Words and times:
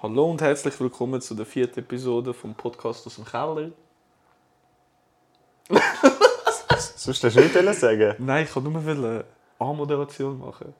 Hallo 0.00 0.30
und 0.30 0.40
herzlich 0.40 0.78
willkommen 0.78 1.20
zu 1.20 1.34
der 1.34 1.44
vierten 1.44 1.80
Episode 1.80 2.32
vom 2.32 2.54
Podcast 2.54 3.04
aus 3.04 3.16
dem 3.16 3.24
Keller. 3.24 3.72
Sonst 6.94 7.24
hast 7.24 7.34
du 7.34 7.40
nichts 7.40 7.80
sagen 7.80 8.14
Nein, 8.20 8.44
ich 8.44 8.54
wollte 8.54 8.70
nur 8.70 8.80
eine 8.80 9.24
A-Moderation 9.58 10.38
machen. 10.38 10.72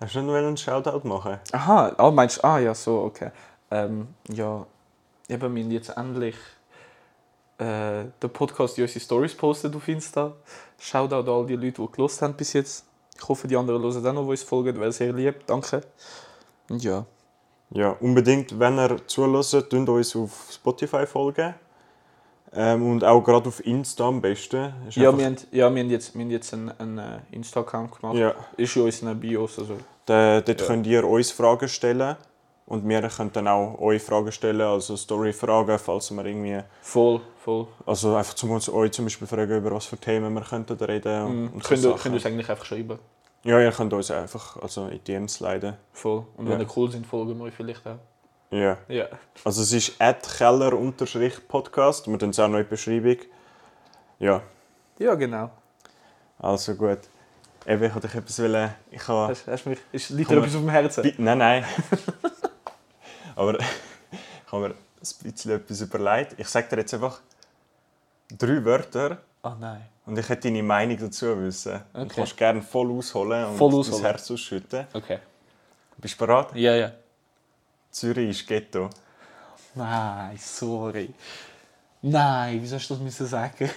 Hast 0.00 0.14
du 0.14 0.20
nicht 0.20 0.28
nur 0.28 0.36
einen 0.36 0.56
Shoutout 0.56 1.00
machen? 1.02 1.40
Aha, 1.50 1.94
ah, 1.96 2.10
meinst 2.12 2.38
du? 2.38 2.44
Ah, 2.44 2.60
ja, 2.60 2.72
so, 2.76 3.00
okay. 3.00 3.32
Ähm, 3.72 4.06
ja, 4.28 4.64
eben, 5.28 5.52
wir 5.52 5.64
haben 5.64 5.70
jetzt 5.72 5.88
endlich 5.88 6.36
äh, 7.58 8.04
den 8.22 8.30
Podcast 8.32 8.78
in 8.78 8.84
unsere 8.84 9.00
Stories 9.00 9.34
postet 9.34 9.74
auf 9.74 9.88
Insta. 9.88 10.32
Shoutout 10.78 11.28
an 11.28 11.28
all 11.28 11.46
die 11.46 11.56
Leute, 11.56 11.82
die 11.82 11.90
gelost 11.90 12.22
haben 12.22 12.34
bis 12.34 12.52
jetzt. 12.52 12.86
Ich 13.16 13.28
hoffe, 13.28 13.48
die 13.48 13.56
anderen 13.56 13.82
hören 13.82 14.06
auch 14.06 14.12
noch, 14.12 14.22
die 14.22 14.30
uns 14.30 14.44
folgen. 14.44 14.78
Wäre 14.78 14.92
sehr 14.92 15.12
lieb, 15.12 15.44
danke. 15.44 15.80
Und 16.68 16.84
ja. 16.84 17.04
Ja, 17.70 17.96
unbedingt, 18.00 18.58
wenn 18.58 18.78
ihr 18.78 19.06
zuhört, 19.06 19.70
tun 19.70 19.88
uns 19.88 20.14
auf 20.16 20.48
Spotify 20.52 21.06
folgen. 21.06 21.54
Ähm, 22.56 22.88
und 22.88 23.02
auch 23.04 23.20
gerade 23.22 23.48
auf 23.48 23.64
Insta 23.66 24.06
am 24.06 24.20
besten. 24.20 24.72
Ist 24.88 24.96
Ja, 24.96 25.16
wir 25.16 25.24
haben, 25.26 25.36
ja, 25.50 25.74
wir 25.74 25.80
haben 25.82 25.90
jetzt, 25.90 26.14
wir 26.14 26.22
haben 26.22 26.30
jetzt 26.30 26.54
einen, 26.54 26.70
einen 26.78 26.98
äh, 26.98 27.18
Insta-Account 27.32 28.00
gemacht. 28.00 28.16
Ja. 28.16 28.32
Ist 28.56 28.76
in 28.76 28.82
unseren 28.82 29.18
Bios. 29.18 29.58
Also. 29.58 29.76
Da, 30.06 30.40
dort 30.40 30.60
Ja. 30.60 30.66
könnt 30.66 30.86
ihr 30.86 31.04
uns 31.04 31.32
Fragen 31.32 31.68
stellen. 31.68 32.16
Und 32.66 32.88
wir 32.88 33.02
können 33.08 33.30
dann 33.32 33.46
auch 33.48 33.78
euch 33.78 34.00
Fragen 34.02 34.32
stellen, 34.32 34.62
also 34.62 34.96
Story-Fragen, 34.96 35.78
falls 35.78 36.10
wir 36.12 36.24
irgendwie... 36.24 36.60
Voll, 36.80 37.20
voll. 37.44 37.66
Also 37.84 38.14
einfach 38.14 38.32
zum 38.34 38.52
uns 38.52 38.70
euch 38.70 38.90
zum 38.92 39.04
Beispiel 39.04 39.26
fragen, 39.26 39.58
über 39.58 39.70
was 39.72 39.84
für 39.84 39.98
Themen 39.98 40.32
wir 40.32 40.40
könnten 40.40 40.82
reden 40.82 41.24
Mhm. 41.26 41.50
und 41.54 41.62
so 41.62 41.68
Könnt 41.68 41.84
ihr 41.84 41.90
könnt 41.92 42.06
ihr 42.06 42.12
uns 42.14 42.26
eigentlich 42.26 42.48
einfach 42.48 42.64
schreiben. 42.64 42.98
Ja, 43.44 43.60
ihr 43.60 43.70
könnt 43.72 43.92
uns 43.92 44.10
einfach 44.10 44.56
also 44.56 44.88
in 44.88 45.02
DMs 45.04 45.40
leiten. 45.40 45.76
Voll. 45.92 46.24
Und 46.36 46.46
Ja. 46.46 46.52
wenn 46.52 46.60
ihr 46.60 46.66
cool 46.76 46.90
sind, 46.90 47.06
folgen 47.06 47.36
wir 47.38 47.44
euch 47.44 47.54
vielleicht 47.54 47.86
auch. 47.86 47.98
Ja. 48.50 48.78
Ja. 48.88 49.06
Also 49.44 49.62
es 49.62 49.72
ist 49.72 49.98
keller-podcast, 49.98 52.08
wir 52.08 52.18
tun 52.18 52.30
es 52.30 52.40
auch 52.40 52.48
noch 52.48 52.58
in 52.58 52.64
die 52.64 52.70
Beschreibung. 52.70 53.16
Ja, 54.18 54.42
Ja, 54.98 55.14
genau. 55.14 55.50
also 56.38 56.74
gut. 56.74 56.98
Eben, 57.66 57.82
ich 57.84 57.94
wollte 57.94 58.08
dich 58.08 58.16
etwas 58.16 58.38
wollen... 58.40 58.74
Ich 58.90 59.08
habe... 59.08 59.28
Hast, 59.28 59.46
hast 59.46 59.66
mich, 59.66 59.78
ist, 59.92 60.10
liegt 60.10 60.30
dir 60.30 60.36
etwas 60.36 60.54
auf 60.54 60.60
dem 60.60 60.68
Herzen? 60.70 61.14
Nein, 61.18 61.38
nein. 61.38 61.64
Aber 63.36 63.58
ich 63.58 63.66
habe 64.52 64.68
mir 64.68 64.74
ein 64.74 65.32
bisschen 65.32 65.52
etwas 65.52 65.80
überlegt. 65.80 66.34
Ich 66.38 66.48
sage 66.48 66.68
dir 66.68 66.76
jetzt 66.78 66.94
einfach 66.94 67.20
drei 68.38 68.64
Wörter 68.64 69.18
Ah 69.42 69.56
nein. 69.60 69.82
Und 70.06 70.18
ich 70.18 70.28
hätte 70.28 70.48
deine 70.48 70.62
Meinung 70.62 70.96
dazu 70.98 71.38
wissen. 71.40 71.80
Okay. 71.92 72.08
Du 72.08 72.14
kannst 72.14 72.36
gerne 72.36 72.62
voll 72.62 72.90
ausholen 72.92 73.46
und 73.46 73.56
Voll 73.56 73.74
ausholen. 73.74 74.02
Herz 74.02 74.30
ausschütten. 74.30 74.86
Okay. 74.92 75.18
Bist 75.98 76.20
du 76.20 76.26
bereit? 76.26 76.54
Ja, 76.54 76.74
ja. 76.74 76.92
Zürich 77.90 78.30
ist 78.30 78.46
Ghetto. 78.46 78.90
Nein, 79.74 80.36
sorry. 80.38 81.10
Nein, 82.02 82.60
wie 82.62 82.66
sollst 82.66 82.90
du 82.90 82.94
das 82.94 83.02
müssen 83.02 83.26
sagen? 83.26 83.70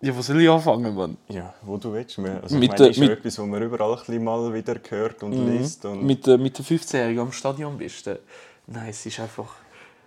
ja, 0.00 0.16
wo 0.16 0.22
soll 0.22 0.40
ich 0.40 0.48
anfangen, 0.48 0.94
Mann? 0.94 1.16
Ja, 1.28 1.52
wo 1.62 1.76
du 1.76 1.92
willst. 1.92 2.18
Also, 2.18 2.54
Mit 2.56 2.64
ich 2.64 2.68
meine, 2.70 2.74
der- 2.76 2.76
das 2.78 2.88
ist 2.90 2.96
ja 2.96 3.08
mit- 3.08 3.18
etwas, 3.18 3.38
was 3.38 3.46
man 3.46 3.62
überall 3.62 3.98
ein 4.08 4.24
mal 4.24 4.54
wieder 4.54 4.76
hört 4.88 5.22
und 5.22 5.32
liest. 5.32 5.84
Und 5.84 6.04
Mit, 6.04 6.26
der- 6.26 6.38
mit 6.38 6.56
den 6.58 6.64
15-Jährigen 6.64 7.20
am 7.20 7.32
Stadion 7.32 7.76
bist 7.76 8.06
du. 8.06 8.18
Nein, 8.66 8.88
es 8.90 9.04
ist 9.04 9.18
einfach, 9.20 9.54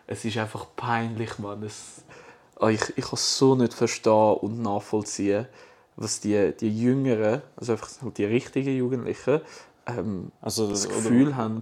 es 0.07 0.23
ist 0.25 0.37
einfach 0.37 0.67
peinlich, 0.75 1.37
Mann. 1.39 1.61
Es, 1.63 2.03
ich, 2.69 2.81
ich 2.95 3.03
kann 3.05 3.13
es 3.13 3.37
so 3.37 3.55
nicht 3.55 3.73
verstehen 3.73 4.33
und 4.41 4.61
nachvollziehen, 4.61 5.47
was 5.95 6.19
die, 6.19 6.53
die 6.59 6.69
Jüngeren, 6.81 7.41
also 7.57 7.73
einfach 7.73 7.89
halt 8.01 8.17
die 8.17 8.25
richtigen 8.25 8.75
Jugendlichen, 8.75 9.41
ähm, 9.87 10.31
also, 10.41 10.69
das 10.69 10.87
Gefühl 10.87 11.35
haben, 11.35 11.61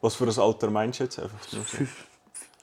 Was 0.00 0.14
für 0.14 0.24
ein 0.24 0.38
Alter 0.38 0.70
meinst 0.70 1.00
du 1.00 1.04
jetzt? 1.04 1.18
Einfach 1.18 1.42
so? 1.42 1.58
fünf- 1.60 2.06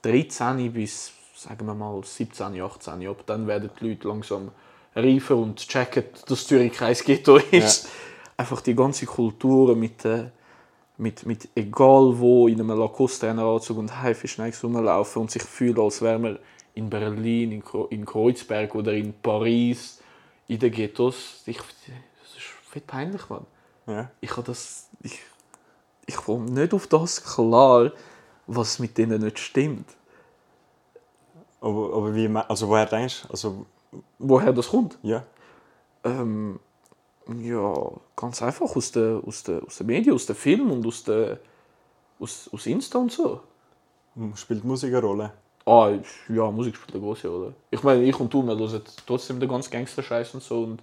13 0.02 0.72
bis, 0.72 1.12
sagen 1.36 1.66
wir 1.66 1.73
mal, 1.73 2.02
17, 2.03 2.62
18, 2.62 3.08
ab 3.08 3.23
dann 3.26 3.48
werden 3.48 3.70
die 3.80 3.90
Leute 3.90 4.08
langsam 4.08 4.52
reifer 4.96 5.36
und 5.36 5.58
checken, 5.58 6.06
dass 6.28 6.47
Zürich 6.47 6.74
kein 6.74 6.96
Ghetto 6.96 7.38
ist. 7.38 7.90
Einfach 8.38 8.62
die 8.62 8.75
ganze 8.75 9.06
Kultur 9.06 9.75
mit, 9.75 10.06
äh, 10.06 10.30
mit, 10.97 11.25
mit 11.25 11.50
egal 11.56 12.18
wo 12.19 12.47
in 12.47 12.62
einem 12.62 12.78
Lacoste-Anzug 12.78 13.78
und 13.78 14.02
Haifischneigs 14.02 14.63
rumlaufen 14.63 15.24
und 15.24 15.31
sich 15.31 15.44
fühlen, 15.44 15.80
als 15.80 16.02
wäre 16.02 16.19
man 16.19 16.40
in 16.75 16.90
Berlin, 16.90 17.52
in, 17.52 17.63
in 17.90 18.06
Kreuzberg 18.06 18.75
oder 18.75 18.94
in 18.94 19.13
Paris, 19.22 20.02
in 20.47 20.59
den 20.59 20.72
Ghettos. 20.72 21.41
Ich, 21.46 21.58
das 21.58 22.36
ist 22.38 22.44
viel 22.72 22.81
peinlich, 22.84 23.28
Mann 23.30 23.46
Ja. 23.88 24.12
ich 24.22 24.31
habe 24.31 24.44
das. 24.44 24.90
Ich, 25.02 25.19
ich 26.08 26.16
komme 26.18 26.50
nicht 26.52 26.74
auf 26.74 26.88
das 26.88 27.24
klar, 27.24 27.91
was 28.47 28.80
mit 28.80 28.97
denen 28.97 29.24
nicht 29.24 29.40
stimmt. 29.40 29.90
Aber, 31.62 31.94
aber 31.96 32.13
wie, 32.16 32.28
also 32.28 32.68
woher 32.69 32.86
denkst 32.86 33.24
du? 33.24 33.30
Also, 33.30 33.66
Woher 34.19 34.53
das 34.53 34.69
kommt? 34.69 34.97
ja. 35.03 35.25
Ähm, 36.03 36.59
ja, 37.42 37.74
ganz 38.16 38.42
einfach 38.44 38.75
aus 38.75 38.92
den 38.92 39.24
aus 39.24 39.44
der, 39.44 39.63
aus 39.63 39.78
der 39.78 39.86
Medien, 39.88 40.13
aus 40.16 40.28
den 40.28 40.36
Filmen 40.36 40.69
und 40.72 40.86
aus, 40.86 41.03
der, 41.03 41.40
aus, 42.19 42.50
aus 42.53 42.66
Insta 42.68 43.00
und 43.00 43.12
so. 43.12 43.42
Spielt 44.36 44.63
Musik 44.63 44.94
eine 44.94 45.02
Rolle? 45.02 45.34
Ah, 45.66 45.92
ja, 46.30 46.52
Musik 46.52 46.76
spielt 46.76 46.94
eine 46.94 47.03
große 47.03 47.28
Rolle. 47.28 47.53
Ich 47.72 47.81
meine, 47.81 48.03
ich 48.03 48.20
und 48.20 48.31
du, 48.31 48.44
wir 48.46 48.56
hören 48.56 48.81
trotzdem 49.08 49.40
den 49.40 49.50
ganzen 49.50 49.72
Gangster-Scheiß 49.72 50.36
und 50.36 50.44
so 50.44 50.62
und 50.62 50.80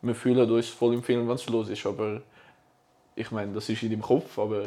wir 0.00 0.14
fühlen 0.14 0.50
uns 0.50 0.68
voll 0.68 0.94
im 0.94 1.02
Film, 1.02 1.28
wenn 1.28 1.34
es 1.34 1.48
los 1.48 1.68
ist, 1.68 1.84
aber 1.84 2.22
ich 3.16 3.30
meine, 3.30 3.52
das 3.52 3.68
ist 3.68 3.82
in 3.82 3.90
deinem 3.90 4.02
Kopf, 4.02 4.38
aber 4.38 4.62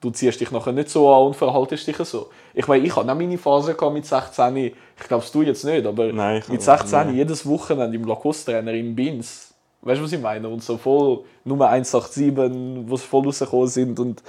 du 0.00 0.10
ziehst 0.10 0.40
dich 0.40 0.50
nachher 0.50 0.72
nicht 0.72 0.88
so 0.88 1.12
an 1.12 1.26
und 1.28 1.36
verhaltest 1.36 1.86
dich 1.86 1.96
so. 1.98 2.30
Ich 2.54 2.66
meine, 2.66 2.84
ich 2.86 2.96
hatte 2.96 3.10
auch 3.10 3.14
meine 3.14 3.36
Phase 3.38 3.76
mit 3.92 4.06
16, 4.06 4.56
ich 4.56 4.74
glaube, 5.06 5.24
du 5.32 5.42
jetzt 5.42 5.64
nicht, 5.64 5.86
aber 5.86 6.12
Nein, 6.12 6.36
mit 6.48 6.66
habe- 6.66 6.78
16 6.80 7.06
nein. 7.08 7.14
jedes 7.16 7.46
Wochenende 7.46 7.96
im 7.96 8.04
Lacoste-Trainer 8.04 8.72
im 8.72 8.94
Binz. 8.94 9.52
Weißt 9.82 10.00
du, 10.00 10.04
was 10.04 10.12
ich 10.12 10.20
meine? 10.20 10.48
Und 10.48 10.62
so 10.62 10.78
voll 10.78 11.24
Nummer 11.44 11.68
187, 11.68 12.88
wo 12.88 12.96
sie 12.96 13.06
voll 13.06 13.24
rausgekommen 13.26 13.68
sind. 13.68 14.00
Und, 14.00 14.22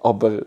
aber 0.00 0.42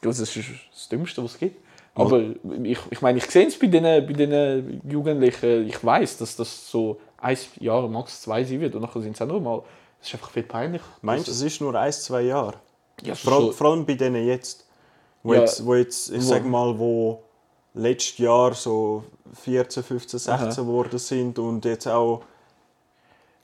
das 0.00 0.18
ist 0.18 0.36
das 0.72 0.88
Dümmste, 0.88 1.22
was 1.22 1.34
es 1.34 1.38
gibt. 1.38 1.67
Aber 1.94 2.20
ich, 2.62 2.78
ich 2.90 3.00
meine, 3.02 3.18
ich 3.18 3.26
sehe 3.26 3.46
es 3.46 3.58
bei 3.58 3.66
diesen 3.66 3.82
bei 3.82 4.12
den 4.12 4.80
Jugendlichen, 4.88 5.66
ich 5.66 5.82
weiß, 5.84 6.18
dass 6.18 6.36
das 6.36 6.70
so 6.70 7.00
ein 7.16 7.36
Jahr, 7.58 7.88
max 7.88 8.22
zwei 8.22 8.44
sein 8.44 8.60
wird 8.60 8.74
und 8.76 8.82
nachher 8.82 9.00
sind 9.02 9.16
es 9.16 9.22
auch 9.22 9.26
normal. 9.26 9.62
Das 9.98 10.08
ist 10.08 10.14
einfach 10.14 10.30
viel 10.30 10.44
peinlich. 10.44 10.82
Meinst 11.02 11.26
du, 11.26 11.32
es 11.32 11.42
ist 11.42 11.60
nur 11.60 11.74
ein, 11.74 11.92
zwei 11.92 12.22
Jahre? 12.22 12.54
Ja, 13.02 13.14
Vor, 13.16 13.32
allem- 13.32 13.46
so- 13.46 13.52
vor 13.52 13.70
allem 13.72 13.84
bei 13.86 13.94
denen 13.94 14.26
jetzt. 14.26 14.64
Wo, 15.24 15.34
Ja. 15.34 15.40
jetzt, 15.40 15.64
wo 15.66 15.74
jetzt, 15.74 16.10
ich 16.10 16.22
sag 16.22 16.44
mal, 16.46 16.78
wo 16.78 17.24
letztes 17.74 18.18
Jahr 18.18 18.54
so 18.54 19.02
14, 19.42 19.82
15, 19.82 20.18
16 20.20 20.64
geworden 20.64 20.98
sind 20.98 21.38
und 21.40 21.64
jetzt 21.64 21.88
auch 21.88 22.22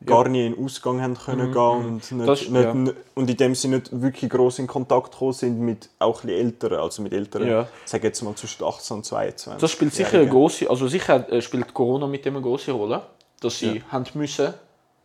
gar 0.07 0.29
nie 0.29 0.47
in 0.47 0.55
den 0.55 0.65
Ausgang 0.65 1.01
haben 1.01 1.15
können 1.17 1.53
gehen 1.53 1.61
und, 1.87 2.13
Mhm, 2.13 2.27
Das- 2.27 2.41
nicht, 2.43 2.51
nicht, 2.51 2.75
nicht, 2.75 2.97
und 3.15 3.31
in 3.31 3.37
dem 3.37 3.55
sie 3.55 3.69
nicht 3.69 3.89
wirklich 4.03 4.31
groß 4.31 4.59
in 4.61 4.67
Kontakt 4.67 5.13
gekommen 5.13 5.33
sind 5.33 5.61
mit 5.61 5.89
auch 5.99 6.23
ein 6.25 6.29
älteren, 6.31 6.79
also 6.79 7.03
mit 7.03 7.13
älteren, 7.13 7.49
Ja. 7.49 7.69
sage 7.85 8.07
jetzt 8.09 8.23
mal 8.23 8.35
zwischen 8.35 8.65
18 8.65 8.97
und 8.99 9.05
22. 9.05 9.61
Das 9.61 9.71
spielt 9.71 9.95
sicher 9.95 10.19
eine 10.19 10.29
große, 10.29 10.69
also 10.69 10.89
sicher 10.89 11.31
äh, 11.33 11.41
spielt 11.41 11.73
Corona 11.73 12.07
mit 12.07 12.25
dem 12.25 12.35
eine 12.37 12.43
große 12.43 12.73
Rolle, 12.73 13.03
dass 13.41 13.59
sie 13.59 13.77
Ja. 13.79 13.83
haben 13.93 14.05
müssen 14.15 14.55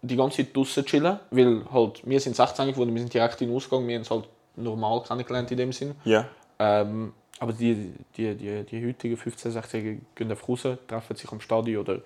die 0.02 0.16
ganze 0.16 0.38
Zeit 0.38 0.56
draußen 0.56 0.86
chillen, 0.86 1.20
weil 1.32 1.62
halt 1.74 2.02
wir 2.08 2.20
sind 2.20 2.36
16 2.36 2.68
geworden, 2.72 2.94
wir 2.94 3.02
sind 3.02 3.14
direkt 3.14 3.42
in 3.42 3.48
den 3.50 3.56
Ausgang, 3.58 3.86
wir 3.88 3.96
haben 3.96 4.04
es 4.04 4.10
halt 4.12 4.26
normal 4.56 5.04
kennengelernt 5.04 5.52
in 5.52 5.58
dem 5.58 5.72
Sinn. 5.74 5.94
Ja, 6.06 6.26
Ähm, 6.62 7.14
aber 7.40 7.54
die, 7.54 7.94
die, 8.18 8.36
die, 8.36 8.64
die 8.64 8.86
heutigen 8.88 9.16
15-, 9.16 9.52
16-Jährigen 9.54 10.06
gehen 10.16 10.30
einfach 10.30 10.50
raus, 10.50 10.64
treffen 10.88 11.16
sich 11.16 11.32
am 11.32 11.40
Stadion 11.40 11.84
oder, 11.84 12.00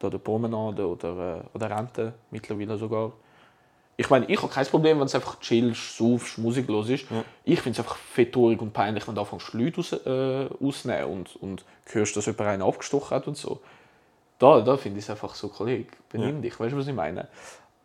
oder 0.00 0.10
der 0.10 0.18
Promenade 0.18 0.86
oder, 0.86 1.38
äh, 1.38 1.56
oder 1.56 1.70
Rente, 1.70 2.14
mittlerweile 2.30 2.76
sogar. 2.76 3.12
Ich 3.96 4.08
meine, 4.08 4.24
ich 4.26 4.40
habe 4.40 4.50
kein 4.50 4.64
Problem, 4.66 4.98
wenn 4.98 5.06
es 5.06 5.14
einfach 5.14 5.40
chillst, 5.40 5.98
saufst, 5.98 6.38
Musik 6.38 6.68
los 6.68 6.88
ist. 6.88 7.04
Ich 7.44 7.60
finde 7.60 7.78
es 7.78 7.84
einfach 7.84 7.96
fettorig 7.96 8.60
und 8.62 8.72
peinlich, 8.72 9.06
wenn 9.06 9.14
du 9.14 9.20
anfängst, 9.20 9.52
Leute 9.52 9.80
aus, 9.80 9.92
äh, 9.92 10.48
auszunehmen 10.64 11.04
und, 11.04 11.36
und 11.36 11.64
hörst, 11.84 12.16
dass 12.16 12.24
jemand 12.24 12.48
einen 12.48 12.62
abgestochen 12.62 13.14
hat 13.14 13.28
und 13.28 13.36
so. 13.36 13.60
Da, 14.38 14.62
da 14.62 14.78
finde 14.78 15.00
ich 15.00 15.04
es 15.04 15.10
einfach 15.10 15.34
so, 15.34 15.48
Kollege, 15.48 15.90
benimm 16.08 16.40
dich, 16.40 16.58
weißt 16.58 16.72
du, 16.72 16.78
was 16.78 16.86
ich 16.86 16.94
meine? 16.94 17.28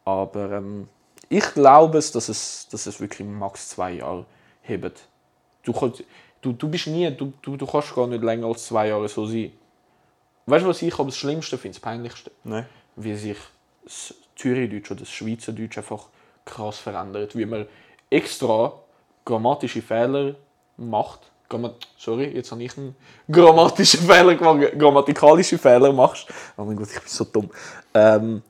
Aber 0.05 0.51
ähm, 0.53 0.87
ich 1.27 1.53
glaube 1.53 1.97
es, 1.97 2.13
dass 2.13 2.29
es, 2.29 2.69
dass 2.69 2.85
es 2.85 3.01
wirklich 3.01 3.27
max 3.27 3.69
zwei 3.69 3.93
Jahre 3.93 4.25
hebt. 4.61 5.09
Du, 5.63 5.73
kannst, 5.73 6.01
du, 6.41 6.53
du 6.53 6.69
bist 6.69 6.87
nie, 6.87 7.11
du, 7.11 7.33
du, 7.41 7.57
du 7.57 7.65
kannst 7.65 7.93
gar 7.93 8.07
nicht 8.07 8.23
länger 8.23 8.47
als 8.47 8.67
zwei 8.67 8.87
Jahre 8.87 9.09
so 9.09 9.25
sein. 9.25 9.51
Weißt 10.45 10.63
du, 10.63 10.69
was 10.69 10.81
ich 10.81 10.93
aber 10.93 11.05
das 11.05 11.17
Schlimmste 11.17 11.57
finde, 11.57 11.75
das 11.75 11.81
Peinlichste? 11.81 12.31
nein. 12.43 12.65
Wie 12.97 13.15
sich 13.15 13.37
das 13.83 14.13
Zürichdeutsch 14.35 14.91
oder 14.91 15.01
das 15.01 15.09
Schweizerdeutsch 15.09 15.77
einfach 15.77 16.07
krass 16.45 16.77
verändert. 16.77 17.35
Wie 17.35 17.45
man 17.45 17.65
extra 18.09 18.73
grammatische 19.25 19.81
Fehler 19.81 20.35
macht. 20.77 21.31
Sorry, 21.97 22.27
jetzt 22.33 22.51
habe 22.51 22.63
ich 22.63 22.77
einen 22.77 22.95
grammatischen 23.29 24.01
Fehler 24.01 24.35
gemacht. 24.35 24.77
Grammatikalische 24.77 25.57
Fehler 25.57 25.91
machst. 25.91 26.27
Oh 26.57 26.63
mein 26.63 26.75
Gott, 26.75 26.89
ich 26.89 26.99
bin 26.99 27.07
so 27.07 27.23
dumm. 27.25 27.49
Ähm, 27.93 28.41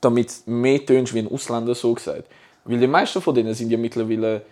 damit 0.00 0.46
du 0.46 0.50
mehr 0.50 0.84
tönst 0.84 1.14
wie 1.14 1.20
ein 1.20 1.30
Ausländer, 1.30 1.74
so 1.74 1.94
gesagt. 1.94 2.28
Weil 2.64 2.78
die 2.78 2.86
meisten 2.86 3.20
von 3.20 3.34
denen 3.34 3.54
sind 3.54 3.70
ja 3.70 3.78
mittlerweile 3.78 4.42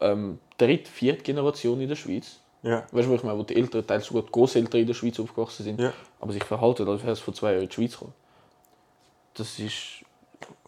ähm, 0.00 0.38
dritte, 0.58 0.90
vierte 0.90 1.22
Generation 1.22 1.80
in 1.80 1.88
der 1.88 1.96
Schweiz. 1.96 2.38
Ja. 2.66 2.82
Weißt 2.90 3.06
du, 3.06 3.10
wo 3.10 3.14
ich 3.14 3.22
meine, 3.22 3.38
wo 3.38 3.42
die 3.44 3.56
Eltern, 3.56 3.86
teils 3.86 4.06
sogar 4.06 4.22
die 4.24 4.32
Großeltern 4.32 4.80
in 4.80 4.86
der 4.88 4.94
Schweiz 4.94 5.18
aufgewachsen 5.20 5.62
sind, 5.64 5.80
Ja. 5.80 5.92
aber 6.20 6.32
sich 6.32 6.42
verhalten, 6.44 6.88
als 6.88 7.02
wäre 7.02 7.12
es 7.12 7.20
vor 7.20 7.32
zwei 7.32 7.52
Jahren 7.52 7.62
in 7.62 7.68
die 7.68 7.74
Schweiz 7.74 7.92
gekommen. 7.92 8.12
Das 9.34 9.58
ist. 9.58 9.76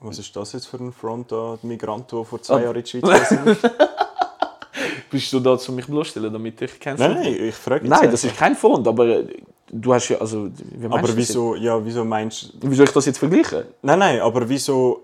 Was 0.00 0.18
ist 0.18 0.34
das 0.34 0.52
jetzt 0.52 0.66
für 0.66 0.78
ein 0.78 0.92
Front 0.92 1.32
an 1.32 1.58
die 1.62 1.66
Migranten, 1.66 2.18
die 2.18 2.24
vor 2.24 2.40
zwei 2.40 2.62
Jahren 2.62 2.76
in 2.76 2.84
die 2.84 2.88
Schweiz 2.90 3.28
gekommen 3.28 3.56
sind? 3.56 3.58
Bist 5.10 5.32
du 5.32 5.40
da, 5.40 5.58
um 5.68 5.74
mich 5.74 5.86
bloßzustellen, 5.86 6.32
damit 6.32 6.60
ich 6.62 6.78
kennst? 6.78 7.00
nein, 7.00 7.14
nein, 7.14 7.34
ich 7.34 7.54
frage 7.54 7.84
jetzt 7.86 7.90
Nein, 7.90 8.10
das 8.10 8.22
einfach. 8.24 8.34
ist 8.34 8.38
kein 8.38 8.54
Front, 8.56 8.86
aber 8.86 9.24
du 9.70 9.94
hast 9.94 10.08
ja. 10.08 10.18
Also, 10.18 10.48
wie 10.54 10.86
Aber 10.86 10.98
du 11.00 11.06
das 11.08 11.16
wieso, 11.16 11.54
ja, 11.56 11.84
wieso 11.84 12.04
meinst 12.04 12.52
du... 12.60 12.70
Wie 12.70 12.74
soll 12.74 12.86
ich 12.86 12.92
das 12.92 13.06
jetzt 13.06 13.18
vergleichen? 13.18 13.64
Nein, 13.82 13.98
nein, 13.98 14.20
aber 14.20 14.48
wieso 14.48 15.02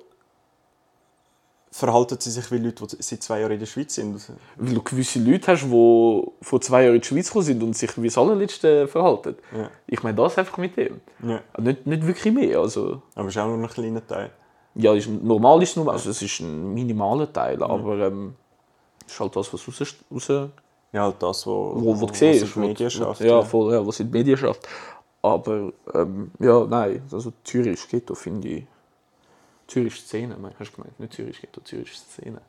verhalten 1.74 2.16
sie 2.20 2.30
sich 2.30 2.52
wie 2.52 2.58
Leute, 2.58 2.86
die 2.86 3.02
seit 3.02 3.20
zwei 3.20 3.40
Jahren 3.40 3.50
in 3.50 3.58
der 3.58 3.66
Schweiz 3.66 3.96
sind? 3.96 4.24
Weil 4.56 4.74
du 4.74 4.82
gewisse 4.82 5.18
Leute 5.18 5.48
hast, 5.50 5.64
die 5.64 6.22
vor 6.40 6.60
zwei 6.60 6.84
Jahren 6.84 6.94
in 6.94 7.00
die 7.00 7.06
Schweiz 7.08 7.26
gekommen 7.26 7.44
sind 7.44 7.62
und 7.64 7.76
sich 7.76 8.00
wie 8.00 8.06
das 8.06 8.16
allerletzte 8.16 8.86
verhalten. 8.86 9.34
Ja. 9.52 9.68
Ich 9.88 10.00
meine 10.04 10.16
das 10.16 10.38
einfach 10.38 10.56
mit 10.58 10.76
dem. 10.76 11.00
Ja. 11.20 11.40
Nicht, 11.58 11.84
nicht 11.84 12.06
wirklich 12.06 12.32
mehr. 12.32 12.60
Also, 12.60 13.02
Aber 13.16 13.26
es 13.26 13.34
ist 13.34 13.42
auch 13.42 13.48
nur 13.48 13.58
ein 13.58 13.66
kleiner 13.68 14.06
Teil. 14.06 14.30
ja, 14.76 14.94
ist, 14.94 15.08
normal 15.08 15.60
ist 15.64 15.70
es 15.70 15.76
nur, 15.76 15.92
also 15.92 16.10
es 16.10 16.22
ist 16.22 16.38
ein 16.40 16.72
minimaler 16.74 17.32
Teil, 17.32 17.60
aber 17.60 18.06
ähm, 18.06 18.36
ist 19.04 19.18
halt 19.18 19.34
das, 19.34 19.52
was 19.52 19.66
raus, 19.66 19.96
raus 20.12 20.28
Ja, 20.92 21.02
halt 21.02 21.16
das, 21.18 21.44
wo, 21.44 21.72
wo, 21.74 22.00
wo 22.00 22.06
du 22.06 22.12
was 22.12 22.18
siehst. 22.20 22.56
in 22.56 22.72
die 22.72 22.88
schafft. 22.88 23.20
Ja, 23.20 23.42
voll, 23.42 23.72
ja, 23.72 23.84
was 23.84 23.98
in 23.98 24.12
die 24.12 24.18
Medien 24.18 24.36
schafft. 24.36 24.68
Aber 25.22 25.72
ähm, 25.92 26.30
ja, 26.38 26.66
nein, 26.66 27.02
also 27.10 27.32
Zürich 27.42 27.88
Ghetto 27.88 28.14
finde 28.14 28.46
ich. 28.46 28.64
Zürich 29.66 30.00
Szene, 30.00 30.36
mein, 30.40 30.52
hast 30.58 30.72
du 30.72 30.76
gemeint? 30.76 30.98
Nicht 31.00 31.14
Zürich 31.14 31.40
Ghetto, 31.40 31.60
Zürich 31.62 31.96
Szene. 31.96 32.40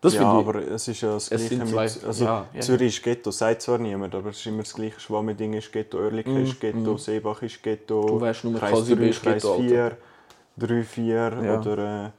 Das 0.00 0.14
ja, 0.14 0.20
ich. 0.20 0.26
aber 0.48 0.56
es 0.56 0.88
ist 0.88 1.00
ja 1.00 1.12
das 1.12 1.30
Gleiche 1.30 1.64
mit... 1.64 1.76
Also, 1.78 2.24
ja, 2.24 2.46
ja. 2.52 2.60
Zürich 2.60 2.96
ist 2.96 3.04
Ghetto, 3.04 3.30
sagt 3.30 3.62
zwar 3.62 3.78
niemand, 3.78 4.14
aber 4.14 4.30
es 4.30 4.38
ist 4.38 4.46
immer 4.46 4.64
das 4.64 4.74
Gleiche. 4.74 4.98
Schwammending 4.98 5.52
ist 5.54 5.72
Ghetto, 5.72 5.98
Oerlikon 5.98 6.42
ist 6.42 6.60
Ghetto, 6.60 6.96
Seebach 6.96 7.40
ist 7.42 7.62
Ghetto, 7.62 8.06
Du 8.06 8.20
weißt 8.20 8.44
nur, 8.44 8.58
Kreis 8.58 8.72
Kasibel 8.72 9.04
3, 9.04 9.10
ist 9.10 9.22
Kreis 9.22 9.42
Ghetto, 9.42 9.58
4, 9.60 9.96
3, 10.58 10.82
4 10.82 11.14
Ja. 11.44 11.60
oder... 11.60 12.06
Äh, 12.06 12.10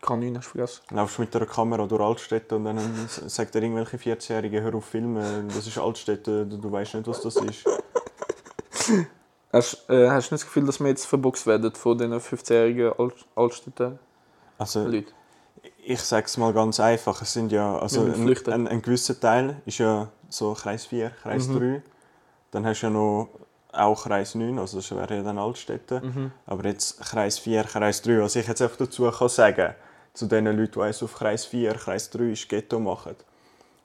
Kanüne 0.00 0.38
hast 0.38 0.46
du 0.46 0.50
vergessen. 0.58 0.82
laufst 0.90 1.18
mit 1.20 1.34
einer 1.34 1.46
Kamera 1.46 1.86
durch 1.86 2.00
Altstädte 2.02 2.56
und 2.56 2.64
dann 2.64 2.80
sagt 3.08 3.54
dir 3.54 3.62
irgendwelche 3.62 3.96
14-Jährigen, 3.96 4.62
hör 4.62 4.74
auf 4.74 4.84
filmen, 4.84 5.48
das 5.48 5.66
ist 5.66 5.78
Altstädte, 5.78 6.44
du, 6.44 6.56
du 6.58 6.72
weißt 6.72 6.94
nicht, 6.94 7.06
was 7.06 7.20
das 7.20 7.36
ist. 7.36 7.64
Hast, 9.52 9.88
äh, 9.90 10.08
hast 10.08 10.30
du 10.30 10.34
nicht 10.34 10.42
das 10.42 10.46
Gefühl, 10.46 10.64
dass 10.66 10.80
wir 10.80 10.88
jetzt 10.88 11.04
verboxt 11.06 11.46
werden 11.46 11.72
von 11.74 11.98
diesen 11.98 12.12
15-jährigen 12.18 12.92
Alt 12.98 13.14
Altstädten 13.36 13.98
Also, 14.58 14.84
Leuten? 14.86 15.12
ich 15.84 16.00
sage 16.00 16.26
es 16.26 16.36
mal 16.38 16.52
ganz 16.52 16.80
einfach, 16.80 17.20
es 17.22 17.32
sind 17.34 17.52
ja, 17.52 17.78
also 17.78 18.02
ein, 18.02 18.36
ein, 18.52 18.68
ein 18.68 18.82
gewisser 18.82 19.18
Teil 19.20 19.56
ist 19.66 19.78
ja 19.78 20.08
so 20.30 20.54
Kreis 20.54 20.86
4, 20.86 21.10
Kreis 21.22 21.48
Mhm. 21.48 21.58
3, 21.58 21.82
dann 22.52 22.66
hast 22.66 22.80
du 22.80 22.86
ja 22.86 22.90
noch 22.92 23.28
auch 23.72 24.04
Kreis 24.04 24.34
9, 24.34 24.58
also 24.58 24.78
das 24.78 24.90
wäre 24.90 25.16
ja 25.16 25.22
dann 25.22 25.38
Altstädte, 25.38 26.00
Mhm. 26.00 26.32
aber 26.46 26.64
jetzt 26.68 27.00
Kreis 27.00 27.38
4, 27.38 27.64
Kreis 27.64 28.00
3, 28.02 28.20
was 28.22 28.36
ich 28.36 28.46
jetzt 28.48 28.62
einfach 28.62 28.76
dazu 28.76 29.10
kann 29.10 29.28
sagen, 29.28 29.74
zu 30.14 30.26
den 30.26 30.44
Leuten, 30.46 30.72
die 30.72 30.80
eins 30.80 31.02
auf 31.02 31.14
Kreis 31.14 31.44
4, 31.46 31.74
Kreis 31.74 32.10
3 32.10 32.32
ist 32.32 32.48
Ghetto 32.48 32.78
machen. 32.80 33.16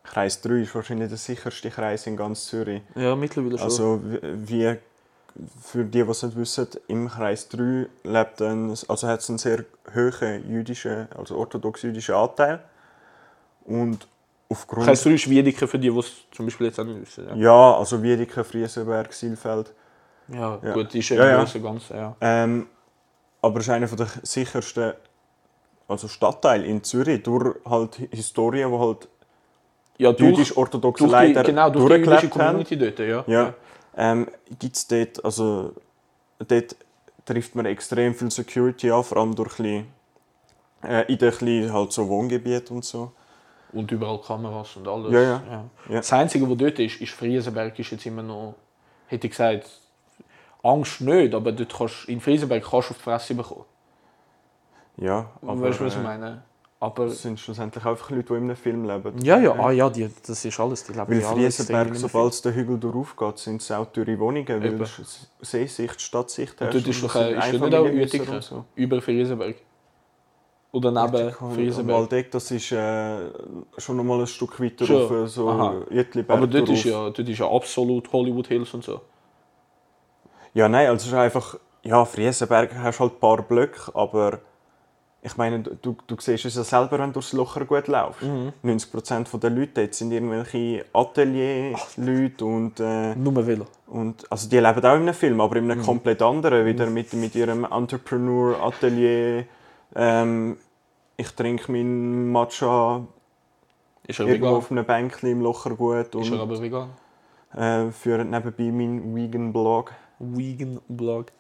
Kreis 0.03 0.39
3 0.41 0.61
ist 0.61 0.75
wahrscheinlich 0.75 1.09
der 1.09 1.17
sicherste 1.17 1.69
Kreis 1.69 2.05
in 2.07 2.15
ganz 2.17 2.45
Zürich. 2.45 2.81
Ja, 2.95 3.15
mittlerweile 3.15 3.57
schon. 3.57 3.65
Also 3.65 4.01
wie- 4.03 4.49
wie 4.49 4.77
für 5.61 5.83
die, 5.83 6.03
die 6.03 6.09
es 6.09 6.23
nicht 6.23 6.35
wissen, 6.37 6.67
im 6.87 7.07
Kreis 7.09 7.47
3 7.49 7.87
lebt 8.03 8.41
ein, 8.41 8.69
also 8.87 9.07
hat 9.07 9.19
es 9.19 9.29
einen 9.29 9.37
sehr 9.37 9.65
hohen 9.93 10.49
jüdischen, 10.49 11.07
also 11.17 11.37
orthodox-jüdischen 11.37 12.15
Anteil. 12.15 12.59
Und 13.65 14.07
aufgrund... 14.49 14.85
Kreis 14.85 15.03
3 15.03 15.11
ist 15.11 15.29
Wiedeke 15.29 15.67
für 15.67 15.77
die, 15.79 15.89
die 15.89 15.99
es 15.99 16.11
zum 16.31 16.45
Beispiel 16.45 16.67
jetzt 16.67 16.79
auch 16.79 16.85
nicht 16.85 17.01
wissen. 17.01 17.27
Ja, 17.27 17.35
Ja, 17.35 17.77
also 17.77 18.01
Wiedeke, 18.01 18.43
Friesenberg, 18.43 19.13
Silfeld. 19.13 19.73
ja, 20.29 20.59
Ja. 20.61 20.73
gut, 20.73 20.93
ist 20.95 21.09
ja 21.09 21.17
Ja, 21.17 21.23
im 21.23 21.29
ja. 21.29 21.37
Großen 21.39 21.61
und 21.61 21.67
Ganzen, 21.71 21.97
ja. 21.97 22.15
Ähm, 22.21 22.67
aber 23.41 23.59
es 23.59 23.67
ist 23.67 23.73
einer 23.73 23.87
der 23.87 24.07
sichersten 24.23 24.93
also 25.87 26.07
Stadtteile 26.07 26.65
in 26.65 26.83
Zürich, 26.83 27.23
durch 27.23 27.55
halt 27.65 27.95
Historie, 28.11 28.65
wo 28.69 28.79
halt 28.79 29.07
Ja, 29.97 30.11
die 30.11 30.33
die, 30.33 31.05
Leiter 31.05 31.43
genau, 31.43 31.69
durch 31.69 31.85
die 31.87 31.93
jüdische 31.93 32.27
durchgelebt 32.27 32.35
haben. 32.35 32.63
Community 32.65 32.77
dort, 32.77 32.99
ja. 32.99 33.23
Ja. 33.27 33.53
Ähm, 33.97 34.27
gibt 34.59 34.75
es 34.75 34.87
dort, 34.87 35.25
also 35.25 35.73
dort 36.47 36.75
trifft 37.25 37.55
man 37.55 37.65
extrem 37.65 38.13
viel 38.13 38.29
Security 38.29 38.91
an, 38.91 39.03
vor 39.03 39.17
allem 39.17 39.35
durch 39.35 39.59
ein 39.59 39.63
bisschen, 39.63 39.87
äh, 40.83 41.11
in 41.11 41.17
den 41.17 41.73
halt 41.73 41.91
so 41.91 42.07
Wohngebieten 42.07 42.77
und 42.77 42.85
so. 42.85 43.11
Und 43.73 43.91
überall 43.91 44.21
Kameras 44.21 44.75
und 44.77 44.87
alles. 44.87 45.11
Ja, 45.11 45.21
ja. 45.21 45.41
Ja. 45.49 45.63
Das 45.89 46.13
Einzige, 46.13 46.49
was 46.49 46.57
dort 46.57 46.79
ist, 46.79 47.01
ist 47.01 47.11
Friesenberg 47.11 47.77
ist 47.77 47.91
jetzt 47.91 48.05
immer 48.05 48.23
noch, 48.23 48.55
hätte 49.07 49.27
ich 49.27 49.31
gesagt, 49.31 49.69
Angst 50.63 51.01
nicht, 51.01 51.33
aber 51.33 51.51
dort 51.51 51.75
kannst, 51.75 52.07
in 52.07 52.21
Friesenberg 52.21 52.63
kannst 52.63 52.89
du 52.89 52.91
auf 52.93 52.97
die 52.97 53.03
Fresse 53.03 53.35
bekommen. 53.35 53.65
Ja, 54.97 55.29
aber 55.41 55.61
weißt 55.61 55.79
du, 55.79 55.85
was 55.85 55.93
ich 55.93 55.99
äh, 55.99 56.03
meine? 56.03 56.43
Aber, 56.79 57.05
das 57.05 57.23
sind 57.23 57.39
schlussendlich 57.39 57.83
einfach 57.85 58.11
Leute, 58.11 58.23
die 58.23 58.33
in 58.33 58.43
einem 58.43 58.55
Film 58.55 58.85
leben. 58.85 59.19
ja, 59.23 59.39
ja, 59.39 59.51
ah, 59.53 59.71
ja 59.71 59.89
die, 59.89 60.07
das 60.27 60.45
ist 60.45 60.59
alles. 60.59 60.83
Die 60.83 60.93
leben 60.93 61.07
Weil 61.07 61.21
ja 61.21 61.31
Friesenberg, 61.31 61.95
sobald 61.95 62.45
den 62.45 62.53
Hügel 62.53 62.77
durchaufgeht, 62.77 63.39
sind 63.39 63.61
es 63.61 63.71
auch 63.71 63.87
teure 63.91 64.19
Wohnungen, 64.19 64.47
weil 64.47 64.73
Eben. 64.73 64.81
es 64.83 65.27
Seesicht, 65.41 65.99
Stadtsicht 65.99 66.61
Und 66.61 66.67
herrscht. 66.67 66.75
dort 66.75 66.87
ist 66.87 67.03
und 67.03 67.15
doch 67.15 67.15
ist 67.15 68.13
nicht 68.13 68.29
auch 68.29 68.33
und 68.33 68.43
so. 68.43 68.65
über 68.75 69.01
Friesenberg. 69.01 69.55
Oder 70.71 70.91
neben 70.91 71.31
Friesenberg. 71.31 71.97
Waldeck, 71.97 72.29
das 72.29 72.51
ist 72.51 72.71
äh, 72.71 73.29
schon 73.77 73.97
noch 73.97 74.03
mal 74.03 74.19
ein 74.19 74.27
Stück 74.27 74.61
weiter 74.61 74.85
Schon. 74.85 75.01
rauf, 75.01 75.11
äh, 75.11 75.27
so 75.27 75.49
Aber 75.49 76.45
dort 76.45 76.69
ist, 76.69 76.83
ja, 76.83 77.09
dort 77.09 77.19
ist 77.27 77.39
ja 77.39 77.49
absolut 77.49 78.11
Hollywood 78.13 78.47
Hills 78.47 78.71
und 78.75 78.83
so. 78.83 79.01
Ja, 80.53 80.69
nein, 80.69 80.87
also 80.89 81.01
es 81.01 81.07
ist 81.07 81.13
einfach, 81.13 81.57
ja, 81.81 82.05
Friesenberg 82.05 82.75
hast 82.75 82.99
halt 82.99 83.13
ein 83.13 83.19
paar 83.19 83.41
Blöcke, 83.41 83.95
aber 83.95 84.41
ich 85.21 85.35
meine, 85.35 85.59
du, 85.61 85.95
du 86.07 86.15
siehst 86.19 86.45
es 86.45 86.55
ja 86.55 86.63
selber, 86.63 86.99
wenn 86.99 87.07
du 87.09 87.13
durchs 87.13 87.33
Locher 87.33 87.65
gut 87.65 87.87
laufst. 87.87 88.21
Mhm. 88.21 88.53
90% 88.63 89.37
der 89.39 89.49
Leute 89.49 89.81
dort 89.81 89.93
sind 89.93 90.11
irgendwelche 90.11 90.85
Atelier-Leute 90.93 92.45
und, 92.45 92.79
äh, 92.79 93.15
Nur 93.15 93.45
Velo. 93.45 93.65
und 93.87 94.29
also 94.31 94.47
die 94.47 94.57
leben 94.59 94.79
auch 94.85 94.95
in 94.95 95.01
einem 95.01 95.13
Film, 95.13 95.41
aber 95.41 95.55
in 95.57 95.65
Mhm. 95.65 95.71
einem 95.71 95.83
komplett 95.83 96.21
anderen, 96.21 96.65
wieder 96.65 96.85
mit, 96.87 97.11
mit 97.13 97.35
ihrem 97.35 97.65
Entrepreneur-Atelier. 97.65 99.45
Ähm, 99.95 100.57
ich 101.17 101.31
trinke 101.33 101.71
meinen 101.71 102.31
Matcha 102.31 103.05
Ist 104.05 104.19
er 104.19 104.27
irgendwo 104.27 104.45
vegan? 104.47 104.57
auf 104.57 104.71
einem 104.71 104.85
Bänkchen 104.85 105.29
im 105.31 105.41
Lochergut 105.41 106.13
Ist 106.15 106.27
er 106.27 106.33
und 106.33 106.39
aber 106.39 106.61
vegan? 106.61 106.89
äh, 107.55 107.91
führe 107.91 108.23
nebenbei 108.23 108.71
meinen 108.71 109.15
Vegan-Blog. 109.15 109.93
Vegan 110.19 110.79
Blog. 110.87 111.31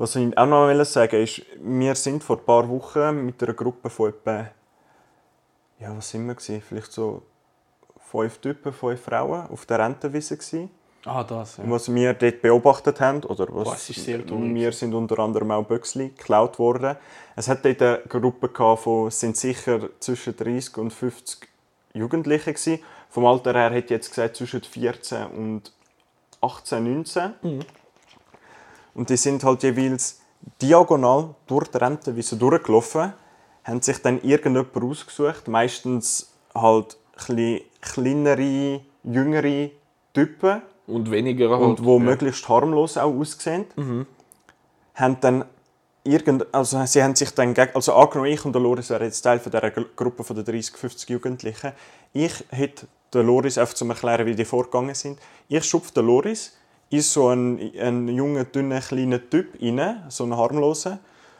Was 0.00 0.16
ich 0.16 0.38
auch 0.38 0.46
noch 0.46 0.66
will 0.66 0.82
sagen 0.86 1.22
ist, 1.22 1.42
wir 1.60 1.94
sind 1.94 2.24
vor 2.24 2.38
ein 2.38 2.44
paar 2.46 2.66
Wochen 2.70 3.26
mit 3.26 3.42
einer 3.42 3.52
Gruppe 3.52 3.90
von 3.90 4.08
etwa, 4.08 4.46
ja, 5.78 5.94
was 5.94 6.08
sind 6.08 6.26
wir 6.26 6.34
gewesen? 6.34 6.62
Vielleicht 6.66 6.90
so 6.90 7.20
fünf 8.10 8.38
Typen, 8.38 8.72
fünf 8.72 8.98
Frauen 8.98 9.46
auf 9.50 9.66
der 9.66 9.78
Rentenwiese 9.80 10.38
gewesen. 10.38 10.70
Ah, 11.04 11.22
das, 11.22 11.58
ja. 11.58 11.64
Was 11.66 11.94
wir 11.94 12.14
dort 12.14 12.40
beobachtet 12.40 12.98
haben, 12.98 13.24
oder 13.24 13.46
was 13.50 13.64
Boah, 13.64 13.74
ist 13.74 13.94
sehr 13.94 14.26
traurig. 14.26 14.54
wir 14.54 14.72
sind 14.72 14.94
unter 14.94 15.18
anderem 15.18 15.50
auch 15.50 15.66
Böxli 15.66 16.08
geklaut 16.08 16.58
worden. 16.58 16.96
Es 17.36 17.48
hat 17.48 17.62
dort 17.62 17.82
eine 17.82 18.00
Gruppe 18.08 18.48
gehabt 18.48 18.84
von, 18.84 19.10
sind 19.10 19.36
sicher 19.36 19.90
zwischen 20.00 20.34
30 20.34 20.78
und 20.78 20.94
50 20.94 21.46
Jugendliche 21.92 22.54
gewesen. 22.54 22.82
Vom 23.10 23.26
Alter 23.26 23.52
her 23.52 23.68
hätte 23.68 23.84
ich 23.84 23.90
jetzt 23.90 24.08
gesagt 24.08 24.36
zwischen 24.36 24.62
14 24.62 25.26
und 25.26 25.74
18, 26.40 26.84
19. 26.84 27.34
Mhm. 27.42 27.60
Und 29.00 29.08
die 29.08 29.16
sind 29.16 29.42
halt 29.44 29.62
jeweils 29.62 30.20
diagonal 30.60 31.34
durch 31.46 31.68
die 31.68 31.78
Rentenwiese 31.78 32.36
durchgelaufen, 32.36 33.14
haben 33.64 33.80
sich 33.80 33.96
dann 34.02 34.20
irgendjemand 34.20 34.76
ausgesucht, 34.76 35.48
meistens 35.48 36.34
halt 36.54 36.98
ein 37.30 37.62
kleinere, 37.80 38.82
jüngere 39.02 39.70
Typen 40.12 40.60
Und 40.86 41.10
weniger 41.10 41.48
halt. 41.48 41.62
und 41.62 41.82
wo 41.82 41.96
ja. 41.96 42.04
möglichst 42.04 42.46
harmlos 42.46 42.98
auch 42.98 43.14
aussehen, 43.14 43.64
haben 44.96 45.16
dann 45.22 45.46
irgend, 46.04 46.52
also 46.54 46.84
sie 46.84 47.02
haben 47.02 47.14
sich 47.16 47.30
dann 47.30 47.56
also 47.72 47.94
angenommen, 47.94 48.30
ich 48.32 48.44
und 48.44 48.52
der 48.52 48.60
Loris 48.60 48.90
wären 48.90 49.04
jetzt 49.04 49.22
Teil 49.22 49.38
von 49.38 49.50
dieser 49.50 49.70
Gru- 49.70 49.86
Gruppe 49.96 50.24
von 50.24 50.36
der 50.36 50.44
30, 50.44 50.76
50 50.76 51.08
Jugendlichen. 51.08 51.72
Ich 52.12 52.44
hätte 52.50 52.86
den 53.14 53.26
Loris 53.26 53.56
einfach 53.56 53.72
zum 53.72 53.88
erklären, 53.88 54.26
wie 54.26 54.34
die 54.34 54.44
vorgegangen 54.44 54.94
sind. 54.94 55.18
Ich 55.48 55.64
schupfe 55.64 55.94
den 55.94 56.04
Loris 56.04 56.52
in 56.90 57.00
so 57.02 57.28
einen, 57.28 57.58
einen 57.78 58.08
jungen, 58.08 58.50
dünnen, 58.52 58.80
kleinen 58.80 59.30
Typ 59.30 59.60
rein, 59.60 60.04
so 60.08 60.24
einen 60.24 60.36
harmlosen. 60.36 60.98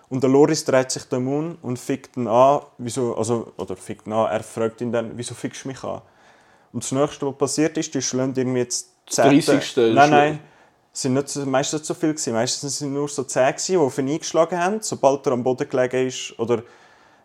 Und 0.09 0.23
der 0.23 0.31
Loris 0.31 0.65
dreht 0.65 0.91
sich 0.91 1.05
den 1.05 1.25
Mund 1.25 1.59
und 1.63 1.79
fickt 1.79 2.17
ihn 2.17 2.27
an, 2.27 2.63
wieso, 2.79 3.17
also, 3.17 3.53
oder 3.57 3.77
fickt 3.77 4.07
ihn 4.07 4.13
an, 4.13 4.31
er 4.31 4.43
fragt 4.43 4.81
ihn 4.81 4.91
dann, 4.91 5.13
wieso 5.15 5.35
fickst 5.35 5.65
du 5.65 5.69
mich 5.69 5.85
an? 5.85 6.03
Und 6.73 6.83
das 6.83 6.93
nächste, 6.93 7.27
was 7.27 7.37
passiert 7.37 7.77
ist, 7.79 7.95
die 7.95 8.03
schlagen 8.03 8.33
irgendwie 8.37 8.61
jetzt 8.61 8.91
Das 9.07 9.17
30. 9.17 9.77
Nein, 9.95 10.11
nein. 10.11 10.39
Es 10.93 11.03
sind 11.03 11.15
nicht 11.15 11.29
so, 11.29 11.45
meistens 11.47 11.81
nicht 11.81 11.87
so 11.87 11.95
viele. 11.95 12.15
Gewesen. 12.15 12.33
Meistens 12.33 12.79
sind 12.79 12.89
es 12.89 12.95
nur 12.95 13.09
so 13.09 13.23
10, 13.23 13.47
gewesen, 13.47 13.73
die 13.73 13.77
auf 13.79 13.99
ihn 13.99 14.09
eingeschlagen 14.09 14.59
haben. 14.59 14.79
Sobald 14.81 15.27
er 15.27 15.33
am 15.33 15.43
Boden 15.45 15.69
gelegen 15.69 16.07
ist 16.09 16.37
oder 16.39 16.63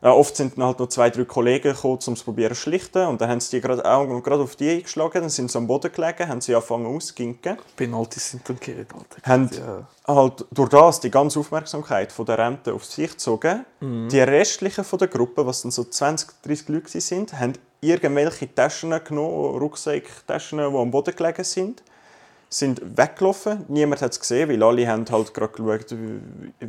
Ja, 0.01 0.11
oft 0.11 0.35
sind 0.35 0.57
dann 0.57 0.65
halt 0.65 0.79
noch 0.79 0.87
zwei, 0.89 1.09
drei 1.09 1.25
Kollegen 1.25 1.73
gekommen, 1.73 1.99
um 2.05 2.13
es 2.13 2.23
probieren 2.23 2.53
zu 2.53 2.61
schlichten. 2.61 3.07
Und 3.07 3.21
dann 3.21 3.29
haben 3.29 3.39
sie 3.39 3.57
die 3.57 3.61
gerade 3.61 3.83
auch 3.85 4.05
gerade 4.21 4.43
auf 4.43 4.55
die 4.55 4.69
eingeschlagen, 4.69 5.21
dann 5.21 5.29
sind 5.29 5.51
sie 5.51 5.57
am 5.57 5.67
Boden 5.67 5.91
gelegen, 5.91 6.27
haben 6.27 6.41
sie 6.41 6.53
angefangen 6.53 6.85
auszuginken. 6.85 7.57
Penalties 7.75 8.31
sind 8.31 8.47
dann 8.47 8.59
gekehrt, 8.59 8.87
Alter. 8.93 9.27
Haben 9.29 9.49
Ja. 9.57 9.87
halt 10.15 10.45
durch 10.51 10.69
das 10.69 10.99
die 10.99 11.11
ganze 11.11 11.39
Aufmerksamkeit 11.39 12.11
von 12.11 12.25
der 12.25 12.37
Rente 12.37 12.73
auf 12.73 12.85
sich 12.85 13.11
gezogen. 13.11 13.65
Die 13.81 14.19
restlichen 14.19 14.83
von 14.83 14.99
der 14.99 15.07
Gruppe, 15.07 15.45
was 15.45 15.61
dann 15.63 15.71
so 15.71 15.83
20, 15.83 16.29
30 16.43 16.69
Leute 16.69 17.01
sind, 17.01 17.33
haben 17.39 17.53
irgendwelche 17.81 18.53
Taschen 18.53 18.91
genommen, 19.03 19.57
Rucksacktaschen, 19.59 20.57
die 20.59 20.63
am 20.63 20.91
Boden 20.91 21.15
gelegen 21.15 21.43
sind, 21.43 21.83
sind 22.49 22.81
weggelaufen. 22.97 23.65
Niemand 23.67 24.01
hat 24.01 24.11
es 24.11 24.19
gesehen, 24.19 24.49
weil 24.49 24.61
alle 24.63 24.87
haben 24.87 25.05
halt 25.09 25.33
gerade 25.33 25.51
geschaut, 25.51 25.97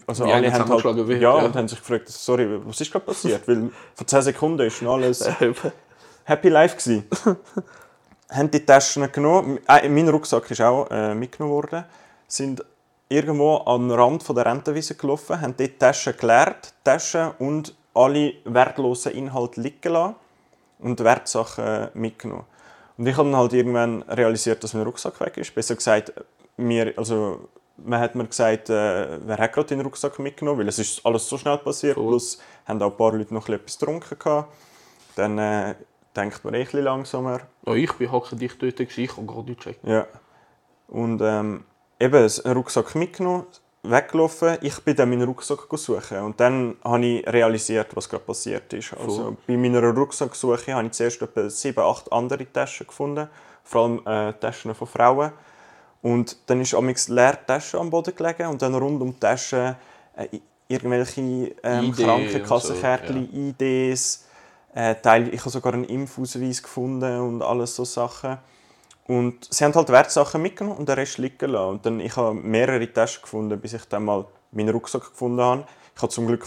also 0.07 0.25
Wie 0.25 0.33
alle 0.33 0.53
haben 0.53 0.69
halt, 0.69 0.85
wird, 0.85 1.23
ja, 1.23 1.39
ja. 1.39 1.45
und 1.45 1.55
haben 1.55 1.69
sich 1.69 1.79
gefragt, 1.79 2.09
sorry, 2.09 2.61
was 2.65 2.81
ist 2.81 2.91
gerade 2.91 3.05
passiert? 3.05 3.47
weil 3.47 3.71
vor 3.95 4.07
10 4.07 4.23
Sekunden 4.23 4.67
ist 4.67 4.77
schon 4.77 4.89
alles. 4.89 5.29
Happy 6.25 6.49
Life 6.49 6.77
gsi. 6.77 7.05
haben 8.31 8.51
die 8.51 8.65
Taschen 8.65 9.11
genommen. 9.13 9.59
Äh, 9.69 9.89
mein 9.89 10.09
Rucksack 10.09 10.51
ist 10.51 10.61
auch 10.61 10.91
äh, 10.91 11.15
mitgenommen 11.15 11.55
worden. 11.55 11.85
Sind 12.27 12.65
irgendwo 13.09 13.59
am 13.67 13.91
Rand 13.91 14.23
von 14.23 14.35
der 14.35 14.47
Rentenwiese 14.47 14.97
gelaufen, 14.97 15.41
haben 15.41 15.55
dort 15.57 15.71
die 15.71 15.79
Taschen 15.79 16.17
geleert, 16.17 16.73
Taschen 16.83 17.31
und 17.39 17.75
alle 17.95 18.35
wertlosen 18.45 19.13
Inhalte 19.13 19.61
liegen 19.61 19.93
lassen 19.93 20.17
und 20.81 21.03
Wertsachen 21.03 21.89
mitgenommen. 21.95 22.45
Und 22.99 23.07
ich 23.07 23.17
habe 23.17 23.31
dann 23.31 23.39
halt 23.39 23.53
irgendwann 23.53 24.03
realisiert, 24.03 24.63
dass 24.63 24.75
mein 24.75 24.85
Rucksack 24.85 25.21
weg 25.21 25.37
ist. 25.37 25.55
Besser 25.55 25.75
gesagt, 25.75 26.13
mir, 26.57 26.95
also, 26.97 27.49
man 27.77 28.01
hat 28.01 28.15
mir 28.15 28.27
gesagt, 28.27 28.71
äh, 28.71 29.19
wer 29.27 29.39
hat 29.39 29.53
gerade 29.53 29.69
den 29.69 29.83
Rucksack 29.83 30.19
mitgenommen, 30.19 30.61
weil 30.61 30.69
es 30.69 30.79
ist 30.79 31.05
alles 31.05 31.29
so 31.29 31.37
schnell 31.37 31.59
passiert. 31.59 31.95
Voll. 31.95 32.09
Plus 32.09 32.39
haben 32.65 32.81
auch 32.83 32.91
ein 32.91 32.97
paar 32.97 33.13
Leute 33.13 33.35
noch 33.35 33.49
etwas 33.49 33.79
getrunken. 33.79 34.19
Gehabt. 34.19 34.53
Dann 35.15 35.39
äh, 35.39 35.75
denkt 36.17 36.45
man 36.45 36.55
eh 36.55 36.59
ein 36.59 36.65
bisschen 36.65 36.85
langsamer. 36.85 37.41
Ja, 37.67 37.75
ich 37.75 37.93
bin 37.93 38.11
hackendicht 38.11 38.63
dort, 38.63 38.77
gewesen, 38.77 39.01
ich 39.01 39.17
habe 39.17 39.27
gerade 39.27 39.55
gecheckt. 39.55 39.85
Ja. 39.85 40.07
Und 40.89 41.21
ähm, 41.23 41.65
eben, 42.01 42.31
einen 42.45 42.57
Rucksack 42.57 42.95
mitgenommen, 42.95 43.47
weggelaufen. 43.91 44.59
Ich 44.61 44.79
bin 44.81 44.97
dann 44.97 45.11
meinen 45.11 45.23
Rucksack 45.23 45.67
suchen. 45.73 46.19
Und 46.19 46.41
dann 46.41 46.77
habe 46.85 47.05
ich 47.05 47.27
realisiert, 47.27 47.95
was 47.95 48.09
gerade 48.09 48.25
passiert 48.25 48.73
ist. 48.73 48.95
Also, 48.95 49.37
bei 49.47 49.57
meiner 49.57 49.83
Rucksacksuche 49.83 50.75
habe 50.75 50.87
ich 50.87 50.93
zuerst 50.93 51.23
etwa 51.23 51.49
sieben, 51.49 51.81
acht 51.81 52.13
andere 52.13 52.51
Taschen 52.53 52.87
gefunden. 52.87 53.29
Vor 53.65 53.83
allem 53.83 54.01
äh, 54.07 54.33
Taschen 54.35 54.75
von 54.75 54.87
Frauen. 54.87 55.33
Und 56.03 56.37
dann 56.47 56.61
ist 56.61 56.75
amigs 56.75 57.09
leer 57.09 57.33
die 57.41 57.47
Tasche 57.47 57.79
am 57.79 57.91
Boden 57.91 58.15
gelegen 58.15 58.47
und 58.47 58.63
dann 58.63 58.75
rund 58.75 59.03
um 59.03 59.13
die 59.13 59.19
Tasche 59.19 59.77
äh, 60.17 60.39
irgendwelche 60.69 61.55
ähm, 61.63 61.93
Krankenkassenkärtchen, 61.93 63.29
IDs. 63.33 64.25
Äh, 64.75 64.95
Teil, 64.97 65.33
ich 65.33 65.41
habe 65.41 65.51
sogar 65.51 65.73
einen 65.73 65.85
Impfausweis 65.85 66.63
gefunden 66.63 67.21
und 67.21 67.43
alles 67.43 67.75
so 67.75 67.85
Sachen. 67.85 68.39
Und 69.07 69.47
sie 69.53 69.65
haben 69.65 69.75
halt 69.75 69.89
Wertsachen 69.89 70.43
mitgenommen 70.43 70.79
und 70.79 70.89
den 70.89 70.97
Rest 70.97 71.19
liegen 71.19 71.51
lassen. 71.51 71.71
Und 71.71 71.87
dann, 71.87 72.01
ich 72.01 72.17
habe 72.17 72.35
mehrere 72.35 72.93
Taschen 72.93 73.23
gefunden, 73.23 73.61
bis 73.61 73.75
ich 73.75 73.85
dann 73.85 74.05
mal 74.05 74.27
meinen 74.51 74.71
Rucksack 74.71 75.11
gefunden 75.11 75.41
habe. 75.41 75.65
Ich 75.95 76.03
hatte 76.03 76.15
zum 76.15 76.27
Glück 76.27 76.45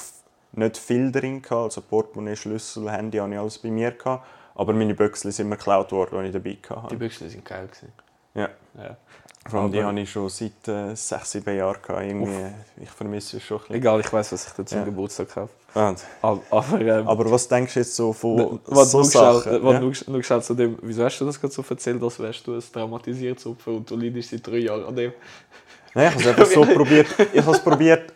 nicht 0.51 0.77
viel 0.77 1.11
drin, 1.11 1.41
gehabt, 1.41 1.63
also 1.63 1.81
Portemonnaie, 1.81 2.35
Schlüssel, 2.35 2.91
Handy 2.91 3.17
habe 3.19 3.33
ich 3.33 3.39
alles 3.39 3.57
bei 3.57 3.69
mir. 3.69 3.91
Gehabt. 3.91 4.25
Aber 4.55 4.73
meine 4.73 4.93
Büchse 4.93 5.31
sind 5.31 5.47
mir 5.47 5.55
geklaut 5.55 5.91
worden, 5.91 6.21
die 6.21 6.27
ich 6.27 6.33
dabei 6.33 6.57
Die 6.61 6.69
hatte. 6.69 6.97
Büchse 6.97 7.29
sind 7.29 7.45
geil. 7.45 7.67
Gewesen. 7.67 7.93
Ja. 8.33 8.49
Ja. 8.77 8.97
Vor 9.49 9.61
allem 9.61 9.71
die 9.71 9.83
habe 9.83 9.99
ich 9.99 10.11
schon 10.11 10.29
seit 10.29 10.67
äh, 10.67 10.95
sechs, 10.95 11.31
sieben 11.31 11.55
Jahren. 11.57 11.77
Gehabt. 11.81 12.03
Irgendwie, 12.05 12.53
ich 12.81 12.89
vermisse 12.89 13.37
es 13.37 13.43
schon 13.43 13.57
ein 13.57 13.61
bisschen. 13.61 13.75
Egal, 13.75 13.99
ich 13.99 14.11
weiß, 14.13 14.31
was 14.31 14.47
ich 14.47 14.53
dir 14.53 14.65
zum 14.65 14.77
Ja. 14.79 14.85
Geburtstag 14.85 15.29
kaufe. 15.29 15.49
Und, 15.73 15.97
Aber, 16.21 16.41
aber, 16.49 16.81
ähm, 16.81 17.07
aber 17.07 17.31
was 17.31 17.47
denkst 17.47 17.73
du 17.75 17.79
jetzt 17.79 17.95
so 17.95 18.11
von 18.13 18.59
was 18.65 18.91
so 18.91 18.99
du 18.99 19.03
Sachen? 19.03 19.63
was 19.63 19.73
Ja? 19.73 19.79
du 19.79 20.17
geschaut 20.17 20.43
zu 20.43 20.53
dem, 20.55 20.77
wieso 20.81 21.03
hast 21.03 21.19
du 21.19 21.25
das 21.25 21.39
gerade 21.39 21.53
so 21.53 21.63
erzählt, 21.69 22.01
als 22.01 22.19
wärst 22.19 22.47
du 22.47 22.55
ein 22.55 22.63
traumatisiertes 22.73 23.45
Opfer 23.45 23.71
und 23.71 23.89
du 23.89 23.95
leidest 23.95 24.31
seit 24.31 24.45
drei 24.47 24.57
Jahren 24.57 24.85
an 24.85 24.95
dem? 24.95 25.13
Nein, 25.93 26.07
ich 26.07 26.13
habe 26.13 26.21
es 26.21 26.27
einfach 26.27 26.45
so 26.45 26.65
probiert. 26.73 27.07
Ich 27.33 27.41
habe 27.41 27.55
es 27.55 27.63
probiert, 27.63 28.13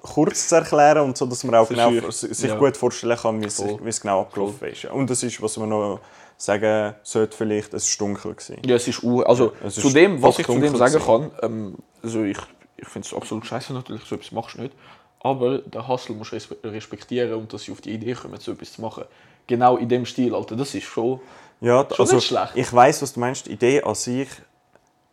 kurz 0.00 0.48
zu 0.48 0.56
erklären 0.56 1.04
und 1.04 1.16
so, 1.16 1.26
dass 1.26 1.42
man 1.44 1.54
auch 1.56 1.68
genau 1.68 1.90
sich 2.10 2.42
ja. 2.42 2.56
gut 2.56 2.76
vorstellen 2.76 3.16
kann, 3.16 3.40
wie 3.40 3.46
es, 3.46 3.56
Voll. 3.56 3.78
wie 3.82 3.88
es 3.88 4.00
genau 4.00 4.20
abgelaufen 4.22 4.68
ist. 4.68 4.84
Und 4.84 5.08
das 5.08 5.22
ist, 5.22 5.40
was 5.40 5.56
man 5.56 5.70
noch 5.70 6.00
sagen 6.44 6.94
sollte, 7.02 7.36
vielleicht, 7.36 7.74
es 7.74 7.98
war 8.00 8.06
dunkel. 8.06 8.34
Gewesen. 8.34 8.58
Ja, 8.66 8.76
es 8.76 8.86
ist 8.88 9.02
also 9.04 9.52
Ja, 9.60 9.66
es 9.68 9.74
zu 9.76 9.86
ist 9.88 9.96
dem, 9.96 10.22
was 10.22 10.38
ich 10.38 10.46
zu 10.46 10.58
dem 10.58 10.76
sagen 10.76 11.02
kann, 11.04 11.30
ähm, 11.42 11.74
also 12.02 12.22
ich, 12.22 12.38
ich 12.76 12.88
finde 12.88 13.06
es 13.08 13.14
absolut 13.14 13.46
scheiße 13.46 13.72
natürlich, 13.72 14.02
so 14.04 14.14
etwas 14.16 14.32
machst 14.32 14.56
du 14.56 14.62
nicht. 14.62 14.74
Aber 15.20 15.58
den 15.58 15.88
Hustle 15.88 16.14
musst 16.14 16.32
du 16.32 16.36
respe- 16.36 16.62
respektieren 16.64 17.32
und 17.34 17.52
dass 17.52 17.62
sie 17.62 17.72
auf 17.72 17.80
die 17.80 17.92
Idee 17.92 18.12
kommen, 18.12 18.38
so 18.38 18.52
etwas 18.52 18.72
zu 18.74 18.82
machen. 18.82 19.04
Genau 19.46 19.76
in 19.78 19.88
dem 19.88 20.04
Stil, 20.06 20.34
Alter, 20.34 20.54
das 20.56 20.74
ist 20.74 20.84
schon... 20.84 21.20
Ja, 21.60 21.86
Schon 21.90 22.00
also, 22.04 22.16
nicht 22.16 22.26
schlecht. 22.26 22.52
ich 22.56 22.70
weiß, 22.70 23.00
was 23.00 23.14
du 23.14 23.20
meinst. 23.20 23.46
Die 23.46 23.52
Idee 23.52 23.82
an 23.82 23.94
sich, 23.94 24.28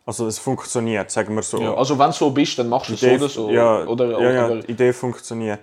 also 0.04 0.26
es 0.26 0.38
funktioniert, 0.38 1.10
sagen 1.10 1.34
wir 1.34 1.42
so. 1.42 1.58
Ja, 1.62 1.74
also 1.74 1.98
wenn 1.98 2.06
du 2.08 2.12
so 2.12 2.30
bist, 2.30 2.58
dann 2.58 2.68
machst 2.68 2.90
du 2.90 2.94
es 2.94 3.00
so 3.00 3.06
Idee, 3.06 3.16
oder 3.16 3.28
so. 3.28 3.50
ja, 3.50 3.84
oder, 3.86 4.20
ja, 4.20 4.30
ja, 4.32 4.44
aber, 4.46 4.56
die 4.56 4.72
Idee 4.72 4.92
funktioniert. 4.92 5.60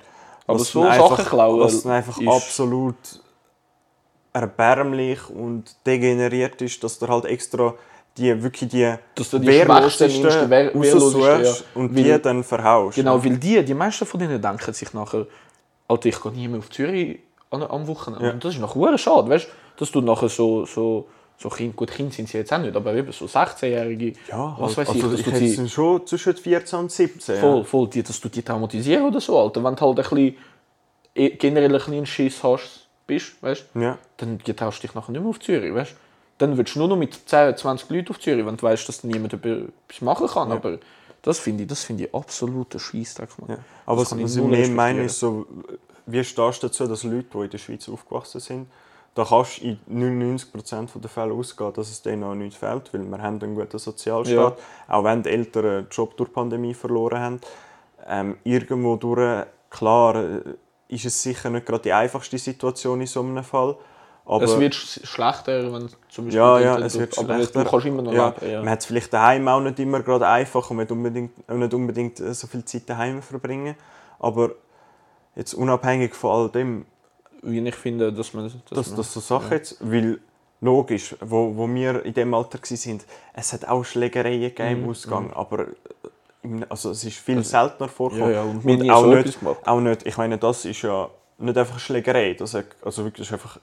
Aber 0.48 0.60
Was 0.60 0.70
so 0.72 0.82
Sachen 0.82 1.02
einfach, 1.04 1.30
klauen 1.30 1.60
Was 1.60 1.86
einfach 1.86 2.18
ist- 2.20 2.28
absolut 2.28 2.96
erbärmlich 4.42 5.30
und 5.30 5.76
degeneriert 5.86 6.62
ist, 6.62 6.84
dass 6.84 7.00
du 7.00 7.08
halt 7.08 7.26
extra 7.26 7.74
die 8.18 8.42
wirklich 8.44 8.70
die 8.70 8.94
Dass 9.16 9.30
du 9.30 9.40
die 9.40 9.48
Wehr- 9.48 9.68
Wehrlosesten, 9.68 10.26
raussuchst 10.26 11.60
ja. 11.62 11.66
und 11.82 11.96
Weil- 11.96 12.04
die 12.04 12.22
dann 12.22 12.44
verhaust. 12.44 12.96
Genau, 12.96 13.24
weil 13.24 13.38
die, 13.38 13.64
die 13.64 13.74
meisten 13.74 14.06
von 14.06 14.20
denen 14.20 14.42
denken 14.42 14.74
sich 14.74 14.94
nachher, 14.94 15.26
Alter, 15.88 16.10
ich 16.10 16.22
gehe 16.22 16.32
nie 16.32 16.48
mehr 16.48 16.60
auf 16.60 16.70
Zürich 16.70 17.20
an, 17.52 17.64
am 17.64 17.88
Wochenende. 17.88 18.26
Ja. 18.26 18.32
Und 18.34 18.44
das 18.44 18.56
ist 18.56 18.60
nachher 18.62 18.98
schade, 18.98 19.30
weißt 19.30 19.46
du? 19.46 19.50
Dass 19.78 19.92
du 19.92 20.02
nachher 20.02 20.28
so, 20.28 20.66
so, 20.66 21.08
so 21.38 21.50
Kind, 21.50 21.76
gut, 21.78 21.92
Kind 21.92 22.14
sind 22.14 22.28
sie 22.28 22.40
jetzt 22.40 22.52
auch 22.52 22.58
nicht, 22.58 22.76
aber 22.76 22.94
eben 22.94 23.12
so 23.14 23.26
16-Jährige, 23.26 24.14
Ja, 24.28 24.56
was 24.60 24.76
halt, 24.76 24.90
weiß 24.90 24.96
ich, 24.98 25.04
also 25.04 25.16
dass 25.16 25.20
ich 25.22 25.26
hätte 25.28 25.48
sie 25.48 25.64
es 25.64 25.72
schon 25.72 26.06
zwischen 26.06 26.36
14 26.36 26.80
und 26.80 26.92
17. 26.92 27.36
ja. 27.36 27.42
voll, 27.42 27.64
voll, 27.64 27.88
die, 27.88 28.04
dass 28.04 28.20
du 28.20 28.28
die 28.28 28.42
traumatisieren 28.42 29.06
oder 29.06 29.22
so, 29.22 29.40
Alter. 29.40 29.64
Wenn 29.64 29.76
du 29.76 29.82
halt 29.82 29.98
ein 30.00 30.04
bisschen, 30.04 30.36
eh, 31.16 31.30
generell 31.30 31.72
ein 31.74 31.78
bisschen 31.80 32.06
Schiss 32.06 32.44
hast, 32.44 32.88
bist, 33.10 33.42
weißt? 33.44 33.66
Ja. 33.76 33.98
dann 34.18 34.40
tauschst 34.40 34.84
du 34.84 34.88
dich 34.88 34.96
nachher 34.96 35.12
nicht 35.12 35.22
mehr 35.22 35.30
auf 35.30 35.40
Zürich, 35.40 35.74
weißt? 35.74 35.96
Dann 36.38 36.58
willst 36.58 36.76
du 36.76 36.80
nur 36.80 36.88
noch 36.88 36.96
mit 36.96 37.14
10, 37.14 37.58
20 37.58 37.90
Leuten 37.90 38.10
auf 38.12 38.20
Zürich, 38.20 38.46
wenn 38.46 38.56
du 38.56 38.64
weißt, 38.64 38.88
dass 38.88 39.04
niemand 39.04 39.34
etwas 39.34 40.02
machen 40.02 40.28
kann. 40.28 40.52
Aber 40.54 40.80
das 41.22 41.40
finde 41.40 41.64
ich, 41.64 41.70
das 41.70 41.84
finde 41.84 42.06
ich 42.06 42.16
absoluter 42.16 42.80
Scheißdreck. 42.80 43.30
Ja. 43.48 43.58
Aber 43.86 44.02
Das 44.02 44.14
was, 44.14 44.24
was 44.24 44.36
ich 44.38 44.44
mehr 44.44 44.70
meine, 44.70 45.04
ist 45.04 45.20
so, 45.20 45.46
wie 46.06 46.24
stehst 46.24 46.64
du 46.64 46.68
dazu, 46.68 46.88
dass 46.88 47.04
Leute, 47.04 47.26
die 47.34 47.38
in 47.44 47.50
der 47.50 47.58
Schweiz 47.58 47.90
aufgewachsen 47.90 48.40
sind, 48.40 48.68
da 49.16 49.26
kannst 49.26 49.60
du 49.62 49.66
in 49.66 49.80
99% 50.30 51.00
der 51.00 51.10
Fälle 51.10 51.34
ausgehen, 51.34 51.74
dass 51.74 51.90
es 51.90 52.02
denen 52.02 52.24
auch 52.24 52.36
nichts 52.36 52.56
fehlt, 52.56 52.94
weil 52.94 53.04
wir 53.04 53.22
haben 53.22 53.42
einen 53.42 53.56
guten 53.56 53.78
Sozialstaat, 53.78 54.58
auch 54.88 55.04
wenn 55.04 55.24
die 55.24 55.30
Eltern 55.30 55.66
einen 55.66 55.88
Job 55.92 56.16
durch 56.16 56.30
die 56.30 56.36
Pandemie 56.36 56.74
verloren 56.74 57.20
haben. 57.20 57.42
Ähm, 58.08 58.38
irgendwo 58.46 58.96
durch, 58.96 59.46
klar, 59.70 60.16
äh, 60.16 60.42
ist 60.90 61.06
es 61.06 61.22
sicher 61.24 61.50
nicht 61.50 61.66
gerade 61.66 61.84
die 61.84 61.94
einfachste 61.94 62.38
Situation 62.38 63.00
in 63.02 63.08
so 63.08 63.22
einem 63.22 63.44
Fall, 63.44 63.78
aber 64.26 64.44
es 64.44 64.60
wird 64.60 64.74
sch- 64.76 65.06
schlechter, 65.06 65.74
wenn 65.74 65.90
zum 66.10 66.26
Beispiel 66.26 66.34
ja, 66.40 66.60
ja, 66.60 66.78
es 66.80 67.00
wird 67.00 67.18
aber 67.18 67.36
schlechter. 67.36 67.64
du 67.64 67.70
kannst 67.70 67.86
immer 67.88 68.02
noch 68.04 68.14
ja, 68.14 68.30
leben. 68.42 68.52
Ja. 68.52 68.60
Man 68.60 68.70
hat 68.70 68.80
es 68.82 68.86
vielleicht 68.86 69.12
daheim 69.14 69.48
auch 69.48 69.60
nicht 69.62 69.80
immer 69.80 70.02
gerade 70.02 70.28
einfach 70.28 70.70
und 70.70 70.78
nicht 70.78 70.92
unbedingt, 70.92 71.50
nicht 71.50 71.74
unbedingt 71.74 72.20
äh, 72.20 72.34
so 72.34 72.46
viel 72.48 72.64
Zeit 72.66 72.88
daheim 72.88 73.22
verbringen. 73.24 73.76
Aber 74.20 74.52
jetzt 75.36 75.54
unabhängig 75.56 76.14
von 76.14 76.32
all 76.32 76.50
dem, 76.50 76.86
Wie 77.42 77.60
ich 77.68 77.76
finde, 77.76 78.12
dass 78.14 78.34
man... 78.34 78.44
Dass 78.46 78.54
dass 78.78 78.88
man 78.90 78.98
das 78.98 79.14
so 79.14 79.20
Sachen 79.20 79.52
jetzt, 79.52 79.78
weil 79.80 80.20
logisch, 80.62 81.16
wo, 81.22 81.56
wo 81.56 81.68
wir 81.68 82.04
in 82.06 82.14
dem 82.14 82.34
Alter 82.34 82.60
waren, 82.60 83.00
es 83.34 83.54
hat 83.54 83.66
auch 83.68 83.84
Schlägereien 83.84 84.42
gegeben 84.42 84.80
Mhm, 84.80 84.84
im 84.84 84.90
Ausgang, 84.92 85.34
aber 85.34 85.60
äh, 85.60 85.64
im- 85.64 85.76
also 86.70 86.92
es 86.92 87.04
ist 87.04 87.18
viel 87.18 87.44
seltener 87.44 87.90
vorgekommen. 87.90 88.32
ja, 88.34 88.44
ja, 88.44 88.50
und 88.50 88.64
und 88.66 88.90
auch 88.90 89.02
so 89.02 89.14
nicht, 89.14 89.38
auch 89.66 89.80
nicht, 89.82 90.06
ich 90.06 90.18
meine, 90.18 90.38
das 90.38 90.66
ist 90.66 90.82
ja 90.82 91.10
nicht 91.38 91.58
einfach 91.58 91.74
eine 91.74 91.80
Schlägerei, 91.80 92.34
das 92.34 92.54
ist, 92.54 92.66
also 92.84 93.04
wirklich 93.04 93.28
ist 93.28 93.34
einfach 93.34 93.60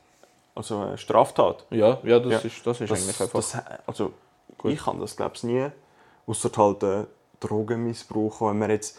also 0.55 0.81
eine 0.81 0.99
Straftat. 0.99 1.65
ja, 1.71 1.99
ja, 2.03 2.19
das 2.19 2.33
Ja. 2.33 2.39
ist, 2.39 2.67
das 2.67 2.81
ist 2.81 2.91
Das, 2.91 2.99
eigentlich 3.03 3.21
einfach... 3.21 3.39
das, 3.41 3.57
also, 3.87 4.13
Gut. 4.59 4.73
ich 4.73 4.83
kann 4.83 5.01
das 5.01 5.17
glaube 5.17 5.33
ich 5.37 5.43
nie, 5.45 5.67
außer 6.27 6.51
halt 6.57 6.83
äh, 6.83 7.05
Drogenmissbrauch, 7.41 8.41
wenn 8.43 8.59
man 8.59 8.71
jetzt 8.71 8.99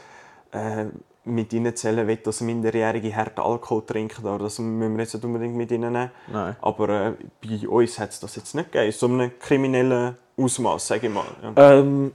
äh, 0.52 0.86
mit 1.26 1.52
ihnen 1.54 1.76
zählen 1.76 2.08
will, 2.08 2.18
dass 2.18 2.42
Minderjährige 2.42 3.14
harten 3.16 3.42
Alkohol 3.42 3.86
trinken, 3.86 4.26
aber 4.26 4.40
das 4.46 4.60
müssen 4.60 4.96
wir 4.96 5.04
jetzt 5.04 5.14
nicht 5.14 5.26
unbedingt 5.26 5.56
mit 5.56 5.72
ihnen 5.72 5.92
nehmen. 5.92 6.12
Nein. 6.32 6.56
Aber 6.62 6.90
äh, 6.90 7.14
bei 7.46 7.68
uns 7.68 8.00
hat 8.00 8.12
es 8.12 8.20
das 8.22 8.36
jetzt 8.38 8.56
nicht 8.56 8.72
gegeben, 8.72 8.86
in 8.88 8.92
so 8.98 9.06
einem 9.08 9.32
kriminellen 9.40 10.16
Ausmaß, 10.38 10.88
sage 10.88 11.08
ich 11.08 11.14
mal. 11.14 11.26
Ja. 11.44 11.74
Ähm, 11.80 12.14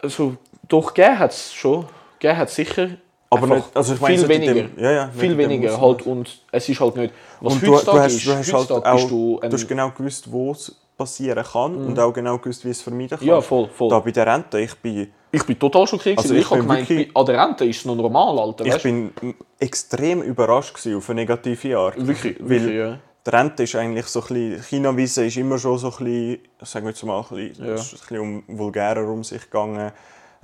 also, 0.00 0.36
doch, 0.68 0.94
gegeben 0.94 1.18
hat 1.18 1.32
es 1.32 1.52
schon. 1.52 1.86
Gegeben 2.18 2.38
hat 2.38 2.50
sicher. 2.50 2.88
Aber 3.30 3.46
nicht, 3.48 3.64
also 3.74 3.94
ich 3.94 4.00
meine, 4.00 4.18
viel 4.18 4.28
weniger. 4.28 4.54
Dem, 4.54 4.70
ja, 4.78 4.92
ja, 4.92 5.10
viel 5.10 5.36
weniger 5.36 5.70
Ausmaß. 5.72 5.82
halt 5.82 6.02
und 6.06 6.38
es 6.52 6.68
ist 6.68 6.80
halt 6.80 6.96
nicht 6.96 7.12
was 7.40 7.52
Und 7.54 7.62
du, 7.62 7.66
du, 7.66 7.72
heutzutage 7.74 8.00
hast, 8.02 8.12
ist 8.14 8.26
du 8.26 8.32
hast 8.34 8.52
halt 8.52 8.70
auch, 8.70 9.08
du 9.08 9.40
ein, 9.40 9.50
du 9.50 9.56
hast 9.56 9.66
genau 9.68 9.90
gewusst, 9.90 10.30
wo 10.30 10.52
es 10.52 10.72
passieren 10.96 11.42
kann 11.44 11.74
und 11.74 11.98
auch 11.98 12.12
genau 12.12 12.38
gewusst, 12.38 12.64
wie 12.64 12.70
es 12.70 12.80
vermeiden 12.80 13.18
kann. 13.18 13.26
Ja, 13.26 13.40
voll, 13.40 13.68
voll. 13.68 13.88
Da 13.88 13.98
bei 13.98 14.12
der 14.12 14.26
Rente, 14.28 14.60
ich 14.60 14.74
bin, 14.76 15.08
Ich 15.32 15.42
bin 15.44 15.58
total 15.58 15.84
schockiert. 15.88 16.18
Also 16.18 16.32
ich 16.34 16.42
ich 16.42 16.50
habe 16.50 16.60
gemeint, 16.60 16.88
wirklich- 16.88 17.16
an 17.16 17.26
der 17.26 17.44
Rente 17.44 17.64
ist 17.64 17.78
es 17.78 17.84
noch 17.86 17.96
normal, 17.96 18.38
Alter. 18.38 18.64
ich 18.66 18.72
weißt 18.74 18.84
du? 18.84 18.88
bin 18.88 19.34
extrem 19.58 20.22
überrascht 20.22 20.76
auf 20.86 21.10
eine 21.10 21.20
negative 21.22 21.76
Art. 21.76 22.06
Wirklich, 22.06 22.36
Weil 22.38 22.48
wirklich, 22.50 22.76
ja. 22.76 22.98
die 23.26 23.30
Rente 23.30 23.62
ist 23.64 23.74
eigentlich 23.74 24.06
so 24.06 24.20
ein 24.20 24.26
bisschen, 24.28 24.62
China-Wiese 24.62 25.26
ist 25.26 25.36
immer 25.36 25.58
schon 25.58 25.78
so 25.78 25.88
ein 25.88 26.04
bisschen, 26.04 26.38
sagen 26.62 26.86
wir 26.86 26.90
jetzt 26.90 27.02
mal, 27.02 27.18
ein 27.28 27.34
bisschen, 27.48 27.64
Ja. 27.66 27.72
ein 27.72 27.76
bisschen 27.76 28.18
um 28.20 28.44
vulgärer 28.46 29.08
um 29.08 29.24
sich 29.24 29.42
gegangen. 29.42 29.90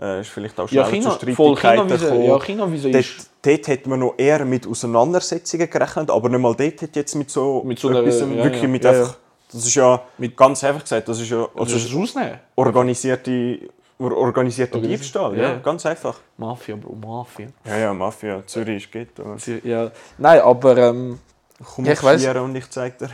Äh, 0.01 0.23
ist 0.23 0.31
vielleicht 0.31 0.59
auch 0.59 0.71
Ja, 0.71 0.87
schnell 0.87 1.01
China, 1.03 1.11
zu 1.11 1.17
Streitigkeiten 1.33 1.89
gekommen. 1.89 2.23
ja, 2.25 2.39
China-Wiese 2.41 2.91
Dort, 2.91 3.05
ist... 3.05 3.31
dort 3.43 3.69
hat 3.69 3.87
man 3.87 4.01
noch 4.01 4.15
eher 4.17 4.45
mit 4.47 4.67
Auseinandersetzungen 4.67 5.69
gerechnet, 5.69 6.11
aber 6.11 6.29
nicht 6.31 6.41
mal 6.41 6.55
dort 6.55 6.81
hat 6.83 6.97
jetzt 6.97 7.15
mit 7.17 7.31
so, 7.31 7.63
Mit 7.65 7.79
so 7.79 7.89
einer- 7.89 8.01
etwas, 8.01 8.21
ja, 8.21 8.31
wirklich 8.31 8.63
ja, 8.63 8.69
mit 8.69 8.85
ja, 8.85 8.91
einfach, 8.93 9.17
das 9.53 9.67
ist 9.67 9.75
ja 9.75 10.03
Mit- 10.17 10.35
ganz 10.37 10.65
einfach 10.65 10.83
gesagt, 10.83 11.07
das 11.09 11.21
ist 11.21 11.31
ja 11.31 11.47
Also 11.55 11.75
das 11.75 11.85
ist 11.85 11.95
rausnehmen. 11.95 12.39
organisierte, 12.57 13.59
or- 13.99 14.17
organisierter 14.17 14.79
Organisi- 14.79 14.87
Diebstahl, 14.89 15.37
ja. 15.37 15.43
ja. 15.43 15.57
ganz 15.59 15.85
einfach. 15.85 16.19
Mafia, 16.39 16.77
Bro, 16.77 16.95
Mafia. 16.95 17.49
Ja, 17.67 17.77
ja, 17.77 17.93
Mafia, 17.93 18.43
Zürich 18.47 18.85
ist 18.85 18.91
Ghetto. 18.93 19.37
Ja. 19.65 19.91
Nein, 20.17 20.41
aber 20.41 20.77
ähm, 20.79 21.19
Komm 21.75 21.85
Ja, 21.85 21.93
ich. 21.93 21.99
Schlieren 21.99 22.39
und 22.45 22.57
ich 22.57 22.71
zeig 22.71 22.97
dir 22.97 23.11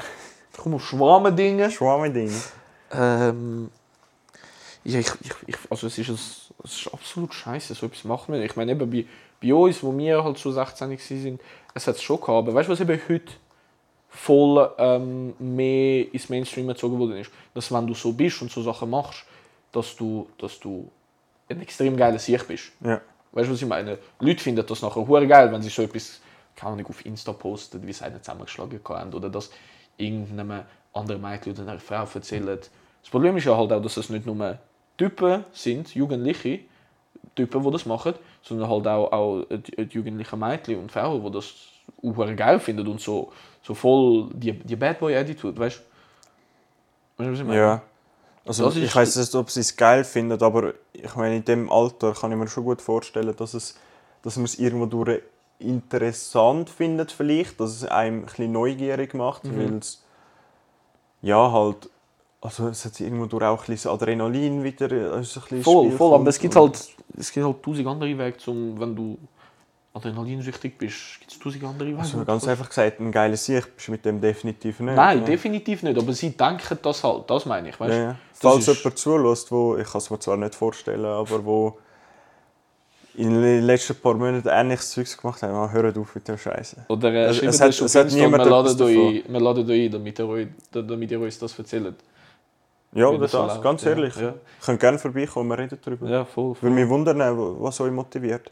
komm 0.57 0.75
auf 0.75 0.85
Schwarmen-Dinge. 0.87 1.69
Schwammending. 1.69 2.33
Ähm, 2.93 3.71
ja, 4.85 5.01
ich, 5.01 5.09
ich, 5.21 5.33
ich, 5.49 5.57
also 5.69 5.89
es 5.89 5.99
ist, 5.99 6.09
ein, 6.11 6.19
es 6.67 6.81
ist 6.81 6.93
absolut 6.93 7.33
scheiße, 7.33 7.75
so 7.75 7.87
etwas 7.87 8.05
macht 8.05 8.29
man 8.29 8.41
nicht. 8.41 8.51
Ich 8.51 8.57
meine, 8.57 8.73
eben 8.73 8.91
bei, 8.91 9.07
bei 9.41 9.55
uns, 9.55 9.83
wo 9.83 9.97
wir 9.97 10.23
halt 10.23 10.37
so 10.39 10.51
16 10.51 10.91
waren, 10.91 11.41
es 11.75 11.87
hat 11.87 11.97
es 11.97 12.03
schon 12.03 12.21
gehabt. 12.21 12.49
Aber 12.49 12.55
weißt 12.55 12.69
du, 12.69 12.73
was 12.73 12.81
eben 12.81 13.01
heute 13.09 13.33
voll 14.09 14.71
ähm, 14.79 15.35
mehr 15.39 16.13
ins 16.13 16.29
Mainstream 16.29 16.67
gezogen 16.67 16.99
worden 16.99 17.19
ist? 17.19 17.31
Dass 17.55 17.73
wenn 17.73 17.87
du 17.87 17.95
so 17.95 18.13
bist 18.13 18.43
und 18.43 18.51
so 18.51 18.63
Sachen 18.63 18.91
machst, 18.91 19.25
dass 19.73 19.95
du, 19.95 20.29
dass 20.39 20.59
du 20.59 20.91
ein 21.49 21.61
extrem 21.61 21.97
geiler 21.97 22.19
Sieg 22.19 22.47
bist. 22.49 22.73
Ja. 22.81 23.01
Weißt 23.33 23.49
du, 23.49 23.53
was 23.53 23.63
ich 23.63 23.69
meine? 23.69 23.99
Leute 24.19 24.43
finden 24.43 24.65
das 24.67 24.83
nachher 24.83 25.07
hure 25.07 25.27
geil, 25.27 25.53
wenn 25.53 25.63
sie 25.63 25.69
so 25.69 25.83
etwas, 25.83 26.21
keine 26.57 26.73
Ahnung, 26.73 26.87
auf 26.87 27.05
Insta 27.05 27.33
posten, 27.33 27.87
wie 27.87 27.93
sie 27.93 28.05
einen 28.05 28.23
zusammengeschlagen 28.23 28.81
haben 28.89 29.13
oder 29.13 29.29
dass 29.29 29.51
irgendeinem 29.97 30.63
anderen 30.93 31.21
Mädchen 31.21 31.53
oder 31.53 31.63
einer 31.63 31.79
Frau 31.79 32.07
erzählen. 32.13 32.59
Das 32.59 33.11
Problem 33.11 33.37
ist 33.37 33.45
ja 33.45 33.57
halt 33.57 33.73
auch, 33.73 33.83
dass 33.83 33.97
es 33.99 34.09
nicht 34.09 34.27
nur 34.27 34.59
Typen 34.97 35.45
sind, 35.53 35.95
Jugendliche, 35.95 36.61
Typen, 37.35 37.63
die 37.63 37.71
das 37.71 37.87
machen, 37.87 38.15
sondern 38.43 38.69
halt 38.69 38.87
auch, 38.87 39.13
auch 39.13 39.45
die, 39.51 39.87
die 39.87 39.95
jugendlichen 39.95 40.39
Mädchen 40.39 40.79
und 40.79 40.93
Frauen, 40.93 41.23
die 41.25 41.31
das 41.31 41.55
auch 42.03 42.37
geil 42.37 42.61
finden 42.61 42.87
und 42.87 43.01
so, 43.01 43.33
so 43.63 43.75
voll 43.75 44.29
die, 44.33 44.53
die 44.53 44.77
Bad 44.77 44.99
Boy 44.99 45.17
Attitude, 45.17 45.59
weißt 45.59 45.79
du? 45.79 45.83
Weißt 47.23 47.29
du, 47.29 47.33
was 47.33 47.41
ich 47.41 47.45
meine? 47.47 47.61
Ja. 47.61 47.83
Also 48.47 48.65
Das 48.65 48.77
ich 48.77 48.95
weiß 48.95 49.17
nicht, 49.17 49.35
ob 49.35 49.51
sie 49.51 49.61
es 49.61 49.77
geil 49.77 50.05
finden, 50.05 50.41
aber 50.41 50.75
ich 50.93 51.15
meine, 51.17 51.37
in 51.37 51.45
dem 51.45 51.71
Alter 51.71 52.13
kann 52.13 52.31
ich 52.31 52.39
mir 52.39 52.47
schon 52.47 52.65
gut 52.65 52.81
vorstellen, 52.81 53.35
dass, 53.37 53.55
es, 53.55 53.77
dass 54.23 54.37
man 54.37 54.45
es 54.45 54.59
irgendwo 54.59 54.87
durch 54.87 55.21
interessant 55.59 56.71
findet 56.71 57.11
vielleicht, 57.11 57.59
dass 57.59 57.71
es 57.71 57.85
einem 57.85 58.21
ein 58.21 58.27
bisschen 58.27 58.53
neugierig 58.53 59.15
macht, 59.15 59.45
Mhm. 59.45 59.59
weil 59.59 59.79
es 59.79 60.05
ja 61.23 61.51
halt, 61.51 61.91
also 62.47 62.69
es 62.69 62.85
hat 62.85 62.99
irgendwo 63.01 63.27
durch 63.27 63.45
auch 63.45 63.61
ein 63.61 63.67
bisschen 63.67 63.91
Adrenalin 63.91 64.63
wieder 64.65 64.91
äh, 64.91 65.13
ein 65.15 65.21
bisschen 65.21 65.63
Voll, 65.63 65.91
voll, 65.91 66.15
aber 66.15 66.29
es 66.29 66.39
gibt 66.39 66.57
halt, 66.57 66.79
es 67.19 67.33
gibt 67.33 67.45
halt 67.47 67.63
tausend 67.63 67.87
andere 67.87 68.17
Wege, 68.19 68.37
zum, 68.39 68.79
wenn 68.81 68.95
du 68.97 69.19
adrenalinsüchtig 69.95 70.77
bist, 70.79 71.21
gibt 71.21 71.33
es 71.33 71.39
tausend 71.39 71.65
andere 71.65 71.89
Wege. 71.89 71.99
Also 71.99 72.25
ganz 72.25 72.47
einfach 72.47 72.69
gesagt, 72.69 73.01
ein 73.01 73.11
geiler 73.13 73.37
Sieg 73.37 73.75
bist 73.75 73.89
du 73.89 73.93
mit 73.93 74.05
dem 74.05 74.21
definitiv 74.21 74.81
nicht. 74.81 74.95
Nein, 74.95 75.21
ja. 75.21 75.25
definitiv 75.25 75.83
nicht, 75.83 75.99
aber 75.99 76.13
sie 76.13 76.31
denken 76.31 76.79
das 76.83 77.03
halt, 77.03 77.29
das 77.31 77.47
meine 77.47 77.71
ich, 77.71 77.81
weißt 77.81 77.93
Ja, 77.95 78.03
ja. 78.03 78.17
Falls 78.35 78.67
jemand 78.67 78.99
zulässt, 78.99 79.51
wo, 79.51 79.77
ich 79.77 79.87
kann 79.91 79.99
es 79.99 80.11
mir 80.11 80.19
zwar 80.19 80.37
nicht 80.37 80.55
vorstellen, 80.55 81.05
aber 81.07 81.45
wo 81.45 81.79
in 83.15 83.31
den 83.41 83.63
letzten 83.65 83.95
paar 83.95 84.13
Monaten 84.15 84.47
ähnliches 84.49 84.91
Zeugs 84.91 85.17
gemacht 85.17 85.43
haben, 85.43 85.55
man, 85.55 85.73
hört 85.73 85.97
auf 85.97 86.15
mit 86.15 86.29
dem 86.29 86.37
Scheiße. 86.37 86.85
Oder 86.89 87.13
äh, 87.15 87.25
Es- 87.29 87.43
es 87.43 87.61
hat- 87.63 87.71
es 87.81 87.95
hat 87.95 88.13
niemand 88.13 88.45
wir 88.45 88.51
laden, 88.51 88.67
etwas 88.73 88.81
euch, 88.83 89.25
wir 89.27 89.41
laden 89.41 89.71
euch 89.71 89.87
ein, 89.87 89.91
damit 89.91 90.19
ihr, 90.19 90.29
euch, 90.29 90.49
damit 90.71 91.11
ihr 91.11 91.21
uns 91.21 91.39
das 91.39 91.59
erzählt. 91.59 91.95
Ja, 92.97 93.13
das 93.17 93.33
so 93.33 93.47
das, 93.47 93.61
ganz 93.61 93.85
ja. 93.85 93.91
ehrlich. 93.91 94.17
Ja. 94.17 94.35
Könnt 94.65 94.81
gerne 94.81 94.99
vorbeikommen, 94.99 95.51
wir 95.51 95.59
reden 95.59 95.79
darüber. 95.85 96.09
Ja, 96.09 96.25
voll. 96.25 96.55
voll. 96.55 96.63
Würde 96.63 96.75
mich 96.75 96.89
wundern, 96.89 97.19
was 97.61 97.81
euch 97.81 97.93
motiviert. 97.93 98.51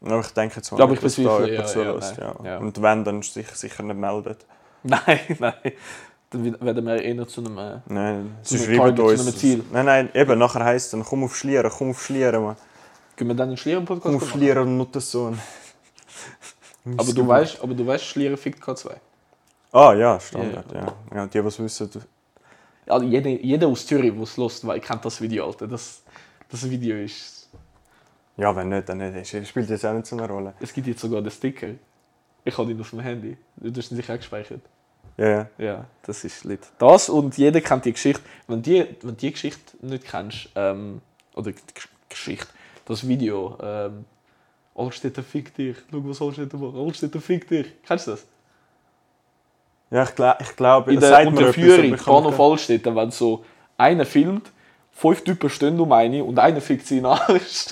Aber 0.00 0.20
ich 0.20 0.28
denke 0.28 0.60
Ja, 0.60 0.72
aber 0.78 0.92
nicht, 0.92 1.02
ich 1.02 1.02
dass 1.02 1.16
da 1.16 1.22
jemand 1.22 1.48
ja, 1.48 1.54
ja, 1.54 1.64
zulässt. 1.66 2.16
Ja, 2.16 2.34
Ja. 2.44 2.58
Und 2.58 2.80
wenn, 2.80 3.04
dann 3.04 3.22
sich 3.22 3.48
sicher 3.48 3.82
nicht 3.82 3.96
meldet. 3.98 4.46
Nein, 4.84 5.20
nein. 5.38 5.54
Dann 6.30 6.60
werden 6.60 6.86
wir 6.86 7.02
eher 7.02 7.26
zu 7.26 7.40
einem... 7.40 7.58
Äh, 7.58 7.80
Nein, 7.86 8.36
Zu 8.42 8.54
einem 8.54 8.76
Target, 8.76 8.96
zu 8.96 9.04
uns. 9.04 9.20
einem 9.22 9.36
Ziel. 9.36 9.64
Nein, 9.72 9.86
nein, 9.86 10.08
eben, 10.14 10.38
nachher 10.38 10.64
heisst 10.64 10.86
es 10.86 10.90
dann, 10.92 11.02
komm 11.02 11.24
auf 11.24 11.34
Schlieren, 11.36 11.70
komm 11.76 11.90
auf 11.90 12.02
Schlieren, 12.02 12.44
Mann. 12.44 12.56
können 13.16 13.30
wir 13.30 13.34
dann 13.34 13.48
einen 13.48 13.56
Schlieren-Podcast 13.56 14.04
Komm 14.04 14.16
auf? 14.16 14.30
Schlieren 14.30 14.68
und 14.68 14.76
Muttersohn. 14.76 15.38
Aber 16.96 17.12
du 17.12 17.26
weißt, 17.26 17.60
aber 17.62 17.74
du 17.74 17.86
weißt, 17.86 18.04
Schlieren 18.04 18.36
fickt 18.36 18.62
K2. 18.62 18.92
Ah 19.72 19.92
ja, 19.94 20.18
Standard, 20.20 20.72
ja. 20.72 20.94
ja. 21.14 21.26
die, 21.26 21.40
die 21.42 21.46
es 21.46 21.58
wissen, 21.58 21.90
Ja, 22.88 23.02
jeder, 23.02 23.28
jeder 23.28 23.68
aus 23.68 23.86
Zürich, 23.86 24.14
der 24.14 24.22
es 24.22 24.36
hört, 24.36 24.66
weil 24.66 24.80
kennt 24.80 25.04
das 25.04 25.20
Video, 25.20 25.46
Alter. 25.46 25.66
Das, 25.66 26.02
das 26.48 26.68
Video 26.68 26.96
ist... 26.96 27.50
Ja, 28.38 28.54
wenn 28.56 28.70
nicht, 28.70 28.88
dann 28.88 28.98
nicht. 28.98 29.34
Es 29.34 29.48
spielt 29.48 29.68
jetzt 29.68 29.84
auch 29.84 29.92
nicht 29.92 30.06
so 30.06 30.16
eine 30.16 30.26
Rolle. 30.26 30.54
Es 30.60 30.72
gibt 30.72 30.86
jetzt 30.86 31.00
sogar 31.00 31.20
den 31.20 31.30
Sticker. 31.30 31.68
Ich 32.44 32.56
habe 32.56 32.70
ihn 32.70 32.80
auf 32.80 32.90
dem 32.90 33.00
Handy. 33.00 33.36
Du 33.56 33.78
hast 33.78 33.90
ihn 33.90 33.96
sicher 33.96 34.14
auch 34.14 34.18
gespeichert. 34.18 34.62
Ja, 35.18 35.28
ja. 35.28 35.46
Ja, 35.58 35.84
das 36.02 36.24
ist 36.24 36.44
lit. 36.44 36.60
Das 36.78 37.08
und 37.10 37.36
jeder 37.36 37.60
kennt 37.60 37.84
die 37.84 37.92
Geschichte. 37.92 38.22
Wenn 38.46 38.62
die, 38.62 38.86
wenn 39.02 39.16
die 39.16 39.32
Geschichte 39.32 39.76
nicht 39.84 40.04
kennst, 40.04 40.48
ähm, 40.54 41.02
oder 41.34 41.50
die 41.50 41.58
Gesch- 41.58 41.88
Geschichte, 42.08 42.46
das 42.86 43.06
Video, 43.06 43.58
ähm, 43.60 44.04
Allstädter 44.74 45.24
fick 45.24 45.52
dich, 45.54 45.76
schau 45.90 45.98
was 46.04 46.22
Allstädter 46.22 46.56
macht, 46.56 46.76
Allstädter 46.76 47.20
fick 47.20 47.48
dich. 47.48 47.66
Kennst 47.84 48.06
du 48.06 48.12
das? 48.12 48.24
Ja, 49.90 50.02
ich, 50.02 50.14
glaub, 50.14 50.40
ich 50.40 50.56
glaube, 50.56 50.92
In 50.92 51.00
der 51.00 51.26
Unterführung, 51.26 51.80
kann 51.80 51.90
mich 51.90 52.04
Bahnhof 52.04 52.40
Allstädter, 52.40 52.94
wenn 52.94 53.10
so 53.10 53.44
einer 53.76 54.04
filmt, 54.04 54.50
fünf 54.92 55.22
Typen 55.24 55.48
stehen 55.48 55.80
um 55.80 55.90
eine 55.92 56.22
und 56.22 56.38
einer 56.38 56.60
fickt 56.60 56.86
sie 56.86 56.98
in 56.98 57.04
den 57.04 57.12
Arsch. 57.12 57.66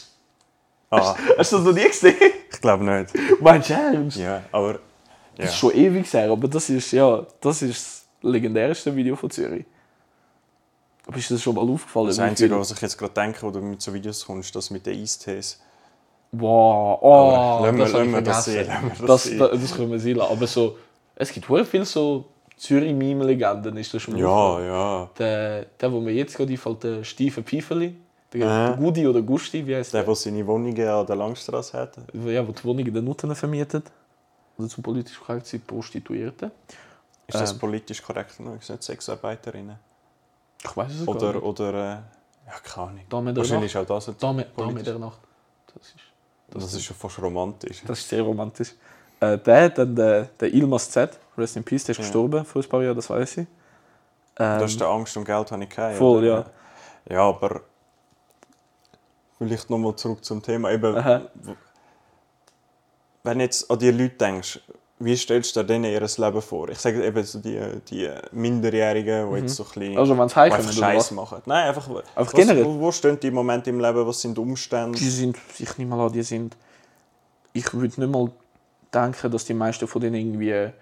Ah, 0.91 1.15
Hast 1.37 1.53
du 1.53 1.57
das 1.57 1.65
noch 1.67 1.73
nie 1.75 1.85
gesehen? 1.85 2.15
ich 2.51 2.61
glaube 2.61 2.85
nicht. 2.85 3.13
Meinst 3.41 3.71
du 3.71 3.75
ernst? 3.75 4.17
Ja, 4.17 4.43
aber... 4.53 4.73
Ja. 4.73 4.79
Das 5.45 5.51
ist 5.51 5.57
schon 5.57 5.75
ewig 5.75 6.11
her, 6.15 6.31
aber 6.31 6.49
das 6.49 6.71
ist, 6.71 6.93
ja, 6.93 7.27
das 7.41 7.61
ist 7.61 8.07
das 8.23 8.31
legendärste 8.31 8.95
Video 8.97 9.17
von 9.17 9.29
Zürich. 9.29 9.67
Aber 11.07 11.19
ist 11.19 11.31
das 11.31 11.43
schon 11.43 11.55
mal 11.55 11.69
aufgefallen? 11.69 12.07
Das 12.07 12.19
Einzige, 12.19 12.59
was 12.59 12.71
ich 12.71 12.81
jetzt 12.81 12.97
gerade 12.97 13.13
denke, 13.13 13.43
wo 13.43 13.51
du 13.51 13.61
mit 13.61 13.83
so 13.83 13.93
Videos 13.93 14.25
kommst, 14.25 14.55
das 14.57 14.71
mit 14.71 14.87
den 14.87 15.03
Eistees. 15.03 15.61
Wow, 16.33 16.99
oh, 17.03 17.13
Aber 17.13 17.73
lassen 17.73 17.77
wir- 17.79 17.85
das 17.85 17.93
lassen 17.93 18.13
wir 18.13 18.23
das 18.23 18.45
das 19.25 19.39
Das, 19.39 19.61
das, 19.61 19.75
können 19.77 19.91
wir 19.93 19.99
sehen. 20.01 20.21
Aber 20.21 20.47
so, 20.47 20.79
es 21.17 21.33
gibt 21.33 21.49
sehr 21.49 21.65
viele 21.65 21.85
so 21.85 22.27
Zürich-Meme-Legenden, 22.57 23.77
ist 23.77 23.93
das 23.93 24.03
schon 24.03 24.15
mal 24.15 24.21
Ja, 24.21 24.29
aufgefallen. 24.29 24.69
ja. 24.73 25.11
Der, 25.19 25.65
der, 25.81 25.93
wo 25.93 26.01
mir 26.01 26.13
jetzt 26.13 26.37
gerade 26.37 26.53
einfällt, 26.53 26.83
der 26.85 27.05
Stiefen 27.05 27.45
Pfeifeli, 27.45 27.97
der, 28.33 28.69
der 28.69 28.77
Gudi 28.77 29.07
oder 29.07 29.21
Gusti, 29.23 29.67
wie 29.67 29.77
heißt 29.77 29.93
Der, 29.93 30.01
der? 30.03 30.07
der 30.07 30.15
seine 30.15 30.47
Wohnungen 30.47 30.89
an 30.89 31.07
der 31.07 31.17
Langstrasse 31.17 31.79
hat. 31.79 31.97
Ja, 32.15 32.43
der 32.43 32.53
die 32.55 32.65
Wohnungen 32.65 32.93
der 32.93 33.03
Nutten 33.03 33.35
vermietet. 33.35 33.91
Oder 34.59 34.69
zum 34.69 34.83
politisch 34.83 35.19
korrekt 35.21 35.47
sind 35.47 35.67
Prostituierte. 35.67 36.51
Ist 37.27 37.39
das 37.41 37.53
Ähm. 37.53 37.59
politisch 37.59 38.03
korrekt? 38.03 38.39
noch? 38.41 38.61
Sind 38.63 38.83
Sexarbeiterinnen? 38.83 39.77
Ich 40.65 40.77
weiß 40.77 40.93
es 40.95 41.07
gar 41.07 41.15
Oder, 41.15 41.33
nicht. 41.35 41.43
oder 41.43 41.69
äh, 41.75 41.83
ja, 42.47 42.59
keine 42.63 42.89
Ahnung. 42.89 43.01
Dame 43.09 43.33
der 43.35 43.43
Wahrscheinlich 43.43 43.75
Nacht. 43.75 43.85
ist 43.85 43.91
auch 43.91 43.95
das 43.97 44.09
ein 44.09 44.17
Dame, 44.19 44.47
Dame 44.57 44.83
der 44.83 44.99
Nacht. 44.99 45.19
Das 45.75 45.87
ist, 45.89 45.95
Das 46.51 46.73
ist 46.75 46.85
schon 46.85 46.97
fast 46.97 47.19
romantisch. 47.21 47.83
das 47.87 47.99
ist 47.99 48.09
sehr 48.09 48.23
romantisch. 48.23 48.73
Äh, 49.21 49.39
der, 49.39 49.71
dann 49.71 49.97
der, 49.97 50.25
der 50.41 50.53
Ilmas 50.53 50.91
Z, 50.91 51.19
Rest 51.39 51.57
in 51.57 51.65
Peace, 51.65 51.85
der 51.85 51.93
ist 51.93 51.99
Ja. 51.99 52.05
gestorben 52.05 52.45
vor 52.45 52.63
ein 52.63 52.69
paar 52.69 52.83
Jahren, 52.83 52.97
das 52.97 53.09
weiß 53.09 53.39
ich. 53.39 53.47
Ähm, 54.39 54.59
Das 54.61 54.71
ist 54.73 54.81
der 54.81 54.89
Angst 54.89 55.17
um 55.17 55.25
Geld, 55.25 55.51
habe 55.51 55.65
ich 55.65 55.71
keine. 55.71 55.97
voll, 55.97 56.19
oder? 56.19 56.27
ja. 57.09 57.15
Ja, 57.17 57.23
aber 57.23 57.61
vielleicht 59.39 59.71
nochmal 59.71 59.95
zurück 59.97 60.25
zum 60.25 60.43
Thema. 60.43 60.73
Eben, 60.73 60.97
Aha. 60.97 61.23
wenn 63.23 63.41
jetzt 63.41 63.71
an 63.71 63.79
die 63.79 63.91
Leute 63.91 64.17
denkst, 64.17 64.61
wie 64.99 65.17
stellst 65.17 65.55
du 65.55 65.61
dir 65.61 65.67
denen 65.67 65.85
ihr 65.85 66.01
Leben 66.01 66.43
vor? 66.43 66.69
Ich 66.71 66.79
sage 66.79 67.05
eben 67.05 67.23
so 67.23 67.39
die, 67.39 67.61
die 67.91 68.11
Minderjährigen, 68.33 69.31
die 69.31 69.41
jetzt 69.41 69.57
so 69.57 69.65
ein 69.65 69.69
bisschen 69.69 69.99
Also 69.99 70.17
wenn 70.17 70.25
es 70.27 70.33
die 70.33 70.39
heimkommen 70.41 70.67
einfach 70.69 70.79
Scheiß 70.79 71.11
machen. 71.11 71.43
Nein, 71.45 71.69
einfach, 71.69 71.89
was, 72.15 72.33
generell? 72.33 72.65
Wo, 72.65 72.81
wo 72.81 72.93
stehen 72.93 73.21
die 73.21 73.27
im 73.29 73.35
Moment 73.35 73.67
im 73.67 73.79
Leben? 73.79 74.07
Was 74.07 74.21
sind 74.23 74.37
die 74.37 74.41
Umstände? 74.41 74.99
Die 74.99 75.11
sind, 75.11 75.37
ich 75.59 75.77
nehme 75.77 75.95
mal 75.97 76.07
an, 76.07 76.13
die 76.13 76.23
sind. 76.23 76.57
Ich 77.53 77.73
würde 77.75 78.01
nicht 78.01 78.11
mal 78.11 78.31
denken, 78.97 79.31
dass 79.31 79.45
die 79.45 79.55
meisten 79.55 79.87
von 79.87 80.01
denen 80.01 80.17
irgendwie 80.17 80.73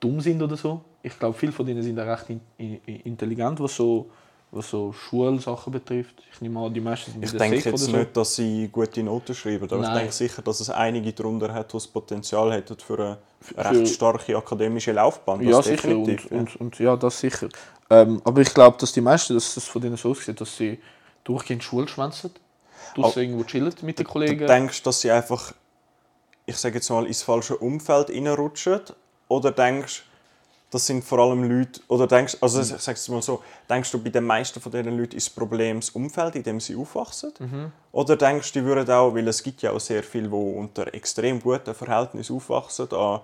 dumm 0.00 0.20
sind 0.20 0.42
oder 0.42 0.56
so. 0.56 0.80
Ich 1.02 1.18
glaube, 1.18 1.36
viele 1.36 1.52
von 1.52 1.66
denen 1.66 1.82
sind 1.82 1.98
auch 2.00 2.06
recht 2.06 2.30
in, 2.30 2.40
in, 2.86 3.00
intelligent, 3.00 3.60
was 3.60 3.74
so 3.76 4.10
was 4.50 4.70
so 4.70 4.92
Schulsachen 4.94 5.70
betrifft. 5.70 6.22
Ich 6.32 6.40
nehme 6.40 6.58
an, 6.60 6.72
die 6.72 6.80
meisten 6.80 7.12
sind 7.12 7.22
Ich 7.22 7.32
denke 7.32 7.60
Sek 7.60 7.66
jetzt 7.72 7.84
so. 7.84 7.94
nicht, 7.94 8.16
dass 8.16 8.34
sie 8.34 8.68
gute 8.72 9.02
Noten 9.02 9.34
schreiben, 9.34 9.64
aber 9.64 9.76
Nein. 9.76 9.90
ich 9.92 9.98
denke 9.98 10.12
sicher, 10.14 10.40
dass 10.40 10.60
es 10.60 10.70
einige 10.70 11.12
darunter 11.12 11.52
hat, 11.52 11.70
die 11.70 11.76
das 11.76 11.86
Potenzial 11.86 12.50
hätten 12.54 12.78
für 12.78 12.98
eine 12.98 13.18
Für- 13.42 13.58
recht 13.58 13.94
starke 13.94 14.34
akademische 14.38 14.92
Laufbahn. 14.92 15.42
Ja, 15.46 15.60
sicher. 15.60 15.94
Und, 15.94 16.08
ja. 16.08 16.16
und, 16.30 16.56
und 16.56 16.78
ja, 16.78 16.96
das 16.96 17.20
sicher. 17.20 17.50
Ähm, 17.90 18.22
aber 18.24 18.40
ich 18.40 18.54
glaube, 18.54 18.78
dass 18.80 18.90
die 18.92 19.02
meisten, 19.02 19.34
dass 19.34 19.54
das 19.54 19.64
von 19.64 19.82
denen 19.82 19.98
so 19.98 20.12
aussieht, 20.12 20.40
dass 20.40 20.56
sie 20.56 20.78
durchgehend 21.24 21.62
Schule 21.62 21.86
schwänzen, 21.86 22.30
draussen 22.94 23.20
irgendwo 23.24 23.44
chillen 23.44 23.74
mit 23.82 23.98
den 23.98 24.06
Du 24.06 24.10
Kollegen. 24.12 24.46
denkst, 24.46 24.82
dass 24.82 25.02
sie 25.02 25.10
einfach, 25.10 25.52
ich 26.48 26.56
sage 26.56 26.76
jetzt 26.76 26.90
mal, 26.90 27.06
ins 27.06 27.22
falsche 27.22 27.56
Umfeld 27.56 28.10
reinrutschen? 28.10 28.80
Oder 29.28 29.52
denkst 29.52 30.04
das 30.70 30.86
sind 30.86 31.02
vor 31.02 31.18
allem 31.20 31.44
Leute, 31.44 31.80
oder 31.88 32.06
denkst, 32.06 32.36
also 32.40 32.60
ich 32.60 32.66
sage 32.66 32.96
es 32.96 33.08
mal 33.08 33.22
so, 33.22 33.42
denkst 33.70 33.90
du, 33.90 34.02
bei 34.02 34.10
den 34.10 34.24
meisten 34.24 34.60
von 34.60 34.70
diesen 34.70 34.98
Leuten 34.98 35.16
ist 35.16 35.28
das 35.28 35.34
Problem 35.34 35.80
das 35.80 35.90
Umfeld, 35.90 36.36
in 36.36 36.42
dem 36.42 36.60
sie 36.60 36.76
aufwachsen? 36.76 37.32
Mhm. 37.38 37.72
Oder 37.92 38.16
denkst 38.16 38.52
du, 38.52 38.60
die 38.60 38.66
würden 38.66 38.90
auch, 38.90 39.14
weil 39.14 39.26
es 39.28 39.42
gibt 39.42 39.62
ja 39.62 39.72
auch 39.72 39.80
sehr 39.80 40.02
viele, 40.02 40.28
die 40.28 40.34
unter 40.34 40.92
extrem 40.92 41.40
guten 41.40 41.74
Verhältnissen 41.74 42.36
aufwachsen, 42.36 42.86
an, 42.92 43.20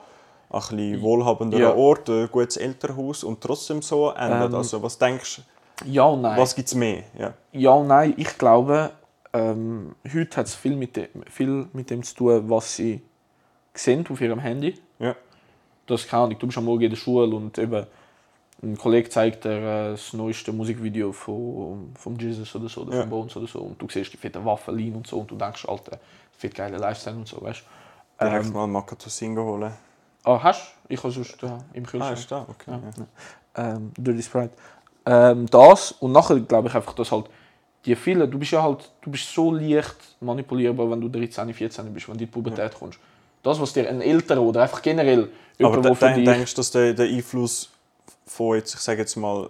an 0.49 0.63
ein 0.71 1.03
wohlhabenderen 1.03 1.65
Ja. 1.65 1.75
Ort, 1.75 2.09
ein 2.09 2.31
gutes 2.31 2.57
Elternhaus 2.57 3.25
und 3.25 3.43
trotzdem 3.43 3.83
so 3.83 4.11
enden? 4.11 4.47
Ähm, 4.47 4.55
also 4.55 4.83
was 4.83 4.97
denkst 4.97 5.43
du, 5.83 5.91
Ja 5.91 6.05
und 6.05 6.23
nein. 6.23 6.41
was 6.41 6.55
gibt 6.55 6.69
es 6.69 6.75
mehr? 6.75 7.03
Ja. 7.19 7.35
Ja 7.53 7.73
und 7.73 7.89
nein. 7.89 8.15
Ich 8.17 8.39
glaube, 8.39 8.91
ähm, 9.35 9.95
heute 10.11 10.37
hat 10.39 10.47
es 10.47 10.55
viel 10.55 10.77
mit, 10.77 10.97
dem, 10.97 11.09
viel 11.29 11.69
mit 11.75 11.91
dem 11.91 12.03
zu 12.03 12.15
tun, 12.15 12.49
was 12.49 12.75
sie 12.77 13.03
sehen 13.75 14.07
auf 14.11 14.21
ihrem 14.21 14.39
Handy. 14.39 14.79
Ja. 14.99 15.15
Das 15.87 16.07
keine 16.07 16.25
Ahnung, 16.25 16.39
du 16.39 16.47
bist 16.47 16.59
am 16.59 16.65
Morgen 16.65 16.83
in 16.83 16.91
der 16.91 16.97
Schule 16.97 17.35
und 17.35 17.59
eben 17.59 17.87
ein 18.63 18.79
Kollege 18.79 19.11
zeigt 19.11 19.45
dir 19.45 19.51
äh, 19.51 19.91
das 19.91 20.13
neueste 20.15 20.53
Musikvideo 20.53 21.13
von, 21.13 21.93
von 21.99 22.17
Jesus 22.19 22.55
oder 22.55 22.69
so, 22.69 22.83
oder 22.83 22.95
Ja. 22.95 23.01
von 23.03 23.11
Bones 23.11 23.37
oder 23.37 23.47
so 23.47 23.59
und 23.61 23.81
du 23.83 23.89
siehst 23.91 24.13
die 24.13 24.17
fette 24.17 24.43
Waffelin 24.45 24.95
und 24.95 25.07
so 25.07 25.19
und 25.19 25.31
du 25.31 25.37
denkst, 25.37 25.67
Alter, 25.69 25.99
fett 26.39 26.55
geile 26.55 26.79
Lifestyle 26.79 27.17
und 27.17 27.29
so, 27.29 27.41
weißt 27.43 27.61
du. 28.21 28.25
Direkt 28.25 28.47
Ähm, 28.47 28.53
mal 28.53 28.67
Makatosingo 28.67 29.43
holen. 29.45 29.73
ah, 30.23 30.41
hast 30.43 30.75
du? 30.89 30.95
Ich 30.95 31.03
habe 31.03 31.13
sonst 31.13 31.43
da 31.43 31.59
im 31.75 31.85
Ah, 31.85 31.87
Kühlschrank. 31.89 32.19
ist 32.19 32.31
da? 32.31 32.47
Okay. 32.49 32.71
Ja. 32.71 32.81
Ja. 33.57 33.75
ähm, 33.75 33.93
Dirty 33.99 34.23
Sprite. 34.23 34.53
Ähm, 35.05 35.47
das 35.51 35.93
und 35.93 36.13
nachher 36.13 36.41
glaube 36.41 36.69
ich 36.69 36.75
einfach, 36.75 36.95
dass 36.95 37.13
halt 37.13 37.27
die 37.85 37.95
vielen, 37.97 38.31
du 38.31 38.39
bist 38.39 38.53
ja 38.53 38.63
halt, 38.63 38.91
du 39.03 39.11
bist 39.11 39.31
so 39.35 39.53
leicht 39.53 39.97
manipulierbar, 40.21 40.91
wenn 40.91 41.01
du 41.03 41.09
13, 41.11 41.53
14 41.53 41.93
bist, 41.93 42.09
wenn 42.09 42.17
du 42.17 42.25
in 42.25 42.27
die 42.31 42.33
Pubertät 42.33 42.73
kommst. 42.79 42.99
Das, 43.45 43.61
was 43.61 43.73
dir 43.73 43.89
ein 43.89 44.01
älterer 44.01 44.41
oder 44.43 44.63
einfach 44.63 44.83
generell 44.83 45.29
Aber 45.61 45.77
jemand, 45.77 45.85
de 45.85 45.95
für 45.95 46.07
de 46.07 46.15
dich... 46.17 46.25
denkst 46.25 46.55
du, 46.55 46.57
dass 46.57 46.71
der, 46.73 46.95
der 46.95 47.07
Einfluss 47.07 47.71
von 48.27 48.57
jetzt, 48.57 48.75
ich 48.75 48.81
sage 48.81 49.01
jetzt 49.03 49.15
mal, 49.17 49.49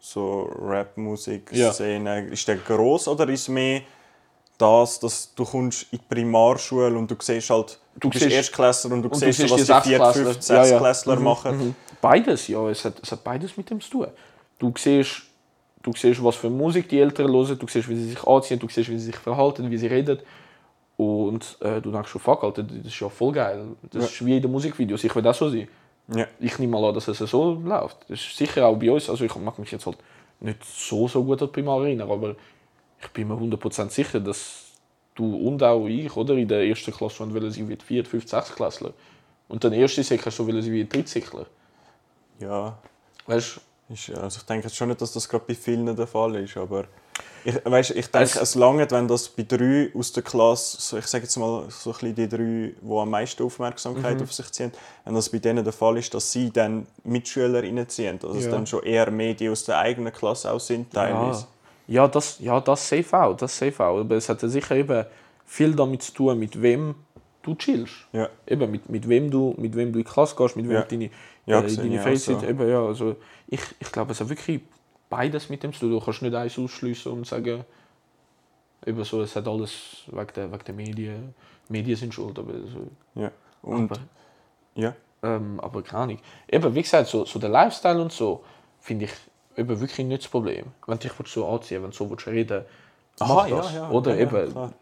so 0.00 0.42
Rap-Musik-Szene, 0.60 2.26
ist 2.28 2.46
der 2.48 2.56
gross 2.56 3.08
oder 3.08 3.28
ist 3.28 3.48
mehr 3.48 3.82
das, 4.56 4.98
dass 4.98 5.32
du 5.34 5.44
kommst 5.44 5.86
in 5.92 5.98
die 5.98 6.04
Primarschule 6.14 6.96
und 6.98 7.08
du 7.10 7.14
siehst 7.20 7.50
halt, 7.50 7.78
du, 7.94 8.00
Du 8.00 8.10
bist 8.10 8.24
siehst- 8.24 8.34
Erstklässler 8.36 8.92
und 8.92 9.02
du 9.02 9.08
und 9.08 9.14
du 9.14 9.18
siehst, 9.26 9.38
siehst 9.38 9.52
was 9.52 9.60
die 9.82 9.90
die 9.90 9.96
4., 9.96 9.98
Sechstklässler. 10.12 10.34
5., 10.34 10.48
Ja, 10.48 10.64
ja. 10.66 10.78
6-Klässler 10.78 11.16
Mhm, 11.16 11.22
machen. 11.24 11.76
Beides, 12.00 12.48
ja. 12.48 12.68
Es 12.68 12.84
hat, 12.84 12.94
es 13.02 13.12
hat 13.12 13.22
beides 13.22 13.56
mit 13.56 13.70
dem 13.70 13.80
zu 13.80 13.90
tun. 13.90 14.06
Du 14.58 14.72
siehst, 14.76 15.22
du 15.82 15.92
siehst, 15.94 16.22
was 16.24 16.34
für 16.36 16.50
Musik 16.50 16.88
die 16.88 16.98
Eltern 17.00 17.30
hören, 17.32 17.56
du 17.58 17.66
siehst, 17.68 17.88
wie 17.88 17.94
sie 17.96 18.10
sich 18.10 18.24
anziehen, 18.24 18.58
du 18.58 18.68
siehst, 18.68 18.88
wie 18.90 18.98
sie 18.98 19.06
sich 19.06 19.16
verhalten, 19.16 19.70
wie 19.70 19.78
sie 19.78 19.86
reden. 19.86 20.18
Und 20.98 21.56
äh, 21.60 21.80
du 21.80 21.92
denkst 21.92 22.10
schon, 22.10 22.20
fuck, 22.20 22.42
Alter, 22.42 22.64
das 22.64 22.86
ist 22.86 22.98
ja 23.00 23.08
voll 23.08 23.32
geil. 23.32 23.64
Das 23.90 24.02
Ja. 24.02 24.08
ist 24.08 24.26
wie 24.26 24.36
in 24.36 24.42
den 24.42 24.50
Musikvideos. 24.50 25.04
Ich 25.04 25.14
will 25.14 25.26
auch 25.26 25.34
so 25.34 25.48
sein. 25.48 25.68
Ja. 26.08 26.26
Ich 26.40 26.58
nehme 26.58 26.72
mal 26.72 26.88
an, 26.88 26.94
dass 26.94 27.06
es 27.06 27.18
so 27.18 27.54
läuft. 27.54 27.98
Das 28.08 28.18
ist 28.18 28.36
sicher 28.36 28.66
auch 28.66 28.76
bei 28.76 28.90
uns. 28.90 29.08
Also 29.08 29.24
ich 29.24 29.34
mag 29.36 29.56
mich 29.58 29.70
jetzt 29.70 29.86
halt 29.86 29.96
nicht 30.40 30.64
so, 30.64 31.06
so 31.06 31.22
gut 31.22 31.40
an 31.40 31.48
die 31.48 31.52
Primar 31.52 31.84
erinnern, 31.84 32.10
aber 32.10 32.34
ich 33.00 33.08
bin 33.12 33.28
mir 33.28 33.34
100% 33.34 33.90
sicher, 33.90 34.18
dass 34.18 34.72
du 35.14 35.36
und 35.36 35.62
auch 35.62 35.86
ich 35.86 36.16
oder, 36.16 36.34
in 36.34 36.48
der 36.48 36.66
ersten 36.66 36.92
Klasse 36.92 37.16
schon 37.16 37.32
wollen 37.32 37.50
sie 37.50 37.68
wie 37.68 37.76
die 37.76 37.84
4., 37.84 38.04
5., 38.04 38.28
6. 38.28 38.54
Klässler. 38.56 38.92
Und 39.46 39.62
dann 39.62 39.72
erste 39.72 40.02
Säcke 40.02 40.30
so 40.32 40.46
wollen 40.46 40.62
sie 40.62 40.72
wie 40.72 40.82
die 40.82 40.88
Drittsäckler. 40.88 41.46
ja, 42.40 42.76
Weißt 43.26 43.60
ist, 43.90 44.10
also 44.10 44.38
ich 44.40 44.46
denke 44.46 44.66
jetzt 44.66 44.76
schon 44.76 44.88
nicht, 44.88 45.00
dass 45.00 45.12
das 45.12 45.28
gerade 45.28 45.44
bei 45.46 45.54
vielen 45.54 45.94
der 45.94 46.06
Fall 46.06 46.34
ist, 46.36 46.56
aber 46.56 46.84
ich, 47.44 47.54
weißt, 47.64 47.90
ich 47.92 48.06
denke, 48.10 48.24
Es- 48.28 48.36
es, 48.36 48.54
langt, 48.54 48.90
wenn 48.90 49.08
das 49.08 49.28
bei 49.28 49.42
drei 49.44 49.90
aus 49.94 50.12
der 50.12 50.22
Klasse, 50.22 50.76
so, 50.80 50.98
ich 50.98 51.06
sage 51.06 51.24
jetzt 51.24 51.36
mal 51.36 51.64
so 51.70 51.90
ein 51.90 51.92
bisschen 51.94 52.14
die 52.14 52.28
drei, 52.28 52.72
die 52.80 52.96
am 52.96 53.10
meisten 53.10 53.42
Aufmerksamkeit 53.42 54.16
Mhm. 54.16 54.22
auf 54.24 54.32
sich 54.32 54.50
ziehen, 54.52 54.72
wenn 55.04 55.14
das 55.14 55.28
bei 55.30 55.38
denen 55.38 55.64
der 55.64 55.72
Fall 55.72 55.96
ist, 55.98 56.12
dass 56.14 56.30
sie 56.32 56.50
dann 56.50 56.86
Mitschüler 57.04 57.62
reinziehen, 57.62 58.18
dass 58.18 58.36
es 58.36 58.44
Ja. 58.46 58.50
dann 58.50 58.66
schon 58.66 58.82
eher 58.82 59.10
mehr 59.10 59.34
die 59.34 59.48
aus 59.48 59.64
der 59.64 59.78
eigenen 59.78 60.12
Klasse 60.12 60.50
auch 60.52 60.60
sind 60.60 60.92
teilweise. 60.92 61.46
Ja, 61.86 62.02
ja, 62.02 62.08
das, 62.08 62.38
ja, 62.40 62.60
das 62.60 62.86
safe 62.88 63.18
auch, 63.18 63.34
das 63.36 63.56
safe 63.56 63.82
auch. 63.84 63.98
Aber 64.00 64.16
es 64.16 64.28
hat 64.28 64.42
ja 64.42 64.48
sicher 64.48 64.76
eben 64.76 65.06
viel 65.46 65.74
damit 65.74 66.02
zu 66.02 66.12
tun, 66.12 66.38
mit 66.38 66.60
wem 66.60 66.94
du 67.42 67.54
chillst. 67.54 67.94
Ja. 68.12 68.28
Eben, 68.46 68.70
mit, 68.70 68.90
mit, 68.90 69.08
wem 69.08 69.30
du, 69.30 69.54
mit 69.56 69.74
wem 69.74 69.92
du 69.92 69.98
in 70.00 70.04
die 70.04 70.10
Klasse 70.10 70.36
gehst, 70.36 70.54
mit 70.56 70.66
wem 70.68 70.74
Ja. 70.74 70.82
deine, 70.82 71.10
Ja, 71.46 71.60
äh, 71.62 71.68
sehe 71.70 71.78
deine 71.78 71.94
ich 71.94 72.00
auch 72.00 72.04
Freizeit. 72.04 72.40
so. 72.40 72.46
Eben, 72.46 72.68
ja, 72.68 72.84
also 72.84 73.16
ich, 73.46 73.60
ich 73.80 73.90
glaube, 73.90 74.12
es 74.12 74.20
hat 74.20 74.28
wirklich 74.28 74.60
beides 75.08 75.48
mit 75.48 75.62
dem 75.62 75.72
tun. 75.72 75.90
Du 75.90 76.00
kannst 76.00 76.22
nicht 76.22 76.34
eins 76.34 76.58
ausschliessen 76.58 77.12
und 77.12 77.26
sagen, 77.26 77.64
eben 78.86 79.04
so, 79.04 79.22
es 79.22 79.34
hat 79.36 79.48
alles 79.48 80.04
wegen 80.06 80.32
der, 80.34 80.52
wegen 80.52 80.64
der 80.64 80.74
Medien. 80.74 81.34
Medien 81.68 81.96
sind 81.96 82.14
schuld, 82.14 82.38
aber 82.38 82.52
so, 82.54 83.20
Ja. 83.20 83.30
Und 83.62 83.90
aber, 83.90 84.00
ja. 84.74 84.94
ähm, 85.22 85.58
aber 85.60 85.82
keine 85.82 86.02
Ahnung. 86.02 86.18
Eben, 86.48 86.74
wie 86.74 86.82
gesagt, 86.82 87.08
so, 87.08 87.24
so 87.24 87.38
der 87.38 87.50
Lifestyle 87.50 88.00
und 88.00 88.12
so, 88.12 88.44
finde 88.80 89.06
ich 89.06 89.12
eben 89.56 89.80
wirklich 89.80 90.06
nicht 90.06 90.22
das 90.22 90.30
Problem. 90.30 90.66
Wenn 90.86 90.98
du 90.98 91.08
dich 91.08 91.28
so 91.28 91.46
anziehen 91.46 91.82
wenn 91.82 91.90
du 91.90 91.96
so 91.96 92.08
willst 92.08 92.26
reden 92.26 92.64
Aha, 93.20 93.34
mach 93.34 93.48
ja, 93.48 93.56
das. 93.56 93.74
ja, 93.74 93.90
Oder 93.90 94.12
ja, 94.12 94.16
ja, 94.16 94.22
eben, 94.22 94.52
klar. 94.52 94.72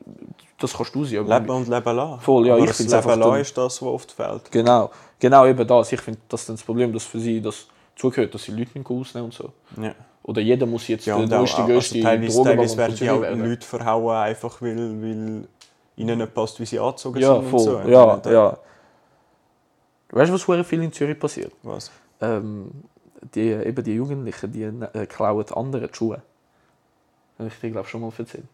das 0.58 0.74
kannst 0.74 0.94
du 0.94 1.04
sein. 1.04 1.26
Leben 1.26 1.50
und 1.50 1.68
Leben 1.68 1.96
lassen. 1.96 2.20
Voll, 2.20 2.46
ja, 2.46 2.54
Aber 2.54 2.64
ich 2.64 2.68
das 2.68 2.78
Leben 2.80 3.20
lassen 3.20 3.40
ist 3.40 3.56
das, 3.56 3.82
was 3.82 3.88
oft 3.88 4.12
fehlt. 4.12 4.52
Genau, 4.52 4.90
genau 5.18 5.46
eben 5.46 5.66
das. 5.66 5.92
Ich 5.92 6.00
finde, 6.00 6.20
das 6.28 6.42
ist 6.42 6.48
dann 6.50 6.56
das 6.56 6.62
Problem, 6.64 6.92
dass 6.92 7.04
für 7.04 7.18
sie 7.18 7.40
das 7.40 7.66
zugehört, 7.94 8.34
dass 8.34 8.44
sie 8.44 8.52
Leute 8.52 8.78
nicht 8.78 8.90
ausnehmen 8.90 9.26
und 9.26 9.34
so. 9.34 9.52
Ja. 9.80 9.94
Oder 10.26 10.40
jeder 10.42 10.66
muss 10.66 10.88
jetzt 10.88 11.06
Ja, 11.06 11.14
der 11.14 11.22
und 11.24 11.32
auch, 11.32 11.38
neueste, 11.38 11.62
also 11.62 11.72
größte 11.72 12.00
teilweise, 12.00 12.32
Drogenbaron 12.34 12.58
teilweise 12.58 12.76
werden 12.78 12.96
die 12.96 13.10
auch 13.10 13.20
werden. 13.22 13.44
Leute 13.48 13.66
verhauen, 13.66 14.16
einfach 14.16 14.60
weil, 14.60 14.76
weil 14.76 15.48
ihnen 15.96 16.18
nicht 16.18 16.34
passt, 16.34 16.58
wie 16.60 16.66
sie 16.66 16.80
angezogen 16.80 17.20
Ja, 17.20 17.34
sind. 17.36 17.48
voll. 17.48 17.74
Und 17.76 17.82
so. 17.84 17.90
Ja, 17.90 18.20
äh, 18.26 18.32
ja. 18.32 18.58
Weißt 20.10 20.30
du, 20.30 20.34
was 20.34 20.42
sehr 20.42 20.64
viel 20.64 20.82
in 20.82 20.92
Zürich 20.92 21.18
passiert? 21.18 21.52
Was? 21.62 21.92
Ähm, 22.20 22.70
die, 23.34 23.50
eben 23.50 23.84
die 23.84 23.94
Jugendlichen, 23.94 24.52
die 24.52 24.62
äh, 24.64 25.06
klauen 25.06 25.44
anderen 25.52 25.88
die 25.88 25.94
Schuhe. 25.96 26.22
Habe 27.38 27.48
ich 27.48 27.60
dir, 27.60 27.70
glaube 27.70 27.88
schon 27.88 28.00
mal 28.00 28.12
erzählt. 28.16 28.44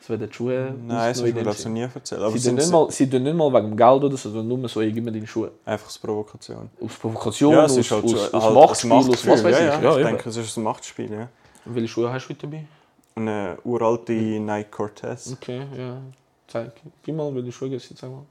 Es 0.00 0.10
werden 0.10 0.28
die 0.28 0.34
Schuhe 0.34 0.74
Nein, 0.86 0.88
das 1.14 1.22
du 1.22 1.32
glaub 1.32 1.54
ich, 1.58 1.64
nie 1.66 1.80
erzählt. 1.80 2.20
Aber 2.20 2.36
Sie 2.36 2.46
tun 2.48 2.56
nicht, 2.56 2.70
mal, 2.70 2.90
sie 2.90 3.08
tun 3.08 3.22
nicht 3.22 3.34
mal 3.36 3.50
wegen 3.54 3.70
dem 3.70 3.76
Geld 3.76 4.04
oder 4.04 4.16
so, 4.18 4.30
sondern 4.30 4.60
nur 4.60 4.68
so, 4.68 4.80
ich 4.82 4.92
gebe 4.92 5.06
mir 5.06 5.12
deine 5.12 5.26
Schuhe. 5.26 5.52
einfach 5.64 5.86
als 5.86 5.98
Provokation. 5.98 6.68
Aus 6.80 6.94
Provokation, 6.98 7.52
Ja, 7.54 7.64
es 7.64 7.78
aus, 7.78 7.90
halt 7.90 8.04
aus, 8.04 8.10
so- 8.10 8.36
aus 8.36 8.44
halt 8.44 8.54
Machtspiel, 8.54 8.92
aus 8.92 9.08
was 9.26 9.26
weiß 9.44 9.56
ich. 9.56 9.62
Ja, 9.62 9.80
ja. 9.80 9.82
Ja, 9.82 9.98
ich 9.98 10.06
denke, 10.06 10.28
es 10.28 10.36
ist 10.36 10.56
ein 10.58 10.64
Machtspiel. 10.64 11.10
Ja. 11.10 11.28
Welche 11.64 11.88
Schuhe 11.88 12.12
hast 12.12 12.26
du 12.26 12.30
heute 12.34 12.46
dabei? 12.46 12.64
Eine 13.16 13.56
uralte 13.64 14.12
Nike 14.12 14.70
Cortez. 14.70 15.32
Okay, 15.32 15.62
ja. 15.78 15.96
Zeig. 16.48 16.72
Gib 17.02 17.16
mal, 17.16 17.34
welche 17.34 17.52
Schuhe 17.52 17.78
sind, 17.80 17.96
sag 17.98 18.10
mal. 18.10 18.22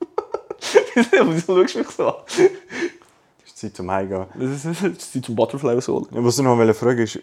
Wieso 0.94 1.56
schaust 1.56 1.74
du 1.74 1.78
mich 1.80 1.88
so 1.90 2.08
an? 2.08 2.14
Ist 3.46 3.58
Zeit 3.58 3.76
zum 3.76 3.90
Heimgehen. 3.90 4.26
Das 4.34 4.64
ist, 4.64 4.82
das 4.84 5.10
die 5.12 5.20
zum 5.22 5.34
Butterfly 5.36 5.74
rausholen. 5.74 6.06
Ja, 6.12 6.24
Was 6.24 6.38
ich 6.38 6.44
noch 6.44 6.56
wollte 6.56 6.74
fragen 6.74 7.00
ist, 7.02 7.18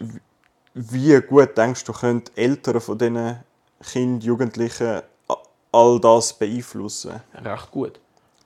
wie 0.76 1.18
gut 1.22 1.56
denkst 1.56 1.84
du, 1.84 1.92
können 1.94 2.22
die 2.24 2.40
Eltern 2.40 2.80
von 2.82 2.98
diesen 2.98 3.36
Kindern, 3.82 4.20
Jugendlichen 4.20 5.00
all 5.72 6.00
das 6.00 6.34
beeinflussen? 6.34 7.22
Recht 7.34 7.70
gut. 7.70 7.98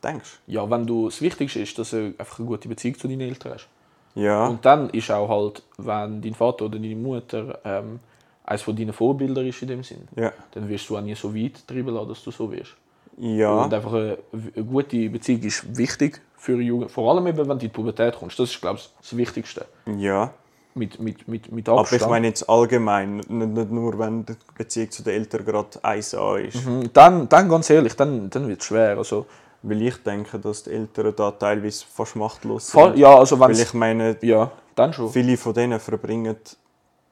Denkst 0.03 0.39
Ja, 0.47 0.71
wenn 0.71 0.87
du, 0.87 1.09
das 1.09 1.21
Wichtigste 1.21 1.61
ist, 1.61 1.77
dass 1.79 1.91
du 1.91 2.15
einfach 2.17 2.39
eine 2.39 2.47
gute 2.47 2.69
Beziehung 2.69 2.97
zu 2.97 3.09
deinen 3.09 3.23
Eltern 3.23 3.55
hast. 3.55 3.69
du? 4.15 4.21
Ja. 4.21 4.47
Und 4.47 4.65
dann 4.65 4.91
ist 4.91 5.11
auch 5.11 5.29
halt, 5.29 5.63
wenn 5.77 6.23
dein 6.23 6.35
Vater 6.35 6.67
oder 6.67 6.79
deine 6.79 6.95
Mutter 6.95 7.59
ähm, 7.65 7.99
eines 8.45 8.63
von 8.63 8.77
deinen 8.77 8.93
Vorbildern 8.93 9.47
ist 9.47 9.61
in 9.63 9.69
dem 9.69 9.83
Sinn, 9.83 10.07
ja. 10.15 10.33
dann 10.53 10.69
wirst 10.69 10.89
du 10.89 10.97
auch 10.97 11.03
nie 11.03 11.17
so 11.17 11.35
weit 11.35 11.67
treiben 11.67 11.93
lassen, 11.93 12.09
dass 12.09 12.23
du 12.23 12.31
so 12.31 12.51
wirst. 12.51 12.77
Ja. 13.19 13.65
Und 13.65 13.75
einfach 13.75 13.93
eine, 13.93 14.19
eine 14.33 14.65
gute 14.65 15.11
Beziehung 15.11 15.43
ist 15.43 15.77
wichtig 15.77 16.23
für 16.37 16.61
Jugend. 16.61 16.93
Vor 16.93 17.11
allem 17.11 17.27
eben, 17.27 17.39
wenn 17.39 17.47
du 17.49 17.53
in 17.53 17.59
die 17.59 17.69
Pubertät 17.69 18.17
kommst. 18.17 18.39
Das 18.39 18.51
ist, 18.51 18.61
glaube 18.61 18.79
ich, 18.79 18.89
das 19.01 19.17
Wichtigste. 19.17 19.67
ja. 19.99 20.33
Mit, 20.75 21.01
mit, 21.01 21.27
mit, 21.27 21.51
mit 21.51 21.69
Aber 21.69 21.81
Abstand. 21.81 22.03
ich 22.03 22.09
meine 22.09 22.27
jetzt 22.29 22.49
allgemein, 22.49 23.17
nicht, 23.17 23.29
nicht 23.31 23.71
nur, 23.73 23.99
wenn 23.99 24.25
die 24.25 24.35
Beziehung 24.57 24.91
zu 24.91 25.03
den 25.03 25.15
Eltern 25.15 25.45
gerade 25.45 25.79
1A 25.83 26.37
ist. 26.39 26.65
Mhm, 26.65 26.93
Dann, 26.93 27.29
dann 27.29 27.49
ganz 27.49 27.69
ehrlich, 27.71 27.95
dann, 27.97 28.31
dann 28.31 28.47
wird 28.49 28.61
es 28.61 28.67
schwer. 28.67 28.97
Also, 28.97 29.27
Weil 29.63 29.83
ich 29.83 29.97
denke, 30.05 30.39
dass 30.39 30.63
die 30.63 30.71
Eltern 30.71 31.13
da 31.17 31.33
teilweise 31.33 31.85
fast 31.93 32.15
machtlos 32.15 32.71
voll, 32.71 32.91
sind. 32.93 33.01
ja, 33.01 33.19
also 33.19 33.39
wenn 33.41 33.49
Weil 33.49 33.59
ich 33.61 33.75
meine, 33.75 34.17
Ja, 34.23 34.53
dann 34.77 34.93
schon. 34.93 35.11
viele 35.11 35.37
von 35.37 35.55
denen 35.55 35.81
verbringen 35.81 36.37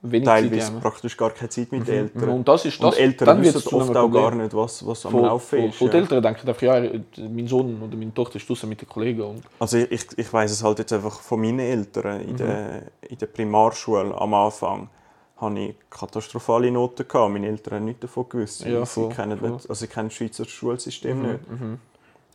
wenig 0.03 0.27
Zeit 0.27 0.45
teilweise 0.45 0.67
haben. 0.67 0.81
praktisch 0.81 1.17
gar 1.17 1.31
keine 1.31 1.49
Zeit 1.49 1.73
mit 1.73 1.87
den 1.87 1.95
Eltern. 1.95 2.25
Mhm. 2.25 2.35
Und 2.35 2.49
das 2.49 2.65
ist 2.65 2.83
das. 2.83 2.95
Und 2.95 3.01
Eltern 3.01 3.43
wissen 3.43 3.75
oft 3.75 3.97
auch 3.97 4.09
gar 4.09 4.35
nicht, 4.35 4.55
was, 4.55 4.87
was 4.87 5.07
am 5.07 5.21
Laufen 5.21 5.65
ist. 5.65 5.81
Die 5.81 5.85
ja. 5.87 5.93
Eltern 5.93 6.23
denken 6.23 6.49
einfach, 6.49 6.63
ja, 6.63 6.81
mein 7.29 7.47
Sohn 7.47 7.83
oder 7.83 7.97
meine 7.97 8.15
Tochter 8.15 8.37
ist 8.37 8.49
draußen 8.49 8.69
mit 8.69 8.81
den 8.81 8.89
Kollegen. 8.89 9.23
Und 9.23 9.43
Also 9.59 9.79
ich, 9.79 10.07
ich, 10.17 10.33
weiß 10.33 10.51
es 10.51 10.63
halt 10.63 10.79
jetzt 10.79 10.93
einfach 10.93 11.21
von 11.21 11.41
meinen 11.41 11.61
Eltern. 11.61 12.23
Mhm. 12.23 12.29
In, 12.29 12.37
der, 12.37 12.83
in 13.09 13.19
der 13.19 13.27
Primarschule 13.27 14.15
am 14.15 14.35
Anfang 14.35 14.89
hatte 15.37 15.59
ich 15.59 15.75
katastrophale 15.91 16.71
Noten. 16.71 17.07
Gehabt. 17.09 17.33
Meine 17.33 17.49
Eltern 17.49 17.75
haben 17.75 17.85
nichts 17.87 18.01
davon 18.01 18.29
gewusst. 18.29 18.65
Ja, 18.65 18.85
sie, 18.85 18.87
voll, 18.87 19.09
kennen 19.09 19.39
voll. 19.39 19.51
nicht, 19.51 19.69
also 19.69 19.75
sie 19.75 19.89
kennen 19.89 20.09
das 20.09 20.17
Schweizer 20.17 20.45
Schulsystem 20.45 21.23
nicht. 21.23 21.51
Mhm. 21.51 21.79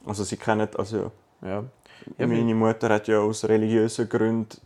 Also 0.06 0.23
sie 0.23 0.38
kennen, 0.38 0.67
also 0.78 1.12
Ja. 1.41 1.63
Ja, 2.17 2.28
meine 2.28 2.54
Mutter 2.54 2.89
hat 2.89 3.08
ja 3.08 3.19
aus 3.19 3.45
religiösen 3.45 4.10
Gründen 4.10 4.58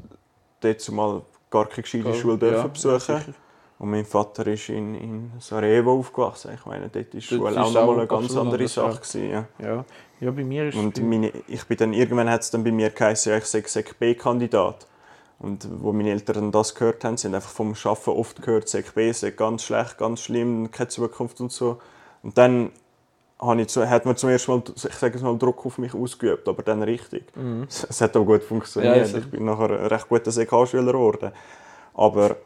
dort 0.62 0.91
mal 0.91 1.21
gar 1.49 1.65
keine 1.67 1.83
gescheite 1.83 2.13
Schule 2.13 2.38
dürfen 2.38 2.57
ja, 2.57 2.67
besuchen. 2.67 2.99
sicher. 2.99 3.33
Und 3.79 3.91
mein 3.91 4.05
Vater 4.05 4.47
ist 4.47 4.69
in, 4.69 4.95
in 4.95 5.31
Sarajevo 5.39 5.99
aufgewachsen. 5.99 6.51
Ich 6.55 6.65
meine, 6.65 6.89
dort 6.89 7.13
ist 7.13 7.25
Schule 7.25 7.51
ist 7.51 7.57
auch 7.57 7.71
noch 7.71 7.81
auch 7.81 7.88
mal 7.88 7.97
eine 7.99 8.07
ganz 8.07 8.36
andere 8.36 8.63
ja. 8.63 8.67
Sache. 8.67 8.97
Gewesen, 8.97 9.29
ja. 9.29 9.45
Ja. 9.60 9.86
ja, 10.19 10.31
bei 10.31 10.43
mir 10.43 10.69
ist 10.69 10.75
Und 10.75 11.01
meine, 11.03 11.31
ich 11.47 11.63
bin 11.65 11.77
dann, 11.77 11.93
irgendwann 11.93 12.29
hat 12.29 12.41
es 12.41 12.49
dann 12.49 12.63
bei 12.63 12.71
mir 12.71 12.89
geheißen, 12.89 13.31
ja, 13.31 13.38
ich 13.38 13.45
sei 13.45 13.62
Sek 13.65 13.99
B-Kandidat. 13.99 14.88
Und 15.39 15.67
wo 15.83 15.93
meine 15.93 16.10
Eltern 16.10 16.51
das 16.51 16.73
gehört 16.73 17.03
haben, 17.03 17.17
sind 17.17 17.36
einfach 17.36 17.51
vom 17.51 17.75
Arbeiten 17.83 18.10
oft 18.10 18.41
gehört, 18.41 18.67
Sek 18.67 18.95
B 18.95 19.12
sei 19.12 19.29
ganz 19.29 19.63
schlecht, 19.63 19.99
ganz 19.99 20.21
schlimm, 20.21 20.71
keine 20.71 20.88
Zukunft 20.88 21.39
und 21.39 21.51
so. 21.51 21.79
Und 22.23 22.36
dann 22.39 22.71
habe 23.39 23.62
ich 23.62 23.67
zu, 23.67 23.88
hat 23.88 24.06
man 24.06 24.15
zum 24.15 24.30
ersten 24.30 24.52
Mal, 24.52 24.63
ich 24.76 24.95
sage 24.95 25.15
es 25.15 25.21
mal, 25.21 25.38
Druck 25.38 25.65
auf 25.65 25.78
mich 25.78 25.93
ausgeübt, 25.93 26.47
aber 26.47 26.63
dann 26.63 26.82
richtig. 26.84 27.26
Es, 27.67 27.84
es 27.89 28.02
hat 28.02 28.17
auch 28.17 28.26
gut 28.26 28.43
funktioniert. 28.43 29.12
Ja, 29.12 29.17
ich 29.17 29.30
bin 29.30 29.45
nachher 29.45 29.69
ein 29.80 29.86
recht 29.88 30.10
guter 30.10 30.32
SEK-Schüler 30.32 30.91
geworden. 30.91 31.32
Aber 31.93 32.38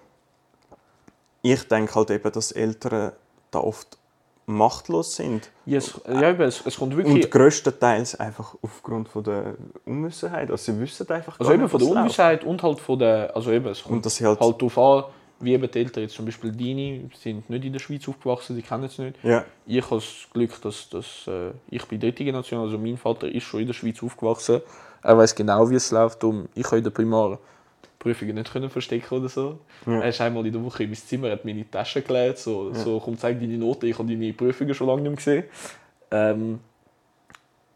ich 1.42 1.68
denke 1.68 1.96
halt 1.96 2.12
eben, 2.12 2.32
dass 2.32 2.52
Eltern 2.52 3.14
da 3.52 3.60
oft 3.60 3.98
machtlos 4.46 5.16
sind. 5.16 5.50
ja, 5.66 5.78
es, 5.78 6.00
ja, 6.08 6.30
eben, 6.30 6.42
es, 6.42 6.66
es 6.66 6.78
kommt 6.78 6.96
wirklich. 6.96 7.26
Und 7.26 7.32
größtenteils 7.32 8.20
einfach 8.20 8.56
aufgrund 8.62 9.08
von 9.08 9.24
der 9.24 9.56
Unwissenheit. 9.86 10.52
Also 10.52 10.72
sie 10.72 10.80
wissen 10.80 11.10
einfach 11.10 11.40
also 11.40 11.50
gar 11.50 11.54
eben 11.54 11.64
nicht, 11.64 11.72
von 11.72 11.80
der. 11.80 11.90
Unwissenheit 11.90 12.44
und 12.44 12.64
halt 12.64 12.80
von 12.80 13.00
der. 13.00 13.36
Also 13.36 13.52
eben, 13.52 13.68
es 13.68 13.84
kommt 13.84 13.96
Und 13.96 14.06
dass 14.06 14.16
sie 14.16 14.26
halt, 14.26 14.40
halt 14.40 14.62
darauf 14.62 14.78
an, 14.78 15.04
wie 15.44 15.54
eben 15.54 15.70
die 15.70 15.80
Eltern 15.80 16.04
jetzt 16.04 16.16
zum 16.16 16.26
Beispiel 16.26 16.52
deine 16.52 17.10
sind 17.16 17.50
nicht 17.50 17.66
in 17.66 17.74
der 17.74 17.80
Schweiz 17.80 18.08
aufgewachsen, 18.08 18.56
die 18.56 18.62
kennen 18.62 18.84
es 18.84 18.98
nicht. 18.98 19.16
ja, 19.24 19.46
Ich 19.66 19.84
habe 19.84 19.96
das 19.96 20.28
Glück, 20.34 20.62
dass, 20.62 20.90
dass 20.90 21.28
äh, 21.28 21.52
ich 21.70 21.86
bin 21.86 22.00
dritte 22.00 22.24
Generation, 22.24 22.62
also 22.62 22.78
mein 22.78 22.98
Vater 22.98 23.28
ist 23.28 23.44
schon 23.44 23.62
in 23.62 23.68
der 23.68 23.74
Schweiz 23.74 24.02
aufgewachsen. 24.04 24.62
Er 25.04 25.18
weiß 25.18 25.36
genau, 25.36 25.70
wie 25.70 25.76
es 25.76 25.92
läuft. 25.92 26.24
Um, 26.24 26.48
ich 26.54 26.64
konnte 26.64 26.78
in 26.78 26.84
der 26.84 26.92
Primar 26.92 27.40
Prüfungen 28.02 28.36
nicht 28.36 28.52
können 28.52 28.70
verstecken 28.70 29.16
oder 29.16 29.30
so. 29.30 29.60
Ja. 29.86 30.02
Er 30.02 30.10
ist 30.10 30.20
einmal 30.22 30.46
in 30.46 30.54
der 30.54 30.64
Woche 30.64 30.84
in 30.84 30.90
mein 30.90 30.98
Zimmer, 30.98 31.30
hat 31.32 31.46
meine 31.46 31.70
Tasche 31.70 32.02
geleert, 32.02 32.40
so, 32.40 32.74
so 32.74 33.00
komm 33.00 33.18
zeig 33.18 33.40
deine 33.40 33.58
Noten, 33.58 33.86
ich 33.86 33.98
habe 33.98 34.10
deine 34.10 34.34
Prüfungen 34.34 34.74
schon 34.74 34.88
lange 34.88 35.02
nicht 35.04 35.10
mehr 35.10 35.18
gesehen. 35.18 35.44
Ähm, 36.10 36.60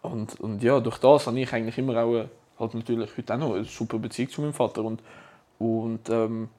und, 0.01 0.39
und 0.39 0.63
ja, 0.63 0.80
durch 0.80 0.97
das 0.97 1.28
habe 1.28 1.39
ich 1.39 1.54
eigentlich 1.54 1.78
immer 1.78 1.97
auch 2.04 2.15
äh, 2.15 2.25
halt 2.60 2.73
natürlich 2.73 3.10
heute 3.17 3.34
auch 3.34 3.38
noch 3.38 3.54
eine 3.56 3.65
super 3.65 3.99
Beziehung 3.99 4.30
zu 4.30 4.41
meinem 4.41 4.54
Vater 4.54 4.84
und, 4.84 5.01
und 5.60 6.10
ähm, 6.10 6.49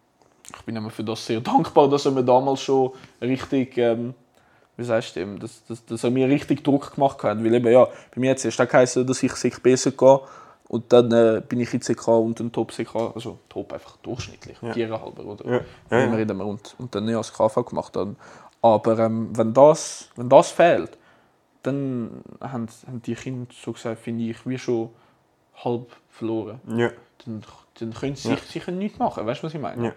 ich 0.54 0.62
bin 0.62 0.76
ihm 0.76 0.90
für 0.90 1.04
das 1.04 1.24
sehr 1.26 1.40
dankbar, 1.52 1.88
dass 1.88 2.06
er 2.06 2.12
mir 2.12 2.24
damals 2.24 2.60
schon 2.60 2.92
richtig, 3.20 3.76
ähm, 3.78 4.14
wie 4.76 4.84
sagst 4.84 5.16
du, 5.16 5.24
dass, 5.38 5.64
dass, 5.66 5.84
dass 5.86 6.04
er 6.04 6.10
mir 6.10 6.28
richtig 6.28 6.62
Druck 6.62 6.94
gemacht 6.94 7.22
hat. 7.22 7.42
Weil 7.42 7.54
eben, 7.54 7.72
ja, 7.72 7.84
bei 7.84 8.20
mir 8.20 8.30
hat 8.30 8.38
es 8.38 8.44
erst 8.44 8.60
auch 8.60 8.68
geheißen, 8.68 9.06
dass 9.06 9.22
ich 9.22 9.32
sich 9.32 9.60
besser 9.62 9.90
gehe 9.92 10.20
und 10.68 10.92
dann 10.92 11.10
äh, 11.12 11.42
bin 11.48 11.60
ich 11.60 11.72
in 11.72 11.80
CK 11.80 12.08
und 12.08 12.40
ein 12.40 12.50
Top-CK, 12.52 13.12
also 13.14 13.38
Top 13.48 13.72
einfach 13.72 13.96
durchschnittlich, 13.98 14.56
Ja. 14.60 14.72
viereinhalber 14.72 15.24
oder 15.24 15.46
Ja. 15.46 15.60
Ja, 15.90 15.98
ja. 16.06 16.14
reden 16.14 16.36
wir 16.38 16.46
und, 16.46 16.74
und 16.78 16.94
dann 16.94 17.08
ja 17.08 17.18
das 17.18 17.32
KV 17.32 17.64
gemacht 17.64 17.96
haben. 17.96 18.16
Aber 18.62 18.98
ähm, 18.98 19.28
wenn, 19.36 19.54
das, 19.54 20.10
wenn 20.16 20.28
das 20.28 20.50
fehlt, 20.50 20.98
dann 21.62 22.22
haben, 22.40 22.66
haben 22.86 23.02
die 23.02 23.14
Kinder, 23.14 23.46
so 23.64 23.72
gesagt, 23.72 24.00
finde 24.00 24.24
ich, 24.24 24.46
wie 24.46 24.58
schon 24.58 24.90
halb 25.64 25.90
verloren. 26.10 26.60
ja, 26.76 26.90
Dann, 27.24 27.42
dann 27.78 27.92
können 27.94 28.16
sie 28.16 28.28
Ja. 28.30 28.36
sich 28.36 28.44
sicher 28.46 28.72
nichts 28.72 28.98
machen, 28.98 29.24
weißt 29.26 29.42
du, 29.42 29.46
was 29.46 29.54
ich 29.54 29.60
meine? 29.60 29.92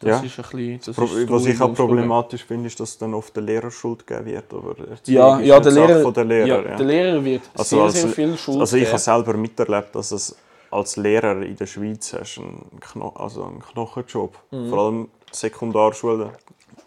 Das 0.00 0.08
Ja. 0.20 0.26
ist 0.26 0.38
ein 0.38 0.44
bisschen, 0.44 0.80
das 0.84 0.94
Pro- 0.96 1.04
ist 1.04 1.30
Was 1.30 1.46
ich 1.46 1.60
auch 1.60 1.72
problematisch 1.74 2.44
finde, 2.44 2.66
ist, 2.66 2.78
dass 2.78 2.98
dann 2.98 3.14
oft 3.14 3.34
der 3.34 3.42
Lehrer 3.42 3.70
Schuld 3.70 4.06
gegeben 4.06 4.26
wird. 4.26 4.52
Aber 4.52 4.74
Ja, 5.06 5.40
ja, 5.40 5.58
der 5.58 5.72
Lehrer, 5.72 6.02
von 6.02 6.12
der 6.12 6.24
Lehrer. 6.24 6.46
ja, 6.46 6.62
ja. 6.70 6.76
der 6.76 6.86
Lehrer 6.86 7.24
wird 7.24 7.42
Also 7.56 7.76
sehr, 7.76 7.84
als- 7.84 8.00
sehr 8.02 8.10
viel 8.10 8.36
Schuld 8.36 8.60
Also 8.60 8.76
ich 8.76 8.82
geben. 8.82 8.92
habe 8.92 9.00
selber 9.02 9.34
miterlebt, 9.34 9.94
dass 9.94 10.10
es 10.12 10.36
als 10.70 10.96
Lehrer 10.96 11.40
in 11.42 11.56
der 11.56 11.66
Schweiz 11.66 12.12
hast 12.12 12.38
einen, 12.38 12.66
Kno 12.80 13.08
also 13.16 13.44
einen 13.44 13.60
Knochenjob. 13.60 14.36
Mhm. 14.50 14.68
Vor 14.68 14.78
allem 14.80 15.08
Sekundarschulen. 15.32 16.28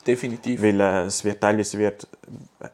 Definitiv. 0.06 0.62
Weil 0.62 0.80
äh, 0.80 1.02
es 1.06 1.24
wird 1.26 1.42
teilweise 1.42 1.78
wird, 1.80 2.08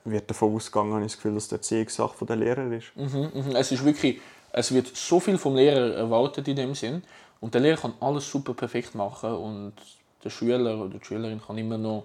wird 0.03 0.29
davon 0.29 0.53
ausgegangen, 0.55 0.93
habe 0.93 1.05
ich 1.05 1.11
das 1.13 1.15
Gefühl, 1.17 1.35
dass 1.35 1.47
die 1.47 1.55
Erziehungssache 1.55 2.15
von 2.15 2.27
der 2.27 2.35
Lehrer 2.35 2.71
ist. 2.71 2.87
Mhm, 2.95 3.29
mhm. 3.33 3.55
Es 3.55 3.71
ist 3.71 3.83
wirklich, 3.85 4.19
es 4.51 4.73
wird 4.73 4.87
so 4.95 5.19
viel 5.19 5.37
vom 5.37 5.55
Lehrer 5.55 5.95
erwartet 5.95 6.47
in 6.47 6.55
dem 6.55 6.75
Sinn 6.75 7.03
und 7.41 7.53
der 7.53 7.61
Lehrer 7.61 7.77
kann 7.77 7.93
alles 7.99 8.29
super 8.29 8.53
perfekt 8.53 8.95
machen 8.95 9.31
und 9.33 9.73
der 10.25 10.29
Schüler 10.31 10.77
oder 10.77 10.97
die 10.97 11.05
Schülerin 11.05 11.41
kann 11.45 11.57
immer 11.57 11.77
noch 11.77 12.03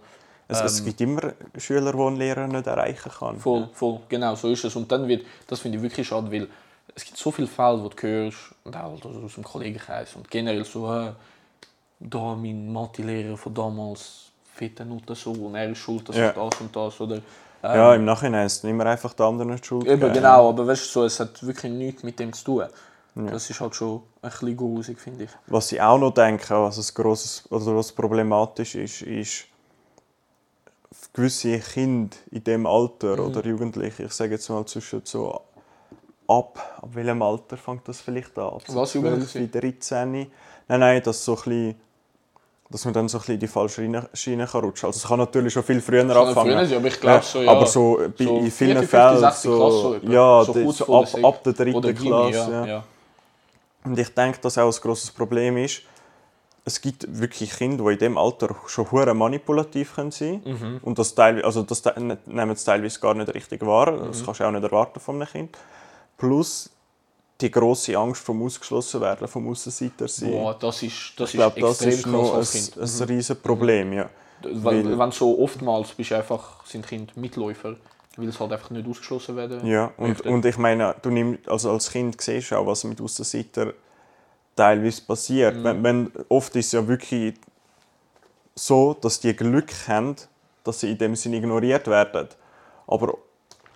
Es, 0.48 0.60
es 0.60 0.84
gibt 0.84 1.00
immer 1.00 1.32
Schüler, 1.56 1.92
die 1.92 1.98
einen 1.98 2.16
Lehrer 2.16 2.46
nicht 2.46 2.66
erreichen 2.66 3.10
kann. 3.10 3.34
Ähm. 3.34 3.40
voll, 3.40 3.68
voll, 3.72 4.00
genau 4.08 4.34
so 4.34 4.48
ist 4.48 4.64
es 4.64 4.76
und 4.76 4.90
dann 4.92 5.08
wird, 5.08 5.24
das 5.46 5.60
finde 5.60 5.78
ich 5.78 5.82
wirklich 5.82 6.06
schade, 6.06 6.30
weil 6.30 6.48
es 6.94 7.04
gibt 7.04 7.16
so 7.18 7.30
viele 7.30 7.48
Fälle, 7.48 7.82
wo 7.82 7.88
du 7.88 7.96
hörst 8.02 8.38
und 8.64 8.76
auch 8.76 8.98
aus 9.04 9.34
dem 9.34 9.44
Kollegenkreis 9.44 10.16
und 10.16 10.30
generell 10.30 10.64
so, 10.64 10.92
äh, 10.92 11.12
da 12.00 12.34
mein 12.34 12.72
Mathelehrer 12.72 13.36
von 13.36 13.54
damals 13.54 14.30
fette 14.54 14.84
Noten 14.84 15.14
so 15.14 15.32
und 15.32 15.54
er 15.54 15.70
ist 15.70 15.78
schuld, 15.78 16.08
dass 16.08 16.16
Ja. 16.16 16.32
das 16.32 16.60
und 16.60 16.74
das 16.74 17.00
oder 17.00 17.16
ähm, 17.62 17.76
Ja, 17.76 17.94
im 17.94 18.04
Nachhinein 18.04 18.46
ist 18.46 18.58
es 18.58 18.64
immer 18.64 18.86
einfach 18.86 19.12
der 19.14 19.26
anderen 19.26 19.56
die 19.56 19.64
Schuld. 19.64 19.86
Eben, 19.86 20.12
genau, 20.12 20.48
aber 20.48 20.66
weißt 20.66 20.86
du, 20.86 20.88
so, 21.00 21.04
es 21.04 21.20
hat 21.20 21.42
wirklich 21.46 21.72
nichts 21.72 22.02
mit 22.02 22.18
dem 22.18 22.32
zu 22.32 22.44
tun. 22.44 22.64
Das 23.26 23.48
ist 23.50 23.60
halt 23.60 23.74
schon 23.74 24.02
ein 24.22 24.30
bisschen 24.30 24.56
grusig, 24.56 24.98
finde 25.00 25.24
ich. 25.24 25.30
Was 25.46 25.72
ich 25.72 25.80
auch 25.80 25.98
noch 25.98 26.12
denke, 26.12 26.48
was 26.54 26.78
es 26.78 26.94
grosses, 26.94 27.44
oder 27.50 27.76
was 27.76 27.92
problematisch 27.92 28.74
ist, 28.74 29.02
ist 29.02 29.46
gewisse 31.12 31.58
Kinder 31.58 32.16
in 32.30 32.44
dem 32.44 32.66
Alter 32.66 33.16
Mhm. 33.16 33.26
oder 33.26 33.46
Jugendliche, 33.46 34.04
ich 34.04 34.12
sage 34.12 34.32
jetzt 34.32 34.48
mal 34.48 34.64
zwischen 34.66 35.00
so 35.04 35.40
ab, 36.28 36.58
ab 36.80 36.88
welchem 36.94 37.22
Alter 37.22 37.56
fängt 37.56 37.86
das 37.88 38.00
vielleicht 38.00 38.38
an? 38.38 38.44
Ab 38.54 38.62
Was, 38.68 38.92
12, 38.92 38.94
Jugendliche? 38.94 39.48
13? 39.48 40.12
Nein, 40.12 40.30
nein, 40.80 41.02
das 41.04 41.24
so 41.24 41.32
ein 41.32 41.36
bisschen, 41.42 41.80
dass 42.70 42.84
man 42.84 42.94
dann 42.94 43.08
so 43.08 43.18
ein 43.18 43.20
bisschen 43.20 43.34
in 43.34 43.40
die 43.40 43.48
falsche 43.48 44.08
Schiene, 44.14 44.46
kann 44.46 44.60
rutschen. 44.60 44.86
Also 44.86 44.98
es 44.98 45.04
kann 45.08 45.18
natürlich 45.18 45.52
schon 45.52 45.64
viel 45.64 45.80
früher 45.80 46.02
anfangen. 46.02 46.52
früher 46.52 46.64
sein, 46.66 46.78
aber 46.78 46.86
ich 46.86 47.00
glaube 47.00 47.24
so, 47.24 47.42
ja. 47.42 47.50
Aber 47.50 47.66
so, 47.66 48.00
bei, 48.16 48.24
so 48.24 48.36
in 48.38 48.50
vielen 48.52 48.86
Fällen 48.86 49.32
so, 49.32 49.96
ja, 50.02 50.44
So 50.44 50.70
so 50.70 50.94
ab, 51.02 51.08
ab 51.24 51.42
der 51.42 51.52
dritten 51.52 51.94
Klasse. 51.96 52.52
ja, 52.52 52.66
ja. 52.66 52.84
Und 53.84 53.98
ich 53.98 54.14
denke, 54.14 54.38
dass 54.40 54.58
auch 54.58 54.72
ein 54.74 54.80
grosses 54.80 55.10
Problem 55.10 55.56
ist, 55.56 55.82
es 56.64 56.80
gibt 56.80 57.06
wirklich 57.18 57.52
Kinder, 57.52 57.84
die 57.84 57.92
in 57.92 57.98
diesem 57.98 58.18
Alter 58.18 58.54
schon 58.66 58.90
hure 58.90 59.14
manipulativ 59.14 59.94
können 59.94 60.10
sein 60.10 60.42
können. 60.44 60.78
Und 60.82 60.98
das, 60.98 61.14
teilweise, 61.14 61.44
also 61.44 61.62
das 61.62 61.82
ne- 61.96 62.18
nehmen 62.26 62.54
sie 62.54 62.64
teilweise 62.64 63.00
gar 63.00 63.14
nicht 63.14 63.34
richtig 63.34 63.64
wahr. 63.64 63.92
Das 63.92 64.24
kannst 64.24 64.40
du 64.40 64.44
auch 64.44 64.50
nicht 64.50 64.62
erwarten 64.62 65.00
von 65.00 65.16
einem 65.16 65.28
Kind. 65.28 65.56
Plus 66.18 66.70
die 67.40 67.50
grosse 67.50 67.96
Angst 67.96 68.22
vom 68.22 68.42
Ausgeschlossen 68.42 69.00
werden, 69.00 69.26
vom 69.26 69.48
Aussenseiter 69.48 70.06
sein. 70.06 70.30
Boah, 70.30 70.54
das 70.58 70.82
ist, 70.82 71.14
das 71.16 71.30
ich 71.30 71.36
glaube, 71.36 71.58
ist 71.58 71.66
das 71.66 71.86
extrem 71.86 71.98
ist 71.98 72.06
noch 72.06 72.34
ein, 72.34 72.44
Kind. 72.44 72.76
Mhm. 72.76 72.82
ein 72.82 73.08
riesen 73.08 73.40
Problem. 73.40 73.92
Ja. 73.94 74.10
Weil, 74.42 74.98
wenn 74.98 75.12
so 75.12 75.38
oftmals 75.38 75.92
bist 75.92 76.12
einfach, 76.12 76.64
sind 76.66 76.86
Kinder 76.86 77.12
Mitläufer, 77.16 77.76
weil 78.16 78.28
es 78.28 78.40
halt 78.40 78.52
einfach 78.52 78.70
nicht 78.70 78.88
ausgeschlossen 78.88 79.36
werden. 79.36 79.66
Ja, 79.66 79.92
und, 79.96 80.20
und 80.22 80.44
ich 80.44 80.58
meine, 80.58 80.94
du 81.02 81.10
nimmst, 81.10 81.48
also 81.48 81.70
als 81.70 81.90
Kind 81.90 82.20
siehst 82.20 82.50
du 82.50 82.56
auch, 82.56 82.66
was 82.66 82.84
mit 82.84 83.00
Aussenseiter 83.00 83.74
teilweise 84.56 85.02
passiert. 85.02 85.56
Mhm. 85.56 85.64
Wenn, 85.64 85.82
wenn, 85.84 86.12
oft 86.28 86.54
ist 86.56 86.66
es 86.66 86.72
ja 86.72 86.86
wirklich 86.86 87.34
so, 88.54 88.94
dass 88.94 89.20
die 89.20 89.34
Glück 89.34 89.72
haben, 89.88 90.16
dass 90.64 90.80
sie 90.80 90.90
in 90.90 90.98
dem 90.98 91.16
Sinne 91.16 91.36
ignoriert 91.36 91.86
werden. 91.86 92.28
Aber 92.86 93.16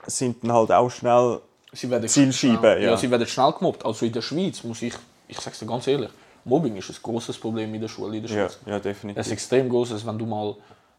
sind 0.07 0.43
dann 0.43 0.53
halt 0.53 0.73
auch 0.73 0.91
schnell 0.91 1.41
Sie 1.73 1.91
werden 1.91 2.09
Zielscheibe, 2.09 2.59
schnell, 2.59 2.83
ja. 2.85 2.97
sie 2.97 3.11
werden 3.11 3.27
schnell 3.27 3.53
gemobbt. 3.53 3.85
Also 3.85 4.07
in 4.07 4.13
der 4.13 4.23
Schweiz 4.23 4.63
muss 4.63 4.81
ich, 4.83 4.95
ich 5.27 5.39
sag's 5.41 5.59
dir 5.59 5.67
ganz 5.67 5.87
ehrlich, 5.89 6.11
Mobbing 6.45 6.77
ist 6.77 6.91
ein 6.91 6.97
großes 7.03 7.39
Problem 7.39 7.75
in 7.75 7.81
der 7.81 7.89
Schule 7.89 8.17
in 8.17 8.23
der 8.23 8.31
ja, 8.31 8.49
Schweiz. 8.49 8.59
ja 8.67 8.77
Es 8.77 8.83
definitiv. 8.83 9.27
ist 9.27 9.33
extrem 9.33 9.69
groß, 9.69 10.07
wenn 10.07 10.19
du 10.19 10.27
mal, 10.27 10.55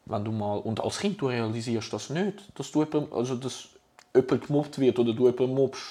wenn 0.05 0.23
du 0.23 0.31
mal 0.31 0.57
und 0.59 0.79
als 0.81 0.99
Kind 0.99 1.21
du 1.21 1.27
realisierst 1.27 1.91
das 1.91 2.09
nicht, 2.09 2.43
dass 2.55 2.71
du 2.71 2.83
jemand, 2.83 3.11
also 3.13 3.35
dass 3.35 3.69
jemand 4.13 4.47
gemobbt 4.47 4.79
wird 4.79 4.99
oder 4.99 5.13
du 5.13 5.25
jemanden 5.25 5.55
mobst. 5.55 5.83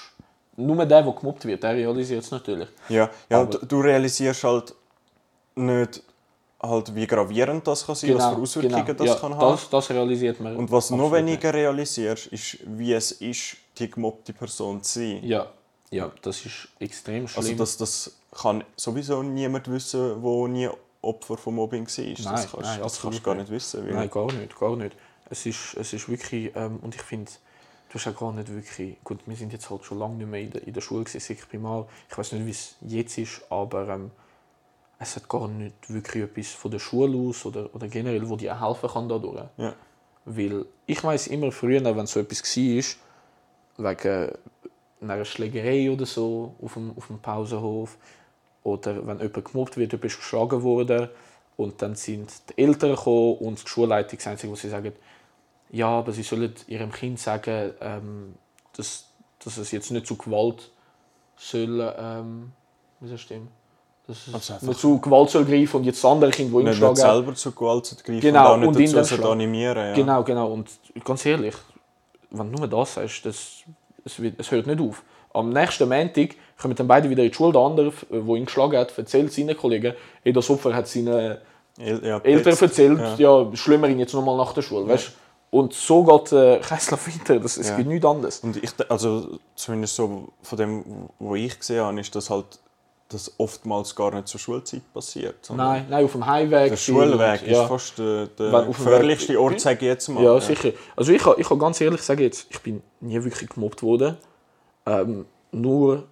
Nur 0.57 0.77
der, 0.85 1.01
der 1.01 1.11
gemobbt 1.11 1.45
wird, 1.45 1.63
der 1.63 1.75
realisiert 1.75 2.23
es 2.23 2.31
natürlich. 2.31 2.69
Ja, 2.87 3.09
ja 3.29 3.41
Aber- 3.41 3.51
du, 3.51 3.65
du 3.65 3.79
realisierst 3.81 4.43
halt 4.43 4.73
nicht, 5.55 6.01
halt, 6.61 6.95
wie 6.95 7.05
gravierend 7.05 7.67
das 7.67 7.85
kann 7.85 7.95
sein, 7.95 8.15
was 8.15 8.25
für 8.25 8.41
Auswirkungen 8.41 8.97
das 8.97 9.07
ja, 9.07 9.15
kann 9.15 9.35
haben. 9.35 9.51
Das, 9.51 9.69
das 9.69 9.89
realisiert 9.89 10.39
man. 10.39 10.55
Und 10.55 10.71
was 10.71 10.91
noch 10.91 11.11
weniger 11.11 11.53
realisierst, 11.53 12.27
ist, 12.27 12.59
wie 12.65 12.93
es 12.93 13.11
ist, 13.11 13.57
die 13.77 13.89
gemobbte 13.91 14.33
Person 14.33 14.81
zu 14.81 14.99
sein. 14.99 15.15
nicht. 15.15 15.25
Ja, 15.25 15.47
ja, 15.91 16.11
das 16.21 16.45
ist 16.45 16.67
extrem 16.79 17.27
schlimm. 17.27 17.43
Also 17.43 17.55
das, 17.55 17.77
das 17.77 18.11
kann 18.31 18.63
sowieso 18.75 19.21
niemand 19.23 19.69
wissen, 19.69 20.21
der 20.21 20.47
nie 20.47 20.69
Opfer 21.05 21.37
von 21.37 21.55
Mobbing 21.55 21.87
war. 21.87 22.03
Nein, 22.05 22.15
das 22.15 22.25
kannst, 22.25 22.55
nein, 22.55 22.79
das 22.81 23.01
kannst 23.01 23.19
du 23.19 23.23
gar 23.23 23.35
nicht. 23.35 23.49
wissen. 23.49 23.87
Nein, 23.89 24.09
gar 24.09 24.31
nicht, 24.31 24.59
gar 24.59 24.75
nicht. 24.75 24.95
Es 25.29 25.45
ist, 25.45 25.75
es 25.75 25.93
ist 25.93 26.09
wirklich, 26.09 26.51
ähm, 26.55 26.79
und 26.81 26.95
ich 26.95 27.01
finde, 27.01 27.31
du 27.89 27.95
hast 27.95 28.05
ja 28.05 28.11
gar 28.11 28.31
nicht 28.33 28.53
wirklich, 28.53 28.97
gut, 29.03 29.19
wir 29.25 29.35
sind 29.35 29.53
jetzt 29.53 29.69
halt 29.69 29.83
schon 29.83 29.99
lange 29.99 30.15
nicht 30.15 30.29
mehr 30.29 30.41
in 30.41 30.51
der, 30.51 30.67
in 30.67 30.73
der 30.73 30.81
Schule 30.81 31.03
gewesen, 31.03 31.19
sicher 31.19 31.45
primar. 31.49 31.87
Ich 32.09 32.17
weiß 32.17 32.33
nicht, 32.33 32.45
wie 32.45 32.51
es 32.51 32.75
jetzt 32.81 33.17
ist, 33.17 33.41
aber 33.49 33.87
ähm, 33.89 34.11
es 34.99 35.15
hat 35.15 35.27
gar 35.27 35.47
nicht 35.47 35.75
wirklich 35.87 36.23
etwas 36.23 36.51
von 36.51 36.71
der 36.71 36.79
Schule 36.79 37.17
aus 37.17 37.45
oder, 37.45 37.73
oder 37.73 37.87
generell, 37.87 38.27
wo 38.29 38.35
dir 38.35 38.59
helfen 38.59 38.89
kann 38.89 39.09
dadurch. 39.09 39.45
Ja. 39.57 39.73
Weil 40.25 40.65
ich 40.85 41.03
weiß 41.03 41.27
immer 41.27 41.51
früher, 41.51 41.83
wenn 41.95 42.07
so 42.07 42.19
etwas 42.19 42.43
war, 42.57 43.95
wegen 43.95 44.31
einer 45.01 45.25
Schlägerei 45.25 45.91
oder 45.91 46.05
so 46.05 46.55
auf 46.61 46.73
dem, 46.73 46.93
auf 46.97 47.07
dem 47.07 47.19
Pausenhof 47.19 47.97
oder 48.65 49.05
wenn 49.05 49.19
jemand 49.19 49.45
gemobbt 49.45 49.77
wird, 49.77 49.91
jemand 49.91 50.05
ist 50.05 50.17
geschlagen 50.17 50.63
worden 50.63 51.09
und 51.55 51.81
dann 51.81 51.95
sind 51.95 52.31
die 52.49 52.63
Eltern 52.63 52.95
gekommen 52.95 53.37
und 53.37 53.63
die 53.63 53.69
Schulleitung 53.69 54.17
das 54.17 54.27
Einzige, 54.27 54.51
was 54.51 54.61
sie 54.61 54.69
sagen, 54.69 54.91
ja, 55.69 55.87
aber 55.87 56.11
sie 56.11 56.23
sollen 56.23 56.53
ihrem 56.67 56.91
Kind 56.91 57.19
sagen, 57.19 57.71
ähm, 57.79 58.33
dass, 58.75 59.05
dass 59.43 59.57
es 59.57 59.71
jetzt 59.71 59.91
nicht 59.91 60.07
zu 60.07 60.17
Gewalt 60.17 60.71
soll, 61.37 61.93
ähm, 61.97 62.51
wie 62.99 63.07
soll 63.07 63.15
das 63.15 63.21
stimmen? 63.21 63.49
Dass 64.07 64.27
es 64.27 64.33
Also 64.33 64.65
nicht 64.65 64.79
zu 64.79 64.99
Gewalt 64.99 65.29
soll 65.29 65.45
greifen 65.45 65.77
und 65.77 65.83
jetzt 65.83 66.03
das 66.03 66.11
andere 66.11 66.31
Kind, 66.31 66.51
wo 66.51 66.59
ihn 66.59 66.65
geschlagen 66.65 66.97
hat, 66.97 67.13
selber 67.13 67.35
zu 67.35 67.51
Gewalt 67.51 67.85
zu 67.85 67.95
greifen 67.97 68.19
Genau, 68.19 68.55
und 68.55 68.63
auch 68.63 68.67
und 68.67 68.77
nicht 68.77 68.89
ihn 68.89 68.95
dazu 68.95 69.29
animieren. 69.29 69.77
Ja. 69.89 69.93
Genau, 69.93 70.23
genau. 70.23 70.51
Und 70.51 70.69
ganz 71.03 71.23
ehrlich, 71.25 71.55
wenn 72.31 72.51
du 72.51 72.57
nur 72.57 72.67
das 72.67 72.95
sagst, 72.95 73.25
das, 73.27 73.63
es, 74.03 74.19
wird, 74.19 74.39
es 74.39 74.49
hört 74.49 74.65
nicht 74.65 74.81
auf. 74.81 75.03
Am 75.35 75.49
nächsten 75.49 75.87
Montag 75.89 76.35
kommen 76.59 76.75
dann 76.75 76.87
beide 76.87 77.09
wieder 77.09 77.23
in 77.23 77.29
die 77.29 77.35
Schule. 77.35 77.53
Der 77.53 77.61
andere, 77.61 77.91
der 78.09 78.35
ihn 78.35 78.45
geschlagen 78.45 78.77
hat, 78.77 78.97
erzählt 78.97 79.31
seinen 79.33 79.55
Kollegen, 79.57 79.93
hey, 80.23 80.33
das 80.33 80.49
Opfer 80.49 80.73
hat 80.73 80.87
seinen 80.87 81.37
El 81.77 82.01
ja, 82.05 82.19
Eltern 82.19 82.57
erzählt, 82.59 82.99
ja. 83.17 83.43
ja, 83.43 83.55
schlimmer 83.55 83.89
ihn 83.89 83.99
jetzt 83.99 84.13
nochmal 84.13 84.37
nach 84.37 84.53
der 84.53 84.61
Schule. 84.61 84.87
Weißt? 84.87 85.11
Und 85.51 85.73
so 85.73 86.03
geht 86.03 86.31
der 86.31 86.59
Kreislauf 86.59 87.07
weiter. 87.07 87.39
Das, 87.39 87.57
es 87.57 87.69
Ja. 87.69 87.75
gibt 87.77 87.89
nichts 87.89 88.05
anderes. 88.05 88.39
Und 88.39 88.61
ich, 88.61 88.71
also 88.89 89.39
zumindest 89.55 89.95
so 89.95 90.29
von 90.41 90.57
dem, 90.57 90.83
was 91.19 91.37
ich 91.37 91.59
gesehen 91.59 91.83
habe, 91.83 91.99
ist 91.99 92.15
das 92.15 92.29
halt 92.29 92.45
das 93.09 93.31
oftmals 93.37 93.95
gar 93.95 94.13
nicht 94.15 94.27
zur 94.27 94.39
Schulzeit 94.39 94.81
passiert. 94.93 95.35
Nein, 95.55 95.85
nein, 95.89 96.03
auf 96.05 96.13
dem 96.13 96.25
Highway. 96.25 96.69
Der 96.69 96.75
Schulweg 96.77 97.43
ist 97.43 97.51
ja. 97.51 97.67
fast 97.67 97.99
der, 97.99 98.27
der 98.27 98.63
gefährlichste 98.63 99.39
Ort, 99.39 99.59
sage 99.59 99.77
ich 99.81 99.83
jetzt 99.83 100.07
mal. 100.09 100.23
Ja, 100.23 100.41
sicher. 100.41 100.71
Also 100.95 101.11
ich, 101.11 101.21
kann- 101.21 101.35
ich 101.37 101.47
kann 101.47 101.59
ganz 101.59 101.79
ehrlich 101.81 102.01
sagen, 102.01 102.21
jetzt, 102.21 102.47
ich 102.49 102.59
bin 102.61 102.81
nie 103.01 103.23
wirklich 103.23 103.49
gemobbt 103.49 103.83
worden. 103.83 104.17
Ähm, 104.85 105.25
nur 105.51 106.03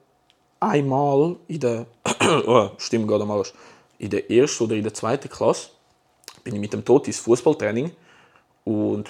einmal 0.60 1.36
in 1.48 1.60
der, 1.60 1.86
oh, 2.48 2.70
stimmt 2.78 3.08
gerade 3.08 3.26
mal, 3.26 3.44
in 4.00 4.10
der 4.10 4.30
ersten 4.32 4.64
oder 4.64 4.76
in 4.76 4.84
der 4.84 4.94
zweiten 4.94 5.30
Klasse 5.30 5.70
bin 6.44 6.56
ich 6.56 6.62
mit 6.62 6.74
dem 6.74 6.84
Toti 6.84 7.12
ins 7.12 7.20
Fußballtraining 7.20 7.92
und 8.66 9.10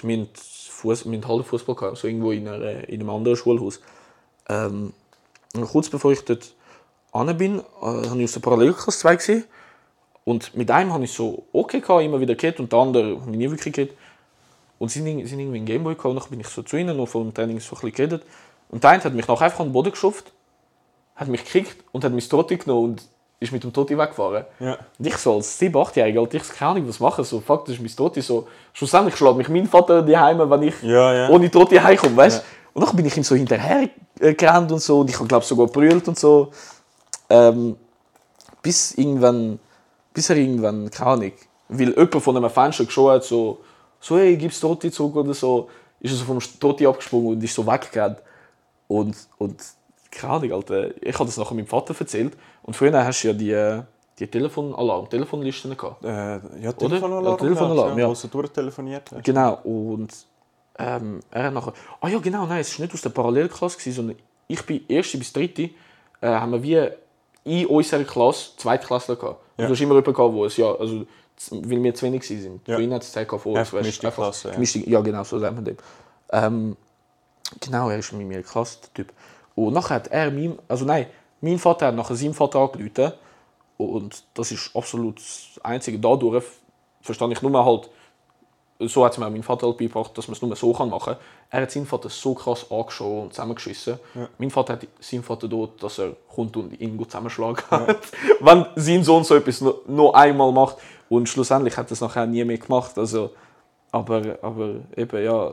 Fuss, 0.68 1.08
wir 1.08 1.18
hatten 1.18 1.28
halt 1.28 1.46
Fußball 1.46 1.74
gehabt, 1.74 1.96
so 1.96 2.08
irgendwo 2.08 2.32
in, 2.32 2.46
einer, 2.46 2.88
in 2.88 3.00
einem 3.00 3.10
anderen 3.10 3.36
Schulhaus. 3.36 3.80
Ähm, 4.48 4.92
und 5.54 5.66
kurz 5.66 5.88
bevor 5.88 6.12
ich 6.12 6.24
dort 6.24 6.54
an 7.12 7.36
bin, 7.36 7.60
äh, 7.60 7.62
habe 7.80 8.18
ich 8.18 8.24
aus 8.24 8.32
der 8.32 8.40
Parallelklasse 8.40 8.98
2 8.98 9.16
gesehen 9.16 9.44
und 10.24 10.54
mit 10.56 10.70
einem 10.70 10.92
habe 10.92 11.04
ich 11.04 11.12
so 11.12 11.44
okay 11.52 11.80
gehabt, 11.80 12.02
immer 12.02 12.20
wieder 12.20 12.34
geredet 12.34 12.60
und 12.60 12.72
der 12.72 12.78
andere 12.78 13.20
habe 13.20 13.30
ich 13.30 13.36
nie 13.36 13.50
wirklich 13.50 13.72
geredet. 13.72 13.96
Und 14.78 14.90
sie 14.90 15.00
sind, 15.00 15.26
sind 15.26 15.38
irgendwie 15.38 15.60
ein 15.60 15.66
Gameboy 15.66 15.94
gekommen, 15.94 16.18
dann 16.18 16.28
bin 16.28 16.40
ich 16.40 16.48
so 16.48 16.62
zu 16.62 16.76
ihnen, 16.76 16.96
noch 16.96 17.06
vor 17.06 17.22
dem 17.22 17.32
Training 17.32 17.60
so 17.60 17.76
ein 17.76 17.80
bisschen 17.80 17.92
geredet. 17.92 18.22
Und 18.74 18.82
der 18.82 18.90
eine 18.90 19.04
hat 19.04 19.14
mich 19.14 19.28
nachher 19.28 19.44
einfach 19.44 19.60
an 19.60 19.68
den 19.68 19.72
Boden 19.72 19.92
geschafft, 19.92 20.32
hat 21.14 21.28
mich 21.28 21.44
gekickt 21.44 21.84
und 21.92 22.02
hat 22.02 22.10
mein 22.10 22.28
Toti 22.28 22.56
genommen 22.56 22.90
und 22.90 23.02
ist 23.38 23.52
mit 23.52 23.62
dem 23.62 23.72
Toti 23.72 23.96
weggefahren. 23.96 24.46
Ja. 24.58 24.78
Und 24.98 25.06
ich 25.06 25.16
so 25.16 25.36
als 25.36 25.60
7-, 25.60 25.70
8-Jähriger, 25.72 26.18
Alter, 26.18 26.38
ich 26.38 26.48
keine 26.48 26.72
Ahnung, 26.72 26.88
was 26.88 26.98
machen. 26.98 27.22
So, 27.22 27.38
fuck, 27.38 27.66
das 27.66 27.76
ist 27.76 27.80
mein 27.80 27.94
Toti. 27.94 28.20
So, 28.20 28.48
schlussendlich 28.72 29.14
schlägt 29.14 29.36
mich 29.36 29.48
mein 29.48 29.68
Vater 29.68 30.02
daheim, 30.02 30.50
wenn 30.50 30.62
ich 30.64 30.82
Ja, 30.82 31.14
ja. 31.14 31.28
ohne 31.28 31.48
Toti 31.48 31.76
heimkomme, 31.76 32.16
weißt 32.16 32.38
Ja. 32.38 32.44
Und 32.72 32.84
dann 32.84 32.96
bin 32.96 33.06
ich 33.06 33.16
ihm 33.16 33.22
so 33.22 33.36
hinterher 33.36 33.88
gerannt 34.18 34.72
und 34.72 34.80
so. 34.80 34.98
Und 35.02 35.08
ich 35.08 35.16
habe, 35.16 35.28
glaube 35.28 35.44
sogar 35.44 35.66
gebrüllt 35.66 36.08
und 36.08 36.18
so. 36.18 36.50
Ähm, 37.30 37.76
bis 38.60 38.94
irgendwann, 38.94 39.60
bis 40.12 40.30
er 40.30 40.36
irgendwann, 40.36 40.90
keine 40.90 41.10
Ahnung, 41.10 41.32
weil 41.68 41.90
jemand 41.90 42.22
von 42.22 42.36
einem 42.36 42.50
Fenster 42.50 42.86
geschaut 42.86 43.12
hat, 43.12 43.24
so, 43.24 43.60
so 44.00 44.18
hey, 44.18 44.36
gib's 44.36 44.58
Toti 44.58 44.90
zurück 44.90 45.14
oder 45.14 45.32
so, 45.32 45.68
ist 46.00 46.10
er 46.10 46.16
so 46.16 46.24
vom 46.24 46.40
Toti 46.58 46.84
abgesprungen 46.84 47.36
und 47.36 47.44
ist 47.44 47.54
so 47.54 47.64
weggerannt. 47.64 48.18
Und, 48.88 49.16
und 49.38 49.62
keine 50.10 50.34
Ahnung, 50.34 50.52
Alter, 50.52 51.02
ich 51.02 51.14
habe 51.14 51.26
das 51.26 51.36
nachher 51.36 51.54
meinem 51.54 51.66
Vater 51.66 51.94
erzählt. 51.98 52.36
Und 52.62 52.74
früher 52.74 53.04
hast 53.04 53.22
du 53.22 53.28
ja 53.28 53.34
die, 53.34 53.82
die 54.18 54.26
Telefonalarm, 54.26 55.08
Telefonlisten 55.08 55.76
gehabt. 55.76 56.04
Äh, 56.04 56.62
ja, 56.62 56.72
Telefonalarm. 56.72 57.24
Ja, 57.24 57.36
Telefonalarm, 57.36 57.98
ja. 57.98 58.08
Wo 58.08 58.14
du 58.14 58.28
durchtelefoniert 58.28 59.10
hast. 59.12 59.24
Genau, 59.24 59.58
und 59.64 60.12
ähm, 60.78 61.20
er 61.30 61.44
hat 61.44 61.54
nachher... 61.54 61.72
Ah 62.00 62.08
ja, 62.08 62.18
genau, 62.18 62.46
nein, 62.46 62.60
es 62.60 62.78
war 62.78 62.84
nicht 62.84 62.94
aus 62.94 63.02
der 63.02 63.10
Parallelklasse, 63.10 63.78
gewesen, 63.78 63.96
sondern 63.96 64.16
ich 64.46 64.62
bin 64.62 64.84
erste 64.88 65.18
bis 65.18 65.32
dritte, 65.32 65.70
äh, 66.20 66.28
haben 66.28 66.52
wir 66.52 66.62
wie 66.62 66.88
in 67.44 67.66
unserer 67.66 68.04
Klasse 68.04 68.56
Zweitklässler 68.56 69.16
gehabt. 69.16 69.40
Ja. 69.56 69.64
Und 69.64 69.68
du 69.68 69.74
hast 69.74 69.80
immer 69.80 69.94
jemanden 69.94 70.14
gehabt, 70.14 70.34
wo 70.34 70.44
es 70.44 70.56
ja, 70.56 70.74
also, 70.74 71.06
weil 71.50 71.82
wir 71.82 71.94
zu 71.94 72.06
wenig 72.06 72.28
waren. 72.28 72.60
Ja. 72.66 72.76
Für 72.76 72.82
ihn 72.82 72.94
hat 72.94 73.02
es 73.02 73.12
Zeit 73.12 73.28
gehabt 73.28 73.42
vor 73.42 73.56
Einfach 73.56 73.74
weißt, 73.74 74.00
gemischte 74.00 74.10
Klasse, 74.10 74.52
ja. 74.56 74.98
ja, 74.98 75.00
genau, 75.00 75.24
so 75.24 75.38
sagt 75.38 75.54
man 75.54 75.64
dem. 75.64 75.76
Ähm, 76.32 76.76
genau, 77.60 77.90
er 77.90 77.98
ist 77.98 78.12
mit 78.12 78.26
mir 78.26 78.42
Klasse, 78.42 78.78
der 78.82 78.94
Typ. 78.94 79.12
Und 79.54 79.74
nachher 79.74 79.96
hat 79.96 80.08
er 80.08 80.30
mein, 80.30 80.58
also 80.68 80.84
nein, 80.84 81.06
mein 81.40 81.58
Vater 81.58 81.86
hat 81.86 81.94
nachher 81.94 82.16
seinem 82.16 82.34
Vater 82.34 82.58
angerufen 82.60 83.12
und 83.76 84.24
das 84.34 84.50
ist 84.50 84.74
absolut 84.74 85.18
das 85.18 85.60
Einzige. 85.62 85.98
Dadurch 85.98 86.44
verstand 87.00 87.32
ich 87.32 87.42
nur 87.42 87.64
halt, 87.64 87.90
so 88.80 89.04
hat 89.04 89.12
es 89.12 89.18
mir 89.18 89.26
auch 89.26 89.30
mein 89.30 89.42
Vater 89.42 89.66
halt 89.66 89.78
beigebracht, 89.78 90.16
dass 90.16 90.26
man 90.26 90.34
es 90.34 90.42
nur 90.42 90.56
so 90.56 90.72
kann 90.72 90.90
machen 90.90 91.14
kann. 91.14 91.22
Er 91.50 91.62
hat 91.62 91.70
seinen 91.70 91.86
Vater 91.86 92.08
so 92.08 92.34
krass 92.34 92.70
angeschaut 92.70 93.24
und 93.24 93.34
zusammengeschissen. 93.34 93.98
Mein 94.38 94.50
Vater 94.50 94.74
hat 94.74 94.86
seinen 95.00 95.22
Vater 95.22 95.48
dort, 95.48 95.82
dass 95.82 95.98
er 95.98 96.16
kommt 96.34 96.56
und 96.56 96.80
ihn 96.80 96.96
gut 96.96 97.10
zusammenschlagen 97.10 97.62
hat. 97.70 97.98
Wenn 98.40 98.66
sein 98.76 99.04
Sohn 99.04 99.24
so 99.24 99.36
etwas 99.36 99.60
noch, 99.60 99.86
noch 99.86 100.14
einmal 100.14 100.50
macht. 100.52 100.78
Und 101.08 101.28
schlussendlich 101.28 101.76
hat 101.76 101.90
er 101.90 101.92
es 101.92 102.00
nachher 102.00 102.26
nie 102.26 102.44
mehr 102.44 102.58
gemacht. 102.58 102.98
Also, 102.98 103.30
aber, 103.92 104.38
aber 104.42 104.76
eben, 104.96 105.24
ja. 105.24 105.52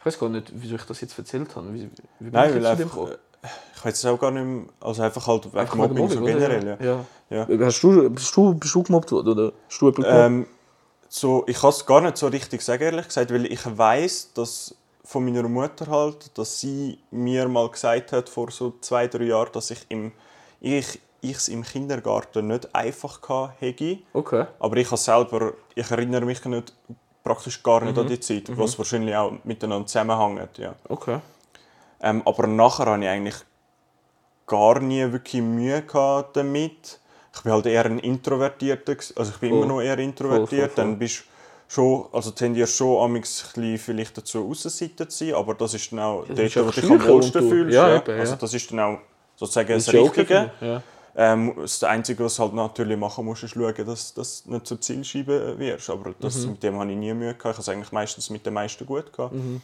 Ich 0.00 0.06
weiß 0.06 0.18
gar 0.18 0.28
nicht, 0.28 0.52
wieso 0.54 0.76
ich 0.76 0.84
das 0.84 1.00
jetzt 1.00 1.18
erzählt 1.18 1.54
habe. 1.56 1.72
Wie, 1.74 1.90
wie 2.20 2.30
Nein, 2.30 2.50
ich 2.50 2.56
weil 2.56 2.66
einfach, 2.66 2.90
gekommen? 2.90 3.12
äh, 3.12 3.48
ich 3.74 3.84
weiß 3.84 3.94
es 3.98 4.06
auch 4.06 4.18
gar 4.18 4.30
nicht 4.30 4.44
mehr, 4.44 4.64
also 4.80 5.02
einfach 5.02 5.26
halt 5.26 5.46
wegen 5.46 5.58
Einfach 5.58 5.74
Mobbing, 5.76 5.96
wegen 5.96 6.08
so 6.10 6.20
oder? 6.20 6.32
generell. 6.32 6.78
Ja. 6.80 7.04
Ja. 7.30 7.46
Ja. 7.48 7.66
Hast 7.66 7.82
du, 7.82 8.10
bist, 8.10 8.36
du, 8.36 8.54
bist 8.54 8.74
du 8.74 8.82
gemobbt 8.82 9.12
worden? 9.12 9.28
Oder 9.28 9.52
hast 9.68 9.80
du? 9.80 9.92
Ähm, 10.04 10.46
so, 11.08 11.44
ich 11.46 11.58
kann 11.58 11.70
es 11.70 11.86
gar 11.86 12.00
nicht 12.00 12.16
so 12.16 12.26
richtig 12.28 12.62
sagen, 12.62 12.82
ehrlich 12.82 13.06
gesagt, 13.06 13.32
weil 13.32 13.46
ich 13.46 13.60
weiß, 13.64 14.32
dass 14.34 14.74
von 15.04 15.24
meiner 15.24 15.48
Mutter 15.48 15.86
halt, 15.86 16.36
dass 16.36 16.60
sie 16.60 16.98
mir 17.10 17.48
mal 17.48 17.68
gesagt 17.70 18.12
hat, 18.12 18.28
vor 18.28 18.50
so 18.50 18.74
zwei, 18.82 19.06
drei 19.08 19.24
Jahren, 19.24 19.50
dass 19.52 19.70
ich 19.70 19.86
im, 19.88 20.12
ich, 20.60 21.00
es 21.22 21.48
im 21.48 21.62
Kindergarten 21.62 22.48
nicht 22.48 22.74
einfach 22.74 23.20
hatte. 23.26 23.98
Okay. 24.12 24.46
Aber 24.58 24.76
ich 24.76 24.86
habe 24.86 24.98
selber, 24.98 25.54
ich 25.74 25.90
erinnere 25.90 26.26
mich 26.26 26.44
nicht, 26.44 26.74
praktisch 27.28 27.62
gar 27.62 27.82
nicht 27.82 27.94
Mhm. 27.96 28.02
an 28.02 28.08
die 28.08 28.20
Zeit, 28.20 28.56
was 28.56 28.78
wahrscheinlich 28.78 29.14
auch 29.14 29.32
miteinander 29.44 29.86
zusammenhängt. 29.86 30.58
Ja. 30.58 30.74
Okay. 30.88 31.18
Ähm, 32.00 32.22
aber 32.24 32.46
nachher 32.46 32.86
hatte 32.86 33.02
ich 33.02 33.08
eigentlich 33.08 33.36
gar 34.46 34.80
nie 34.80 35.10
wirklich 35.12 35.42
Mühe 35.42 35.82
gehabt 35.82 36.36
damit. 36.36 36.98
Ich 37.34 37.42
bin 37.42 37.52
halt 37.52 37.66
eher 37.66 37.84
ein 37.84 37.98
Introvertierter, 37.98 38.96
also 39.16 39.30
ich 39.32 39.38
bin 39.38 39.50
Voll. 39.50 39.58
immer 39.58 39.66
noch 39.66 39.80
eher 39.80 39.98
introvertiert. 39.98 40.48
Voll, 40.48 40.58
voll, 40.58 40.68
voll. 40.68 40.84
Dann 40.84 40.98
bist 40.98 41.24
schon, 41.68 42.06
also 42.12 42.30
tendierst 42.30 42.76
schon 42.76 43.12
bisschen 43.20 43.78
vielleicht 43.78 44.16
dazu 44.16 44.48
Aussenseite 44.48 45.06
zu 45.08 45.26
sein, 45.26 45.34
aber 45.34 45.54
das 45.54 45.74
ist 45.74 45.92
dann 45.92 45.98
auch 46.00 46.24
das 46.26 46.36
dort, 46.36 46.46
ist 46.48 46.56
wo 46.56 46.62
du 46.62 46.80
dich 46.80 46.90
am 46.90 47.08
wohlsten 47.08 47.48
fühlst. 47.48 47.74
ja, 47.74 47.88
Ja, 47.88 47.96
eben, 47.96 48.10
ja. 48.14 48.20
Also 48.20 48.36
das 48.36 48.54
ist 48.54 48.70
dann 48.70 48.80
auch 48.80 48.98
sozusagen 49.36 49.68
Das 49.68 49.84
das, 49.84 49.94
Richtige. 49.94 50.50
ja. 50.60 50.82
Ähm, 51.20 51.52
das 51.56 51.82
Einzige, 51.82 52.24
was 52.24 52.36
du 52.36 52.44
halt 52.44 52.54
natürlich 52.54 52.96
machen 52.96 53.24
musst, 53.24 53.42
ist 53.42 53.50
schauen, 53.54 53.74
dass 53.84 54.14
du 54.14 54.22
nicht 54.52 54.66
zur 54.68 54.80
Zielscheibe 54.80 55.58
wirst. 55.58 55.90
Aber 55.90 56.14
das, 56.20 56.36
Mhm. 56.36 56.50
mit 56.52 56.62
dem 56.62 56.78
habe 56.78 56.92
ich 56.92 56.96
nie 56.96 57.12
Mühe 57.12 57.34
gehabt. 57.34 57.40
Ich 57.40 57.44
habe 57.54 57.60
es 57.60 57.68
eigentlich 57.68 57.90
meistens 57.90 58.30
mit 58.30 58.46
den 58.46 58.54
meisten 58.54 58.86
gut 58.86 59.12
gehabt. 59.12 59.34
Mhm. 59.34 59.60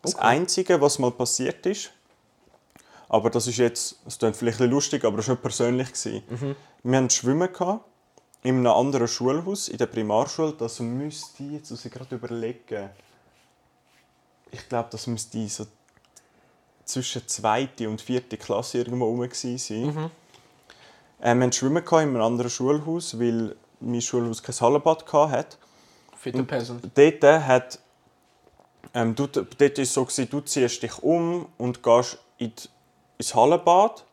Das 0.00 0.14
Einzige, 0.14 0.80
was 0.80 0.98
mal 0.98 1.10
passiert 1.10 1.66
ist, 1.66 1.90
aber 3.10 3.28
das 3.28 3.46
ist 3.46 3.58
jetzt, 3.58 3.96
es 4.06 4.16
klingt 4.16 4.36
vielleicht 4.36 4.56
ein 4.56 4.70
bisschen 4.70 4.70
lustig, 4.70 5.04
aber 5.04 5.18
das 5.18 5.28
war 5.28 5.34
nicht 5.34 5.42
persönlich. 5.42 5.88
Mhm. 6.30 6.56
Wir 6.82 6.96
hatten 6.96 7.10
Schwimmen 7.10 7.52
gehabt, 7.52 7.84
in 8.42 8.56
einem 8.56 8.68
anderen 8.68 9.06
Schulhaus, 9.06 9.68
in 9.68 9.76
der 9.76 9.84
Primarschule. 9.84 10.54
Das 10.54 10.80
müsste 10.80 11.42
ich 11.42 11.52
jetzt 11.52 11.70
muss 11.70 11.84
ich 11.84 11.92
gerade 11.92 12.14
überlegen. 12.14 12.88
Ich 14.50 14.66
glaube, 14.66 14.88
das 14.90 15.06
müsste 15.06 15.46
so 15.46 15.66
zwischen 16.86 17.28
zweite 17.28 17.86
und 17.86 18.00
vierte 18.00 18.38
Klasse 18.38 18.78
irgendwo 18.78 19.04
rum 19.04 19.28
sein. 19.30 19.82
Mhm. 19.82 20.10
Ähm, 21.22 21.38
wir 21.38 21.44
hatten 21.46 21.52
Schwimmen 21.52 21.84
in 21.84 21.98
einem 21.98 22.22
anderen 22.22 22.50
Schulhaus, 22.50 23.18
weil 23.18 23.56
mein 23.80 24.00
Schulhaus 24.00 24.42
kein 24.42 24.58
Hallenbad 24.58 25.12
hatte. 25.12 25.56
Fit 26.16 26.34
and 26.34 26.48
Peasant. 26.48 26.90
Dort, 26.94 27.22
hat, 27.22 27.78
ähm, 28.94 29.14
du, 29.14 29.26
dort 29.26 29.60
war 29.60 29.78
es 29.78 29.94
so, 29.94 30.04
gewesen, 30.04 30.28
du 30.30 30.40
ziehst 30.40 30.82
dich 30.82 31.02
um 31.02 31.46
und 31.58 31.82
gehst 31.82 32.18
in 32.38 32.52
die, 32.54 32.68
ins 33.18 33.34
Hallenbad. 33.34 34.04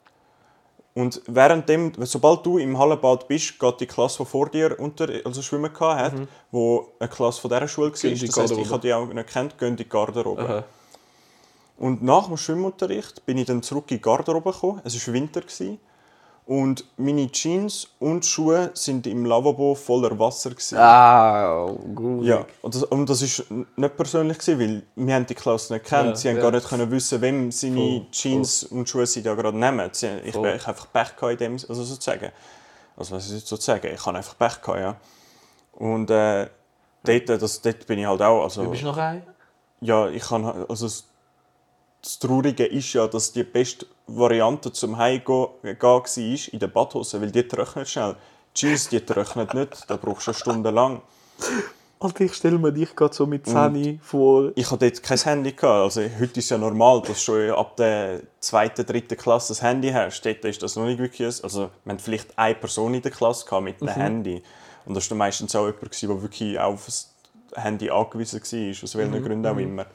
Und 0.94 1.22
währenddem, 1.28 1.94
sobald 2.00 2.44
du 2.44 2.58
im 2.58 2.78
Hallenbad 2.78 3.28
bist, 3.28 3.60
geht 3.60 3.80
die 3.82 3.86
Klasse, 3.86 4.24
die 4.24 4.26
vor 4.30 4.50
dir 4.50 4.80
unter, 4.80 5.08
also 5.26 5.44
Schwimmen 5.44 5.72
hatte, 5.80 6.22
mhm. 6.22 6.28
wo 6.50 6.88
eine 7.00 7.08
Klasse 7.08 7.40
von 7.40 7.52
dieser 7.52 7.68
Schule 7.68 7.92
war, 7.92 7.98
die 8.10 8.26
das 8.26 8.38
heisst, 8.38 8.58
ich 8.58 8.70
habe 8.72 8.82
die 8.82 8.94
auch 8.94 9.06
nicht 9.06 9.30
kennt, 9.30 9.58
gehen 9.60 9.70
in 9.70 9.76
die 9.76 9.88
Garderobe. 9.88 10.42
Aha. 10.42 10.64
Und 11.78 12.02
nach 12.02 12.26
dem 12.28 12.38
Schwimmunterricht 12.38 13.26
bin 13.28 13.38
ich 13.38 13.46
dann 13.46 13.62
zurück 13.62 13.92
in 13.92 13.98
die 13.98 14.02
Garderobe 14.02 14.52
gekommen. 14.52 14.82
Es 14.84 15.08
war 15.08 15.14
Winter. 15.14 15.42
Gewesen. 15.42 15.80
Und 16.48 16.86
meine 16.96 17.30
Jeans 17.30 17.90
und 18.00 18.26
Schuhe 18.26 18.72
sind 18.74 19.06
im 19.06 19.26
Lavabo 19.26 19.76
voller 19.76 20.18
Wasser. 20.18 20.52
Gewesen. 20.52 20.78
Ah, 20.78 21.70
gut. 21.94 22.24
Ja, 22.24 22.46
und 22.62 22.74
das, 22.74 22.84
und 22.84 23.10
das 23.10 23.22
ist 23.22 23.44
nicht 23.52 23.98
persönlich, 23.98 24.38
gewesen, 24.38 24.60
weil 24.60 24.84
wir 24.96 25.16
haben 25.16 25.26
die 25.26 25.36
Klasse 25.36 25.74
nicht 25.74 25.86
kennt. 25.86 26.08
Ja, 26.08 26.16
sie 26.16 26.30
haben 26.30 26.38
ja. 26.38 26.44
gar 26.44 26.52
nicht 26.52 26.70
können 26.70 26.90
wissen, 26.90 27.22
wem 27.22 27.52
seine 27.52 27.76
Voll, 27.76 28.06
Jeans 28.12 28.64
und 28.64 28.88
Schuhe 28.88 29.06
sie 29.06 29.22
da 29.22 29.36
gerade 29.36 29.58
nehmen. 29.58 29.90
Sie, 29.92 30.08
ich 30.24 30.34
hab 30.36 30.46
einfach 30.46 30.88
Pech 30.94 31.18
gehabt 31.18 31.34
in 31.34 31.38
dem, 31.38 31.54
also 31.54 31.84
sozusagen. 31.84 32.32
Also 32.96 33.16
was 33.16 33.26
ist 33.26 33.34
jetzt 33.34 33.48
sozusagen? 33.48 33.94
Ich 33.94 34.06
habe 34.06 34.18
einfach 34.18 34.38
Pech 34.38 34.62
gehabt, 34.62 34.80
ja. 34.80 34.96
Und 35.74 36.10
äh, 36.10 36.48
dort, 37.04 37.30
das, 37.42 37.62
dort 37.62 37.86
bin 37.88 38.00
ich 38.00 38.06
halt 38.06 38.22
auch, 38.22 38.44
also 38.44 38.64
Du 38.64 38.72
bist 38.72 38.84
noch 38.84 38.96
ein? 38.96 39.22
ja, 39.82 40.08
ich 40.08 40.24
kann 40.24 40.46
also 40.46 40.86
das, 40.86 41.04
das 42.02 42.20
Traurige 42.20 42.66
ist 42.66 42.94
ja, 42.94 43.06
dass 43.06 43.34
die 43.34 43.44
beste 43.44 43.86
Variante 44.08 44.72
zum 44.72 44.98
Heimgehen 44.98 45.48
gehen 45.62 45.78
war 45.82 46.04
in 46.52 46.60
der 46.60 46.68
Badhose, 46.68 47.22
weil 47.22 47.32
die 47.32 47.48
trocknet 47.48 47.90
schnell. 47.90 48.16
Die 48.56 48.60
Jeans, 48.60 48.90
die 48.90 49.02
trocknet 49.02 49.54
nicht, 49.54 49.90
da 49.90 49.98
brauchst 49.98 50.28
du 50.28 50.32
eine 50.32 50.38
Stunde 50.40 50.70
lang. 50.72 51.02
Alter, 52.00 52.26
ich 52.26 52.34
stelle 52.36 52.60
mir 52.60 52.72
dich 52.72 52.96
gerade 52.96 53.14
so 53.14 53.26
mit 53.26 53.48
Zähne 53.48 54.00
vor. 54.04 54.52
Ich 54.56 54.70
hatte 54.70 54.90
dort 54.90 55.02
kein 55.02 55.18
Handy. 55.18 55.52
Gehabt. 55.52 55.84
Also, 55.84 56.02
heute 56.02 56.24
ist 56.24 56.38
es 56.38 56.50
ja 56.50 56.58
normal, 56.58 57.02
dass 57.02 57.10
du 57.10 57.16
schon 57.16 57.52
ab 57.52 57.76
der 57.76 58.22
zweiten, 58.40 58.86
dritten 58.86 59.18
Klasse 59.18 59.50
das 59.50 59.64
Handy 59.64 59.90
hast. 59.90 60.22
Dort 60.22 60.46
ist 60.46 60.62
das 60.62 60.76
noch 60.76 60.86
nicht 60.86 61.00
wirklich... 61.00 61.44
Also, 61.44 61.72
wir 61.84 61.94
hatten 61.94 62.00
vielleicht 62.00 62.38
eine 62.38 62.54
Person 62.54 62.94
in 62.94 63.02
der 63.02 63.12
Klasse 63.12 63.46
gehabt 63.46 63.64
mit 63.64 63.82
einem 63.82 63.90
Handy. 63.90 64.44
Und 64.86 64.96
das 64.96 65.10
war 65.10 65.18
meistens 65.18 65.56
auch 65.56 65.66
jemand, 65.66 66.02
der 66.02 66.22
wirklich 66.22 66.60
auf 66.60 66.86
das 66.86 67.16
Handy 67.56 67.90
angewiesen 67.90 68.42
war, 68.42 68.84
aus 68.84 68.96
welchen 68.96 69.24
Gründen 69.24 69.48
auch 69.48 69.58
immer. 69.58 69.86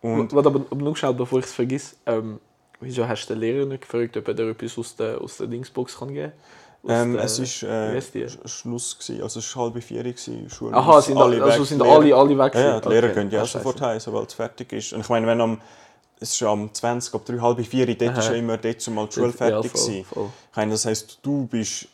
Und 0.00 0.32
Warte, 0.32 0.48
aber, 0.48 0.60
aber 0.70 0.82
nur 0.82 0.96
schnell, 0.96 1.12
bevor 1.12 1.40
ich 1.40 1.44
es 1.44 1.52
vergesse. 1.52 1.96
Ähm, 2.06 2.40
wieso 2.80 3.06
hast 3.06 3.26
du 3.26 3.34
den 3.34 3.40
Lehrer 3.40 3.66
nicht 3.66 3.82
gefragt, 3.82 4.16
ob 4.16 4.28
er 4.28 4.34
dir 4.34 4.50
etwas 4.50 4.78
aus 4.78 4.96
der, 4.96 5.20
aus 5.20 5.36
der 5.36 5.46
Dingsbox 5.46 5.98
kann 5.98 6.14
geben 6.14 6.32
kann? 6.86 7.12
ähm, 7.12 7.18
es 7.18 7.62
war 7.62 7.68
äh, 7.70 8.00
Schluss, 8.46 8.98
gewesen. 8.98 9.22
also 9.22 9.38
es 9.40 9.54
war 9.56 9.64
halb 9.72 9.82
vier, 9.82 10.02
gewesen, 10.02 10.48
Schule 10.48 10.74
Aha, 10.74 11.02
sind 11.02 11.18
alle, 11.18 11.42
also 11.42 11.60
weg, 11.60 11.68
sind 11.68 11.78
die 11.78 11.84
Lehrer- 11.84 11.96
alle, 11.96 12.14
alle 12.16 12.38
weg? 12.38 12.54
Ja, 12.54 12.60
ja, 12.60 12.80
die 12.80 12.88
Lehrer 12.88 13.06
Okay. 13.10 13.14
gehen 13.20 13.30
ja 13.30 13.42
Ah, 13.42 13.46
sofort 13.46 13.80
heim, 13.82 14.00
sobald 14.00 14.28
es 14.28 14.34
fertig 14.34 14.72
ist. 14.72 14.92
Und 14.94 15.00
ich 15.02 15.08
meine, 15.10 15.26
wenn 15.26 15.40
am, 15.42 15.60
es 16.18 16.30
ist 16.32 16.42
am 16.42 16.72
20, 16.72 17.14
ab 17.14 17.24
3, 17.26 17.38
halb 17.38 17.66
4, 17.66 17.86
dort 17.96 18.10
Aha. 18.12 18.18
ist 18.20 18.28
ja 18.28 18.34
immer 18.34 18.56
dort 18.56 18.80
zumal 18.80 19.06
die 19.08 19.12
Schule 19.14 19.26
Ja, 19.26 19.32
fertig 19.32 19.70
voll, 19.72 19.84
gewesen. 19.86 20.04
voll. 20.06 20.30
Ich 20.50 20.56
meine, 20.56 20.72
das 20.72 20.86
heisst, 20.86 21.18
du 21.22 21.46
bist 21.46 21.86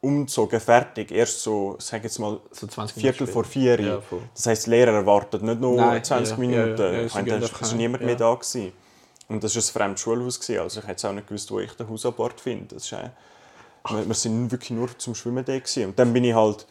umgezogen, 0.00 0.60
fertig, 0.60 1.10
erst 1.10 1.42
so, 1.42 1.76
sag 1.78 2.02
jetzt 2.04 2.18
mal, 2.18 2.38
So 2.52 2.66
20 2.66 2.96
Minuten 2.96 3.00
Viertel 3.16 3.26
vor 3.32 3.44
vier. 3.44 3.80
Ja, 3.80 4.00
voll. 4.00 4.20
das 4.34 4.46
heisst, 4.46 4.66
die 4.66 4.70
Lehrer 4.70 4.92
erwarten 4.92 5.44
nicht 5.44 5.60
nur 5.60 5.74
Nein, 5.76 6.02
20 6.02 6.30
ja, 6.32 6.36
Minuten. 6.38 6.58
ja, 6.60 6.66
ja, 6.66 6.74
da 6.76 6.84
einfach 6.90 7.60
ist 7.62 7.70
heim, 7.70 7.76
niemand 7.78 8.00
ja. 8.02 8.06
mehr 8.06 8.16
da 8.16 8.32
gewesen. 8.34 8.72
Und 9.28 9.42
das 9.42 9.56
war 9.56 9.62
ein 9.62 9.72
fremdes 9.72 10.00
Schulhaus. 10.00 10.40
Gewesen. 10.40 10.60
Also 10.60 10.80
ich 10.80 10.86
hätte 10.86 11.08
auch 11.08 11.12
nicht 11.12 11.28
gewusst, 11.28 11.50
wo 11.50 11.60
ich 11.60 11.72
den 11.72 11.88
Hausabort 11.88 12.40
finde. 12.40 12.74
Das 12.74 12.84
ist, 12.84 12.92
äh, 12.92 13.10
wir, 13.88 14.06
wir 14.06 14.14
sind 14.14 14.50
wirklich 14.50 14.70
nur 14.70 14.96
zum 14.98 15.14
Schwimmen 15.14 15.44
da. 15.44 15.58
Gewesen. 15.58 15.86
Und 15.86 15.98
dann 15.98 16.12
bin 16.12 16.24
ich 16.24 16.34
halt 16.34 16.66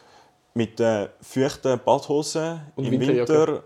mit 0.54 0.78
den 0.78 1.08
feuchten 1.20 1.78
Badhosen 1.84 2.60
Und 2.76 2.84
im 2.86 2.92
Winterjacke? 2.92 3.32
Winter, 3.32 3.62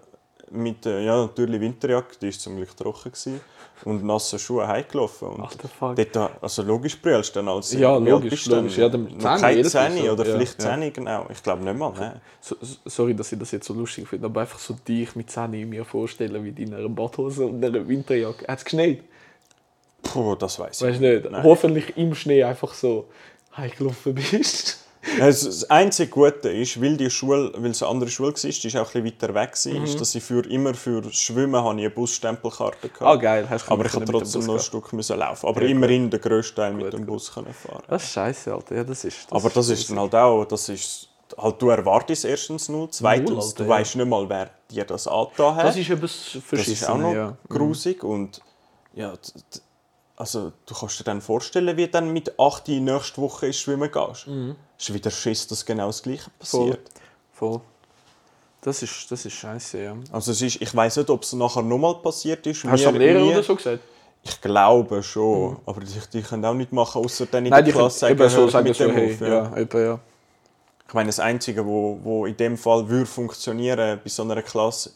mit 0.50 0.84
äh, 0.86 1.04
ja, 1.04 1.16
natürlich 1.22 1.60
Winterjacke, 1.60 2.16
die 2.20 2.26
war 2.26 2.32
zum 2.38 2.56
Glück 2.56 2.76
trocken, 2.76 3.10
gewesen, 3.12 3.40
und 3.84 4.04
nassen 4.04 4.38
Schuhen 4.38 4.66
heimgelaufen. 4.66 5.28
Und 5.28 5.40
Ach, 5.42 5.54
der 5.54 5.70
Fuck. 5.70 6.12
dort, 6.12 6.32
also 6.42 6.62
logisch 6.62 7.00
brüllst 7.00 7.34
du 7.34 7.38
dann 7.40 7.48
als 7.48 7.72
Ja, 7.72 7.96
logisch, 7.96 8.46
logisch. 8.46 8.76
Ja, 8.76 8.88
dann 8.88 9.16
keine 9.18 9.56
jedes 9.56 9.72
Mal 9.74 9.90
Zähne 9.90 10.06
so. 10.06 10.12
oder 10.12 10.26
Ja, 10.26 10.32
vielleicht 10.34 10.62
ja. 10.62 10.70
Zähne, 10.70 10.90
genau. 10.90 11.26
Ich 11.30 11.42
glaube 11.42 11.64
nicht 11.64 11.78
mal. 11.78 11.92
Ne? 11.92 12.20
So, 12.40 12.56
so- 12.60 12.76
sorry, 12.84 13.14
dass 13.14 13.32
ich 13.32 13.38
das 13.38 13.50
jetzt 13.52 13.66
so 13.66 13.72
lustig 13.74 14.06
finde, 14.06 14.26
aber 14.26 14.42
einfach 14.42 14.58
so 14.58 14.74
dich 14.86 15.14
mit 15.16 15.30
Zähne 15.30 15.64
mir 15.64 15.84
vorstellen, 15.84 16.44
wie 16.44 16.62
in 16.62 16.74
einer 16.74 16.88
Badhose 16.88 17.46
und 17.46 17.64
einer 17.64 17.86
Winterjacke. 17.88 18.46
Hat 18.46 18.58
es 18.58 18.64
geschneit? 18.64 19.02
Puh, 20.02 20.34
das 20.34 20.58
weiß 20.58 20.80
ich 20.82 20.86
Weißt 20.88 21.00
nicht? 21.00 21.30
Nein. 21.30 21.42
Hoffentlich 21.42 21.96
im 21.96 22.14
Schnee 22.14 22.42
einfach 22.42 22.74
so 22.74 23.06
heimgelaufen 23.56 24.14
bist. 24.14 24.84
Das 25.18 25.64
einzige 25.70 26.10
Gute 26.10 26.50
ist, 26.50 26.80
weil 26.80 26.96
die 26.96 27.08
Schule, 27.10 27.52
weil 27.56 27.70
es 27.70 27.82
eine 27.82 27.90
andere 27.90 28.10
Schule 28.10 28.32
war, 28.34 28.34
die 28.40 28.48
ist 28.48 28.76
auch 28.76 28.94
ein 28.94 29.02
bisschen 29.02 29.04
weiter 29.06 29.34
weg 29.34 29.52
war, 29.64 29.72
Mhm. 29.72 29.84
ist, 29.84 30.00
dass 30.00 30.14
ich 30.14 30.22
für 30.22 30.44
immer 30.50 30.74
für 30.74 31.02
Schwimmen 31.10 31.56
habe 31.56 31.74
ich 31.76 31.86
eine 31.86 31.90
Busstempelkarte 31.90 32.88
gehabt. 32.90 33.02
Ah, 33.02 33.16
geil. 33.16 33.46
Hast 33.48 33.66
du 33.66 33.72
Aber 33.72 33.86
ich 33.86 33.94
musste 33.94 34.12
trotzdem 34.12 34.44
noch 34.44 34.54
ein. 34.54 34.60
Stück 34.60 34.92
müssen 34.92 35.18
laufen. 35.18 35.46
Aber 35.46 35.60
Ja, 35.62 35.66
gut. 35.68 35.76
immerhin 35.76 36.10
den 36.10 36.20
grössten 36.20 36.56
Teil 36.56 36.72
mit 36.74 36.84
Gut, 36.84 36.92
dem 36.92 36.98
gut. 37.00 37.06
Bus 37.08 37.32
können 37.32 37.54
fahren. 37.54 37.82
Das 37.88 38.04
ist 38.04 38.12
scheiße, 38.12 38.52
Alter. 38.52 38.76
Ja, 38.76 38.84
das 38.84 39.04
ist. 39.04 39.24
Das 39.24 39.32
Aber 39.32 39.48
das 39.50 39.68
ist 39.70 39.88
dann 39.90 39.98
halt 40.00 40.14
auch, 40.14 40.44
das 40.44 40.68
ist, 40.68 41.08
halt, 41.38 41.62
du 41.62 41.70
erwartest 41.70 42.24
erstens 42.26 42.68
null, 42.68 42.88
zweitens, 42.90 43.30
Null, 43.30 43.38
Alter, 43.40 43.54
du 43.56 43.62
ja. 43.62 43.68
weißt 43.70 43.96
nicht 43.96 44.06
mal, 44.08 44.28
wer 44.28 44.50
dir 44.70 44.84
das 44.84 45.08
angetan 45.08 45.54
hat. 45.56 45.64
Das 45.64 45.76
ist 45.76 45.88
etwas 45.88 46.36
Das 46.50 46.68
ist 46.68 46.88
auch 46.88 46.98
noch 46.98 47.14
ja. 47.14 47.36
grusig 47.48 48.04
und 48.04 48.40
ja, 48.92 49.14
also 50.20 50.52
du 50.66 50.74
kannst 50.74 51.00
dir 51.00 51.04
dann 51.04 51.20
vorstellen, 51.20 51.76
wie 51.76 51.88
dann 51.88 52.12
mit 52.12 52.38
8 52.38 52.68
nächste 52.68 53.20
Woche 53.22 53.46
ins 53.46 53.56
Schwimmen 53.58 53.90
gehst. 53.90 54.26
Mhm. 54.26 54.54
Es 54.78 54.88
ist 54.88 54.94
wieder 54.94 55.10
Schiss, 55.10 55.46
dass 55.46 55.64
genau 55.64 55.86
das 55.86 56.02
Gleiche 56.02 56.30
Voll. 56.40 56.70
passiert. 56.70 56.90
Voll. 57.32 57.60
Das 58.60 58.82
ist, 58.82 59.10
das 59.10 59.24
ist 59.24 59.32
scheiße, 59.32 59.82
ja. 59.82 59.96
Also 60.12 60.32
es 60.32 60.42
ist, 60.42 60.60
ich 60.60 60.74
weiß 60.76 60.96
nicht, 60.98 61.08
ob 61.08 61.22
es 61.22 61.32
nachher 61.32 61.62
nochmal 61.62 61.94
passiert 61.96 62.46
ist. 62.46 62.62
Hast 62.64 62.84
du 62.84 62.88
Mir 62.90 62.94
am 62.94 63.00
Lehrer 63.00 63.20
nie. 63.20 63.30
oder 63.30 63.42
so 63.42 63.56
gesagt? 63.56 63.80
Ich 64.22 64.38
glaube 64.42 65.02
schon, 65.02 65.56
aber 65.64 65.80
die, 65.80 65.98
die 66.12 66.20
können 66.20 66.44
auch 66.44 66.52
nicht 66.52 66.70
machen, 66.72 67.02
außer 67.02 67.24
dann 67.24 67.46
in 67.46 67.50
Nein, 67.52 67.64
der 67.64 67.72
Klasse 67.72 68.08
können 68.08 68.20
eben 68.20 68.28
so 68.28 68.48
sagen, 68.48 68.68
mit 68.68 68.76
so, 68.76 68.84
dem 68.84 68.94
hey, 68.94 69.14
auf. 69.14 69.20
ja, 69.22 69.28
Ja. 69.28 69.56
eben, 69.56 69.82
ja. 69.84 69.98
Ich 70.86 70.92
meine, 70.94 71.06
das 71.06 71.20
Einzige, 71.20 71.64
wo, 71.64 71.98
wo 72.02 72.26
in 72.26 72.36
dem 72.36 72.58
Fall 72.58 72.86
würde 72.86 73.06
funktionieren 73.06 73.98
bei 74.04 74.10
so 74.10 74.22
einer 74.22 74.42
Klasse, 74.42 74.90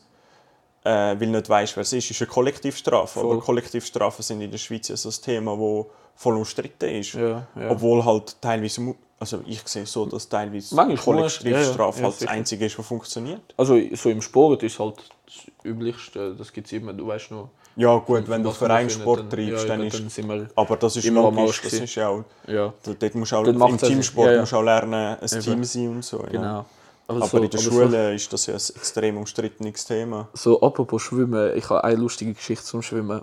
äh, 0.84 1.18
weil 1.18 1.28
nicht 1.28 1.48
weißt, 1.48 1.76
wer 1.76 1.82
es 1.82 1.92
ist, 1.92 2.10
ist 2.10 2.20
eine 2.20 2.28
Kollektivstrafe. 2.30 3.20
Voll. 3.20 3.32
Aber 3.32 3.40
Kollektivstrafen 3.40 4.22
sind 4.22 4.40
in 4.42 4.50
der 4.50 4.58
Schweiz 4.58 4.88
ja 4.88 4.96
so 4.96 5.08
ein 5.08 5.14
Thema, 5.22 5.56
das 5.56 5.86
voll 6.14 6.36
umstritten 6.36 6.90
ist. 6.90 7.14
Ja, 7.14 7.46
ja. 7.56 7.70
Obwohl 7.70 8.04
halt 8.04 8.36
teilweise, 8.40 8.94
also 9.18 9.40
ich 9.46 9.66
sehe 9.66 9.86
so, 9.86 10.06
dass 10.06 10.28
teilweise 10.28 10.74
Manchmal 10.74 10.96
Kollektivstrafe 11.16 11.98
ja, 12.00 12.04
halt 12.04 12.20
das. 12.20 12.28
Einzige 12.28 12.66
ist, 12.66 12.78
was 12.78 12.86
funktioniert. 12.86 13.40
Also 13.56 13.78
so 13.94 14.10
im 14.10 14.22
Sport 14.22 14.62
ist 14.62 14.78
halt 14.78 14.96
das 15.26 15.36
Üblichste, 15.64 16.34
das 16.34 16.52
gibt 16.52 16.66
es 16.66 16.72
immer, 16.74 16.92
du 16.92 17.06
weißt 17.06 17.30
nur. 17.30 17.48
Ja 17.76 17.96
gut, 17.96 18.28
wenn 18.28 18.42
du 18.44 18.52
Vereinssport 18.52 19.20
dann- 19.20 19.30
treibst, 19.30 19.68
dann 19.68 19.80
eben, 19.80 20.06
ist... 20.06 20.18
Dann 20.18 20.48
Aber 20.54 20.76
das 20.76 20.96
ist 20.96 21.08
logisch, 21.08 21.60
das 21.62 21.72
ist 21.72 21.94
ja 21.96 22.08
auch... 22.08 22.22
ja, 22.46 22.72
Dort 22.84 23.14
musst 23.16 23.32
du 23.32 23.36
auch 23.36 23.44
Dann 23.44 23.60
im 23.60 23.78
Sinn. 23.78 23.88
Teamsport 23.88 24.38
musst 24.38 24.52
du 24.52 24.56
auch 24.58 24.62
lernen, 24.62 25.16
ein. 25.20 25.40
Team 25.40 25.64
sein 25.64 25.88
und 25.88 26.04
so. 26.04 26.18
Genau. 26.30 26.64
Aber 27.06 27.26
so- 27.26 27.36
in 27.38 27.50
der 27.50 27.60
so- 27.60 27.70
Schule 27.70 28.14
ist 28.14 28.32
das 28.32 28.46
ja 28.46 28.54
ein 28.54 28.60
extrem 28.76 29.16
umstrittenes 29.18 29.84
Thema. 29.84 30.28
So, 30.32 30.60
apropos 30.62 31.02
Schwimmen, 31.02 31.56
ich 31.56 31.68
habe 31.68 31.84
eine 31.84 31.96
lustige 31.96 32.32
Geschichte 32.32 32.64
zum 32.64 32.80
Schwimmen. 32.82 33.22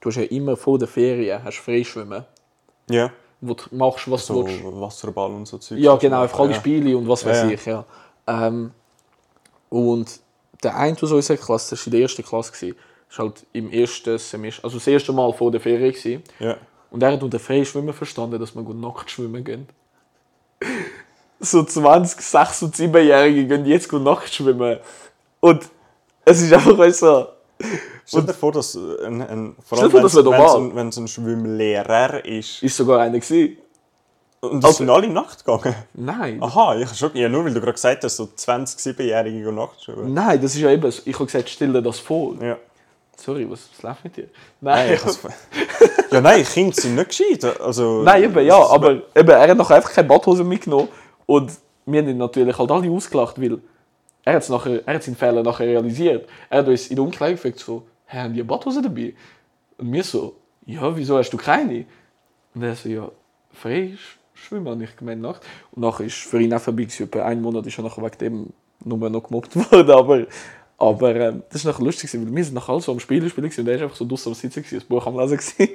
Du 0.00 0.08
hast 0.08 0.16
ja 0.16 0.24
immer 0.24 0.56
vor 0.56 0.78
der 0.78 0.88
Ferien 0.88 1.42
hast 1.44 1.58
Freischwimmen, 1.58 2.24
Ja, 2.90 3.10
wo 3.40 3.54
du 3.54 3.64
machst, 3.72 4.10
was 4.10 4.26
so 4.26 4.42
du 4.42 4.48
willst. 4.48 4.64
Wasserball 4.64 5.30
und 5.30 5.46
so 5.46 5.58
Zeug. 5.58 5.78
Ja, 5.78 5.94
genau, 5.96 6.22
einfach 6.22 6.40
alle 6.40 6.52
ja. 6.52 6.58
Spiele 6.58 6.96
und 6.96 7.06
was 7.08 7.24
weiß 7.24 7.42
Ja, 7.42 7.44
ja. 7.46 7.50
ich, 7.52 7.64
ja. 7.66 7.84
Ähm, 8.26 8.72
und 9.70 10.20
der 10.62 10.76
eine 10.76 10.94
aus 11.00 11.12
unserer 11.12 11.36
Klasse, 11.36 11.70
das 11.70 11.80
war 11.80 11.86
in 11.86 11.90
der 11.92 12.00
ersten 12.02 12.22
Klasse, 12.24 12.52
gewesen, 12.52 12.76
ist 13.08 13.18
halt 13.18 13.46
im 13.52 13.70
ersten 13.70 14.18
Semester, 14.18 14.64
also 14.64 14.78
das 14.78 14.86
erste 14.86 15.12
Mal 15.12 15.32
vor 15.32 15.50
der 15.52 15.60
Ferien 15.60 15.92
gewesen. 15.92 16.22
Ja. 16.40 16.56
Und 16.90 17.02
er 17.02 17.12
hat 17.12 17.22
unter 17.22 17.38
Freischwimmen 17.38 17.92
verstanden, 17.94 18.38
dass 18.40 18.54
man 18.54 18.64
gut 18.64 18.76
nackt 18.76 19.10
schwimmen 19.10 19.44
gehen. 19.44 19.68
So 21.44 21.62
20, 21.62 22.20
6 22.20 22.62
und 22.62 22.74
7-Jährige 22.76 23.46
gehen 23.46 23.66
jetzt 23.66 23.88
gut 23.88 24.02
nackt 24.02 24.32
schwimmen. 24.32 24.78
Und 25.40 25.68
es 26.24 26.40
ist 26.42 26.52
einfach 26.52 26.90
so, 26.92 27.26
Stell 28.06 28.22
dir 28.22 28.34
vor, 28.34 28.52
dass 28.52 28.74
ein, 28.74 29.22
ein 29.22 29.56
vor 29.64 29.78
Stell 29.78 29.88
dir 29.88 29.92
vor, 29.92 30.02
das 30.02 30.14
wenn's- 30.16 30.54
ein, 30.54 30.74
wenn 30.76 30.88
es 30.88 30.96
ein 30.96 31.08
Schwimmlehrer 31.08 32.24
ist. 32.24 32.62
ist 32.62 32.76
sogar 32.76 33.00
einer 33.00 33.18
gewesen. 33.18 33.56
Und 34.40 34.60
die 34.62 34.66
Also- 34.66 34.78
sind 34.78 34.90
alle 34.90 35.08
nackt 35.08 35.44
gegangen. 35.44 35.74
Nein. 35.94 36.42
Aha, 36.42 36.76
ich 36.76 36.86
hab 36.86 36.94
schon, 36.96 37.10
ja, 37.14 37.28
nur 37.30 37.44
weil 37.44 37.54
du 37.54 37.60
gerade 37.60 37.72
gesagt 37.72 38.04
hast, 38.04 38.16
so 38.16 38.28
20, 38.34 38.78
7-Jährige 38.78 39.42
gehen 39.42 39.54
nackt 39.54 39.82
schwimmen. 39.82 40.12
Nein, 40.12 40.40
das 40.42 40.54
ist 40.54 40.60
ja 40.60 40.70
eben, 40.70 40.86
ich 41.04 41.14
habe 41.14 41.26
gesagt, 41.26 41.48
stell 41.48 41.72
dir 41.72 41.80
das 41.82 41.98
vor. 41.98 42.34
Ja. 42.42 42.56
Sorry, 43.16 43.48
was, 43.48 43.68
was 43.74 43.82
läuft 43.82 44.04
mit 44.04 44.16
dir? 44.16 44.28
Nein, 44.60 44.86
Nein, 44.88 44.94
ich 44.94 45.04
has- 45.04 45.18
ja, 46.10 46.20
nein, 46.20 46.44
Kinder 46.44 46.74
sind 46.74 46.96
nicht 46.96 47.08
gescheit. 47.08 47.60
Also, 47.60 48.02
Nein, 48.02 48.24
eben, 48.24 48.44
ja, 48.44 48.56
aber 48.66 49.00
eben, 49.14 49.28
er 49.30 49.48
hat 49.48 49.56
nachher 49.56 49.76
einfach 49.76 49.92
keine 49.92 50.08
Badhose 50.08 50.42
mitgenommen 50.44 50.88
und 51.26 51.52
wir 51.86 52.00
haben 52.00 52.08
ihn 52.08 52.16
natürlich 52.18 52.58
halt 52.58 52.70
alle 52.70 52.90
ausgelacht, 52.90 53.40
weil 53.40 53.58
er, 54.24 54.34
hat's 54.34 54.48
nachher, 54.48 54.86
er 54.86 54.94
hat 54.94 55.02
seinen 55.02 55.16
Fehler 55.16 55.42
nachher 55.42 55.66
realisiert. 55.66 56.28
Er 56.48 56.58
hat 56.60 56.68
uns 56.68 56.88
in 56.88 56.96
der 56.96 57.04
Umkleidung 57.04 57.36
gefragt, 57.36 57.58
so, 57.58 57.86
hey, 58.06 58.22
haben 58.22 58.32
die 58.32 58.40
eine 58.40 58.48
Badhose 58.48 58.80
dabei? 58.80 59.14
Und 59.78 59.92
wir 59.92 60.02
so, 60.02 60.36
ja, 60.64 60.96
wieso 60.96 61.18
hast 61.18 61.30
du 61.30 61.36
keine? 61.36 61.84
Und 62.54 62.62
er 62.62 62.74
so, 62.74 62.88
ja, 62.88 63.10
frei 63.52 63.94
sch- 63.96 64.18
schwimmen, 64.32 64.68
habe 64.68 64.84
ich 64.84 64.96
gemeint, 64.96 65.20
Nacht. 65.20 65.42
Und 65.72 65.82
nachher 65.82 66.06
ist 66.06 66.14
für 66.16 66.40
ihn 66.40 66.54
auch 66.54 66.60
vorbei, 66.60 66.86
etwa 66.98 67.22
einen 67.22 67.42
Monat 67.42 67.66
ist 67.66 67.78
er 67.78 67.84
nachher 67.84 68.02
wegen 68.02 68.18
dem 68.18 68.46
nur 68.84 69.10
noch 69.10 69.22
gemobbt 69.24 69.54
worden, 69.72 69.90
aber... 69.90 70.26
Aber 70.76 71.14
ähm, 71.14 71.44
das 71.50 71.64
war 71.64 71.70
nachher 71.72 71.84
lustig, 71.84 72.12
weil 72.14 72.34
wir 72.34 72.44
sind 72.44 72.54
nachher 72.54 72.72
alle 72.72 72.82
so 72.82 72.90
am 72.90 72.98
Spielen 72.98 73.30
spielen 73.30 73.46
und 73.46 73.68
er 73.68 73.76
war 73.76 73.82
einfach 73.84 73.96
so 73.96 74.04
draussen 74.04 74.30
am 74.30 74.34
Sitzen, 74.34 74.64
das 74.72 74.82
Buch 74.82 75.06
am 75.06 75.16
Lesen. 75.16 75.38
In 75.56 75.68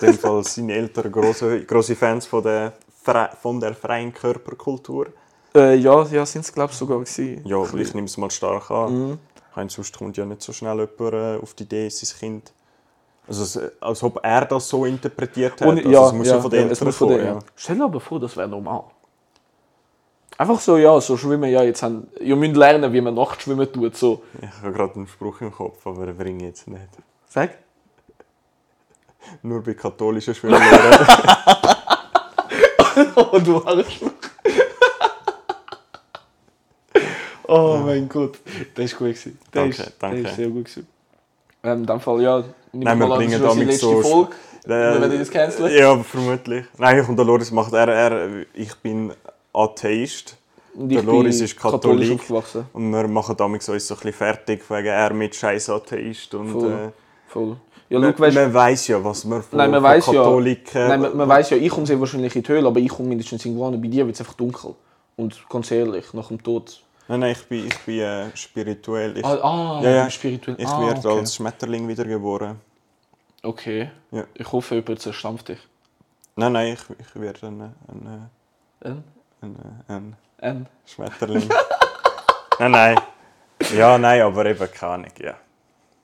dem 0.00 0.14
Fall 0.14 0.44
seine 0.44 0.74
Eltern 0.74 1.10
große, 1.10 1.64
große 1.64 1.96
Fans 1.96 2.24
von 2.24 2.44
der, 2.44 2.72
von 3.02 3.60
der 3.60 3.74
freien 3.74 4.12
Körperkultur. 4.12 5.08
Äh, 5.54 5.76
ja, 5.76 6.02
ja 6.04 6.26
sind 6.26 6.42
es 6.42 6.52
glaube 6.52 6.72
ich 6.72 6.78
sogar 6.78 6.98
gewesen. 6.98 7.42
Ja, 7.44 7.62
Ein 7.62 7.78
ich 7.78 7.94
nehme 7.94 8.06
es 8.06 8.16
mal 8.16 8.30
stark 8.30 8.70
an. 8.70 8.92
Mhm. 8.92 9.18
Ich 9.50 9.56
meine, 9.56 9.70
sonst 9.70 9.96
kommt 9.96 10.16
ja 10.16 10.24
nicht 10.24 10.42
so 10.42 10.52
schnell 10.52 10.78
jemand 10.78 11.14
äh, 11.14 11.42
auf 11.42 11.54
die 11.54 11.64
Idee, 11.64 11.88
sein 11.88 12.18
Kind. 12.18 12.52
Also, 13.26 13.60
als 13.80 14.02
ob 14.02 14.20
er 14.22 14.44
das 14.46 14.68
so 14.68 14.84
interpretiert 14.84 15.60
hat. 15.60 15.68
Und, 15.68 15.78
also, 15.78 15.90
ja, 15.90 16.06
es 16.06 16.12
muss 16.12 16.26
ja, 16.28 16.36
ja 16.36 16.40
von 16.40 16.50
den 16.50 16.66
ja, 16.66 16.72
es 16.72 16.80
Eltern 16.80 16.94
kommen. 16.94 17.18
der, 17.18 17.24
Ja. 17.24 17.38
Stell 17.56 17.76
dir 17.76 17.84
aber 17.84 18.00
vor, 18.00 18.20
das 18.20 18.36
wäre 18.36 18.48
normal. 18.48 18.84
Einfach 20.38 20.60
so, 20.60 20.76
ja, 20.76 21.00
so 21.00 21.16
schwimmen, 21.16 21.50
ja, 21.50 21.62
jetzt 21.64 21.82
haben, 21.82 22.06
ihr 22.20 22.36
müsst 22.36 22.56
lernen, 22.56 22.92
wie 22.92 23.00
man 23.00 23.14
Nachtschwimmen 23.14 23.70
tut, 23.72 23.96
so. 23.96 24.22
Ich 24.40 24.48
habe 24.62 24.72
gerade 24.72 24.94
einen 24.94 25.08
Spruch 25.08 25.40
im 25.40 25.52
Kopf, 25.52 25.84
aber 25.84 26.06
den 26.06 26.16
bringe 26.16 26.38
ich 26.38 26.44
jetzt 26.44 26.68
nicht. 26.68 26.88
Sag. 27.26 27.58
Nur 29.42 29.62
bei 29.62 29.74
katholischen 29.74 30.34
Schwimmlehrern. 30.34 31.06
Oh, 33.16 33.38
du 33.38 33.64
Arschloch. 33.64 34.10
oh 37.48 37.78
mein 37.84 38.08
Gott. 38.08 38.38
Das 38.74 38.92
war 38.92 38.98
gut. 38.98 39.08
gewesen. 39.16 39.38
Das 39.50 39.52
Danke, 39.52 39.82
ist, 39.82 39.92
danke. 39.98 40.22
Das 40.22 40.30
ist 40.32 40.36
sehr 40.36 40.48
gut. 40.48 40.64
Gewesen. 40.66 40.86
Ähm, 41.62 41.78
in 41.80 41.86
dem 41.86 42.00
Fall, 42.00 42.22
ja. 42.22 42.44
Nein, 42.72 42.98
wir 42.98 43.06
bringen 43.08 43.32
das 43.32 43.40
ist 43.40 43.46
damit 43.48 43.66
letzte 43.68 43.86
so- 43.86 44.02
Folge. 44.02 44.32
Äh, 44.64 44.68
Wir 44.70 45.00
werden 45.00 45.18
das 45.18 45.30
canceln. 45.30 45.74
Ja, 45.74 45.96
vermutlich. 46.02 46.64
Nein, 46.76 47.04
und 47.06 47.16
der 47.16 47.24
Loris 47.24 47.50
macht 47.50 47.72
er, 47.72 47.88
er 47.88 48.28
ich 48.52 48.74
bin 48.76 49.12
Atheist 49.54 50.36
Und 50.74 50.90
der 50.90 51.00
ich 51.00 51.06
Loris 51.06 51.36
bin 51.38 51.44
ist 51.46 51.56
Katholik. 51.58 52.12
aufgewachsen. 52.20 52.66
und 52.74 52.90
wir 52.90 53.08
machen 53.08 53.34
damit 53.36 53.62
so 53.62 53.72
ein 53.72 53.76
bisschen 53.78 54.12
fertig, 54.12 54.68
wegen 54.68 54.88
er 54.88 55.14
mit 55.14 55.34
scheiß 55.34 55.70
Atheist 55.70 56.34
und 56.34 56.50
Voll. 56.52 56.70
äh, 56.72 56.90
Voll. 57.28 57.56
Ja, 57.90 57.98
man, 57.98 58.12
schau, 58.16 58.22
weißt, 58.22 58.34
man 58.36 58.54
weiß 58.54 58.88
ja, 58.88 59.02
was 59.04 59.24
man 59.24 59.42
von, 59.42 59.56
Nein, 59.56 59.70
man 59.70 59.80
von 59.80 59.90
weiss 59.90 60.06
ja- 60.06 60.12
Katholiken... 60.12 60.88
nein, 60.88 61.00
man, 61.00 61.16
man 61.16 61.28
weiss 61.28 61.50
ja, 61.50 61.56
ich 61.56 61.70
komme 61.70 61.86
sehr 61.86 61.98
wahrscheinlich 61.98 62.36
in 62.36 62.42
die 62.42 62.48
Höhle, 62.48 62.66
aber 62.66 62.80
ich 62.80 62.88
komme 62.88 63.08
mindestens 63.08 63.44
irgendwo 63.44 63.66
an. 63.66 63.80
Bei 63.80 63.88
dir 63.88 64.04
wird 64.04 64.14
es 64.14 64.20
einfach 64.20 64.34
dunkel. 64.34 64.74
Und 65.16 65.48
ganz 65.48 65.70
ehrlich, 65.70 66.12
nach 66.12 66.28
dem 66.28 66.42
Tod. 66.42 66.82
Nein, 67.08 67.20
nein, 67.20 67.32
ich 67.32 67.46
bin, 67.46 67.66
ich 67.66 67.78
bin 67.80 68.00
äh, 68.00 68.26
spirituell. 68.36 69.16
Ich, 69.16 69.24
Ah, 69.24 69.38
ah 69.42 69.80
Ja, 69.82 69.90
ja. 69.90 70.10
spirituell. 70.10 70.56
ich 70.60 70.68
ah, 70.68 70.80
werde 70.86 71.08
okay. 71.08 71.18
als 71.18 71.34
Schmetterling 71.34 71.88
wiedergeboren. 71.88 72.60
Okay. 73.42 73.90
Ja. 74.10 74.24
Ich 74.34 74.52
hoffe, 74.52 74.74
jemand 74.74 75.00
zerstampft 75.00 75.48
dich. 75.48 75.58
Nein, 76.36 76.52
nein, 76.52 76.74
ich, 76.74 76.80
ich 77.00 77.20
werde 77.20 77.46
ein, 77.46 77.60
ein, 77.62 78.30
Ein? 78.80 79.04
ein, 79.40 79.56
ein 79.88 80.16
Ein? 80.40 80.66
Schmetterling. 80.86 81.48
nein, 82.58 82.70
nein. 82.70 83.00
Ja, 83.74 83.96
nein, 83.98 84.20
aber 84.22 84.46
eben 84.46 84.70
keine 84.70 84.92
Ahnung, 84.92 85.12
ja. 85.20 85.34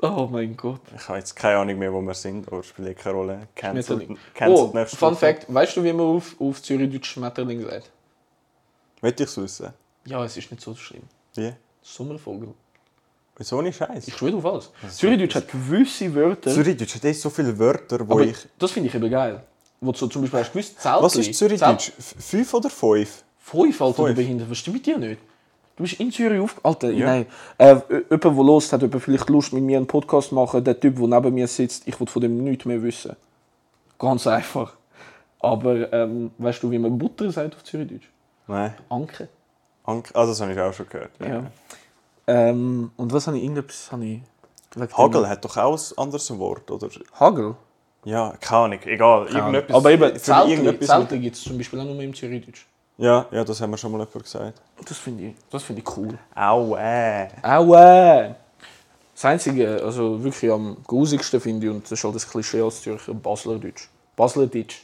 Oh 0.17 0.29
mein 0.31 0.57
Gott. 0.57 0.81
Ich 0.95 1.09
habe 1.09 1.19
jetzt 1.19 1.35
keine 1.35 1.59
Ahnung 1.59 1.79
mehr, 1.79 1.93
wo 1.93 2.01
wir 2.03 2.15
sind, 2.15 2.47
aber 2.49 2.63
spielt 2.63 2.89
eh 2.89 2.95
keine 2.95 3.15
Rolle. 3.17 3.49
Schmetterling. 3.59 4.19
cancelled 4.35 4.59
Oh, 4.59 4.71
nächste 4.77 4.97
Fun. 4.97 5.17
Fact. 5.17 5.47
Weißt 5.53 5.77
du, 5.77 5.83
wie 5.85 5.93
man 5.93 6.07
auf, 6.07 6.37
auf 6.39 6.63
Zürichdeutsch 6.63 7.07
Schmetterling 7.13 7.63
sagt? 7.63 7.91
Wollt 9.01 9.21
ich 9.21 9.27
es 9.29 9.37
wissen? 9.37 9.73
Ja, 10.07 10.25
es 10.25 10.37
ist 10.37 10.51
nicht 10.51 10.63
so 10.63 10.75
schlimm. 10.75 11.03
Wie? 11.35 11.53
Sommervogel. 11.83 12.49
So 13.41 13.59
eine 13.59 13.73
Scheiß. 13.73 14.07
Ich 14.09 14.17
schwöre 14.17 14.37
auf 14.37 14.47
alles. 14.47 14.71
Zürichdeutsch 14.97 15.35
hat 15.35 15.49
gewisse 15.49 16.15
Wörter. 16.15 16.51
Zürichdeutsch 16.53 16.95
hat 16.95 17.05
eh 17.05 17.13
so 17.13 17.31
viele 17.31 17.59
Wörter, 17.59 18.07
wo 18.07 18.13
aber 18.13 18.23
ich... 18.27 18.37
das 18.59 18.71
finde 18.71 18.89
ich 18.91 18.95
eben 18.95 19.11
geil. 19.11 19.43
Wo 19.81 19.91
du 19.93 19.99
so 19.99 20.07
zum 20.07 20.23
Beispiel 20.23 20.41
hast 20.41 20.53
gewusst, 20.53 20.81
Zeltli. 20.81 21.03
Was 21.05 21.17
ist 21.17 21.35
Zürichdeutsch? 21.35 21.89
F- 21.99 22.15
Fünf 22.19 22.55
oder 22.55 22.71
fünf? 22.71 23.25
Fünf, 23.39 23.81
Alter, 23.83 23.97
du 23.97 24.05
Fünf. 24.07 24.17
behindert. 24.17 24.51
Was 24.51 24.59
stimmt 24.59 24.77
mit 24.77 24.87
dir 24.87 24.99
nicht? 24.99 25.21
Du 25.77 25.83
bist 25.83 25.99
in 25.99 26.13
Zürich 26.13 26.41
auf... 26.41 26.61
Alter, 26.65 26.91
Ja. 26.91 27.07
nein. 27.07 27.27
Äh, 27.59 27.77
jemand, 28.11 28.25
der 28.25 28.33
los 28.33 28.73
hat, 28.73 28.83
jemand 28.83 29.03
vielleicht 29.03 29.29
Lust, 29.29 29.53
mit 29.53 29.63
mir 29.63 29.77
einen 29.77 29.87
Podcast 29.87 30.29
zu 30.29 30.35
machen. 30.37 30.63
Der 30.63 30.79
Typ, 30.79 30.97
der 30.97 31.09
neben 31.09 31.35
mir 31.35 31.49
sitzt, 31.49 31.89
ich 31.89 31.99
will 31.99 32.07
von 32.07 32.23
dem 32.23 32.45
nichts 32.45 32.65
mehr 32.65 32.83
wissen. 32.83 33.17
Ganz 33.99 34.27
einfach. 34.27 34.75
Aber 35.41 35.93
ähm, 35.93 36.31
weißt 36.39 36.63
du, 36.63 36.71
wie 36.71 36.79
man 36.79 36.97
Butter 36.97 37.31
sagt 37.31 37.57
auf 37.57 37.65
Zürichdeutsch? 37.65 38.09
Nein. 38.47 38.75
Anke. 38.89 39.29
Ank 39.85 40.11
ah, 40.15 40.27
das 40.27 40.41
habe 40.41 40.53
ich 40.53 40.61
auch 40.61 40.73
schon 40.73 40.89
gehört. 40.89 41.11
Ja. 41.21 41.45
Ähm, 42.27 42.93
und 42.97 43.13
was 43.13 43.27
habe 43.27 43.37
ich 43.37 43.43
irgendetwas... 43.43 43.91
Habe 43.91 44.05
ich 44.05 44.21
Hagel 44.97 45.29
hat 45.29 45.45
doch 45.45 45.57
auch 45.57 45.77
ein 45.77 45.99
anderes 45.99 46.37
Wort, 46.39 46.71
oder? 46.71 46.89
Hagel? 47.19 47.55
Ja, 48.05 48.35
keine 48.41 48.65
Ahnung, 48.65 48.81
egal. 48.85 49.27
Irgendetwas, 49.27 49.77
Aber 49.77 49.91
eben, 49.91 50.11
für 50.11 50.21
Zelte, 50.21 50.81
Zelte 50.81 51.19
gibt 51.19 51.37
es 51.37 51.43
zum 51.43 51.57
Beispiel 51.57 51.81
auch 51.81 51.85
nur 51.85 52.01
im 52.01 52.15
Zürichdeutsch. 52.15 52.67
Ja, 52.97 53.27
ja, 53.31 53.43
das 53.45 53.61
haben 53.61 53.71
wir 53.71 53.77
schon 53.77 53.91
mal 53.93 53.99
jemand 53.99 54.23
gesagt. 54.23 54.61
Das 54.87 54.97
finde 54.99 55.25
ich, 55.29 55.35
das 55.51 55.63
finde 55.65 55.83
ich 55.83 55.97
cool. 55.97 56.17
Au, 56.35 56.77
äh. 56.77 57.29
Aua! 57.43 58.37
Das 59.15 59.25
Einzige, 59.25 59.81
also 59.83 60.23
wirklich 60.23 60.51
am 60.51 60.77
grusigsten 60.87 61.41
finde 61.41 61.67
ich, 61.67 61.73
und 61.73 61.85
das 61.85 61.93
ist 61.93 62.05
halt 62.05 62.15
das 62.15 62.29
Klischee 62.29 62.61
als 62.61 62.83
Zürcher, 62.83 63.15
Baslerdeutsch. 63.15 63.89
Baslerdeutsch. 64.17 64.83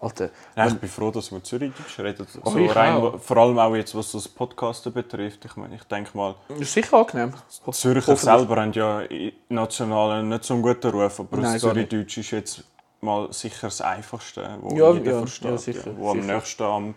Alter, 0.00 0.30
Nein, 0.54 0.68
ich 0.68 0.74
bin 0.78 0.88
froh, 0.88 1.10
dass 1.10 1.32
wir 1.32 1.42
Zürichdeutsch 1.42 1.98
reden. 1.98 2.24
Oh, 2.44 2.50
so 2.50 2.58
ich 2.58 2.74
rein, 2.76 2.94
auch. 2.94 3.18
vor 3.20 3.36
allem 3.38 3.58
auch 3.58 3.74
jetzt, 3.74 3.96
was 3.96 4.12
das 4.12 4.28
Podcasten 4.28 4.92
betrifft. 4.92 5.44
Ich 5.44 5.56
meine, 5.56 5.74
ich 5.74 5.82
denke 5.84 6.16
mal, 6.16 6.36
das 6.48 6.60
ist 6.60 6.72
sicher 6.72 6.98
angenehm. 6.98 7.32
die 7.66 7.70
Zürcher 7.72 8.14
selber 8.16 8.56
haben 8.62 8.72
ja 8.72 9.02
national 9.48 10.22
nicht 10.22 10.44
so 10.44 10.54
einen 10.54 10.62
guten 10.62 10.90
Ruf, 10.92 11.18
aber 11.18 11.36
Nein. 11.38 11.58
Zürichdeutsch 11.58 12.18
ist 12.18 12.30
jetzt 12.30 12.64
mal 13.00 13.32
sicher 13.32 13.66
das 13.66 13.80
Einfachste, 13.80 14.48
wo 14.60 14.76
Ja, 14.76 14.92
jeder 14.92 15.12
ja, 15.12 15.18
versteht. 15.18 15.50
ja, 15.50 15.58
sicher, 15.58 15.90
wo 15.96 16.10
am 16.12 16.22
sicher. 16.22 16.34
nächsten 16.34 16.62
am 16.62 16.94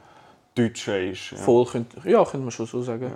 Deutschen 0.56 1.12
ist. 1.12 1.32
Ja. 1.32 1.38
Voll, 1.38 1.66
könnte, 1.66 1.98
ja, 2.10 2.24
könnte 2.24 2.40
man 2.46 2.52
schon 2.52 2.66
so 2.66 2.82
sagen. 2.82 3.12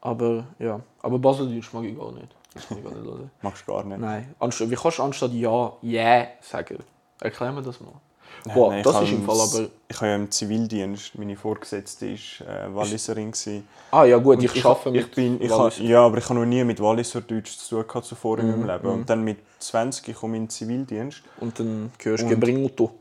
Aber 0.00 0.44
ja, 0.58 0.80
aber 1.02 1.18
Baseldeutsch 1.18 1.72
mag 1.72 1.84
ich 1.84 1.96
gar 1.96 2.12
nicht. 2.12 2.28
Das 2.54 2.70
mag 2.70 2.78
ich 2.78 2.84
gar 2.84 2.94
nicht 2.94 3.04
hören. 3.04 3.30
Magst 3.42 3.62
du 3.66 3.72
gar 3.72 3.84
nicht. 3.84 3.98
Nein, 4.00 4.34
wie 4.40 4.74
kannst 4.76 4.98
du 4.98 5.02
anstatt 5.02 5.32
ja, 5.32 5.72
yeah 5.82 6.26
sagen? 6.40 6.78
Erklär 7.20 7.52
mir 7.52 7.62
das 7.62 7.80
mal. 7.80 7.92
Boah, 8.54 8.70
Nein, 8.70 8.78
ich 8.78 8.84
das 8.84 8.94
habe 8.94 9.04
ist 9.04 9.12
im 9.12 9.22
Fall 9.24 9.40
aber... 9.40 9.68
Ich 9.88 9.96
habe 9.96 10.06
ja 10.06 10.16
im 10.16 10.30
Zivildienst, 10.30 11.18
meine 11.18 11.36
Vorgesetzte 11.36 12.06
war 12.06 12.66
äh, 12.68 12.74
Walliserin. 12.74 13.32
gewesen. 13.32 13.68
Ah 13.90 14.04
ja 14.04 14.16
gut, 14.16 14.38
Und 14.38 14.44
ich, 14.44 14.64
arbeite 14.64 14.88
ich 14.90 14.94
mit 15.06 15.14
bin, 15.14 15.42
ich 15.42 15.50
ha, 15.50 15.68
Ja, 15.80 16.06
aber 16.06 16.16
ich 16.18 16.24
habe 16.24 16.38
noch 16.38 16.46
nie 16.46 16.64
mit 16.64 16.80
Walliser 16.80 17.20
Deutsch 17.20 17.58
zu 17.58 17.68
tun 17.76 17.86
gehabt 17.86 18.06
zuvor 18.06 18.38
in 18.38 18.46
Mhm, 18.46 18.60
meinem 18.66 18.66
Leben. 18.70 18.88
Und 18.88 19.10
dann 19.10 19.22
mit 19.22 19.38
20 19.58 20.14
komme 20.14 20.36
ich 20.36 20.38
in 20.38 20.44
den 20.44 20.50
Zivildienst. 20.50 21.22
Und 21.40 21.58
dann 21.60 21.92
hörst 22.02 22.24
du 22.24 22.28
Gebringmotto. 22.28 22.92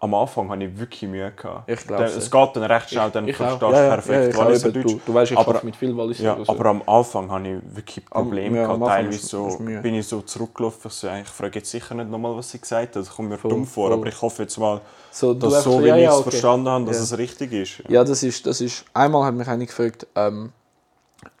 Am 0.00 0.14
Anfang 0.14 0.48
hatte 0.48 0.64
ich 0.64 0.78
wirklich 0.78 1.10
Mühe. 1.10 1.32
Gehabt. 1.32 1.68
Ich 1.68 1.84
glaub's, 1.84 2.12
Dann- 2.12 2.18
Es 2.18 2.30
geht 2.30 2.50
dann 2.56 2.62
recht 2.62 2.90
schnell, 2.90 3.10
dann 3.10 3.26
Ich 3.26 3.36
verstehst 3.36 3.62
auch. 3.64 3.70
du 3.70 3.74
Ja, 3.74 3.82
ja, 3.82 3.88
perfekt 3.94 4.22
ja, 4.22 4.28
ich 4.28 4.36
Walliser. 4.36 4.70
Deutsch. 4.70 4.92
Du, 4.92 5.00
du 5.04 5.14
weißt, 5.14 5.32
ich 5.32 5.38
Aber- 5.38 5.60
mit 5.64 5.74
viel 5.76 5.96
Walliser. 5.96 6.22
Ja, 6.22 6.34
also. 6.36 6.52
aber 6.52 6.66
am 6.66 6.82
Anfang 6.86 7.30
hatte 7.32 7.48
ich 7.48 7.76
wirklich 7.76 8.04
Probleme. 8.06 8.58
gehabt. 8.62 8.86
Teilweise 8.86 9.26
so, 9.26 9.58
bin 9.58 9.94
ich 9.96 10.06
so 10.06 10.20
zurückgelaufen. 10.22 10.80
Ich, 10.88 10.92
so, 10.94 11.08
ich 11.08 11.26
frage 11.28 11.58
jetzt 11.58 11.70
sicher 11.72 11.94
nicht 11.96 12.10
nochmal, 12.10 12.36
was 12.36 12.48
sie 12.50 12.60
gesagt 12.60 12.94
hat. 12.94 13.02
Das 13.02 13.10
kommt 13.10 13.28
mir 13.28 13.38
Voll, 13.38 13.50
dumm 13.50 13.66
vor. 13.66 13.88
voll. 13.88 13.98
Aber 13.98 14.06
ich 14.06 14.22
hoffe 14.22 14.42
jetzt 14.42 14.56
mal, 14.58 14.80
so, 15.10 15.34
dass 15.34 15.64
so, 15.64 15.82
wie 15.82 15.88
ich 15.88 16.06
es 16.06 16.12
okay. 16.14 16.30
verstanden 16.30 16.68
habe, 16.68 16.84
dass 16.84 16.98
es 17.00 17.18
richtig 17.18 17.52
ist. 17.52 17.82
Ja, 17.88 18.04
das 18.04 18.22
ist, 18.22 18.46
das 18.46 18.60
ist... 18.60 18.84
Einmal 18.94 19.24
hat 19.24 19.34
mich 19.34 19.48
einer 19.48 19.66
gefragt, 19.66 20.06
ähm, 20.14 20.52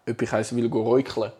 ob 0.08 0.20
ich 0.20 0.32
eins 0.32 0.54
will 0.56 0.66
räucheln. 0.68 1.30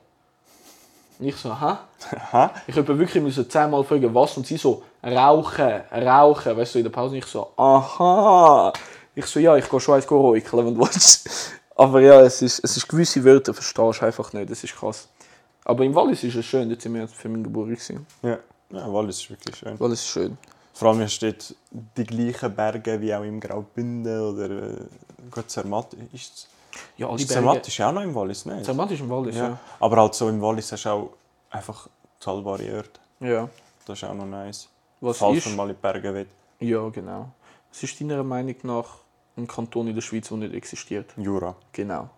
Ich 1.19 1.35
so, 1.35 1.53
hä? 1.61 1.75
Ich 2.69 2.77
habe 2.77 2.97
wirklich 2.97 3.21
müssen 3.21 3.51
zehnmal 3.51 3.83
fragen, 3.83 4.15
was 4.15 4.37
und 4.37 4.47
sie 4.47 4.57
so 4.57 4.85
rauchen, 5.03 5.83
rauchen, 5.93 6.57
weißt 6.57 6.75
du 6.75 6.79
in 6.79 6.85
der 6.85 6.91
Pause 6.91 7.13
und 7.13 7.19
ich 7.19 7.27
so, 7.27 7.53
aha. 7.57 8.73
Ich 9.15 9.27
so, 9.27 9.41
ja, 9.41 9.57
ich 9.57 9.69
gehe 9.69 9.81
schon 9.81 9.95
eins 9.97 10.11
räucheln, 10.11 10.67
wenn 10.67 10.75
du 10.75 10.81
willst. 10.81 11.29
Aber 11.77 12.01
ja, 12.01 12.21
es 12.23 12.43
ist, 12.43 12.61
es 12.65 12.77
ist 12.77 12.89
gewisse 12.89 13.23
Wörter 13.25 13.55
verstehst 13.55 14.01
du 14.01 14.07
einfach 14.07 14.33
nicht, 14.33 14.51
das 14.51 14.65
ist 14.65 14.75
krass. 14.75 15.09
Aber 15.65 15.85
im 15.85 15.95
Wallis 15.95 16.25
ist 16.25 16.35
es 16.35 16.45
schön, 16.47 16.69
dort 16.69 16.81
sind 16.83 16.95
wir 16.95 17.07
für 17.07 17.29
Geburtstag. 17.29 17.97
gewesen. 17.97 18.07
Ja. 18.23 18.39
ja, 18.71 18.93
Wallis 18.93 19.19
ist 19.21 19.31
wirklich 19.31 19.57
schön. 19.57 19.79
Wallis 19.79 20.01
ist 20.01 20.09
schön. 20.09 20.39
Vor 20.73 20.89
allem 20.89 21.01
hast 21.03 21.19
du 21.21 21.31
dort 21.33 21.55
die 21.97 22.05
gleichen 22.05 22.55
Berge 22.55 23.01
wie 23.01 23.15
auch 23.15 23.23
im 23.23 23.39
Graubünden 23.41 24.21
oder 24.21 24.51
äh, 24.51 24.77
gut, 25.31 25.51
Zermatt. 25.51 25.89
Ist, 26.13 26.49
Ja, 26.97 27.09
alle 27.09 27.17
ist 27.17 27.29
Berge. 27.29 27.35
Zermatt 27.35 27.69
ist 27.69 27.77
ja 27.77 27.89
auch 27.89 27.93
noch 27.93 28.03
im 28.03 28.15
Wallis, 28.15 28.47
nicht? 28.47 28.65
Zermatt 28.65 28.91
ist 28.93 29.01
im 29.01 29.11
Wallis, 29.11 29.37
ja. 29.37 29.49
Ja. 29.49 29.59
Aber 29.81 29.97
halt 29.97 30.15
so 30.15 30.29
im 30.29 30.41
Wallis 30.41 30.71
hast 30.73 30.85
du 30.85 30.89
auch 30.89 31.11
einfach 31.51 31.89
zahlbare 32.21 32.77
Orte. 32.77 33.01
Ja. 33.21 33.49
Das 33.85 33.99
ist 33.99 34.05
auch 34.09 34.15
noch 34.15 34.27
nice. 34.27 34.69
Was 35.01 35.19
Falls 35.19 35.39
ist? 35.39 35.47
man 35.49 35.57
mal 35.57 35.71
in 35.71 35.77
die 35.77 35.81
Berge 35.83 36.15
will. 36.15 36.27
Ja, 36.61 36.89
genau. 36.89 37.29
Was 37.71 37.83
ist 37.83 38.01
deiner 38.01 38.23
Meinung 38.25 38.57
nach 38.63 38.87
ein 39.37 39.47
Kanton 39.47 39.89
in 39.89 39.95
der 39.95 40.03
Schweiz, 40.03 40.29
der 40.29 40.39
nicht 40.39 40.55
existiert? 40.55 41.13
Jura. 41.17 41.55
Genau. 41.73 42.11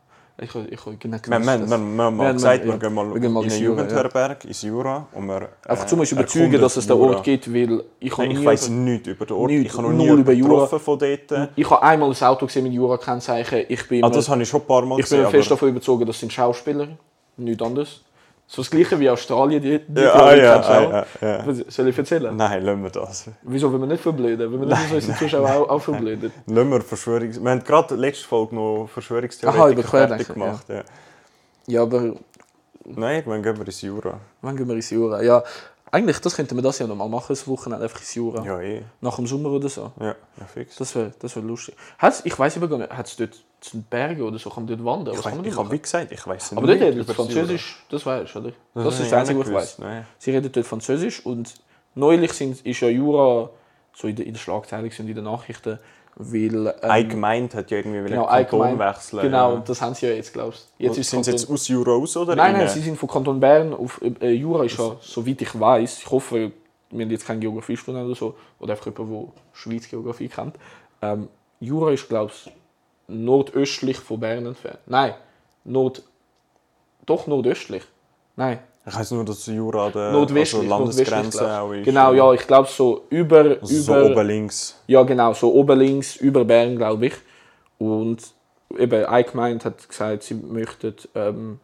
Ich, 0.43 0.55
ich, 0.55 0.87
ich 0.87 0.99
genau 0.99 1.19
Wir, 1.27 1.39
wir, 1.39 1.45
wir, 1.45 1.69
wir 1.69 1.77
haben 2.05 2.17
mal 2.17 2.33
gesagt, 2.33 2.65
wir- 2.65 2.79
gehen 2.79 2.95
mal, 2.95 3.15
in 3.15 3.23
Jura, 3.23 3.45
Jugendherberg, 3.59 4.45
ins 4.47 4.63
Jura. 4.63 5.07
Und 5.13 5.27
wir, 5.27 5.51
Einfach 5.69 5.85
äh, 5.85 5.87
zum 5.87 6.01
überzeugen, 6.03 6.59
dass 6.59 6.77
es 6.79 6.87
den. 6.87 6.97
Ort 6.97 7.23
gibt, 7.25 7.53
weil 7.53 7.85
ich 7.99 8.17
habe 8.17 8.27
ich 8.29 8.39
über- 8.41 8.51
nichts 8.71 9.07
über 9.09 9.27
den 9.27 9.37
Ort. 9.37 9.51
Ich 9.51 9.73
habe 9.77 9.83
noch 9.83 9.93
nie 9.93 10.09
über 10.09 10.33
Jura. 10.33 10.51
getroffen 10.65 10.81
von 10.81 10.99
dort. 10.99 11.51
Ich 11.57 11.69
habe 11.71 11.83
einmal 11.83 12.11
ein 12.11 12.23
Auto 12.23 12.47
gesehen 12.47 12.63
mit 12.63 12.73
Jura-Kennzeichen. 12.73 13.67
Ich 13.69 13.87
bin, 13.87 14.03
Ah, 14.03 14.09
das 14.09 14.31
habe 14.31 14.41
ich 14.43 14.49
schon 14.49 14.63
ein 14.63 14.67
paar 14.67 14.81
Mal 14.87 14.99
ich 14.99 15.05
bin 15.11 15.19
gesehen. 15.19 15.23
mir 15.25 15.29
fest 15.31 15.49
aber- 15.49 15.57
davon 15.57 15.69
überzeugt, 15.69 16.09
das 16.09 16.19
sind 16.19 16.33
Schauspieler. 16.33 16.89
Nichts 17.37 17.63
anderes. 17.63 18.01
So 18.53 18.63
das 18.63 18.71
gleiche 18.71 18.99
wie 18.99 19.09
Australien, 19.09 19.63
die, 19.63 19.79
die 19.79 20.01
Ja, 20.01 20.13
ah, 20.13 20.35
ja, 20.35 20.61
ah, 20.61 20.83
ja, 20.83 21.07
ja. 21.21 21.47
Was- 21.47 21.73
Soll 21.73 21.87
ich 21.87 21.97
erzählen? 21.97 22.35
Nein, 22.35 22.65
lassen 22.65 22.83
wir 22.83 22.91
das. 22.91 23.31
Wieso, 23.43 23.73
wenn 23.73 23.79
wir 23.79 23.87
nicht 23.87 24.03
verblöden? 24.03 24.53
Wenn 24.53 24.61
wir 24.61 24.67
nicht 24.67 24.89
so 24.89 24.97
unsere 24.97 25.17
Zuschauer 25.17 25.49
auch, 25.49 25.69
auch 25.69 25.79
verblöden? 25.79 26.33
Lassen 26.47 26.71
wir 26.73 26.81
Verschwörungs... 26.81 27.41
Wir 27.41 27.49
haben 27.49 27.63
gerade 27.63 27.95
letzte 27.95 28.27
Folge 28.27 28.57
noch 28.57 28.89
Verschwörungstheoretiker 28.93 29.87
fertig 29.87 30.27
gemacht. 30.27 30.69
Ja. 30.69 30.83
Ja, 31.69 31.83
aber 31.83 32.17
Nein, 32.85 33.17
irgendwann 33.19 33.43
gehen 33.45 33.57
wir 33.57 33.67
ins 33.67 33.83
Jura. 33.83 34.19
wann 34.43 34.57
gehen 34.57 34.67
wir 34.67 34.75
ins 34.75 34.91
Jura? 34.91 35.23
Ja, 35.23 35.45
Eigentlich, 35.93 36.19
das 36.19 36.35
könnte 36.35 36.57
man 36.57 36.65
das 36.65 36.81
ja 36.81 36.89
noch 36.89 36.97
mal 36.97 37.09
machen, 37.09 37.27
das 37.29 37.47
Wochenende 37.47 37.85
einfach 37.85 38.01
ins 38.01 38.17
Jura. 38.17 38.45
Ja, 38.45 38.61
eh. 38.61 38.83
Nach 39.01 39.15
dem 39.15 39.29
Sommer 39.29 39.51
oder 39.51 39.69
so. 39.69 39.93
Ja, 40.01 40.17
ja 40.41 40.47
fix. 40.53 40.75
Das 40.75 40.95
wäre 40.97 41.13
das 41.21 41.37
wär 41.37 41.43
lustig. 41.45 41.77
Hat's, 41.99 42.23
ich 42.25 42.37
weiß 42.37 42.57
aber 42.57 42.67
gar 42.67 42.79
nicht, 42.79 42.91
hat 42.91 43.07
es 43.07 43.15
dort 43.15 43.45
zu 43.61 43.77
den 43.77 43.83
Bergen 43.85 44.23
oder 44.23 44.39
so, 44.39 44.51
kann 44.51 44.65
man 44.65 44.69
dort 44.77 44.85
wandern? 44.85 45.15
ich 45.15 45.47
ich 45.53 45.57
habe 45.57 45.71
wie 45.71 45.79
gesagt, 45.79 46.13
ich 46.13 46.27
weiß 46.27 46.57
Aber 46.57 46.67
dort 46.67 46.81
redet 46.81 47.11
Französisch, 47.11 47.85
das 47.91 48.07
weißt 48.07 48.35
du, 48.35 48.39
oder? 48.39 48.53
Das, 48.75 48.95
ist 49.01 49.13
das 49.13 49.13
Einzige, 49.13 49.39
nicht 49.39 49.53
was 49.53 49.75
ich 49.75 49.79
weiß. 49.79 49.79
nein. 49.81 50.07
Sie 50.19 50.31
reden 50.31 50.51
dort 50.53 50.67
Französisch 50.67 51.25
und 51.27 51.55
neulich 51.95 52.33
sind, 52.33 52.65
ist 52.65 52.81
ja 52.81 52.89
Jura 52.89 53.51
so 53.95 54.09
in 54.09 54.17
der, 54.17 54.27
in 54.27 54.33
der 54.33 54.41
Schlagzeile 54.41 54.85
und 54.85 54.99
in 55.09 55.15
den 55.15 55.25
Nachrichten, 55.25 55.79
weil... 56.17 56.67
Ähm, 56.67 56.91
Allgemeint 56.91 57.55
hat 57.55 57.71
ja 57.71 57.79
irgendwie 57.79 58.09
genau, 58.09 58.27
Kanton 58.27 58.63
allgemein- 58.63 58.79
wechseln. 58.79 59.23
Genau, 59.23 59.55
ja. 59.55 59.63
das 59.67 59.83
haben 59.83 59.95
sie 59.95 60.07
ja 60.07 60.13
jetzt, 60.13 60.33
glaubst 60.33 60.69
du. 60.79 60.93
Sind 60.93 61.05
sie 61.05 61.17
Kanton- 61.17 61.33
jetzt 61.33 61.51
aus 61.51 61.69
Jura 61.69 61.93
raus 61.93 62.17
oder 62.17 62.37
Nein, 62.37 62.55
nein, 62.55 62.69
sie 62.69 62.81
sind 62.81 62.99
von 62.99 63.09
Kanton 63.09 63.41
Bern 63.41 63.75
auf 63.75 64.01
äh, 64.21 64.31
Jura 64.31 64.65
ist 64.65 64.79
ja, 64.79 64.97
soweit 65.01 65.43
ich 65.43 65.59
weiß, 65.61 65.99
ich 65.99 66.11
hoffe, 66.11 66.53
wir 66.91 67.05
haben 67.05 67.11
jetzt 67.11 67.27
keine 67.27 67.41
Geografiestunde 67.41 68.05
oder 68.05 68.15
so, 68.15 68.35
oder 68.59 68.73
einfach 68.73 68.87
jemand, 68.87 69.11
der 69.11 69.33
Schweiz 69.53 69.89
Geografie 69.89 70.29
kennt. 70.29 70.57
Ähm, 71.03 71.29
Jura 71.61 71.93
ist, 71.93 72.09
glaube 72.09 72.33
ich, 72.35 72.51
nordöstlich 73.11 73.99
von 73.99 74.21
Bern 74.21 74.47
entfernt. 74.47 74.81
Nein, 74.87 75.15
Nord... 75.65 76.03
Doch 77.07 77.27
nordöstlich. 77.27 77.83
Nein, 78.37 78.61
Ich 78.87 78.95
weiß 78.95 79.11
nur, 79.13 79.25
dass 79.25 79.47
Jura 79.47 79.91
der 79.91 80.13
also 80.13 80.63
Landesgrenze 80.63 81.61
auch 81.61 81.73
ist. 81.73 81.85
Genau, 81.85 82.13
ja, 82.13 82.33
ich 82.33 82.47
glaube 82.47 82.69
so 82.69 83.05
über... 83.11 83.59
Also 83.61 83.75
über 83.75 84.05
so 84.05 84.11
oben 84.11 84.27
links. 84.27 84.77
Ja, 84.87 85.03
genau, 85.03 85.35
so 85.35 85.53
oben 85.53 85.79
links, 85.79 86.17
über 86.17 86.45
Bern, 86.45 86.77
glaube 86.77 87.07
ich. 87.07 87.15
Und 87.79 88.19
eben, 88.79 89.05
eine 89.05 89.25
Gemeinde 89.25 89.65
hat 89.65 89.89
gesagt, 89.89 90.23
sie 90.23 90.35
möchten 90.35 90.95
ähm, 91.15 91.61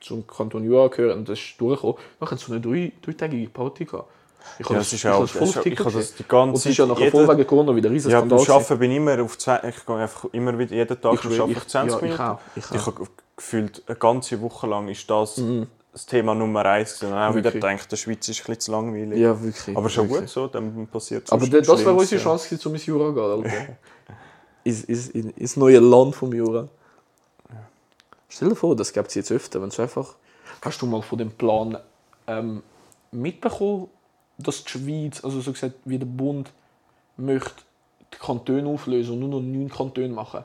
zum 0.00 0.26
Kanton 0.26 0.64
Jura 0.64 0.88
gehören 0.88 1.18
und 1.18 1.28
das 1.28 1.38
ist 1.38 1.60
durchgekommen. 1.60 1.96
Dann 2.20 2.38
sie 2.38 2.44
so 2.44 2.52
eine 2.52 2.60
drei, 2.60 2.92
dreitägige 3.02 3.48
Party 3.48 3.84
gehabt. 3.84 4.10
Ich 4.58 4.68
Ja, 4.68 4.76
das, 4.76 4.86
ist 4.86 4.92
ich 4.94 5.08
auch- 5.08 5.20
das 5.20 5.34
ist 5.34 5.58
auch- 5.58 5.66
ich 5.66 5.78
habe 5.78 5.92
das 5.92 6.14
die 6.14 6.24
ganze 6.24 6.48
Und 6.50 6.56
es 6.56 6.66
ist 6.66 6.76
ja 6.78 6.86
Zeit- 6.86 6.94
nachher 6.98 7.10
voll 7.10 7.28
wegen 7.28 7.46
Corona 7.46 7.74
wieder 7.76 7.90
riesen 7.90 8.10
Ja, 8.10 8.20
beim. 8.20 8.32
Arbeiten 8.38 8.78
bin 8.78 8.90
ich 8.90 8.96
immer 8.96 9.22
auf 9.22 9.36
zwei, 9.38 9.60
ich 9.68 9.84
gehe 9.86 9.96
einfach 9.96 10.24
immer 10.32 10.58
wieder 10.58 10.74
jeden 10.74 11.00
Tag 11.00 11.14
Ich 11.14 11.20
ich, 11.24 11.30
will- 11.30 11.40
arbeite 11.40 11.52
ich- 11.58 11.64
ich 11.64 11.68
20 11.68 11.90
ja, 11.92 11.96
ich 11.96 12.02
Minuten. 12.02 12.22
auch, 12.22 12.38
ich 12.56 12.70
ich 12.70 12.86
habe 12.86 13.06
gefühlt 13.36 13.82
eine 13.86 13.96
ganze 13.96 14.40
Woche 14.40 14.66
lang 14.66 14.88
ist 14.88 15.08
das 15.10 15.40
das 15.92 16.04
Thema 16.04 16.34
Nummer 16.34 16.64
eins. 16.66 17.02
Und 17.02 17.12
auch 17.14 17.30
wieder 17.30 17.30
Mhm. 17.30 17.34
Wirklich. 17.34 17.52
gedacht, 17.54 17.90
der 17.92 17.96
Schweiz 17.96 18.28
ist 18.28 18.40
ein 18.40 18.44
bisschen 18.46 18.60
zu 18.60 18.72
langweilig. 18.72 19.18
Ja, 19.18 19.42
wirklich. 19.42 19.74
Aber 19.76 19.88
schon 19.88 20.04
wirklich. 20.10 20.20
gut 20.20 20.28
so, 20.28 20.46
dann 20.46 20.86
passiert 20.88 21.32
Aber 21.32 21.40
sonst 21.46 21.66
das 21.68 21.80
wäre 21.80 21.94
unsere 21.94 22.16
ja. 22.20 22.22
Chance 22.22 22.48
gewesen, 22.50 22.68
um 22.68 22.74
ins 22.74 22.86
Jura 22.86 23.06
zu 23.08 23.14
gehen, 23.14 23.22
Alter. 23.24 23.50
Ins, 24.64 24.84
ins, 24.84 25.08
in- 25.10 25.30
ins 25.30 25.56
neue 25.56 25.78
Land 25.78 26.14
vom 26.16 26.32
Jura. 26.34 26.68
Stell 28.28 28.48
dir 28.50 28.56
vor, 28.56 28.74
das 28.76 28.92
gibt 28.92 29.08
es 29.08 29.14
jetzt 29.14 29.30
öfter, 29.32 29.62
wenn 29.62 29.68
es 29.68 29.78
einfach... 29.80 30.14
Hast 30.60 30.82
du 30.82 30.86
mal 30.86 31.00
von 31.02 31.16
dem 31.18 31.30
Plan 31.30 31.78
ähm, 32.26 32.62
mitbekommen, 33.12 33.88
dass 34.38 34.64
die 34.64 34.70
Schweiz, 34.70 35.24
also 35.24 35.40
so 35.40 35.52
gesagt, 35.52 35.74
wie 35.84 35.98
der 35.98 36.06
Bund 36.06 36.50
möchte 37.16 37.62
die 38.12 38.18
Kantone 38.18 38.68
auflösen 38.68 39.14
und 39.14 39.20
nur 39.20 39.28
noch 39.28 39.40
neun 39.40 39.68
Kantone 39.70 40.08
machen? 40.08 40.44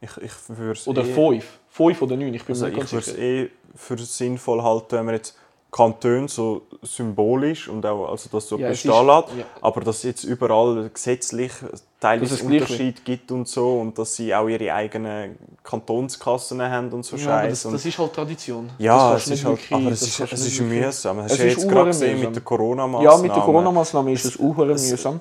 Ich, 0.00 0.16
ich 0.16 0.32
würde 0.48 0.80
Oder 0.86 1.04
eh, 1.04 1.12
fünf? 1.14 1.58
Fünf 1.68 2.02
oder 2.02 2.16
neun, 2.16 2.32
ich 2.34 2.44
bin 2.44 2.54
also 2.54 2.66
mir 2.66 2.72
nicht 2.72 2.84
ich 2.84 2.90
ganz 2.90 2.92
würde 2.92 3.06
es 3.06 3.16
sicher. 3.16 3.22
eh 3.22 3.50
für 3.74 3.98
sinnvoll 3.98 4.62
halten, 4.62 4.92
wenn 4.92 5.04
man 5.04 5.14
jetzt 5.14 5.36
Kantone 5.70 6.26
so 6.28 6.62
symbolisch 6.82 7.68
und 7.68 7.86
auch 7.86 8.10
also 8.10 8.28
das 8.32 8.48
so 8.48 8.58
Ja, 8.58 8.68
es 8.68 8.82
bestehen 8.82 9.06
lässt, 9.06 9.28
ja. 9.38 9.44
aber 9.60 9.80
dass 9.82 9.98
es 9.98 10.02
jetzt 10.02 10.24
überall 10.24 10.90
gesetzlich 10.92 11.52
teilweise 12.00 12.34
Dass 12.36 12.42
Unterschied 12.42 13.04
gibt 13.04 13.30
und 13.30 13.46
so 13.46 13.78
und 13.80 13.96
dass 13.98 14.16
sie 14.16 14.34
auch 14.34 14.48
ihre 14.48 14.72
eigenen 14.74 15.38
Kantonskassen 15.62 16.60
haben 16.62 16.88
und 16.90 17.04
so 17.04 17.16
Ja, 17.16 17.38
aber 17.38 17.48
das, 17.48 17.62
Scheiß. 17.62 17.72
das 17.72 17.84
ist 17.86 17.98
halt 17.98 18.12
Tradition. 18.12 18.68
Ja, 18.78 19.14
es 19.14 19.26
du 19.26 19.32
ist 19.34 19.44
halt, 19.44 19.58
wirklich- 19.58 19.72
aber 19.80 19.90
es 19.92 20.02
ist, 20.02 20.18
du 20.18 20.24
es 20.24 20.46
ist 20.46 20.60
mühsam. 20.60 21.18
Hast 21.22 21.32
Es 21.32 21.36
du 21.38 21.42
ja 21.44 21.48
ist 21.50 21.56
jetzt 21.58 21.68
gerade 21.70 21.86
gesehen 21.90 22.12
mühsam. 22.14 22.26
mit 22.26 22.34
der 22.36 22.42
Corona-Maßnahme. 22.42 23.04
Ja, 23.16 23.22
mit 23.22 23.36
der 23.36 23.42
Corona-Maßnahme 23.42 24.12
ist 24.12 24.24
es 24.24 24.40
auch 24.40 24.56
mühsam. 24.56 25.20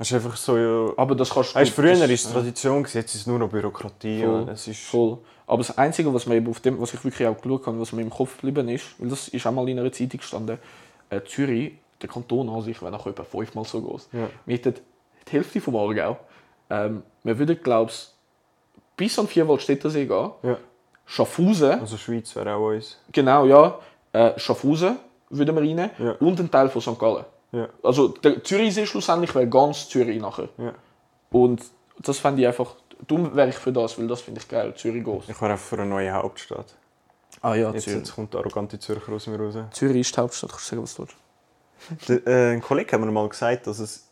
Es 0.00 0.08
ist 0.10 0.14
einfach 0.14 0.36
so, 0.36 0.56
ja, 0.56 0.92
Aber 0.96 1.14
das 1.16 1.30
kannst 1.30 1.54
weißt, 1.54 1.72
früher 1.72 1.90
das- 1.92 2.00
war 2.00 2.10
es 2.10 2.22
Tradition, 2.32 2.82
gewesen, 2.82 2.98
jetzt 2.98 3.14
ist 3.14 3.20
es 3.22 3.26
nur 3.26 3.38
noch 3.38 3.48
Bürokratie. 3.48 4.22
Voll, 4.24 4.48
es 4.52 4.68
ist, 4.68 4.80
voll. 4.80 5.18
Aber 5.48 5.58
das 5.58 5.76
Einzige, 5.76 6.12
was, 6.12 6.26
mir 6.26 6.36
eben 6.36 6.48
auf 6.48 6.60
dem, 6.60 6.80
was 6.80 6.94
ich 6.94 7.02
wirklich 7.02 7.26
auch 7.26 7.40
geschaut 7.40 7.66
habe, 7.66 7.80
was 7.80 7.92
mir 7.92 8.02
im 8.02 8.10
Kopf 8.10 8.36
geblieben 8.40 8.68
ist, 8.68 8.84
weil 8.98 9.08
das 9.08 9.28
ist 9.28 9.46
auch 9.46 9.52
mal 9.52 9.68
in 9.68 9.78
einer 9.78 9.90
Zeitung 9.90 10.20
gestanden, 10.20 10.58
äh, 11.10 11.20
Zürich, 11.22 11.72
der 12.00 12.08
Kanton 12.08 12.48
an 12.50 12.62
sich, 12.62 12.80
wäre 12.80 12.92
noch 12.92 13.06
etwa 13.06 13.24
fünfmal 13.24 13.64
so 13.64 13.80
groß. 13.82 14.10
Ja. 14.12 14.28
Wir 14.46 14.56
hätten 14.56 14.74
die 15.26 15.32
Hälfte 15.32 15.60
vom 15.60 15.74
Aargau. 15.76 16.18
Ähm, 16.70 17.02
wir 17.24 17.38
würden, 17.38 17.58
glaube 17.62 17.90
ich, 17.90 18.08
bis 18.96 19.18
an 19.18 19.26
Vierwaldstättersee 19.26 20.06
gehen. 20.06 20.30
ja. 20.42 20.56
Schaffhausen, 21.10 21.80
Also 21.80 21.96
Schweiz 21.96 22.36
wäre 22.36 22.54
auch 22.54 22.68
uns. 22.68 22.98
genau, 23.10 23.46
ja. 23.46 23.78
Äh, 24.12 24.38
Schaffhausen 24.38 24.98
würden 25.30 25.56
wir 25.56 25.62
rein. 25.62 25.90
Ja. 25.98 26.12
Und 26.20 26.38
ein 26.38 26.50
Teil 26.50 26.68
von 26.68 26.82
St. 26.82 26.98
Gallen. 26.98 27.24
Ja. 27.52 27.66
Also 27.82 28.08
der 28.08 28.44
Zürichsee 28.44 28.84
schlussendlich 28.84 29.34
wäre 29.34 29.48
ganz 29.48 29.88
Zürich 29.88 30.20
nachher. 30.20 30.50
Ja. 30.58 30.74
Und 31.30 31.62
das 32.00 32.18
fände 32.18 32.42
ich 32.42 32.46
einfach, 32.46 32.74
dumm 33.06 33.34
wäre 33.34 33.48
ich 33.48 33.56
für 33.56 33.72
das, 33.72 33.98
weil 33.98 34.06
das 34.08 34.20
finde 34.22 34.40
ich 34.40 34.48
geil, 34.48 34.74
Zürich 34.74 35.04
groß. 35.04 35.28
Ich 35.28 35.40
wäre 35.40 35.52
einfach 35.52 35.64
für 35.64 35.76
eine 35.76 35.86
neue 35.86 36.12
Hauptstadt. 36.12 36.74
Ah 37.40 37.54
ja, 37.54 37.70
Jetzt, 37.72 37.86
jetzt 37.86 38.14
kommt 38.14 38.32
der 38.34 38.40
arrogante 38.40 38.78
Zürcher 38.78 39.12
aus 39.12 39.26
mir 39.26 39.38
raus. 39.38 39.54
Zürich 39.72 39.98
ist 40.00 40.16
die 40.16 40.20
Hauptstadt, 40.20 40.50
kannst 40.50 40.66
du 40.72 40.76
sagen, 40.76 40.82
was 40.82 40.94
du 40.94 41.06
willst? 42.08 42.26
Äh, 42.26 42.52
ein 42.54 42.60
Kollege 42.62 42.92
hat 42.92 43.00
mir 43.00 43.10
mal 43.10 43.28
gesagt, 43.28 43.66
dass 43.66 43.78
es 43.78 44.04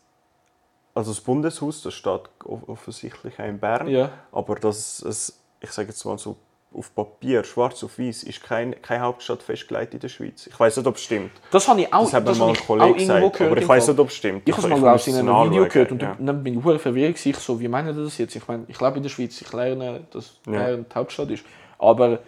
also 0.95 1.11
das 1.11 1.21
Bundeshaus, 1.21 1.81
das 1.83 1.93
steht 1.93 2.21
off- 2.45 2.67
offensichtlich 2.67 3.37
auch 3.39 3.43
in 3.45 3.59
Bern, 3.59 3.87
Ja. 3.87 4.09
aber 4.31 4.55
dass 4.55 5.01
es, 5.03 5.37
ich 5.59 5.71
sage 5.71 5.89
jetzt 5.89 6.03
mal 6.05 6.17
so 6.17 6.37
auf 6.73 6.93
Papier, 6.93 7.43
schwarz 7.43 7.83
auf 7.83 7.97
weiß, 7.97 8.23
ist 8.23 8.43
kein, 8.43 8.79
keine 8.81 9.01
Hauptstadt 9.01 9.41
festgelegt 9.41 9.93
in 9.93 9.99
der 9.99 10.09
Schweiz. 10.09 10.47
Ich 10.47 10.59
weiß 10.59 10.77
nicht, 10.77 10.85
ob 10.85 10.95
es 10.95 11.03
stimmt. 11.03 11.31
Das 11.51 11.67
habe 11.67 11.81
ich 11.81 11.93
auch, 11.93 12.03
Das 12.03 12.13
mir 12.13 12.21
das 12.23 12.37
mal 12.37 12.47
ein 12.49 12.53
ich 12.53 12.65
Kollege 12.67 12.93
gesagt, 12.93 13.33
gehört. 13.33 13.51
aber 13.51 13.61
ich 13.61 13.67
weiß 13.67 13.87
nicht, 13.87 13.99
ob 13.99 14.07
es 14.09 14.15
stimmt. 14.15 14.41
Ich 14.45 14.57
habe 14.57 14.73
es 14.73 14.81
mal 14.81 14.95
ich 14.95 15.07
ich, 15.07 15.13
in 15.13 15.29
einem 15.29 15.51
Video 15.51 15.65
gehört 15.65 15.91
und 15.91 16.01
ja. 16.01 16.15
dann 16.19 16.43
bin 16.43 16.59
ich 16.59 16.63
hure 16.63 16.77
verwirrt 16.77 17.25
ich 17.25 17.37
so, 17.37 17.59
wie 17.59 17.67
meinen 17.67 17.95
das 17.95 18.17
jetzt? 18.17 18.35
Ich 18.35 18.47
meine, 18.47 18.65
ich 18.67 18.79
lebe 18.79 18.97
in 18.97 19.03
der 19.03 19.09
Schweiz, 19.09 19.41
ich 19.41 19.51
lerne, 19.53 20.01
dass 20.11 20.39
Ja. 20.45 20.51
Bern 20.51 20.85
die 20.91 20.95
Hauptstadt 20.95 21.31
ist. 21.31 21.45
Aber 21.79 22.19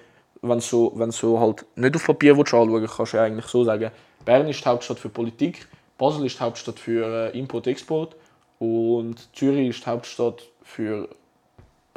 wenn 0.41 0.59
so, 0.61 0.93
wenn 0.95 1.11
so 1.11 1.39
halt 1.39 1.65
nicht 1.75 1.95
auf 1.95 2.05
Papier 2.05 2.37
willst 2.37 2.53
anschauen 2.53 2.87
kannst 2.87 3.13
du 3.13 3.17
ja 3.17 3.23
eigentlich 3.23 3.45
so 3.45 3.63
sagen, 3.63 3.91
Bern 4.25 4.47
ist 4.47 4.63
die 4.63 4.69
Hauptstadt 4.69 4.99
für 4.99 5.09
Politik, 5.09 5.67
Basel 5.97 6.25
ist 6.25 6.39
die 6.39 6.43
Hauptstadt 6.43 6.79
für 6.79 7.31
äh, 7.33 7.37
Import-Export 7.37 8.15
und 8.59 9.35
Zürich 9.35 9.69
ist 9.69 9.85
die 9.85 9.89
Hauptstadt 9.89 10.43
für 10.63 11.09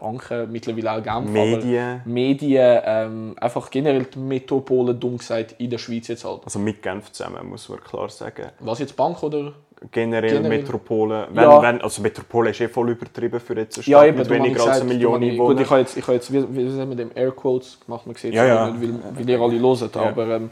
Banken, 0.03 0.51
mittlerweile 0.51 0.93
auch 0.93 1.03
Genf. 1.03 1.31
Medien. 1.31 2.01
Aber 2.01 2.11
Medien, 2.11 2.81
ähm, 2.85 3.35
einfach 3.41 3.71
generell 3.71 4.05
die 4.05 4.19
Metropole, 4.19 4.95
dumm 4.95 5.17
gesagt, 5.19 5.55
in 5.59 5.71
der 5.71 5.79
Schweiz 5.79 6.09
jetzt 6.09 6.25
halt. 6.25 6.41
Also 6.45 6.59
mit 6.59 6.83
Genf 6.83 7.13
zusammen, 7.13 7.49
muss 7.49 7.69
man 7.69 7.81
klar 7.81 8.09
sagen. 8.09 8.49
Was 8.61 8.81
jetzt 8.81 8.97
Bank 8.97 9.23
oder? 9.23 9.53
Generell, 9.91 10.31
Generell. 10.37 10.59
Metropole. 10.61 11.27
Wenn, 11.33 11.43
Ja. 11.45 11.61
wenn, 11.63 11.81
also 11.81 12.03
Metropole 12.03 12.51
ist 12.51 12.61
eh 12.61 12.69
voll 12.69 12.91
übertrieben 12.91 13.41
für 13.41 13.55
jetzt 13.57 13.77
eine 13.79 13.83
Stadt 13.83 13.91
Ja, 13.93 14.05
eben, 14.05 14.19
mit 14.19 14.27
habe 14.27 14.37
ich 14.37 14.43
weniger 14.45 14.61
als 14.61 14.71
gesagt, 14.71 14.81
eine 14.83 14.93
Million 14.95 15.15
habe 15.15 15.25
ich- 15.27 15.39
Gut, 15.39 15.61
ich 15.61 15.71
habe 15.71 15.81
jetzt, 15.81 15.97
ich 15.97 16.03
habe 16.05 16.15
jetzt 16.15 16.33
wie, 16.33 16.57
wie 16.57 16.71
sagen 16.71 16.89
wir 16.91 16.97
dem 16.97 17.11
Airquotes 17.15 17.81
gemacht, 17.85 18.07
man 18.07 18.15
sieht 18.17 18.33
Ja, 18.35 18.45
ja. 18.47 18.71
nicht, 18.71 18.81
weil, 18.81 19.17
weil 19.17 19.29
ihr 19.29 19.41
alle 19.41 19.61
hört, 19.81 19.97
aber 19.97 20.29
ähm, 20.37 20.51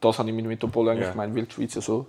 das 0.00 0.18
habe 0.18 0.28
ich 0.28 0.34
mit 0.34 0.46
Metropol 0.46 0.88
eigentlich 0.90 1.10
gemeint, 1.10 1.34
weil 1.34 1.44
die 1.44 1.52
Schweiz 1.52 1.74
ja 1.74 1.80
so... 1.80 2.06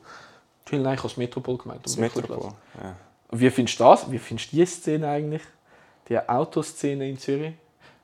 Ich 0.66 0.72
will 0.74 0.86
eigentlich 0.86 1.04
als 1.04 1.18
Metropol 1.18 1.58
gemeint. 1.58 1.80
das 1.84 1.96
am 1.98 2.02
Mittelplatz. 2.04 2.38
Metropol. 2.44 2.58
Ja. 2.84 2.96
Wie 3.32 3.50
findest 3.50 3.80
du 3.80 3.84
das? 3.86 4.12
Wie 4.12 4.20
findest 4.20 4.52
du 4.52 4.58
die 4.58 4.66
Szene 4.68 5.08
eigentlich? 5.08 5.42
Die 6.10 6.18
Autoszene 6.28 7.08
in 7.08 7.18
Zürich, 7.18 7.54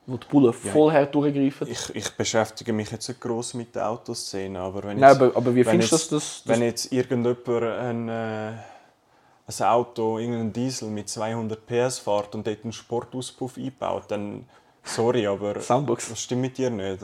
wo 0.06 0.16
die 0.16 0.26
Bullen 0.28 0.52
voll 0.52 0.92
hart 0.92 1.14
durchgreifen? 1.14 1.68
Ich, 1.68 1.94
ich 1.94 2.10
beschäftige 2.12 2.72
mich 2.72 2.90
jetzt 2.92 3.08
nicht 3.08 3.20
gross 3.20 3.54
mit 3.54 3.74
der 3.74 3.90
Autoszene, 3.90 4.60
aber 4.60 4.84
wenn 4.84 4.98
Nein, 5.00 5.10
jetzt, 5.10 5.20
aber, 5.20 5.36
aber 5.36 5.54
wie 5.54 5.64
findest 5.64 5.92
du 5.92 5.96
das? 5.96 6.08
das, 6.10 6.42
wenn 6.46 6.62
jetzt 6.62 6.92
irgendjemand 6.92 7.48
ein, 7.62 8.08
äh, 8.08 8.52
ein 9.48 9.66
Auto, 9.66 10.18
irgendein 10.18 10.52
Diesel 10.52 10.88
mit 10.88 11.08
200 11.08 11.66
PS 11.66 11.98
fährt 11.98 12.34
und 12.34 12.46
dort 12.46 12.62
einen 12.62 12.72
Sportauspuff 12.72 13.56
einbaut, 13.56 14.04
dann 14.08 14.44
sorry, 14.84 15.26
aber 15.26 15.60
Soundbox. 15.60 16.10
das 16.10 16.20
stimmt 16.20 16.42
mit 16.42 16.58
dir 16.58 16.70
nicht. 16.70 17.02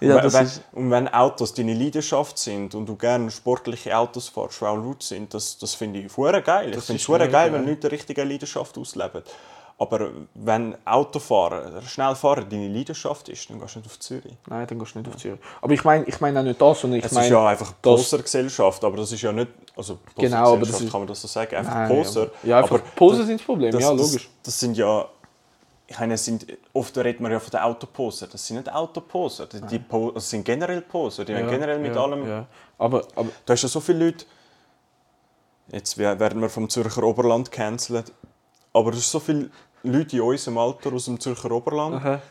Ja, 0.00 0.20
das 0.20 0.32
wenn, 0.34 0.44
ist, 0.46 0.62
und 0.72 0.90
wenn 0.92 1.08
Autos 1.08 1.52
deine 1.54 1.74
Leidenschaft 1.74 2.38
sind 2.38 2.76
und 2.76 2.86
du 2.86 2.94
gerne 2.94 3.30
sportliche 3.32 3.96
Autos 3.98 4.28
fährst, 4.28 4.60
die 4.60 4.64
auch 4.64 4.76
laut 4.76 5.02
sind, 5.02 5.34
das, 5.34 5.58
das 5.58 5.74
finde 5.74 5.98
ich 6.00 6.16
hure 6.16 6.40
geil. 6.42 6.68
Ich 6.70 6.76
Das 6.76 6.86
finde 6.86 7.00
ist 7.00 7.08
es 7.08 7.18
geil, 7.18 7.28
geil. 7.28 7.52
wenn 7.52 7.66
Leute 7.66 7.90
richtige 7.90 8.22
Leidenschaft 8.22 8.78
ausleben. 8.78 9.22
Aber 9.80 10.10
wenn 10.34 10.74
Autofahren, 10.84 11.80
schnell 11.86 12.16
fahren 12.16 12.46
deine 12.50 12.66
Leidenschaft 12.66 13.28
ist, 13.28 13.48
dann 13.48 13.60
gehst 13.60 13.76
du 13.76 13.78
nicht 13.78 13.86
auf 13.88 13.98
Zürich. 14.00 14.34
nein, 14.48 14.66
dann 14.66 14.76
gehst 14.78 14.94
du 14.94 14.98
nicht 14.98 15.08
auf 15.08 15.16
Zürich. 15.16 15.38
Aber 15.62 15.72
ich 15.72 15.84
meine 15.84 16.04
ich 16.04 16.20
mein 16.20 16.36
auch 16.36 16.42
nicht 16.42 16.60
das, 16.60 16.80
sondern 16.80 16.98
ich 16.98 17.04
Es 17.04 17.12
ist 17.12 17.16
meine... 17.16 17.28
ja 17.30 17.46
einfach 17.46 17.68
das- 17.80 18.00
Posergesellschaft, 18.00 18.82
aber 18.82 18.96
das 18.96 19.12
ist 19.12 19.22
ja 19.22 19.30
nicht, 19.30 19.48
also 19.76 19.98
Genau, 20.16 20.54
aber 20.54 20.66
das 20.66 20.80
ist- 20.80 20.90
kann 20.90 21.00
man 21.02 21.06
das 21.06 21.22
so 21.22 21.28
sagen, 21.28 21.54
einfach 21.54 21.72
Nein, 21.74 21.88
Poser. 21.88 22.22
aber- 22.22 22.30
Ja, 22.42 22.58
einfach 22.58 22.74
aber 22.74 22.84
Poser 22.96 23.24
sind 23.24 23.38
das 23.38 23.46
Problem, 23.46 23.70
das, 23.70 23.80
ja, 23.82 23.92
das, 23.94 24.00
logisch. 24.12 24.28
Das 24.42 24.58
sind 24.58 24.76
ja, 24.76 25.06
ich 25.86 25.98
meine, 26.00 26.18
sind, 26.18 26.44
oft 26.72 26.98
redet 26.98 27.20
man 27.20 27.30
ja 27.30 27.38
von 27.38 27.50
den 27.52 27.60
Autoposer, 27.60 28.26
das 28.26 28.44
sind 28.44 28.56
nicht 28.56 28.72
Autoposer, 28.72 29.46
die, 29.46 29.60
die 29.60 29.78
po, 29.78 30.10
das 30.10 30.28
sind 30.28 30.44
generell 30.44 30.80
Poser, 30.80 31.24
die 31.24 31.32
werden 31.34 31.48
generell 31.50 31.78
mit 31.78 31.94
ja, 31.94 32.02
allem, 32.02 32.26
Ja. 32.28 32.46
Aber, 32.78 33.02
aber 33.14 33.28
da 33.46 33.52
hast 33.52 33.62
ja 33.62 33.68
so 33.68 33.78
viele 33.78 34.06
Leute, 34.06 34.24
jetzt 35.70 35.96
we- 35.98 36.18
werden 36.18 36.40
wir 36.40 36.48
vom 36.48 36.68
Zürcher 36.68 37.02
Oberland 37.04 37.50
gecancelt, 37.50 38.12
aber 38.72 38.90
es 38.90 38.96
sind 38.96 39.04
so 39.10 39.20
viele 39.20 39.50
Leute 39.82 40.16
in 40.16 40.22
unserem 40.22 40.58
Alter 40.58 40.92
aus 40.92 41.06
dem 41.06 41.20
Zürcher 41.20 41.50
Oberland, 41.50 41.96
Aha. 41.96 42.22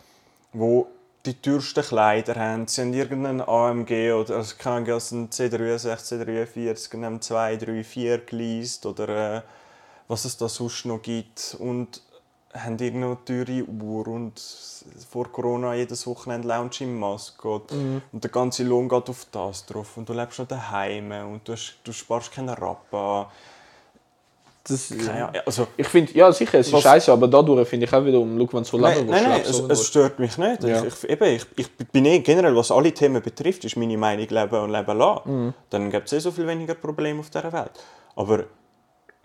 wo 0.54 0.88
die 1.26 1.34
teuersten 1.42 1.84
Kleider 1.84 2.36
haben. 2.36 2.68
Sie 2.68 2.82
haben 2.82 2.94
irgendeinen 2.94 3.42
AMG 3.42 4.14
oder 4.14 4.38
also 4.38 4.56
keine 4.58 4.78
Ahnung, 4.78 4.94
also 4.94 5.16
einen 5.16 5.30
C63, 5.30 5.98
C43, 5.98 6.94
einen 6.94 7.20
M2, 7.20 7.58
3, 7.58 7.84
4 7.84 8.18
geleast 8.20 8.86
oder 8.86 9.38
äh, 9.38 9.42
was 10.08 10.26
es 10.26 10.38
da 10.38 10.48
sonst 10.48 10.86
noch 10.86 11.02
gibt. 11.02 11.56
Und 11.60 12.02
haben 12.54 12.80
irgendeine 12.80 13.18
teure 13.26 13.64
Uhr 13.66 14.08
und 14.08 14.42
vor 15.10 15.32
Corona 15.32 15.76
jedes 15.76 16.08
Wochenende 16.08 16.48
Lounge 16.48 16.72
im 16.80 16.98
Mascot. 17.00 17.72
Mhm. 17.72 18.02
Und 18.12 18.24
der 18.24 18.32
ganze 18.32 18.64
Lohn 18.64 18.90
geht 18.90 19.10
auf 19.10 19.28
das 19.32 19.66
drauf. 19.66 19.98
Und 19.98 20.10
du 20.10 20.14
lebst 20.14 20.40
noch 20.40 20.48
daheim 20.48 21.12
und 21.12 21.48
du, 21.48 21.54
hast, 21.54 21.80
du 21.84 21.92
sparst 21.92 22.32
keinen 22.32 22.50
Rappa. 22.50 23.32
Das, 24.68 24.90
Keine 24.90 25.28
Ahnung, 25.28 25.42
also, 25.46 25.68
Ich 25.78 25.88
finde, 25.88 26.12
ja 26.14 26.32
sicher, 26.32 26.60
es 26.60 26.72
ist 26.72 26.82
scheiße, 26.82 27.12
aber 27.12 27.28
dadurch 27.28 27.68
finde 27.70 27.86
ich 27.86 27.94
auch 27.94 28.04
wieder, 28.04 28.20
um, 28.20 28.38
schau, 28.38 28.58
wenn 28.58 28.64
so 28.66 28.78
Nein, 28.78 28.98
leben 28.98 29.10
nein, 29.10 29.24
nein 29.24 29.42
willst, 29.46 29.62
es, 29.62 29.80
es 29.80 29.88
stört 29.88 30.20
mich 30.20 30.38
nicht. 30.38 30.64
Ja. 30.64 30.84
Ich, 30.84 31.04
ich, 31.04 31.10
eben, 31.10 31.24
ich, 31.36 31.46
ich 31.56 31.78
bin 31.78 32.06
eh 32.06 32.20
generell, 32.20 32.56
was 32.56 32.70
alle 32.72 32.92
Themen 32.92 33.22
betrifft, 33.22 33.64
ist 33.64 33.78
meine 33.78 33.98
Meinung 33.98 34.28
leben 34.28 34.56
und 34.60 34.72
leben 34.72 34.98
lassen. 34.98 35.46
Mhm. 35.46 35.54
Dann 35.70 35.90
gibt 35.90 36.08
es 36.08 36.14
eh 36.14 36.20
so 36.20 36.32
viel 36.32 36.46
weniger 36.48 36.74
Probleme 36.76 37.20
auf 37.22 37.30
dieser 37.30 37.52
Welt. 37.54 37.72
Aber 38.16 38.44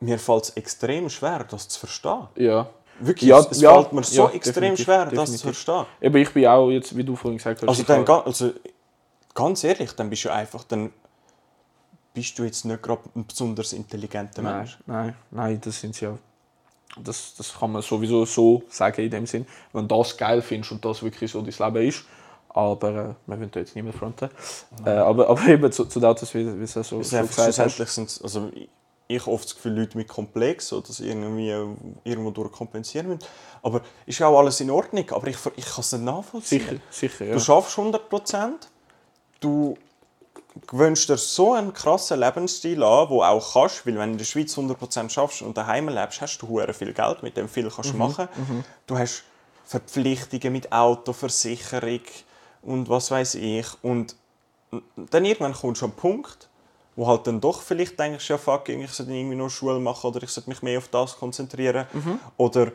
mir 0.01 0.18
fällt 0.18 0.45
es 0.45 0.51
extrem 0.51 1.09
schwer, 1.09 1.45
das 1.49 1.68
zu 1.68 1.80
verstehen. 1.80 2.28
Ja. 2.36 2.68
Wirklich, 3.01 3.28
Ja, 3.30 3.40
es, 3.40 3.49
es 3.51 3.61
ja, 3.61 3.72
fällt 3.74 3.93
mir 3.93 4.03
so 4.05 4.22
ja, 4.24 4.30
extrem 4.30 4.55
definitiv, 4.55 4.84
schwer, 4.84 5.05
das 5.07 5.11
definitiv. 5.11 5.40
zu 5.40 5.47
verstehen. 5.49 5.86
Eben, 6.01 6.16
ich 6.18 6.30
bin 6.30 6.47
auch, 6.47 6.70
jetzt, 6.70 6.97
wie 6.97 7.03
du 7.03 7.16
vorhin 7.16 7.38
gesagt 7.38 7.62
hast, 7.62 7.68
Also, 7.68 7.82
dann, 7.82 8.07
also 8.07 8.51
ganz 9.34 9.64
ehrlich, 9.64 9.93
dann 9.93 10.09
bist 10.09 10.24
du 10.24 10.32
einfach, 10.32 10.62
dann 10.64 10.93
bist 12.15 12.39
du 12.39 12.45
jetzt 12.45 12.65
nicht 12.65 12.83
gerade 12.83 13.03
ein 13.15 13.27
besonders 13.27 13.73
intelligenter 13.73 14.43
Nein, 14.43 14.57
Mensch. 14.59 14.79
nein, 14.87 15.17
nein, 15.31 15.61
das 15.63 15.81
sind 15.81 16.01
ja. 16.01 16.17
Das, 17.03 17.35
das 17.37 17.55
kann 17.59 17.73
man 17.73 17.81
sowieso 17.81 18.27
so 18.27 18.63
sagen 18.69 19.01
in 19.03 19.11
dem 19.11 19.27
Sinn, 19.27 19.47
wenn 19.73 19.89
du 19.89 19.97
das 19.97 20.15
geil 20.17 20.43
findest 20.43 20.73
und 20.73 20.85
das 20.85 21.03
wirklich 21.03 21.31
so 21.31 21.41
dein 21.41 21.55
Leben 21.75 21.89
ist. 21.89 22.05
Aber 22.51 22.89
äh, 22.91 23.15
wir 23.27 23.39
wollen 23.41 23.51
da 23.51 23.61
jetzt 23.61 23.75
nicht 23.75 23.83
mehr 23.85 23.95
fronten. 23.95 24.29
Äh, 24.85 24.91
aber, 24.91 25.27
aber 25.31 25.47
eben 25.49 25.73
zu, 25.73 25.87
zu 25.87 26.01
dem, 26.01 26.15
dass 26.15 26.35
wie, 26.35 26.41
es 26.63 26.73
so, 26.75 26.83
so 26.83 26.99
gesagt 26.99 27.33
schlussendlich 27.33 27.89
sind 27.89 28.21
also 28.23 28.51
ich- 29.09 29.27
oft 29.27 29.45
das 29.47 29.55
Gefühl, 29.57 29.79
Leute 29.79 29.97
mit 29.97 30.09
Komplex, 30.09 30.69
so, 30.69 30.81
dass 30.83 30.97
sie 30.99 31.09
irgendwie 31.09 31.49
äh, 31.51 31.67
irgendwo 32.05 32.31
durch 32.31 32.53
kompensieren 32.53 33.09
müssen. 33.09 33.25
Aber 33.63 33.81
ist 34.05 34.21
auch 34.21 34.39
alles 34.39 34.61
in 34.61 34.71
Ordnung, 34.71 35.11
aber 35.13 35.27
ich, 35.29 35.37
ich 35.57 35.65
kann 35.65 35.81
es 35.81 35.93
nicht 35.93 36.05
nachvollziehen. 36.05 36.61
Sicher, 36.61 36.77
sicher, 36.91 37.25
ja. 37.27 37.33
Du 37.35 37.41
schaffst 37.41 37.79
100%, 37.79 38.53
du 39.41 39.77
gewöhnst 40.66 41.09
dir 41.09 41.16
so 41.16 41.53
einen 41.53 41.72
krassen 41.72 42.20
Lebensstil 42.20 42.82
an, 42.82 43.09
wo 43.09 43.22
auch 43.22 43.55
kannst, 43.55 43.86
weil 43.86 43.96
wenn 43.98 44.11
du 44.11 44.12
in 44.12 44.18
der 44.18 44.24
Schweiz 44.24 44.57
100% 44.57 45.09
schaffst 45.11 45.42
und 45.42 45.57
daheim 45.57 45.88
lebst, 45.88 46.20
hast 46.20 46.38
du 46.38 46.48
hure 46.48 46.74
viel 46.74 46.92
Geld, 46.92 47.22
mit 47.22 47.36
dem 47.36 47.48
viel 47.48 47.70
kannst 47.70 47.92
du 47.92 47.96
machen. 47.96 48.28
Du 48.86 48.98
hast 48.98 49.24
Verpflichtungen 49.64 50.53
mit 50.53 50.72
Auto, 50.72 51.12
Versicherung 51.12 52.00
und 52.62 52.88
was 52.88 53.11
weiß 53.11 53.36
ich 53.36 53.66
und 53.82 54.16
dann 54.96 55.24
irgendwann 55.24 55.55
kommst 55.55 55.82
du 55.82 55.86
an 55.86 55.92
einen 55.92 55.98
Punkt, 55.98 56.48
wo 56.96 57.07
halt 57.07 57.26
dann 57.26 57.40
doch 57.40 57.62
vielleicht 57.62 57.98
denkst, 57.98 58.28
ja 58.28 58.36
fuck, 58.36 58.68
ich 58.68 58.90
sollte 58.90 59.12
irgendwie 59.12 59.36
nur 59.36 59.48
Schule 59.48 59.78
machen 59.78 60.09
oder 60.09 60.22
ich 60.22 60.30
sollte 60.30 60.50
mich 60.50 60.62
mehr 60.62 60.78
auf 60.78 60.88
das 60.88 61.16
konzentrieren 61.16 61.86
oder 62.36 62.72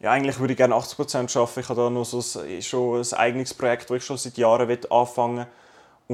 ja, 0.00 0.10
eigentlich 0.10 0.40
würde 0.40 0.54
ich 0.54 0.56
gerne 0.56 0.74
80% 0.74 1.36
arbeiten. 1.38 1.60
Ich 1.60 1.68
habe 1.68 1.80
da 1.80 1.90
noch 1.90 2.04
so 2.04 2.40
ein, 2.40 2.60
schon 2.60 3.00
ein 3.00 3.12
eigenes 3.12 3.54
Projekt, 3.54 3.88
das 3.88 3.98
ich 3.98 4.04
schon 4.04 4.16
seit 4.16 4.36
Jahren 4.36 4.68
anfangen 4.90 5.36
will. 5.36 5.46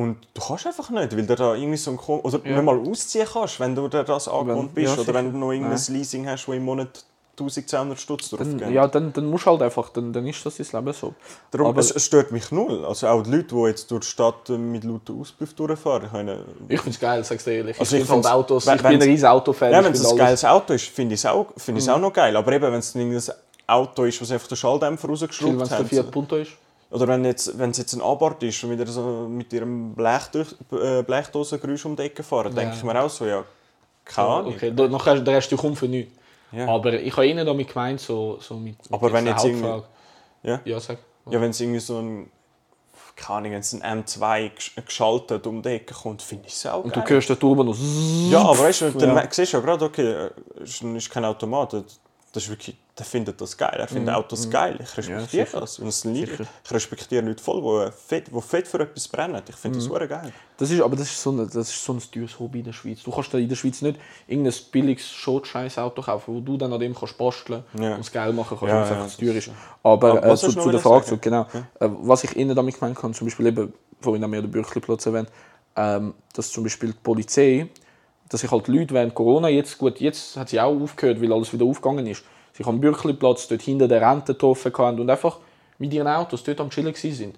Und 0.01 0.17
du 0.35 0.41
kannst 0.41 0.67
einfach 0.67 0.91
nicht, 0.91 1.17
weil 1.17 1.27
du 1.27 1.35
da 1.35 1.55
irgendwie 1.55 1.77
so 1.77 1.91
ein 1.91 1.97
Kom- 1.99 2.21
oder 2.23 2.41
Ja. 2.45 2.53
nicht 2.57 2.63
mal 2.65 2.79
ausziehen 2.79 3.27
kannst, 3.33 3.59
wenn 3.61 3.75
du 3.75 3.89
dir 3.89 4.05
das 4.05 4.29
angewohnt 4.29 4.71
Wenn- 4.75 4.85
bist. 4.85 4.97
ja, 4.97 5.03
oder 5.03 5.15
wenn 5.15 5.33
du 5.33 5.39
noch 5.39 5.53
irgendein 5.53 5.81
Leasing 5.89 6.27
hast, 6.29 6.47
wo 6.47 6.53
im 6.53 6.65
Monat 6.65 7.05
1200 7.37 7.99
Stutz 8.01 8.31
drauf 8.31 8.41
Dann, 8.41 8.73
ja, 8.73 8.87
dann, 8.89 9.13
dann 9.13 9.27
musst 9.27 9.47
du 9.47 9.51
halt 9.51 9.63
einfach, 9.63 9.91
dann, 9.91 10.13
dann 10.13 10.27
ist 10.27 10.45
das 10.45 10.57
dein 10.57 10.67
Leben 10.85 10.93
so. 10.93 11.15
Darum, 11.53 11.69
aber- 11.69 11.81
es, 11.81 11.91
es 11.93 12.05
stört 12.05 12.33
mich 12.33 12.51
null. 12.51 12.85
Also 12.85 13.07
auch 13.07 13.23
die 13.23 13.31
Leute, 13.31 13.55
die 13.55 13.61
jetzt 13.69 13.91
durch 13.91 14.01
die 14.05 14.11
Stadt 14.11 14.51
äh, 14.51 14.59
mit 14.59 14.83
lauter 14.85 15.15
Auspuff 15.15 15.55
durchfahren. 15.55 16.09
Meine, 16.13 16.41
Ich 16.69 16.81
finde 16.81 16.95
es 16.97 17.01
geil, 17.01 17.23
sag's 17.25 17.45
dir 17.45 17.53
ehrlich. 17.53 17.79
Also 17.79 17.97
ich 17.97 18.03
ich 18.03 18.11
Autos, 18.11 18.67
wenn- 18.67 18.77
ich 18.77 18.83
bin 18.83 18.93
ein 18.95 19.03
riesen 19.03 19.27
Autofan. 19.29 19.71
ja, 19.73 19.85
wenn 19.85 19.93
es 19.93 20.01
ein 20.01 20.07
alles- 20.07 20.19
geiles 20.19 20.45
Auto 20.45 20.73
ist, 20.75 20.87
finde 20.87 21.15
ich 21.15 21.21
es 21.21 21.27
auch, 21.27 21.47
find 21.57 21.79
ich's 21.79 21.89
auch 21.89 21.99
noch 22.01 22.13
geil. 22.13 22.37
Aber 22.37 22.53
eben, 22.53 22.65
wenn 22.73 22.75
es 22.81 22.95
ein 22.97 23.21
Auto 23.69 24.05
ist, 24.05 24.21
was 24.21 24.31
einfach 24.33 24.49
den 24.49 24.57
Schalldämpfer 24.57 25.05
Wenn 25.05 25.11
rausgeschraubt 25.15 25.63
es 25.63 25.69
der 25.69 25.79
hat. 25.79 25.87
Fiat 25.89 26.11
Punto 26.11 26.37
ist. 26.37 26.53
Oder 26.91 27.07
wenn 27.09 27.25
jetzt, 27.25 27.59
wenn 27.59 27.71
es 27.71 27.79
jetzt 27.79 27.93
ein 27.95 28.01
Abort 28.01 28.43
ist 28.43 28.63
und 28.65 28.71
wieder 28.71 28.87
so 28.87 29.03
mit 29.29 29.53
ihrem 29.53 29.95
äh, 29.99 31.03
Blechdosengeräusch 31.03 31.85
um 31.85 31.95
die 31.97 32.03
Ecke 32.05 32.23
fahren, 32.23 32.55
denke 32.55 32.77
ich 32.77 32.83
mir 32.83 32.99
auch 33.03 33.11
so, 33.11 33.27
ja, 33.27 33.45
keine 34.05 34.29
Ahnung. 34.29 34.55
Okay, 34.55 34.73
da- 34.75 34.89
nachher 34.89 35.21
der 35.21 35.35
Rest 35.35 35.55
kommt 35.57 35.79
für 35.79 35.87
nichts. 35.89 36.13
Ja. 36.51 36.67
Aber 36.67 36.95
ich 36.95 37.13
habe 37.13 37.27
ihnen 37.27 37.45
damit 37.47 37.69
gemeint, 37.69 38.01
so, 38.01 38.39
so 38.41 38.55
mit, 38.55 38.79
mit 38.79 38.93
Aber 38.93 39.13
wenn 39.13 39.27
jetzt 39.27 39.45
irgendwie-. 39.45 39.83
Ja. 40.43 40.61
Ja, 40.65 40.81
sag. 40.81 40.99
Ja, 41.31 41.39
wenn 41.43 41.51
es 41.51 41.61
irgendwie 41.61 41.81
so 41.81 41.99
ein, 41.99 42.31
keine 43.17 43.37
Ahnung, 43.39 43.53
wenn 43.53 43.61
es 43.61 43.75
ein 43.75 44.03
M2 44.05 44.51
gesch- 44.57 44.81
geschaltet 44.83 45.47
um 45.47 45.61
die 45.61 45.69
Ecke 45.69 45.93
kommt, 45.93 46.23
finde 46.23 46.47
ich 46.47 46.55
es 46.55 46.65
auch 46.65 46.85
Und 46.85 46.97
du 46.97 47.01
geil. 47.01 47.11
hörst 47.11 47.29
den 47.29 47.39
Turbo 47.39 47.65
noch. 47.65 47.77
Ja, 48.31 48.41
aber 48.41 48.59
weißt 48.61 48.81
du, 48.81 48.91
dann 48.93 49.15
Ja. 49.15 49.29
siehst 49.31 49.53
du 49.53 49.59
ja 49.59 49.63
gerade, 49.63 49.85
okay, 49.85 50.29
es 50.63 50.71
ist, 50.71 50.83
ist 50.83 51.11
kein 51.11 51.27
Automat. 51.27 51.75
Das 51.75 52.43
ist 52.45 52.49
wirklich, 52.49 52.77
der 52.99 53.07
findet 53.07 53.41
das 53.41 53.57
geil. 53.57 53.77
Er 53.79 53.87
findet 53.89 54.15
Autos 54.15 54.51
geil. 54.51 54.77
Ich 54.83 54.97
respektiere 54.97 55.47
sicher. 55.47 55.61
das. 55.61 55.79
Und 55.79 55.87
es 55.89 56.05
liegt- 56.05 56.41
ich 56.41 56.71
respektiere 56.71 57.25
Leute 57.25 57.43
voll, 57.43 57.61
die 57.87 57.93
fett, 57.93 58.27
die 58.35 58.41
fett 58.41 58.67
für 58.67 58.81
etwas 58.81 59.07
brennen. 59.09 59.41
Ich 59.49 59.55
finde 59.57 59.79
das 59.79 59.85
super 59.85 60.07
geil. 60.07 60.33
Das 60.57 60.71
ist, 60.71 60.81
aber 60.81 60.97
das 60.97 61.09
ist, 61.09 61.23
so 61.23 61.31
ein, 61.31 61.39
das 61.39 61.55
ist 61.55 61.85
so 61.85 61.93
ein 61.93 62.03
teures 62.13 62.39
Hobby 62.41 62.59
in 62.59 62.65
der 62.65 62.73
Schweiz. 62.73 63.03
Du 63.05 63.11
kannst 63.13 63.33
in 63.35 63.49
der 63.49 63.55
Schweiz 63.57 63.81
nicht 63.83 63.99
irgendein 64.27 64.53
billiges 64.73 65.09
Schotscheiß-Auto 65.11 66.03
kaufen, 66.03 66.35
wo 66.35 66.41
du 66.41 66.57
dann 66.57 66.73
an 66.73 66.81
dem 66.81 66.95
kannst 66.95 67.17
basteln 67.17 67.63
Ja. 67.79 67.95
und 67.95 68.01
es 68.01 68.11
geil 68.11 68.33
machen 68.33 68.59
kannst, 68.59 68.73
Ja, 68.73 68.77
weil 68.77 68.83
es 68.83 68.89
ja, 68.91 68.95
einfach 68.97 69.07
das 69.07 69.17
zu 69.17 69.25
teuer 69.25 69.35
ist-. 69.35 69.51
Aber 69.83 70.11
Aber 70.23 70.27
äh, 70.33 70.37
zu, 70.37 70.53
zu 70.53 70.71
der 70.71 70.81
Frage, 70.81 71.05
zu, 71.07 71.19
genau, 71.19 71.43
äh, 71.81 71.89
was 72.01 72.25
ich 72.25 72.37
Ihnen 72.37 72.57
damit 72.57 72.75
gemeint 72.79 73.01
habe, 73.03 73.13
zum 73.13 73.27
Beispiel 73.29 73.47
eben, 73.47 73.73
vorhin 74.01 74.23
haben 74.25 74.33
wir 74.33 74.43
den 74.43 74.51
Bürkliplatz 74.51 75.07
erwähnt, 75.07 75.29
ähm, 75.77 76.15
dass 76.35 76.51
zum 76.51 76.65
Beispiel 76.65 76.91
die 76.93 76.99
Polizei, 77.03 77.69
dass 78.29 78.41
sich 78.41 78.51
halt 78.51 78.67
Leute 78.69 78.93
während 78.95 79.15
Corona, 79.15 79.49
jetzt, 79.49 79.79
gut, 79.79 80.01
jetzt 80.01 80.37
hat 80.37 80.49
sie 80.49 80.61
auch 80.61 80.79
aufgehört, 80.81 81.23
weil 81.23 81.33
alles 81.33 81.53
wieder 81.53 81.65
aufgegangen 81.65 82.07
ist, 82.09 82.25
sich 82.59 82.67
am 82.67 82.81
Bürkliplatz 82.81 83.47
dort 83.49 83.63
hinter 83.63 83.89
der 83.89 84.03
Rente 84.03 84.35
getroffen 84.35 84.73
haben 84.77 85.01
und 85.01 85.09
einfach 85.09 85.39
mit 85.79 85.95
ihren 85.95 86.09
Autos 86.09 86.43
dort 86.43 86.61
am 86.61 86.71
Chillen 86.71 86.95
sind. 86.95 87.37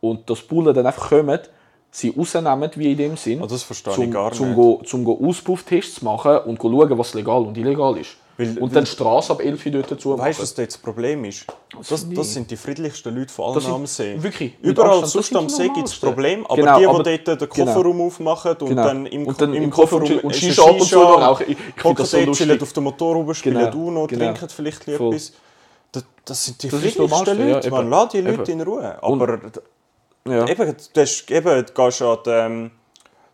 Und 0.00 0.30
dass 0.30 0.40
die 0.42 0.46
Bullen 0.46 0.72
dann 0.72 0.86
einfach 0.86 1.08
kommen, 1.10 1.40
sie 1.90 2.14
rausnehmen, 2.16 2.70
wie 2.76 2.92
in 2.92 2.96
dem 2.96 3.16
Sinn, 3.16 3.42
Ah, 3.42 3.46
das 3.46 3.64
verstehe 3.64 3.92
zum, 3.92 4.04
ich 4.04 4.10
gar 4.12 4.30
zum 4.32 4.48
nicht. 4.48 4.56
Go, 4.56 4.80
zum 4.84 5.04
go 5.04 5.20
Auspufftests 5.22 5.96
zu 5.96 6.04
machen 6.04 6.38
und 6.46 6.62
schauen, 6.62 6.98
was 6.98 7.14
legal 7.14 7.42
und 7.42 7.58
illegal 7.58 7.98
ist. 7.98 8.16
Weil- 8.40 8.58
und 8.58 8.74
dann 8.74 8.84
die 8.84 8.90
Straße 8.90 9.32
ab 9.32 9.40
11 9.42 9.66
Uhr 9.66 9.72
dort 9.72 9.90
dazu 9.90 10.18
Weißt 10.18 10.38
du, 10.38 10.42
was 10.42 10.54
da 10.54 10.62
jetzt 10.62 10.74
das 10.76 10.80
Problem 10.82 11.24
ist? 11.26 11.44
Das, 11.88 12.06
das 12.08 12.32
sind 12.32 12.50
die 12.50 12.56
friedlichsten 12.56 13.14
Leute 13.14 13.32
von 13.32 13.56
allen 13.56 13.66
am 13.72 13.86
See. 13.86 14.16
wirklich, 14.22 14.54
Überall 14.62 14.98
Abstand, 15.00 15.10
sonst 15.24 15.36
am 15.36 15.48
See 15.48 15.68
gibt 15.68 15.88
es. 15.88 15.96
Probleme, 15.96 16.44
aber 16.46 16.56
Genau, 16.56 16.78
die, 16.78 16.86
aber- 16.86 17.02
die 17.02 17.24
dort 17.24 17.40
den 17.42 17.48
genau. 17.48 17.64
Kofferraum 17.72 18.00
aufmachen 18.00 18.52
und 18.52 18.68
Genau. 18.68 18.84
dann 18.84 19.06
im, 19.06 19.26
Und 19.26 19.40
dann 19.40 19.54
im 19.54 19.62
im 19.64 19.70
Kofferraum 19.70 20.18
und 20.22 20.34
Shisha 20.34 20.62
ab 20.62 20.72
und 20.72 20.82
zu 20.82 20.98
noch 20.98 21.20
rauchen. 21.20 21.46
Ich- 21.48 21.56
ich 21.58 21.94
das 21.94 22.10
so 22.10 22.18
lustig. 22.18 22.46
chillen 22.46 22.62
auf 22.62 22.72
dem 22.72 22.84
Motorraum, 22.84 23.34
spielen 23.34 23.58
Genau, 23.58 23.76
Uno, 23.86 24.06
genau. 24.06 24.24
trinken 24.24 24.48
vielleicht 24.48 24.88
etwas. 24.88 25.32
Das, 25.92 26.04
das 26.24 26.44
sind 26.44 26.62
die 26.62 26.68
Das 26.68 26.80
friedlichsten 26.80 27.36
ja, 27.36 27.54
Leute, 27.54 27.66
eben. 27.66 27.76
man. 27.76 27.90
Lass 27.90 28.08
die 28.10 28.20
Leute 28.20 28.52
in 28.52 28.60
Ruhe. 28.62 28.98
Aber 29.02 29.38
Ja. 30.28 30.48
eben, 30.48 30.76
du, 30.94 31.00
hast, 31.00 31.30
eben, 31.30 31.66
du 31.66 31.72
gehst 31.72 32.02
an 32.02 32.18
die 32.24 32.70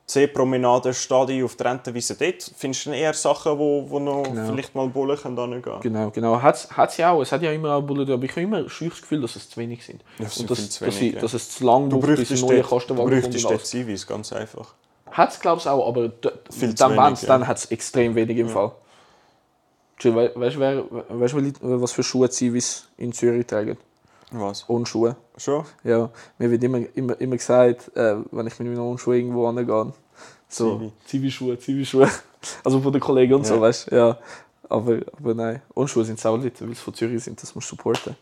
C-Promenade, 0.06 0.94
Stadion 0.94 1.44
auf 1.44 1.56
der 1.56 1.66
Rentenwiese, 1.72 2.14
dort 2.14 2.50
findest 2.56 2.86
du 2.86 2.90
eher 2.90 3.12
Sachen, 3.12 3.58
wo, 3.58 3.84
wo 3.90 3.98
noch 3.98 4.22
Genau. 4.22 4.46
vielleicht 4.52 4.74
mal 4.74 4.86
Bullen 4.88 5.16
können 5.16 5.60
gehen. 5.62 5.80
Genau, 5.80 6.10
genau. 6.10 6.40
Hat's, 6.40 6.68
hat's 6.76 6.96
ja 6.96 7.10
auch. 7.10 7.22
Es 7.22 7.32
hat 7.32 7.42
ja 7.42 7.50
immer 7.50 7.74
auch 7.74 7.82
Bullen, 7.82 8.08
aber 8.10 8.22
ich 8.24 8.30
habe 8.30 8.42
immer 8.42 8.68
schön 8.70 8.88
das 8.90 9.00
Gefühl, 9.02 9.20
dass 9.20 9.34
es 9.34 9.50
zu 9.50 9.56
wenig 9.58 9.84
sind. 9.84 10.02
Ja, 10.20 10.26
und 10.38 10.48
dass, 10.50 10.70
zu 10.70 10.84
dass, 10.84 10.94
wenig, 10.94 10.94
sie, 10.96 11.14
ja. 11.14 11.20
dass 11.20 11.34
es 11.34 11.50
zu 11.50 11.64
lang 11.64 11.90
Du 11.90 11.98
braucht, 11.98 12.16
bis 12.16 12.30
ein 12.30 12.40
bräuchtest 12.40 12.42
neuer 12.48 12.62
dort, 12.62 12.90
du 12.90 12.94
kommt. 12.94 13.10
bräuchtest 13.10 13.44
dort. 13.44 13.66
Zivis, 13.66 14.06
ganz 14.06 14.32
einfach. 14.32 14.74
Hat 15.10 15.32
es, 15.32 15.40
glaube 15.40 15.60
ich, 15.60 15.68
auch, 15.68 15.88
aber 15.88 16.12
Viel 16.50 16.74
dann, 16.74 16.92
wenig, 16.96 17.22
ja. 17.22 17.28
dann 17.28 17.46
hat 17.48 17.56
es 17.58 17.64
extrem 17.66 18.14
wenig 18.14 18.36
im 18.38 18.48
Fall. 18.48 18.72
Jill, 19.98 20.14
we 20.14 20.30
weißt 20.34 20.56
du, 20.56 20.60
weißt 20.60 21.34
wer- 21.34 21.80
was 21.80 21.90
für 21.92 22.02
Schuhe 22.04 22.28
Zivis 22.30 22.86
in 22.98 23.12
Zürich 23.12 23.46
tragen? 23.46 23.76
Was? 24.30 24.68
Ohne 24.68 24.84
Schuhe. 24.86 25.16
Schon? 25.36 25.64
Ja, 25.84 26.10
mir 26.38 26.50
wird 26.50 26.64
immer, 26.64 26.78
immer, 26.94 27.20
immer 27.20 27.36
gesagt, 27.36 27.94
äh, 27.96 28.16
wenn 28.30 28.46
ich 28.46 28.58
mit 28.58 28.68
meinen 28.68 28.78
ohne 28.80 28.98
Schuhe 28.98 29.16
irgendwo 29.18 29.46
angehe, 29.46 29.92
so 30.48 30.76
Zivi. 30.78 30.92
Zivi-Schuhe, 31.06 31.58
Zivi-Schuhe. 31.58 32.08
Also 32.62 32.80
von 32.80 32.92
den 32.92 33.00
Kollegen 33.00 33.34
und 33.34 33.44
so, 33.46 33.54
Ja. 33.56 33.60
weißt 33.62 33.90
du? 33.90 33.96
Ja. 33.96 34.18
Aber, 34.68 34.98
aber 35.18 35.34
nein, 35.34 35.62
ohne 35.74 35.88
Schuhe 35.88 36.04
sind 36.04 36.20
saulit, 36.20 36.60
weil 36.60 36.68
sie 36.68 36.74
von 36.76 36.94
Zürich 36.94 37.24
sind, 37.24 37.42
das 37.42 37.54
musst 37.56 37.68
du 37.70 37.74
supporten. 37.76 38.14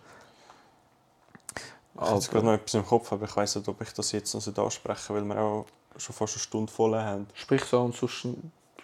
Ich 1.94 2.00
habe 2.00 2.14
jetzt 2.14 2.30
gerade 2.30 2.46
noch 2.46 2.52
etwas 2.54 2.74
im 2.74 2.86
Kopf, 2.86 3.12
aber 3.12 3.26
ich 3.26 3.36
weiß 3.36 3.56
nicht, 3.56 3.68
ob 3.68 3.80
ich 3.82 3.92
das 3.92 4.12
jetzt 4.12 4.32
noch 4.34 4.40
so 4.40 4.50
ansprechen 4.64 5.14
weil 5.14 5.24
wir 5.24 5.38
auch 5.40 5.66
schon 5.98 6.14
fast 6.14 6.34
eine 6.34 6.40
Stunde 6.40 6.72
voll 6.72 6.94
haben. 6.96 7.26
Sprich 7.34 7.62
so 7.64 7.80
und 7.82 7.94
sonst 7.94 8.12
schn- 8.14 8.34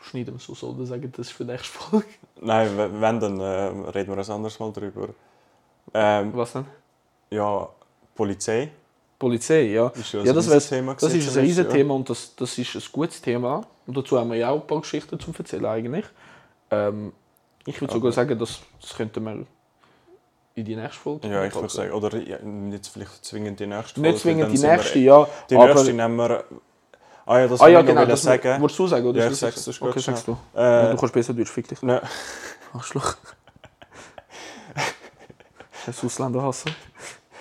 schneiden 0.03 0.35
wir 0.35 0.37
es 0.37 0.59
so 0.61 0.68
oder 0.68 0.87
sagen, 0.87 1.11
das 1.16 1.26
ist 1.28 1.33
für 1.33 1.45
die 1.45 1.53
nächste 1.53 1.68
Folge. 1.78 2.07
Nein, 2.41 2.70
wenn, 2.76 3.18
dann 3.20 3.41
äh, 3.41 3.45
reden 3.91 4.14
wir 4.14 4.18
ein 4.22 4.31
anderes 4.31 4.59
Mal 4.61 4.72
drüber. 4.72 5.09
Ähm, 5.95 6.33
Was 6.35 6.53
denn? 6.53 6.66
ja, 7.31 7.68
Polizei 8.20 8.70
Polizei, 9.18 9.62
ja. 9.72 9.88
ist 9.88 10.12
ja, 10.12 10.20
Ja, 10.22 10.32
das, 10.34 10.50
Riesenthema 10.50 10.94
das 10.94 11.14
ist 11.14 11.36
ein 11.36 11.44
riesiges 11.44 11.72
ja. 11.72 11.76
Thema 11.78 11.94
und 11.94 12.08
das, 12.10 12.34
das 12.36 12.58
ist 12.58 12.74
ein 12.74 12.82
gutes 12.92 13.20
Thema. 13.22 13.66
Und 13.86 13.96
dazu 13.96 14.18
haben 14.18 14.30
wir 14.30 14.36
ja 14.38 14.50
auch 14.50 14.60
ein 14.60 14.66
paar 14.66 14.80
Geschichten 14.80 15.18
zu 15.18 15.32
erzählen 15.38 15.64
eigentlich. 15.66 16.04
Ähm, 16.70 17.12
ich 17.64 17.80
würde 17.80 17.94
sogar 17.94 18.12
sagen, 18.12 18.38
das, 18.38 18.60
das 18.80 18.94
könnten 18.94 19.22
wir 19.24 19.46
in 20.54 20.64
die 20.64 20.76
nächste 20.76 20.98
Folge. 21.00 21.28
Ja, 21.28 21.44
ich 21.44 21.54
würde 21.54 21.68
sagen, 21.68 21.92
oder 21.92 22.16
ja, 22.18 22.38
nicht 22.42 22.86
vielleicht 22.86 23.24
zwingend 23.24 23.58
die 23.60 23.66
nächste 23.66 24.00
Nicht 24.00 24.18
zwingend 24.18 24.52
die 24.52 24.56
sind 24.58 24.70
wir- 24.70 24.76
nächste, 24.76 24.98
ja. 24.98 25.28
Die 25.48 25.56
nächste 25.56 25.92
nehmen 25.94 26.16
wir... 26.16 26.44
Ah 27.26 27.38
ja, 27.40 27.48
das 27.48 27.60
ah 27.60 27.68
ja, 27.68 27.82
genau, 27.82 28.04
das 28.06 28.22
sagen. 28.22 28.60
Wolltest 28.60 28.78
du 28.78 28.86
sagen, 28.86 29.06
oder? 29.06 29.20
Ja, 29.20 29.30
ich 29.30 29.36
sag's, 29.36 29.56
das 29.56 29.68
ist 29.68 29.82
Okay, 29.82 29.92
gut, 29.92 30.02
sagst 30.02 30.26
du. 30.28 30.32
Äh, 30.54 30.90
du 30.92 30.96
kannst 30.96 31.14
besser 31.14 31.32
Deutsch, 31.34 31.50
fick 31.50 31.68
dich. 31.68 31.82
ne, 31.82 32.02
Arschloch. 32.72 33.16
Scheiß 35.84 36.04
Ausländerhasser. 36.04 36.70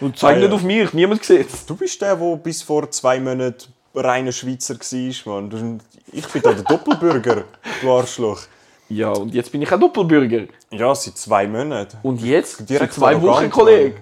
Und 0.02 0.18
zeig 0.18 0.38
Ah, 0.38 0.40
nicht 0.40 0.50
ja. 0.50 0.56
auf 0.56 0.64
mich, 0.64 0.94
niemand 0.94 1.24
sieht's. 1.24 1.66
du 1.66 1.76
bist 1.76 2.02
der, 2.02 2.16
der 2.16 2.36
bis 2.38 2.62
vor 2.62 2.90
zwei 2.92 3.20
Monaten 3.20 3.74
reiner 3.94 4.32
Schweizer 4.32 4.76
war, 4.76 5.42
Mann. 5.42 5.82
Ich 6.12 6.28
bin 6.28 6.42
da 6.42 6.54
der 6.54 6.64
Doppelbürger, 6.64 7.44
du 7.82 7.92
Arschloch. 7.92 8.42
Ja, 8.88 9.12
und 9.12 9.34
jetzt 9.36 9.52
bin 9.52 9.62
ich 9.62 9.72
ein 9.72 9.80
Doppelbürger. 9.80 10.46
Ja, 10.72 10.96
seit 10.96 11.18
zwei 11.18 11.48
Monaten. 11.48 11.98
Und 12.02 12.22
jetzt? 12.22 12.68
Direkt 12.70 12.94
Seit 12.94 13.02
zwei 13.02 13.22
Wochen, 13.22 13.50
Kollege. 13.50 14.02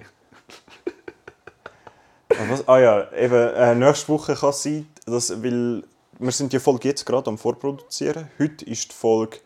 Ah, 2.29 2.73
ah 2.73 2.79
ja, 2.79 3.11
eben, 3.13 3.33
äh, 3.55 3.75
nächste 3.75 4.09
Woche 4.09 4.35
kann 4.35 4.49
es 4.49 4.63
sein, 4.63 4.87
dass, 5.05 5.31
weil 5.43 5.83
wir 6.19 6.31
sind 6.31 6.53
die 6.53 6.59
Folge 6.59 6.89
jetzt 6.89 7.05
gerade 7.05 7.29
am 7.29 7.37
Vorproduzieren. 7.37 8.27
Heute 8.39 8.65
ist 8.65 8.91
die 8.91 8.95
Folge, 8.95 9.37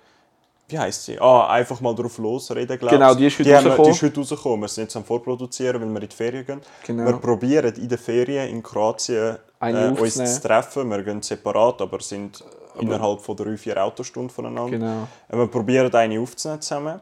wie 0.72 0.80
heisst 0.80 1.06
sie? 1.06 1.20
Ah, 1.20 1.48
einfach 1.48 1.80
mal 1.82 1.94
drauf 1.94 2.18
losreden, 2.18 2.78
glaube 2.80 2.96
Genau, 2.96 3.14
die 3.14 3.28
ist 3.28 3.34
heute 3.40 3.44
die, 3.44 3.56
haben 3.56 3.66
wir- 3.66 3.72
rausgekommen. 3.72 3.92
die 3.92 3.98
ist 3.98 4.04
heute 4.04 4.20
rausgekommen. 4.20 4.62
Wir 4.62 4.68
sind 4.68 4.84
jetzt 4.86 4.96
am 4.96 5.04
Vorproduzieren, 5.06 5.82
weil 5.82 5.90
wir 5.90 6.02
in 6.02 6.08
die 6.10 6.16
Ferien 6.16 6.46
gehen. 6.46 6.62
Genau. 6.88 7.06
Wir 7.06 7.14
probieren 7.18 7.74
in 7.76 7.88
den 7.90 7.98
Ferien 7.98 8.50
in 8.50 8.64
Kroatien 8.64 9.38
äh, 9.62 9.88
uns 9.90 10.14
zu 10.16 10.42
treffen. 10.42 10.90
Wir 10.90 11.04
gehen 11.04 11.22
separat, 11.22 11.82
aber 11.82 12.00
sind 12.00 12.44
innerhalb 12.80 13.22
von 13.22 13.36
drei, 13.36 13.58
vier 13.58 13.84
Autostunden 13.84 14.30
voneinander. 14.30 14.72
Genau. 14.78 15.08
Äh, 15.30 15.38
Wir 15.38 15.48
probieren 15.48 15.94
eine 15.94 16.20
aufzunehmen 16.20 16.62
zusammen. 16.62 17.00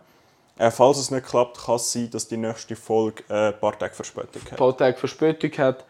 Äh, 0.58 0.72
falls 0.72 0.98
es 0.98 1.10
nicht 1.10 1.26
klappt, 1.26 1.58
kann 1.66 1.76
es 1.76 1.92
sein, 1.92 2.10
dass 2.10 2.28
die 2.28 2.36
nächste 2.36 2.76
Folge 2.76 3.24
äh, 3.30 3.48
ein 3.50 3.60
paar 3.60 3.78
Tage 3.80 3.94
Verspätung 3.94 4.42
Ein 4.46 4.52
hat. 4.52 4.58
paar 4.58 4.76
Tage 4.76 4.98
Verspätung 4.98 5.52
hat. 5.58 5.86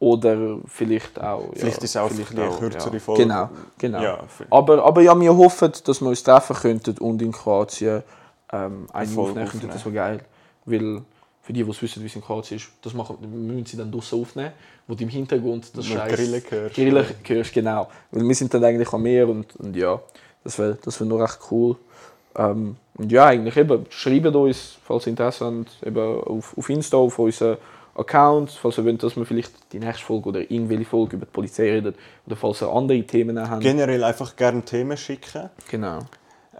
Oder 0.00 0.58
vielleicht 0.66 1.20
auch. 1.20 1.42
Ja, 1.42 1.48
Vielleicht 1.54 1.78
ist 1.78 1.90
es 1.90 1.96
auch 1.96 2.08
vielleicht 2.08 2.38
eine 2.38 2.50
kürzere 2.50 3.00
Folge. 3.00 3.22
Genau, 3.24 3.50
genau. 3.78 4.00
Ja, 4.00 4.18
aber, 4.48 4.84
aber 4.84 5.02
ja, 5.02 5.18
wir 5.18 5.36
hoffen, 5.36 5.72
dass 5.84 6.00
wir 6.00 6.08
uns 6.08 6.22
treffen 6.22 6.54
könnten 6.54 6.98
und 6.98 7.20
in 7.20 7.32
Kroatien 7.32 8.04
ähm, 8.52 8.86
eine 8.92 9.08
Folge 9.08 9.30
aufnehmen 9.30 9.48
könnten. 9.48 9.68
Das 9.68 9.84
wäre 9.84 9.94
geil. 9.94 10.20
Weil 10.66 11.02
für 11.42 11.52
die, 11.52 11.64
die 11.64 11.70
es 11.70 11.82
wissen, 11.82 12.02
wie 12.02 12.06
es 12.06 12.14
in 12.14 12.22
Kroatien 12.22 12.58
ist, 12.58 12.68
das 12.82 12.94
machen, 12.94 13.16
müssen 13.22 13.66
sie 13.66 13.76
dann 13.76 13.90
draußen 13.90 14.20
aufnehmen, 14.20 14.52
wo 14.86 14.94
du 14.94 15.02
im 15.02 15.08
Hintergrund 15.08 15.70
das 15.74 15.86
Scheiß 15.86 16.14
Grillen 16.14 16.42
hörst. 16.48 16.74
Grillen 16.74 17.06
hörst, 17.24 17.52
genau. 17.52 17.88
Weil 18.12 18.28
wir 18.28 18.34
sind 18.34 18.54
dann 18.54 18.62
eigentlich 18.64 18.92
am 18.92 19.02
Meer 19.02 19.28
und, 19.28 19.56
und 19.56 19.74
ja, 19.74 19.98
das 20.44 20.58
wäre 20.58 20.78
das 20.84 21.00
wär 21.00 21.06
noch 21.06 21.18
recht 21.18 21.38
cool. 21.50 21.76
Ähm, 22.36 22.76
und 22.96 23.10
ja, 23.10 23.26
eigentlich 23.26 23.56
eben, 23.56 23.86
schreibt 23.88 24.26
uns, 24.26 24.76
falls 24.84 25.06
ihr 25.06 25.10
Interesse 25.10 25.46
habt, 25.46 25.86
eben 25.86 26.20
auf, 26.22 26.56
auf 26.56 26.68
Insta, 26.68 26.96
auf 26.98 27.18
unseren 27.18 27.56
Account, 27.98 28.50
falls 28.50 28.78
ihr 28.78 28.84
wollt, 28.84 29.02
dass 29.02 29.16
wir 29.16 29.26
vielleicht 29.26 29.52
die 29.72 29.78
nächste 29.80 30.04
Folge 30.04 30.28
oder 30.28 30.40
irgendwelche 30.50 30.84
Folge 30.84 31.16
über 31.16 31.26
die 31.26 31.32
Polizei 31.32 31.72
reden 31.72 31.94
oder 32.26 32.36
falls 32.36 32.62
ihr 32.62 32.72
andere 32.72 33.02
Themen 33.02 33.38
habt. 33.50 33.62
Generell 33.62 34.04
einfach 34.04 34.36
gerne 34.36 34.62
Themen 34.62 34.96
schicken. 34.96 35.50
genau. 35.70 36.00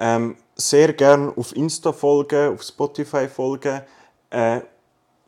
Ähm, 0.01 0.37
sehr 0.55 0.93
gerne 0.93 1.33
auf 1.37 1.57
Insta 1.57 1.93
folgen, 1.93 2.55
auf 2.55 2.63
Spotify 2.63 3.27
folgen. 3.29 3.81
Äh, 4.31 4.61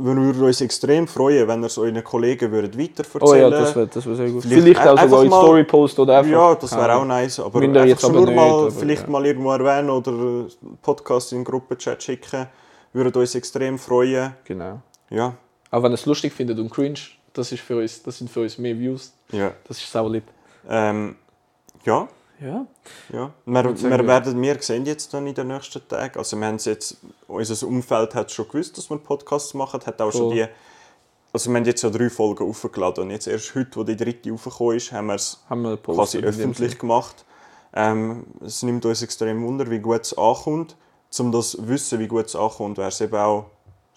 wir 0.03 0.17
würden 0.17 0.43
uns 0.43 0.61
extrem 0.61 1.07
freuen, 1.07 1.47
wenn 1.47 1.63
ihr 1.63 1.67
es 1.67 1.77
euren 1.77 2.03
Kollegen 2.03 2.51
würdet 2.51 2.79
weiterverzählen 2.79 3.23
Oh 3.29 3.35
ja, 3.35 3.51
das 3.51 3.77
wäre 3.77 3.87
das 3.87 4.07
wär 4.07 4.15
sehr 4.15 4.31
gut. 4.31 4.43
Vielleicht 4.43 4.63
Vielleicht, 4.63 4.81
auch 4.81 4.97
einfach 4.97 5.09
sogar 5.09 5.25
in 5.25 5.31
mal- 5.31 5.43
Story 5.43 5.65
post 5.65 5.99
oder 5.99 6.19
einfach. 6.19 6.33
Ja, 6.33 6.55
das 6.55 6.75
wäre 6.77 6.95
auch 6.95 7.05
nice. 7.05 7.41
Aber 7.41 7.61
einfach 7.61 7.85
jetzt 7.85 8.05
aber 8.05 8.15
nur 8.15 8.31
mal, 8.31 8.33
nicht, 8.33 8.43
aber 8.43 8.71
vielleicht 8.71 9.03
ja. 9.03 9.11
mal 9.11 9.27
irgendwo 9.27 9.53
erwähnen 9.53 9.91
oder 9.91 10.47
Podcast 10.81 11.33
in 11.33 11.39
den 11.39 11.45
Gruppenchat 11.45 12.03
schicken. 12.03 12.47
Würden 12.93 13.13
uns 13.13 13.35
extrem 13.35 13.79
freuen. 13.79 14.35
Genau. 14.45 14.81
Ja, 15.11 15.35
Auch 15.71 15.83
wenn 15.83 15.93
ihr 15.93 15.95
es 15.95 16.07
lustig 16.07 16.33
findet 16.33 16.59
und 16.59 16.71
cringe, 16.71 16.99
das, 17.33 17.53
ist 17.53 17.61
für 17.61 17.77
uns, 17.79 18.03
das 18.03 18.19
sind 18.19 18.31
für 18.31 18.41
uns 18.41 18.59
mehr 18.59 18.79
Views. 18.79 19.13
ja. 19.31 19.53
Das 19.67 19.79
ist 19.79 19.91
sau 19.91 20.09
lieb. 20.09 20.25
Ähm, 20.69 21.17
ja, 21.85 22.09
Ja. 22.41 22.67
ja. 23.13 23.33
Wir, 23.47 23.83
wir 23.83 24.07
werden, 24.07 24.41
wir 24.41 24.61
sehen 24.61 24.85
jetzt 24.85 25.15
dann 25.15 25.27
in 25.27 25.35
den 25.35 25.49
nächsten 25.49 25.87
Tagen. 25.89 26.19
Also 26.19 26.37
wir 26.37 26.47
haben 26.47 26.57
es 26.57 26.65
jetzt, 26.65 26.97
unser 27.29 27.67
Umfeld 27.67 28.15
hat 28.15 28.31
schon 28.31 28.49
gewusst, 28.49 28.77
dass 28.77 28.91
wir 28.91 28.99
Podcasts 28.99 29.55
machen, 29.55 29.81
hat 29.85 30.01
auch 30.01 30.13
schon 30.13 30.31
die, 30.31 30.47
also 31.33 31.51
wir 31.51 31.57
haben 31.59 31.65
jetzt 31.65 31.83
ja 31.83 31.91
drei 31.91 32.11
Folgen 32.11 32.49
aufgeladen 32.49 33.05
und 33.05 33.11
jetzt 33.11 33.29
erst 33.29 33.55
heute, 33.55 33.77
wo 33.77 33.85
die 33.85 33.97
dritte 33.97 34.33
aufgekommen 34.33 34.77
ist, 34.77 34.91
haben 34.91 35.07
wir 35.07 35.15
es 35.15 35.43
Haben 35.49 35.63
wir 35.63 35.77
quasi 35.77 36.19
in 36.19 36.25
dem 36.25 36.31
öffentlich 36.31 36.79
gemacht. 36.79 37.25
Ähm, 37.73 38.25
es 38.45 38.63
nimmt 38.65 38.85
uns 38.85 39.03
extrem 39.03 39.45
Wunder, 39.45 39.71
wie 39.71 39.79
gut 39.79 40.01
es 40.03 40.19
ankommt. 40.19 40.77
Um 41.19 41.33
das 41.33 41.53
zu 41.53 41.69
wissen, 41.69 41.99
wie 41.99 42.09
gut 42.09 42.27
es 42.27 42.37
ankommt, 42.37 42.79
wäre 42.79 42.89
es 42.89 43.01
eben 43.01 43.17
auch 43.17 43.47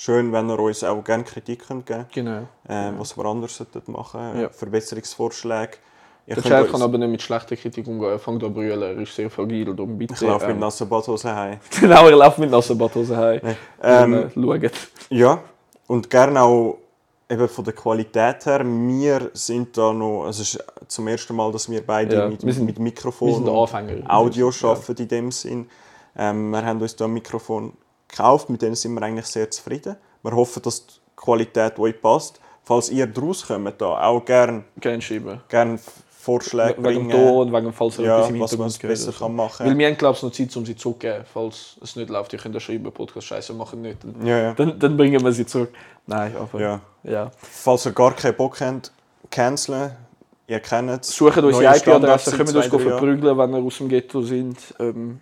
schön, 0.03 0.31
wenn 0.33 0.49
ihr 0.49 0.59
uns 0.59 0.83
auch 0.83 1.01
gerne 1.03 1.23
Kritik 1.23 1.67
könnt 1.67 1.85
geben 1.85 2.05
Genau. 2.13 2.41
ähm, 2.67 2.95
was 2.99 3.15
wir 3.17 3.25
anders 3.25 3.55
sollten 3.55 3.91
machen 3.91 4.41
Ja. 4.41 4.49
Verbesserungsvorschläge. 4.49 5.77
Ihr 6.25 6.35
Der 6.35 6.43
könnt 6.43 6.55
Chef 6.55 6.71
kann 6.71 6.81
aber 6.81 6.97
nicht 6.97 7.09
mit 7.11 7.21
schlechter 7.21 7.55
Kritik 7.55 7.85
umgehen. 7.87 8.09
Er 8.11 8.19
fängt 8.19 8.43
an 8.43 8.49
zu 8.49 8.53
brüllen, 8.53 8.81
er 8.81 8.97
ist 8.97 9.13
sehr 9.15 9.29
fragil. 9.29 9.65
Darum 9.65 9.97
bitte. 9.97 10.13
ich 10.13 10.21
laufe 10.21 10.45
mit 10.47 10.55
ähm, 10.55 10.59
nassen 10.61 10.87
Badhosen 10.89 11.35
heim. 11.35 11.59
Genau, 11.81 12.05
er 12.07 12.15
läuft 12.15 12.39
mit 12.39 12.49
nassen 12.51 12.77
Badhosen 12.77 13.17
heim. 13.17 13.41
Ähm, 13.81 14.13
Ähm, 14.13 14.31
schaut. 14.33 14.71
Ja, 15.09 15.39
und 15.87 16.09
gerne 16.09 16.41
auch 16.41 16.77
eben 17.29 17.47
von 17.49 17.65
der 17.65 17.73
Qualität 17.73 18.45
her. 18.45 18.61
Wir 18.65 19.31
sind 19.33 19.77
da 19.77 19.91
noch, 19.91 20.25
also 20.25 20.41
es 20.43 20.55
ist 20.55 20.63
zum 20.87 21.07
ersten 21.09 21.35
Mal, 21.35 21.51
dass 21.51 21.69
wir 21.69 21.81
beide 21.85 22.15
Ja, 22.15 22.27
mit, 22.29 22.45
wir 22.45 22.53
sind- 22.53 22.65
mit 22.65 22.79
Mikrofon 22.79 23.43
und. 23.43 24.09
Audio 24.09 24.49
Ja. 24.49 24.69
arbeiten 24.69 25.01
in 25.01 25.07
dem 25.09 25.31
Sinn. 25.31 25.69
Ähm, 26.15 26.51
wir 26.51 26.63
haben 26.65 26.81
uns 26.81 26.95
da 26.95 27.03
ein 27.05 27.11
Mikrofon 27.13 27.73
gekauft, 28.15 28.49
mit 28.49 28.61
dem 28.61 28.75
sind 28.75 28.93
wir 28.93 29.01
eigentlich 29.01 29.25
sehr 29.25 29.49
zufrieden. 29.51 29.95
Wir 30.21 30.31
hoffen, 30.35 30.61
dass 30.61 30.85
die 30.85 30.93
Qualität 31.15 31.77
euch 31.79 31.99
passt. 32.01 32.39
Falls 32.63 32.89
ihr 32.89 33.07
daraus 33.07 33.45
kommt, 33.45 33.81
da 33.81 34.01
auch 34.07 34.23
gerne 34.23 34.63
schreiben. 34.99 35.41
gern 35.49 35.79
Vorschläge 36.09 36.75
Wegen 36.81 36.83
dem 36.83 37.07
bringen, 37.09 37.11
Ton, 37.11 37.51
wegen 37.51 37.63
dem 37.65 37.73
falls 37.73 37.99
er 37.99 38.05
ja, 38.05 38.17
etwas 38.19 38.29
im 38.29 38.39
was 38.39 38.57
man 38.57 38.67
gehört. 38.69 38.81
besser 38.81 39.11
kann 39.11 39.35
machen 39.35 39.65
Weil 39.65 39.77
wir 39.77 39.87
haben, 39.87 39.97
glaube 39.97 40.15
ich, 40.15 40.23
noch 40.23 40.31
Zeit, 40.31 40.55
um 40.55 40.65
sie 40.65 40.73
zurückzugeben. 40.77 41.25
Falls 41.33 41.75
es 41.81 41.97
nicht 41.97 42.09
läuft, 42.09 42.31
ihr 42.31 42.39
könnt 42.39 42.53
ja 42.55 42.61
schreiben, 42.61 42.89
Podcast 42.93 43.27
scheiße 43.27 43.53
machen 43.53 43.81
nicht. 43.81 43.97
Dann, 44.01 44.25
Ja, 44.25 44.37
ja. 44.39 44.53
dann, 44.53 44.79
dann 44.79 44.95
bringen 44.95 45.21
wir 45.21 45.33
sie 45.33 45.45
zurück. 45.45 45.73
Nein, 46.07 46.33
aber 46.37 46.61
ja. 46.61 46.79
ja. 47.03 47.29
Falls 47.37 47.85
ihr 47.85 47.91
gar 47.91 48.13
keinen 48.15 48.37
Bock 48.37 48.61
habt, 48.61 48.93
canceln. 49.29 49.91
Ihr 50.47 50.59
kennt 50.61 50.89
es. 50.91 51.09
Sucht 51.13 51.37
unsere 51.39 51.75
IP-Adresse, 51.75 52.31
können 52.37 52.53
wir 52.53 52.55
uns 52.57 52.67
verprügeln, 52.67 53.37
wenn 53.37 53.51
wir 53.51 53.57
aus 53.61 53.77
dem 53.79 53.89
Ghetto 53.89 54.21
sind. 54.21 54.57
Ähm, 54.79 55.19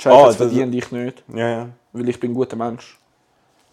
die 0.00 0.06
Ah, 0.08 0.10
Scheiße 0.12 0.26
das- 0.26 0.36
verdiene 0.36 0.76
ich 0.76 0.92
nicht, 0.92 1.24
Ja, 1.34 1.48
ja. 1.48 1.68
Weil 1.92 2.08
ich 2.08 2.18
bin 2.20 2.30
ein 2.32 2.34
guter 2.34 2.56
Mensch. 2.56 2.98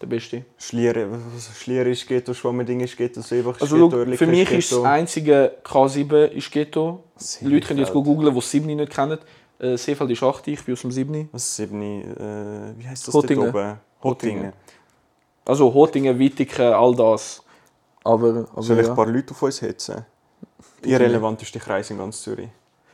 Der 0.00 0.06
Beste. 0.06 0.44
Schlieren, 0.58 1.10
was- 1.34 1.58
Schlieren 1.58 1.90
ist 1.90 2.06
Ghetto, 2.06 2.34
Schwammerding 2.34 2.80
ist 2.80 2.96
Ghetto, 2.98 3.22
Seebach 3.22 3.56
ist 3.56 3.62
Also 3.62 3.76
Ghetto, 3.88 3.96
Oerlikon 3.96 4.18
für 4.18 4.26
mich 4.26 4.50
ist 4.52 4.70
das 4.72 4.82
einzige 4.84 5.52
K7 5.64 6.26
ist 6.32 6.50
Ghetto. 6.52 7.02
Die 7.18 7.24
Seefeld. 7.24 7.52
Leute 7.52 7.66
können 7.68 7.78
jetzt 7.80 7.92
googeln, 7.94 8.28
die 8.28 8.34
das 8.34 8.50
7 8.50 8.66
nicht 8.66 8.92
kennen. 8.92 9.18
Äh, 9.58 9.76
Seefeld 9.78 10.10
ist 10.10 10.22
8, 10.22 10.48
ich 10.48 10.62
bin 10.62 10.74
aus 10.74 10.82
dem 10.82 10.92
7. 10.92 11.30
Was 11.32 11.44
ist 11.44 11.56
Siebni, 11.56 12.02
äh, 12.02 12.78
wie 12.78 12.86
heisst 12.86 13.08
das 13.08 13.14
Hottingen. 13.14 13.48
oben? 13.48 13.76
Hottingen. 14.02 14.52
Also 15.46 15.72
Hotingen, 15.72 16.18
Wittigen, 16.18 16.60
all 16.74 16.94
das. 16.94 17.42
Aber, 18.04 18.46
aber 18.52 18.62
Soll 18.62 18.78
ich 18.78 18.84
ja. 18.84 18.92
ein 18.92 18.96
paar 18.96 19.06
Leute 19.06 19.30
auf 19.32 19.40
uns 19.42 19.62
hetzen? 19.62 20.04
Irrelevanteste 20.82 21.58
Kreis 21.58 21.90
in 21.90 21.98
ganz 21.98 22.20
Zürich. 22.22 22.48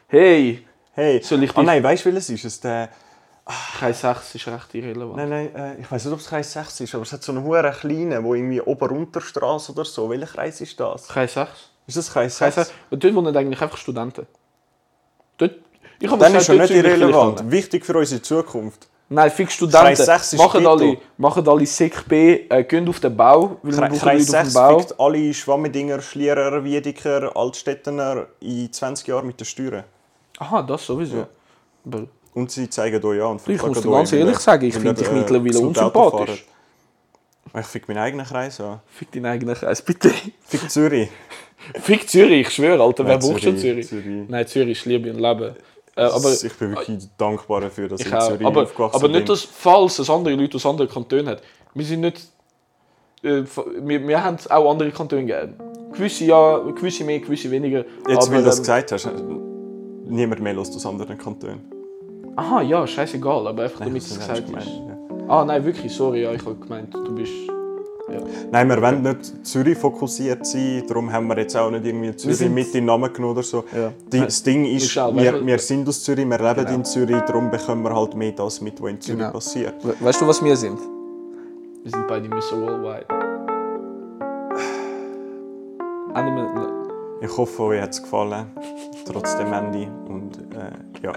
Hey, 0.06 0.64
Hey, 0.94 1.22
Soll 1.22 1.42
ich 1.42 1.50
ah 1.52 1.54
dich- 1.60 1.66
nein, 1.66 1.82
weißt 1.82 2.04
du 2.04 2.10
welches 2.12 2.28
ist? 2.30 2.44
Es 2.44 2.60
der, 2.60 2.90
Kreis 3.78 4.00
6 4.02 4.36
ist 4.36 4.46
recht 4.46 4.74
irrelevant. 4.74 5.16
nein, 5.16 5.28
nein, 5.28 5.54
äh, 5.54 5.80
ich 5.80 5.90
weiß 5.90 6.04
nicht, 6.04 6.14
ob 6.14 6.20
es 6.20 6.26
Kreis 6.28 6.52
6 6.52 6.80
ist, 6.80 6.94
aber 6.94 7.02
es 7.02 7.12
hat 7.12 7.22
so 7.24 7.32
einen 7.32 7.42
hohen 7.42 7.72
kleinen, 7.72 8.22
wo 8.22 8.34
irgendwie 8.34 8.60
Ober-Unterstraße 8.60 9.72
oder 9.72 9.84
so. 9.84 10.08
Welcher 10.08 10.26
Kreis 10.26 10.60
ist 10.60 10.78
das? 10.78 11.08
Kreis 11.08 11.34
6? 11.34 11.50
Ist 11.88 11.96
das 11.96 12.12
Kreis 12.12 12.38
Kreis 12.38 12.54
6? 12.54 12.68
6? 12.68 12.78
Und 12.90 13.02
dort 13.04 13.14
wohnen 13.14 13.36
eigentlich 13.36 13.60
einfach 13.60 13.76
Studenten. 13.76 14.26
Dort, 15.38 15.52
ich 15.98 16.08
habe 16.08 16.20
Dann 16.20 16.34
ist 16.36 16.46
schon 16.46 16.58
nicht 16.58 16.70
irrelevant. 16.70 17.50
Wichtig 17.50 17.84
für 17.84 17.96
unsere 17.98 18.22
Zukunft. 18.22 18.88
Nein, 19.08 19.30
fix 19.30 19.54
Studenten. 19.54 19.86
Kreis 19.86 20.06
6 20.06 20.32
ist 20.34 20.38
machen, 20.38 20.66
alle, 20.66 20.98
machen 21.18 21.46
alle 21.48 21.66
Sek 21.66 22.06
B, 22.08 22.46
äh, 22.48 22.62
gehen 22.64 22.88
auf 22.88 23.00
den 23.00 23.14
Bau, 23.16 23.56
weil 23.62 23.74
Kre- 23.74 23.98
Kreis 23.98 24.28
Leute 24.28 24.38
auf 24.40 24.44
6 24.44 24.48
dem 24.48 24.54
Bau. 24.54 24.78
fickt 24.78 25.00
alle 25.00 25.34
Schwammidinger, 25.34 26.00
Schlierer, 26.00 26.62
Wiedeker, 26.64 27.36
Altstädtener 27.36 28.26
in 28.40 28.72
20 28.72 29.08
Jahren 29.08 29.26
mit 29.26 29.38
den 29.40 29.44
Steuern. 29.44 29.84
Aha, 30.38 30.62
das 30.62 30.86
sowieso. 30.86 31.16
Ja. 31.16 31.26
Und 32.34 32.50
sie 32.50 32.68
zeigen 32.70 33.04
euch 33.04 33.22
an 33.22 33.32
und 33.32 33.48
ich 33.48 33.62
muss 33.62 33.80
dir 33.80 33.90
ganz 33.90 34.12
ehrlich 34.12 34.38
sagen, 34.38 34.66
ich 34.66 34.74
finde 34.74 34.94
dich 34.94 35.08
äh, 35.08 35.12
mittlerweile 35.12 35.58
unsympathisch. 35.58 36.46
Ich 37.58 37.66
fick 37.66 37.86
meinen 37.88 37.98
eigenen 37.98 38.24
Kreis 38.24 38.58
an. 38.60 38.80
Fick 38.86 39.12
deinen 39.12 39.26
eigenen 39.26 39.54
Kreis, 39.54 39.82
bitte. 39.82 40.10
Fick 40.42 40.70
Zürich. 40.70 41.10
Fick 41.82 42.08
Zürich, 42.08 42.46
ich 42.46 42.50
schwöre, 42.50 42.82
Alter, 42.82 43.06
wer 43.06 43.18
braucht 43.18 43.42
schon 43.42 43.58
Zürich, 43.58 43.86
Zürich? 43.86 44.28
Nein, 44.28 44.46
Zürich 44.46 44.78
ist 44.78 44.86
Liebe 44.86 45.10
und 45.10 45.20
Leben. 45.20 45.54
Äh, 45.94 46.04
aber 46.04 46.32
ich 46.32 46.52
bin 46.54 46.70
wirklich 46.70 47.06
dankbar 47.18 47.60
dafür, 47.60 47.88
dass 47.88 48.00
ich, 48.00 48.06
ich 48.06 48.12
in. 48.12 48.20
Zürich 48.20 48.46
Aber, 48.46 48.62
aufgewachsen 48.62 48.96
aber 48.96 49.08
nicht, 49.08 49.18
bin. 49.18 49.26
dass, 49.26 49.42
falls 49.42 49.98
es 49.98 50.08
andere 50.08 50.34
Leute 50.34 50.56
aus 50.56 50.64
anderen 50.64 50.90
Kantonen 50.90 51.28
hat. 51.28 51.42
Wir 51.74 51.84
sind 51.84 52.00
nicht... 52.00 52.22
Äh, 53.22 53.42
wir, 53.82 54.08
wir 54.08 54.24
haben 54.24 54.38
auch 54.48 54.70
andere 54.70 54.90
Kantone 54.90 55.26
gegeben. 55.26 55.56
Gewisse 55.92 56.24
ja, 56.24 56.58
gewisse 56.58 57.04
mehr, 57.04 57.20
gewisse 57.20 57.50
weniger. 57.50 57.84
Jetzt, 58.08 58.28
aber, 58.28 58.36
weil 58.36 58.38
du 58.38 58.46
das 58.46 58.56
ähm, 58.56 58.62
gesagt 58.62 58.92
hast, 58.92 59.10
niemand 60.06 60.40
mehr 60.40 60.54
los 60.54 60.74
aus 60.74 60.86
anderen 60.86 61.18
Kantonen. 61.18 61.71
Aha, 62.36 62.62
ja, 62.62 62.86
scheißegal, 62.86 63.46
aber 63.46 63.64
einfach 63.64 63.80
damit 63.80 64.02
es 64.02 64.18
gesagt 64.18 64.38
ist. 64.40 64.46
gemeint, 64.46 64.68
Ah, 65.28 65.44
nein, 65.44 65.64
wirklich, 65.64 65.92
sorry, 65.94 66.22
ja, 66.22 66.32
ich 66.32 66.44
habe 66.44 66.54
gemeint, 66.56 66.92
du 66.94 67.14
bist 67.14 67.32
Ja. 68.08 68.18
Nein, 68.50 68.68
wir 68.68 68.82
wollen 68.82 69.02
nicht 69.02 69.46
Zürich 69.46 69.78
fokussiert 69.78 70.44
sein, 70.44 70.82
darum 70.88 71.10
haben 71.12 71.28
wir 71.28 71.38
jetzt 71.38 71.56
auch 71.56 71.70
nicht 71.70 71.86
irgendwie 71.86 72.14
Zürich 72.16 72.50
mit 72.50 72.66
in 72.68 72.72
den 72.72 72.84
Namen 72.86 73.12
genommen 73.12 73.32
oder 73.34 73.42
so. 73.42 73.64
Ja. 73.74 73.92
Das 74.10 74.42
Ding 74.42 74.64
ist, 74.66 74.98
auch, 74.98 75.14
wir, 75.14 75.32
weißt 75.34 75.46
wir 75.46 75.58
sind 75.58 75.88
aus 75.88 76.02
Zürich, 76.02 76.26
wir 76.28 76.38
leben 76.38 76.54
Genau. 76.64 76.74
in 76.74 76.84
Zürich, 76.84 77.20
darum 77.22 77.50
bekommen 77.50 77.82
wir 77.84 77.94
halt 77.94 78.14
mehr 78.14 78.32
das 78.32 78.60
mit, 78.60 78.82
was 78.82 78.90
in 78.90 79.00
Zürich 79.00 79.20
Genau. 79.20 79.32
passiert. 79.32 79.74
We 79.84 79.94
weißt 80.00 80.20
du, 80.20 80.26
was 80.26 80.42
wir 80.44 80.56
sind? 80.56 80.78
Wir 81.84 81.90
sind 81.90 82.06
beide 82.08 82.28
Mr. 82.28 82.60
Worldwide. 82.60 83.06
Ich 87.22 87.36
hoffe, 87.38 87.62
euch 87.62 87.80
hat 87.80 87.90
es 87.90 88.02
gefallen, 88.02 88.46
trotz 89.06 89.36
dem 89.36 89.52
Ende. 89.52 89.88
Und 90.08 90.36
äh, 90.54 90.72
ja. 91.06 91.12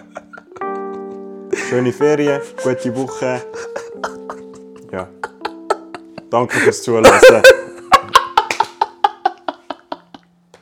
Schöne 1.69 1.91
Ferien, 1.91 2.41
gute 2.63 2.95
Woche. 2.95 3.41
Ja. 4.91 5.09
Danke 6.29 6.57
fürs 6.57 6.83
Zuhören. 6.83 7.05